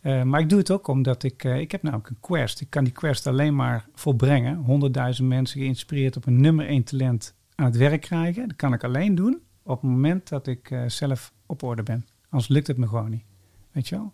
Eh, 0.00 0.22
maar 0.22 0.40
ik 0.40 0.48
doe 0.48 0.58
het 0.58 0.70
ook 0.70 0.88
omdat 0.88 1.22
ik, 1.22 1.44
eh, 1.44 1.58
ik 1.58 1.72
heb 1.72 1.82
namelijk 1.82 2.08
een 2.08 2.20
quest. 2.20 2.60
Ik 2.60 2.70
kan 2.70 2.84
die 2.84 2.92
quest 2.92 3.26
alleen 3.26 3.54
maar 3.54 3.86
volbrengen. 3.94 4.56
100.000 4.56 5.28
mensen 5.28 5.60
geïnspireerd 5.60 6.16
op 6.16 6.26
een 6.26 6.40
nummer 6.40 6.68
1 6.68 6.82
talent 6.84 7.34
aan 7.54 7.64
het 7.66 7.76
werk 7.76 8.00
krijgen. 8.00 8.48
Dat 8.48 8.56
kan 8.56 8.72
ik 8.72 8.84
alleen 8.84 9.14
doen 9.14 9.38
op 9.62 9.80
het 9.80 9.90
moment 9.90 10.28
dat 10.28 10.46
ik 10.46 10.74
zelf 10.86 11.32
op 11.46 11.62
orde 11.62 11.82
ben. 11.82 12.06
Anders 12.30 12.48
lukt 12.48 12.66
het 12.66 12.76
me 12.76 12.86
gewoon 12.86 13.10
niet. 13.10 13.24
Weet 13.72 13.88
je 13.88 13.96
wel? 13.96 14.12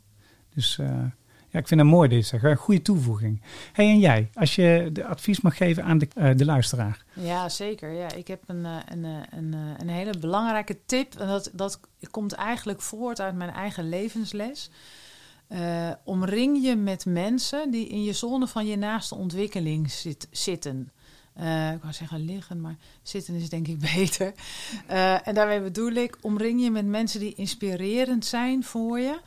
Dus 0.54 0.80
ja, 1.50 1.58
ik 1.58 1.68
vind 1.68 1.80
het 1.80 1.88
mooi 1.88 2.08
dit. 2.08 2.32
Een 2.32 2.56
goede 2.56 2.82
toevoeging. 2.82 3.42
hey, 3.72 3.88
en 3.88 3.98
jij, 3.98 4.30
als 4.34 4.54
je 4.54 4.90
de 4.92 5.04
advies 5.04 5.40
mag 5.40 5.56
geven 5.56 5.84
aan 5.84 5.98
de, 5.98 6.08
eh, 6.14 6.30
de 6.36 6.44
luisteraar. 6.44 7.04
Ja, 7.12 7.48
zeker. 7.48 7.92
Ja, 7.92 8.12
ik 8.12 8.28
heb 8.28 8.42
een, 8.46 8.64
eh, 8.64 8.76
een, 8.88 9.04
eh, 9.04 9.10
een, 9.30 9.52
een 9.78 9.88
hele 9.88 10.18
belangrijke 10.18 10.78
tip. 10.86 11.14
En 11.14 11.26
dat, 11.26 11.50
dat 11.52 11.80
komt 12.10 12.32
eigenlijk 12.32 12.80
voort 12.80 13.20
uit 13.20 13.34
mijn 13.34 13.50
eigen 13.50 13.88
levensles. 13.88 14.70
Omring 16.04 16.62
je 16.62 16.76
met 16.76 17.06
mensen 17.06 17.70
die 17.70 17.88
in 17.88 18.02
je 18.02 18.12
zone 18.12 18.46
van 18.46 18.66
je 18.66 18.76
naaste 18.76 19.14
ontwikkeling 19.14 19.90
zit, 19.90 20.28
zitten. 20.30 20.92
Ik 21.74 21.82
wou 21.82 21.92
zeggen 21.92 22.24
liggen, 22.24 22.60
maar 22.60 22.76
zitten 23.02 23.34
is 23.34 23.48
denk 23.48 23.68
ik 23.68 23.78
beter. 23.94 24.32
En 25.24 25.34
daarmee 25.34 25.60
bedoel 25.60 25.92
ik, 25.92 26.18
omring 26.20 26.62
je 26.62 26.70
met 26.70 26.86
mensen 26.86 27.20
die 27.20 27.34
inspirerend 27.34 28.24
zijn 28.24 28.64
voor 28.64 29.00
je. 29.00 29.20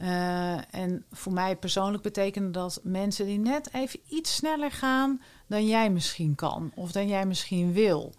Eh, 0.00 0.74
en 0.74 1.04
voor 1.10 1.32
mij 1.32 1.56
persoonlijk 1.56 2.02
betekent 2.02 2.54
dat 2.54 2.80
mensen 2.82 3.26
die 3.26 3.38
net 3.38 3.72
even 3.72 4.00
iets 4.08 4.34
sneller 4.34 4.70
gaan 4.70 5.22
dan 5.46 5.66
jij 5.66 5.90
misschien 5.90 6.34
kan 6.34 6.72
of 6.74 6.92
dan 6.92 7.08
jij 7.08 7.26
misschien 7.26 7.72
wil. 7.72 8.14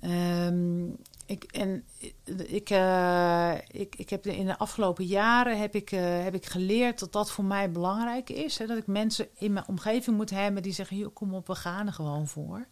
Ehm, 0.00 0.86
ik, 1.26 1.44
en 1.44 1.84
ik, 2.46 2.70
eh, 2.70 3.52
ik, 3.68 3.96
ik 3.96 4.10
heb 4.10 4.26
in 4.26 4.46
de 4.46 4.58
afgelopen 4.58 5.04
jaren 5.04 5.58
heb 5.58 5.74
ik, 5.74 5.92
eh, 5.92 6.22
heb 6.22 6.34
ik 6.34 6.46
geleerd 6.46 6.98
dat 6.98 7.12
dat 7.12 7.30
voor 7.30 7.44
mij 7.44 7.70
belangrijk 7.70 8.30
is. 8.30 8.58
Hè, 8.58 8.66
dat 8.66 8.78
ik 8.78 8.86
mensen 8.86 9.28
in 9.34 9.52
mijn 9.52 9.68
omgeving 9.68 10.16
moet 10.16 10.30
hebben 10.30 10.62
die 10.62 10.72
zeggen: 10.72 10.96
"Joh, 10.96 11.14
kom 11.14 11.34
op, 11.34 11.46
we 11.46 11.54
gaan 11.54 11.86
er 11.86 11.92
gewoon 11.92 12.26
voor. 12.26 12.66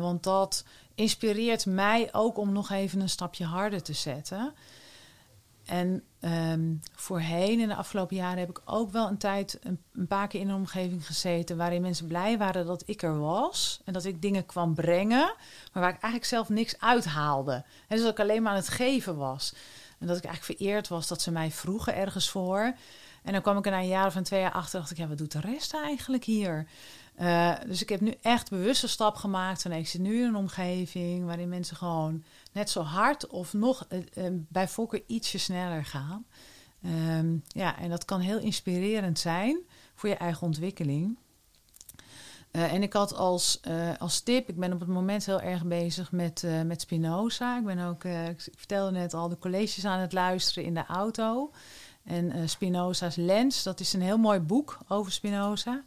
Want 0.00 0.22
dat 0.22 0.64
inspireert 0.94 1.66
mij 1.66 2.08
ook 2.12 2.36
om 2.38 2.52
nog 2.52 2.70
even 2.70 3.00
een 3.00 3.08
stapje 3.08 3.44
harder 3.44 3.82
te 3.82 3.92
zetten. 3.92 4.54
En 5.64 6.02
ehm, 6.20 6.74
voorheen, 6.94 7.60
in 7.60 7.68
de 7.68 7.74
afgelopen 7.74 8.16
jaren, 8.16 8.38
heb 8.38 8.50
ik 8.50 8.60
ook 8.64 8.90
wel 8.90 9.08
een 9.08 9.18
tijd 9.18 9.58
een, 9.62 10.06
paar 10.06 10.28
keer 10.28 10.40
in 10.40 10.48
een 10.48 10.54
omgeving 10.54 11.06
gezeten 11.06 11.56
waarin 11.56 11.82
mensen 11.82 12.06
blij 12.06 12.38
waren 12.38 12.66
dat 12.66 12.82
ik 12.86 13.02
er 13.02 13.18
was 13.18 13.80
en 13.84 13.92
dat 13.92 14.04
ik 14.04 14.22
dingen 14.22 14.46
kwam 14.46 14.74
brengen, 14.74 15.34
maar 15.72 15.82
waar 15.82 15.94
ik 15.94 16.02
eigenlijk 16.02 16.24
zelf 16.24 16.48
niks 16.48 16.80
uithaalde. 16.80 17.52
En 17.52 17.96
dus 17.96 18.00
dat 18.00 18.10
ik 18.10 18.20
alleen 18.20 18.42
maar 18.42 18.52
aan 18.52 18.58
het 18.58 18.68
geven 18.68 19.16
was. 19.16 19.54
En 19.98 20.06
dat 20.06 20.16
ik 20.16 20.24
eigenlijk 20.24 20.58
vereerd 20.58 20.88
was 20.88 21.08
dat 21.08 21.22
ze 21.22 21.30
mij 21.30 21.50
vroegen 21.50 21.94
ergens 21.94 22.28
voor. 22.28 22.74
En 23.22 23.32
dan 23.32 23.42
kwam 23.42 23.58
ik 23.58 23.64
er 23.64 23.70
na 23.70 23.78
een 23.78 23.86
jaar 23.86 24.06
of 24.06 24.14
een 24.14 24.22
twee 24.22 24.40
jaar 24.40 24.52
achter 24.52 24.78
dacht 24.78 24.90
ik, 24.90 24.96
ja, 24.96 25.08
wat 25.08 25.18
doet 25.18 25.32
de 25.32 25.40
rest 25.40 25.74
eigenlijk 25.74 26.24
hier? 26.24 26.66
Uh, 27.22 27.54
dus 27.66 27.82
ik 27.82 27.88
heb 27.88 28.00
nu 28.00 28.14
echt 28.22 28.50
bewuste 28.50 28.88
stap 28.88 29.14
gemaakt. 29.14 29.64
En 29.64 29.72
ik 29.72 29.88
zit 29.88 30.00
nu 30.00 30.20
in 30.20 30.28
een 30.28 30.36
omgeving 30.36 31.24
waarin 31.24 31.48
mensen 31.48 31.76
gewoon 31.76 32.24
net 32.52 32.70
zo 32.70 32.80
hard 32.80 33.26
of 33.26 33.52
nog 33.52 33.86
uh, 33.88 33.98
uh, 34.14 34.38
bij 34.48 34.68
voorkeur 34.68 35.02
ietsje 35.06 35.38
sneller 35.38 35.84
gaan. 35.84 36.24
Um, 36.84 37.42
ja, 37.46 37.78
en 37.78 37.90
dat 37.90 38.04
kan 38.04 38.20
heel 38.20 38.38
inspirerend 38.38 39.18
zijn 39.18 39.58
voor 39.94 40.08
je 40.08 40.14
eigen 40.14 40.42
ontwikkeling. 40.42 41.18
En 42.50 42.82
ik 42.82 42.92
had 42.92 43.14
als, 43.14 43.60
als 43.98 44.20
tip, 44.20 44.48
ik 44.48 44.58
ben 44.58 44.72
op 44.72 44.80
het 44.80 44.88
moment 44.88 45.26
heel 45.26 45.40
erg 45.40 45.64
bezig 45.64 46.12
met, 46.12 46.46
met 46.64 46.80
Spinoza. 46.80 47.58
Ik 47.58 47.64
ben 47.64 47.78
ook, 47.78 48.04
ik 48.04 48.48
vertelde 48.56 48.90
net 48.90 49.14
al, 49.14 49.28
de 49.28 49.38
colleges 49.38 49.84
aan 49.84 50.00
het 50.00 50.12
luisteren 50.12 50.64
in 50.64 50.74
de 50.74 50.86
auto. 50.86 51.50
En 52.04 52.48
Spinoza's 52.48 53.16
Lens, 53.16 53.62
dat 53.62 53.80
is 53.80 53.92
een 53.92 54.02
heel 54.02 54.18
mooi 54.18 54.40
boek 54.40 54.78
over 54.88 55.12
Spinoza. 55.12 55.82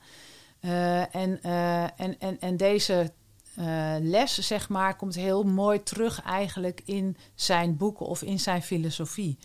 Uh, 0.66 1.16
en, 1.16 1.40
uh, 1.46 1.84
en, 1.84 2.20
en, 2.20 2.40
en 2.40 2.58
deze 2.58 3.12
uh, 3.60 3.96
les, 4.00 4.34
zeg 4.34 4.70
maar, 4.70 4.96
komt 4.96 5.16
heel 5.16 5.44
mooi 5.44 5.84
terug 5.84 6.22
eigenlijk 6.22 6.82
in 6.86 7.18
zijn 7.36 7.78
boeken 7.78 8.06
of 8.06 8.22
in 8.22 8.40
zijn 8.40 8.62
filosofie. 8.62 9.38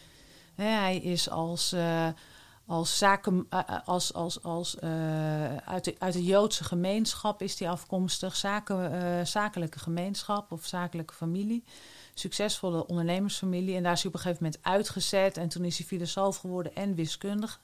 Hij 0.54 0.96
is 0.96 1.30
als, 1.30 1.74
als 2.70 2.98
zaken, 2.98 3.46
eh, 3.48 3.60
eh, 3.66 3.76
als, 3.84 4.14
als, 4.14 4.42
als, 4.42 4.78
eh, 4.78 5.56
uit, 5.56 5.84
de, 5.84 5.94
uit 5.98 6.12
de 6.12 6.24
Joodse 6.24 6.64
gemeenschap 6.64 7.42
is 7.42 7.58
hij 7.58 7.70
afkomstig, 7.70 8.36
zaken, 8.36 8.92
eh, 8.92 9.24
zakelijke 9.24 9.78
gemeenschap 9.78 10.52
of 10.52 10.66
zakelijke 10.66 11.14
familie. 11.14 11.64
Succesvolle 12.14 12.86
ondernemersfamilie. 12.86 13.76
En 13.76 13.82
daar 13.82 13.92
is 13.92 14.02
hij 14.02 14.08
op 14.08 14.16
een 14.16 14.22
gegeven 14.22 14.44
moment 14.44 14.64
uitgezet. 14.64 15.36
En 15.36 15.48
toen 15.48 15.64
is 15.64 15.78
hij 15.78 15.86
filosoof 15.86 16.36
geworden 16.36 16.74
en 16.74 16.94
wiskundige. 16.94 17.58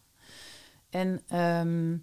En 0.91 1.23
ehm, 1.29 1.97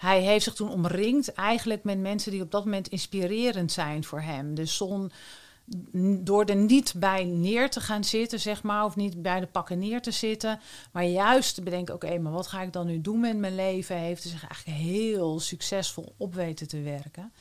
hij 0.00 0.20
heeft 0.20 0.44
zich 0.44 0.54
toen 0.54 0.70
omringd 0.70 1.32
eigenlijk 1.32 1.84
met 1.84 1.98
mensen 1.98 2.32
die 2.32 2.42
op 2.42 2.50
dat 2.50 2.64
moment 2.64 2.88
inspirerend 2.88 3.72
zijn 3.72 4.04
voor 4.04 4.20
hem. 4.20 4.54
Dus 4.54 4.76
zon, 4.76 5.10
door 6.20 6.44
er 6.44 6.56
niet 6.56 6.92
bij 6.96 7.24
neer 7.24 7.70
te 7.70 7.80
gaan 7.80 8.04
zitten, 8.04 8.40
zeg 8.40 8.62
maar, 8.62 8.84
of 8.84 8.96
niet 8.96 9.22
bij 9.22 9.40
de 9.40 9.46
pakken 9.46 9.78
neer 9.78 10.02
te 10.02 10.10
zitten, 10.10 10.60
maar 10.92 11.04
juist 11.04 11.54
te 11.54 11.62
bedenken: 11.62 11.94
oké, 11.94 12.18
maar 12.18 12.32
wat 12.32 12.46
ga 12.46 12.62
ik 12.62 12.72
dan 12.72 12.86
nu 12.86 13.00
doen 13.00 13.20
met 13.20 13.36
mijn 13.36 13.54
leven? 13.54 13.96
Heeft 13.96 14.22
hij 14.22 14.32
zich 14.32 14.46
eigenlijk 14.46 14.78
heel 14.78 15.40
succesvol 15.40 16.14
op 16.16 16.34
weten 16.34 16.68
te 16.68 16.80
werken. 16.80 17.32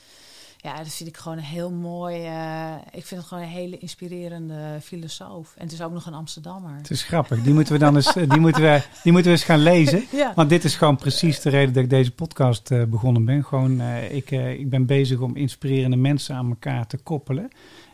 Ja, 0.62 0.78
dat 0.78 0.94
vind 0.94 1.10
ik 1.10 1.18
gewoon 1.18 1.38
een 1.38 1.44
heel 1.44 1.72
mooi. 1.72 2.26
eh, 2.26 2.74
ik 2.92 3.06
vind 3.06 3.20
het 3.20 3.30
gewoon 3.30 3.44
een 3.44 3.50
hele 3.50 3.78
inspirerende 3.78 4.78
filosoof. 4.82 5.54
En 5.58 5.64
het 5.64 5.72
is 5.72 5.82
ook 5.82 5.92
nog 5.92 6.06
een 6.06 6.14
Amsterdammer. 6.14 6.76
Het 6.78 6.90
is 6.90 7.04
grappig. 7.04 7.42
Die 7.42 7.54
moeten 7.54 7.74
we 7.74 7.80
dan 7.80 7.96
eens, 7.96 8.16
eh, 8.16 8.30
die 8.30 8.40
moeten 8.40 8.62
we, 8.62 8.82
die 9.04 9.12
moeten 9.12 9.32
we 9.32 9.38
eens 9.38 9.46
gaan 9.48 9.60
lezen. 9.60 10.04
Ja. 10.12 10.32
Want 10.36 10.50
dit 10.50 10.64
is 10.64 10.76
gewoon 10.76 10.96
precies 10.96 11.40
de 11.42 11.50
reden 11.50 11.74
dat 11.74 11.84
ik 11.84 11.90
deze 11.90 12.12
podcast 12.12 12.72
eh, 12.72 12.84
begonnen 12.84 13.26
ben. 13.26 13.46
Gewoon, 13.46 13.82
ik, 14.10 14.32
ik 14.32 14.70
ben 14.70 14.86
bezig 14.86 15.20
om 15.20 15.36
inspirerende 15.36 15.98
mensen 15.98 16.36
aan 16.36 16.50
elkaar 16.50 16.88
te 16.88 16.98
koppelen. 16.98 17.50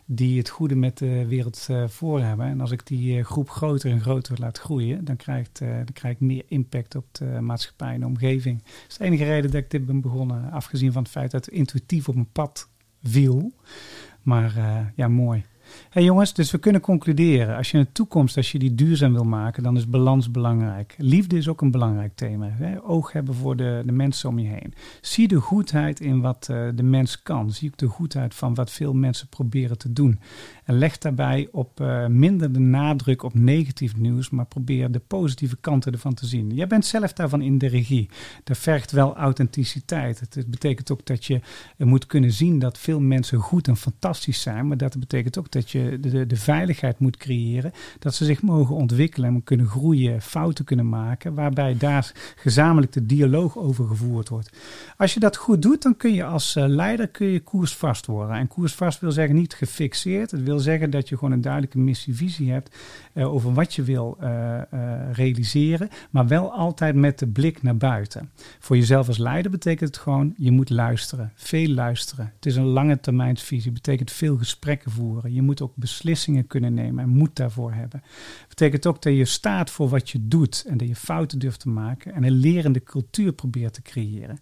Die 0.08 0.38
het 0.38 0.50
goede 0.50 0.76
met 0.76 0.98
de 0.98 1.26
wereld 1.26 1.66
eh, 1.70 1.88
voor 1.88 2.22
hebben. 2.22 2.46
En 2.46 2.62
als 2.62 2.72
ik 2.72 2.88
die 2.88 3.18
eh, 3.18 3.26
groep 3.26 3.50
groter 3.50 3.92
en 3.92 4.02
groter 4.02 4.40
laat 4.40 4.58
groeien, 4.58 5.06
dan 5.06 5.16
krijgt, 5.16 5.62
eh, 5.62 5.70
dan 5.70 5.94
krijg 5.94 6.14
ik 6.14 6.20
meer 6.20 6.44
impact 6.48 6.96
op 6.96 7.06
de 7.12 7.26
maatschappij 7.26 7.94
en 7.94 8.00
de 8.00 8.06
omgeving. 8.06 8.64
Dat 8.64 8.86
is 8.88 8.98
de 8.98 9.04
enige 9.04 9.24
reden 9.24 9.52
dat 9.52 9.62
ik 9.62 9.70
dit 9.72 9.86
ben 9.86 10.02
begonnen. 10.02 10.52
Afgezien 10.52 10.92
van 10.92 11.04
het 11.04 11.12
feit 11.12 11.32
dat 11.32 11.46
het 11.46 11.54
intuïtief 11.54 12.08
op 12.08 12.16
mijn 12.16 12.32
pad 12.32 12.70
viel. 13.04 13.52
Maar 14.22 14.54
ja, 14.96 15.08
mooi. 15.08 15.44
Hey 15.90 16.04
jongens, 16.04 16.34
dus 16.34 16.52
we 16.52 16.58
kunnen 16.58 16.82
concluderen. 16.82 17.56
Als 17.58 17.72
je 17.72 17.78
een 17.78 17.92
toekomst, 17.92 18.38
als 18.38 18.52
je 18.52 18.60
die 18.60 18.76
duurzaam 18.76 19.14
wil 19.14 19.24
maken, 19.24 19.64
dan 19.64 19.78
is 19.78 19.90
balans 19.90 20.32
belangrijk. 20.32 20.96
Liefde 20.98 21.38
is 21.38 21.48
ook 21.48 21.62
een 21.62 21.72
belangrijk 21.72 22.16
thema. 22.16 22.50
Hè? 22.50 22.84
Oog 22.84 23.12
hebben 23.12 23.34
voor 23.34 23.56
de, 23.56 23.84
de 23.86 23.92
mensen 23.92 24.30
om 24.30 24.40
je 24.40 24.48
heen. 24.48 24.74
Zie 25.02 25.28
de 25.28 25.40
goedheid 25.40 26.00
in 26.00 26.22
wat 26.22 26.48
eh, 26.50 26.68
de 26.76 26.84
mens 26.84 27.24
kan. 27.24 27.52
Zie 27.52 27.70
ook 27.70 27.78
de 27.78 27.88
goedheid 27.88 28.36
van 28.36 28.54
wat 28.54 28.72
veel 28.72 28.94
mensen 28.94 29.28
proberen 29.28 29.78
te 29.78 29.94
doen. 29.94 30.20
En 30.66 30.78
leg 30.78 30.98
daarbij 30.98 31.48
op 31.52 31.80
eh, 31.80 32.08
minder 32.08 32.54
de 32.54 32.60
nadruk 32.60 33.24
op 33.24 33.34
negatief 33.34 33.96
nieuws, 33.98 34.30
maar 34.30 34.46
probeer 34.46 34.92
de 34.92 35.00
positieve 35.00 35.58
kanten 35.58 35.92
ervan 35.92 36.14
te 36.14 36.26
zien. 36.26 36.50
Jij 36.54 36.68
bent 36.68 36.86
zelf 36.86 37.14
daarvan 37.14 37.42
in 37.42 37.58
de 37.58 37.68
regie. 37.68 38.10
Dat 38.44 38.58
vergt 38.58 38.92
wel 38.92 39.16
authenticiteit. 39.16 40.20
Het 40.20 40.48
betekent 40.48 40.92
ook 40.92 41.06
dat 41.06 41.26
je 41.26 41.42
eh, 41.78 41.88
moet 41.88 42.06
kunnen 42.06 42.32
zien 42.32 42.60
dat 42.60 42.78
veel 42.78 43.00
mensen 43.00 43.40
goed 43.40 43.68
en 43.68 43.78
fantastisch 43.78 44.42
zijn, 44.42 44.68
maar 44.68 44.78
dat 44.78 45.00
betekent 45.00 45.38
ook 45.38 45.52
dat 45.52 45.72
je 45.72 45.98
de, 46.00 46.26
de, 46.26 46.36
veiligheid 46.36 47.00
moet 47.00 47.18
creëren, 47.18 47.72
dat 48.00 48.16
ze 48.16 48.26
zich 48.26 48.42
mogen 48.42 48.76
ontwikkelen 48.76 49.34
en 49.34 49.44
kunnen 49.44 49.68
groeien, 49.68 50.22
fouten 50.22 50.66
kunnen 50.66 50.90
maken, 50.90 51.34
waarbij 51.34 51.78
daar 51.78 52.12
gezamenlijk 52.36 52.92
de 52.92 53.06
dialoog 53.06 53.58
over 53.58 53.88
gevoerd 53.88 54.30
wordt. 54.30 54.50
Als 54.98 55.14
je 55.14 55.20
dat 55.20 55.36
goed 55.36 55.62
doet, 55.62 55.82
dan 55.82 55.98
kun 55.98 56.14
je 56.14 56.24
als 56.24 56.56
eh, 56.56 56.66
leider 56.68 57.08
kun 57.08 57.28
je 57.28 57.40
koersvast 57.40 58.06
worden. 58.06 58.36
En 58.36 58.48
koersvast 58.48 59.00
wil 59.00 59.12
zeggen 59.12 59.36
niet 59.36 59.54
gefixeerd. 59.54 60.32
Het 60.32 60.44
wil 60.44 60.55
zeggen 60.60 60.90
dat 60.90 61.10
je 61.10 61.18
gewoon 61.18 61.34
een 61.34 61.42
duidelijke 61.42 61.80
missie-visie 61.80 62.52
hebt 62.52 62.76
eh, 63.14 63.34
over 63.34 63.54
wat 63.54 63.74
je 63.74 63.84
wil 63.84 64.18
eh, 64.20 64.62
eh, 64.62 65.12
realiseren, 65.12 65.90
maar 66.10 66.28
wel 66.28 66.54
altijd 66.54 66.96
met 66.96 67.20
de 67.20 67.28
blik 67.28 67.64
naar 67.64 67.78
buiten. 67.78 68.32
Voor 68.60 68.78
jezelf 68.78 69.08
als 69.08 69.18
leider 69.18 69.52
betekent 69.52 69.90
het 69.90 69.98
gewoon, 69.98 70.34
je 70.38 70.52
moet 70.52 70.70
luisteren, 70.70 71.32
veel 71.36 71.68
luisteren. 71.68 72.32
Het 72.36 72.46
is 72.46 72.56
een 72.56 72.66
lange 72.66 73.00
termijnsvisie, 73.00 73.72
betekent 73.72 74.12
veel 74.12 74.38
gesprekken 74.38 74.92
voeren. 74.92 75.34
Je 75.34 75.42
moet 75.42 75.62
ook 75.62 75.76
beslissingen 75.76 76.48
kunnen 76.48 76.74
nemen 76.74 77.04
en 77.04 77.10
moed 77.10 77.36
daarvoor 77.36 77.74
hebben. 77.74 78.04
betekent 78.48 78.86
ook 78.86 79.02
dat 79.02 79.14
je 79.14 79.26
staat 79.26 79.70
voor 79.70 79.90
wat 79.90 80.10
je 80.10 80.28
doet 80.28 80.66
en 80.68 80.78
dat 80.78 80.88
je 80.88 80.96
fouten 80.96 81.40
durft 81.40 81.60
te 81.60 81.70
maken 81.70 82.14
en 82.14 82.24
een 82.24 82.32
lerende 82.32 82.84
cultuur 82.84 83.34
probeert 83.34 83.74
te 83.74 83.82
creëren. 83.82 84.40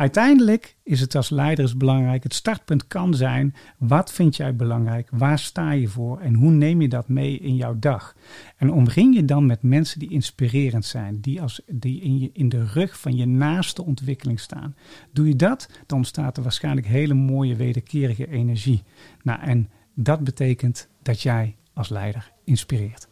Uiteindelijk 0.00 0.76
is 0.82 1.00
het 1.00 1.14
als 1.14 1.30
leider 1.30 1.64
is 1.64 1.76
belangrijk. 1.76 2.22
Het 2.22 2.34
startpunt 2.34 2.86
kan 2.86 3.14
zijn: 3.14 3.54
wat 3.78 4.12
vind 4.12 4.36
jij 4.36 4.56
belangrijk? 4.56 5.08
Waar 5.12 5.38
sta 5.38 5.70
je 5.72 5.88
voor? 5.88 6.20
En 6.20 6.34
hoe 6.34 6.50
neem 6.50 6.80
je 6.80 6.88
dat 6.88 7.08
mee 7.08 7.38
in 7.38 7.56
jouw 7.56 7.78
dag? 7.78 8.14
En 8.56 8.72
omring 8.72 9.14
je 9.14 9.24
dan 9.24 9.46
met 9.46 9.62
mensen 9.62 9.98
die 9.98 10.10
inspirerend 10.10 10.84
zijn, 10.84 11.20
die, 11.20 11.42
als, 11.42 11.60
die 11.66 12.00
in, 12.00 12.18
je, 12.18 12.30
in 12.32 12.48
de 12.48 12.64
rug 12.64 12.98
van 12.98 13.16
je 13.16 13.26
naaste 13.26 13.84
ontwikkeling 13.84 14.40
staan. 14.40 14.74
Doe 15.12 15.28
je 15.28 15.36
dat, 15.36 15.68
dan 15.86 15.98
ontstaat 15.98 16.36
er 16.36 16.42
waarschijnlijk 16.42 16.86
hele 16.86 17.14
mooie 17.14 17.56
wederkerige 17.56 18.28
energie. 18.30 18.82
Nou, 19.22 19.40
en 19.40 19.70
dat 19.94 20.24
betekent 20.24 20.88
dat 21.02 21.22
jij 21.22 21.56
als 21.72 21.88
leider 21.88 22.32
inspireert. 22.44 23.08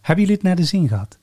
Hebben 0.00 0.24
jullie 0.24 0.34
het 0.38 0.42
naar 0.42 0.56
de 0.56 0.64
zin 0.64 0.88
gehad? 0.88 1.18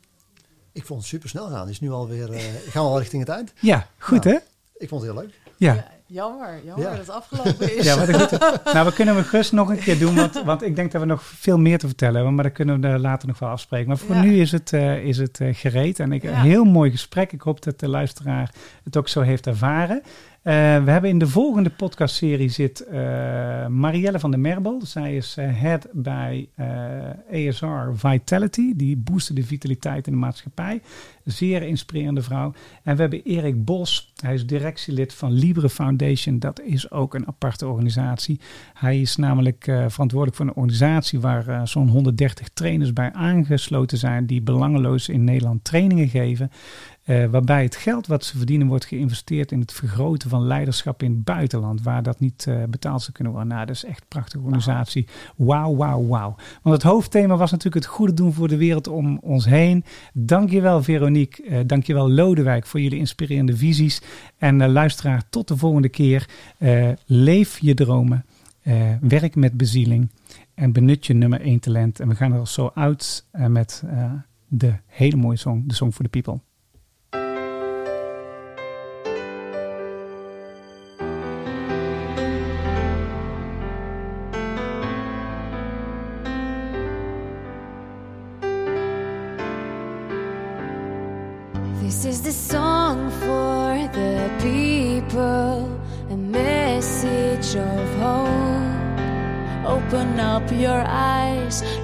Ik 0.72 0.86
vond 0.86 0.99
het 0.99 1.09
super 1.09 1.30
snel 1.30 1.49
gaan. 1.49 1.70
Is 1.70 1.80
nu 1.80 1.89
alweer, 1.91 2.32
eh 2.32 2.41
gaan 2.43 2.84
we 2.84 2.89
al 2.89 2.99
richting 2.99 3.22
het 3.26 3.32
eind. 3.32 3.53
Ja, 3.59 3.88
goed 3.97 4.24
Ja. 4.24 4.30
hè? 4.32 4.38
Ik 4.78 4.89
vond 4.89 5.01
het 5.01 5.11
heel 5.11 5.21
leuk. 5.21 5.34
Ja. 5.57 5.73
Ja, 5.73 5.86
jammer, 6.05 6.59
jammer 6.65 6.84
Ja. 6.86 6.89
dat 6.89 6.99
het 6.99 7.09
afgelopen 7.09 7.78
is. 7.78 7.86
Ja, 7.88 7.97
wat 7.97 8.07
een 8.07 8.19
goed. 8.19 8.73
Nou, 8.73 8.86
we 8.86 8.93
kunnen 8.93 9.15
hem 9.15 9.23
gerust 9.23 9.51
nog 9.51 9.69
een 9.69 9.80
keer 9.80 9.99
doen, 9.99 10.15
want, 10.15 10.43
want 10.43 10.61
ik 10.63 10.76
denk 10.76 10.91
dat 10.91 11.01
we 11.01 11.07
nog 11.07 11.23
veel 11.23 11.57
meer 11.57 11.78
te 11.78 11.88
vertellen 11.88 12.15
hebben, 12.15 12.36
maar 12.36 12.43
dat 12.43 12.53
kunnen 12.53 12.82
we 12.82 12.88
er 12.88 12.99
later 12.99 13.28
nog 13.28 13.39
wel 13.39 13.49
afspreken. 13.49 13.88
Maar 13.88 13.97
voor 13.97 14.15
Ja. 14.15 14.21
nu 14.21 14.39
is 14.39 14.51
het, 14.51 14.73
eh, 14.73 15.03
is 15.05 15.17
het 15.17 15.39
eh, 15.39 15.53
gereed 15.55 15.99
en 15.99 16.11
ik, 16.11 16.23
Ja. 16.23 16.30
een 16.30 16.36
heel 16.36 16.63
mooi 16.63 16.91
gesprek. 16.91 17.32
Ik 17.32 17.41
hoop 17.41 17.63
dat 17.63 17.80
de 17.80 17.88
luisteraar 17.89 18.51
het 18.84 18.97
ook 18.97 19.07
zo 19.07 19.21
heeft 19.21 19.47
ervaren. 19.47 20.01
Eh, 20.46 20.54
we 20.84 20.91
hebben 20.91 21.10
in 21.10 21.20
de 21.20 21.28
volgende 21.28 21.70
podcastserie 21.70 22.50
zit 22.50 22.80
eh, 22.80 23.68
Marielle 23.68 24.20
van 24.20 24.32
der 24.32 24.39
Merbel. 24.39 24.82
Zij 24.84 25.16
is 25.16 25.38
eh, 25.38 25.48
head 25.52 25.88
bij 25.91 26.50
ASR 27.32 27.91
Vitality. 27.93 28.74
Die 28.76 28.98
boosten 28.98 29.36
de 29.36 29.43
vitaliteit 29.43 30.08
in 30.08 30.14
de 30.14 30.20
maatschappij. 30.20 30.82
Zeer 31.24 31.62
inspirerende 31.62 32.22
vrouw. 32.22 32.54
En 32.84 32.96
we 32.96 33.02
hebben 33.02 33.24
Erik 33.24 33.66
Bos. 33.66 34.14
Hij 34.22 34.34
is 34.34 34.46
directielid 34.46 35.14
van 35.14 35.32
Libre 35.32 35.70
Foundation. 35.70 36.39
Dat 36.39 36.62
is 36.62 36.91
ook 36.91 37.14
een 37.14 37.28
aparte 37.28 37.68
organisatie. 37.68 38.39
Hij 38.74 39.02
is 39.02 39.16
namelijk 39.16 39.64
verantwoordelijk 39.88 40.36
voor 40.36 40.46
een 40.46 40.56
organisatie 40.56 41.20
waar 41.20 41.68
zo'n 41.68 41.89
130 41.89 42.50
trainers 42.50 42.93
bij 42.93 43.14
aangesloten 43.14 43.98
zijn. 43.98 44.26
Die 44.26 44.41
belangeloos 44.41 45.10
in 45.10 45.24
Nederland 45.24 45.64
trainingen 45.64 46.08
geven. 46.08 46.52
Eh, 47.06 47.26
waarbij 47.26 47.64
het 47.64 47.76
geld 47.76 48.08
wat 48.08 48.24
ze 48.26 48.38
verdienen 48.38 48.68
wordt 48.68 48.86
geïnvesteerd 48.86 49.51
in 49.51 49.60
het 49.60 49.72
vergroten 49.74 50.30
van 50.30 50.47
leiderschap 50.47 51.03
in 51.03 51.12
het 51.12 51.24
buitenland. 51.24 51.82
Waar 51.82 52.03
dat 52.03 52.20
niet 52.20 52.45
eh, 52.47 52.64
betaald 52.70 53.01
zou 53.01 53.12
kunnen 53.12 53.34
worden. 53.34 53.51
Nou, 53.51 53.66
dat 53.66 53.76
is 53.76 53.84
echt 53.84 54.01
een 54.01 54.08
prachtige 54.08 54.43
organisatie. 54.43 55.08
Wauw, 55.36 55.76
wauw, 55.76 56.08
wauw. 56.08 56.36
Want 56.62 56.76
het 56.76 56.84
hoofdthema 56.84 57.36
was 57.36 57.51
natuurlijk 57.51 57.86
het 57.86 57.93
goede 57.93 58.14
doen 58.14 58.34
voor 58.34 58.47
de 58.47 58.58
wereld 58.58 58.88
om 58.88 59.20
ons 59.22 59.45
heen. 59.45 59.84
Dankjewel 60.14 60.84
Veronique, 60.84 61.43
eh 61.43 61.60
dankjewel 61.66 62.12
Lodewijk 62.12 62.66
voor 62.66 62.82
jullie 62.82 62.99
inspirerende 62.99 63.58
visies. 63.58 64.01
En 64.38 64.72
luisteraar, 64.72 65.24
tot 65.30 65.47
de 65.47 65.58
volgende 65.58 65.89
keer. 65.89 66.30
Leef 67.06 67.60
je 67.60 67.74
dromen. 67.74 68.26
Werk 69.01 69.36
met 69.36 69.58
bezieling. 69.58 70.10
En 70.53 70.72
benut 70.72 71.06
je 71.06 71.14
nummer 71.14 71.41
1 71.41 71.60
talent. 71.60 71.99
En 71.99 72.08
we 72.08 72.16
gaan 72.16 72.34
er 72.34 72.47
zo 72.47 72.72
uit 72.74 73.26
met 73.32 73.84
de 74.47 74.74
hele 74.86 75.16
mooie 75.16 75.38
song, 75.38 75.64
de 75.68 75.74
Song 75.74 75.91
for 75.91 76.03
the 76.03 76.22
People. 76.22 76.39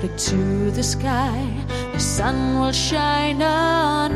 Look 0.02 0.16
to 0.18 0.72
the 0.72 0.84
sky, 0.84 1.48
the 1.94 2.00
sun 2.00 2.60
will 2.60 2.72
shine 2.72 3.42
on. 3.42 4.11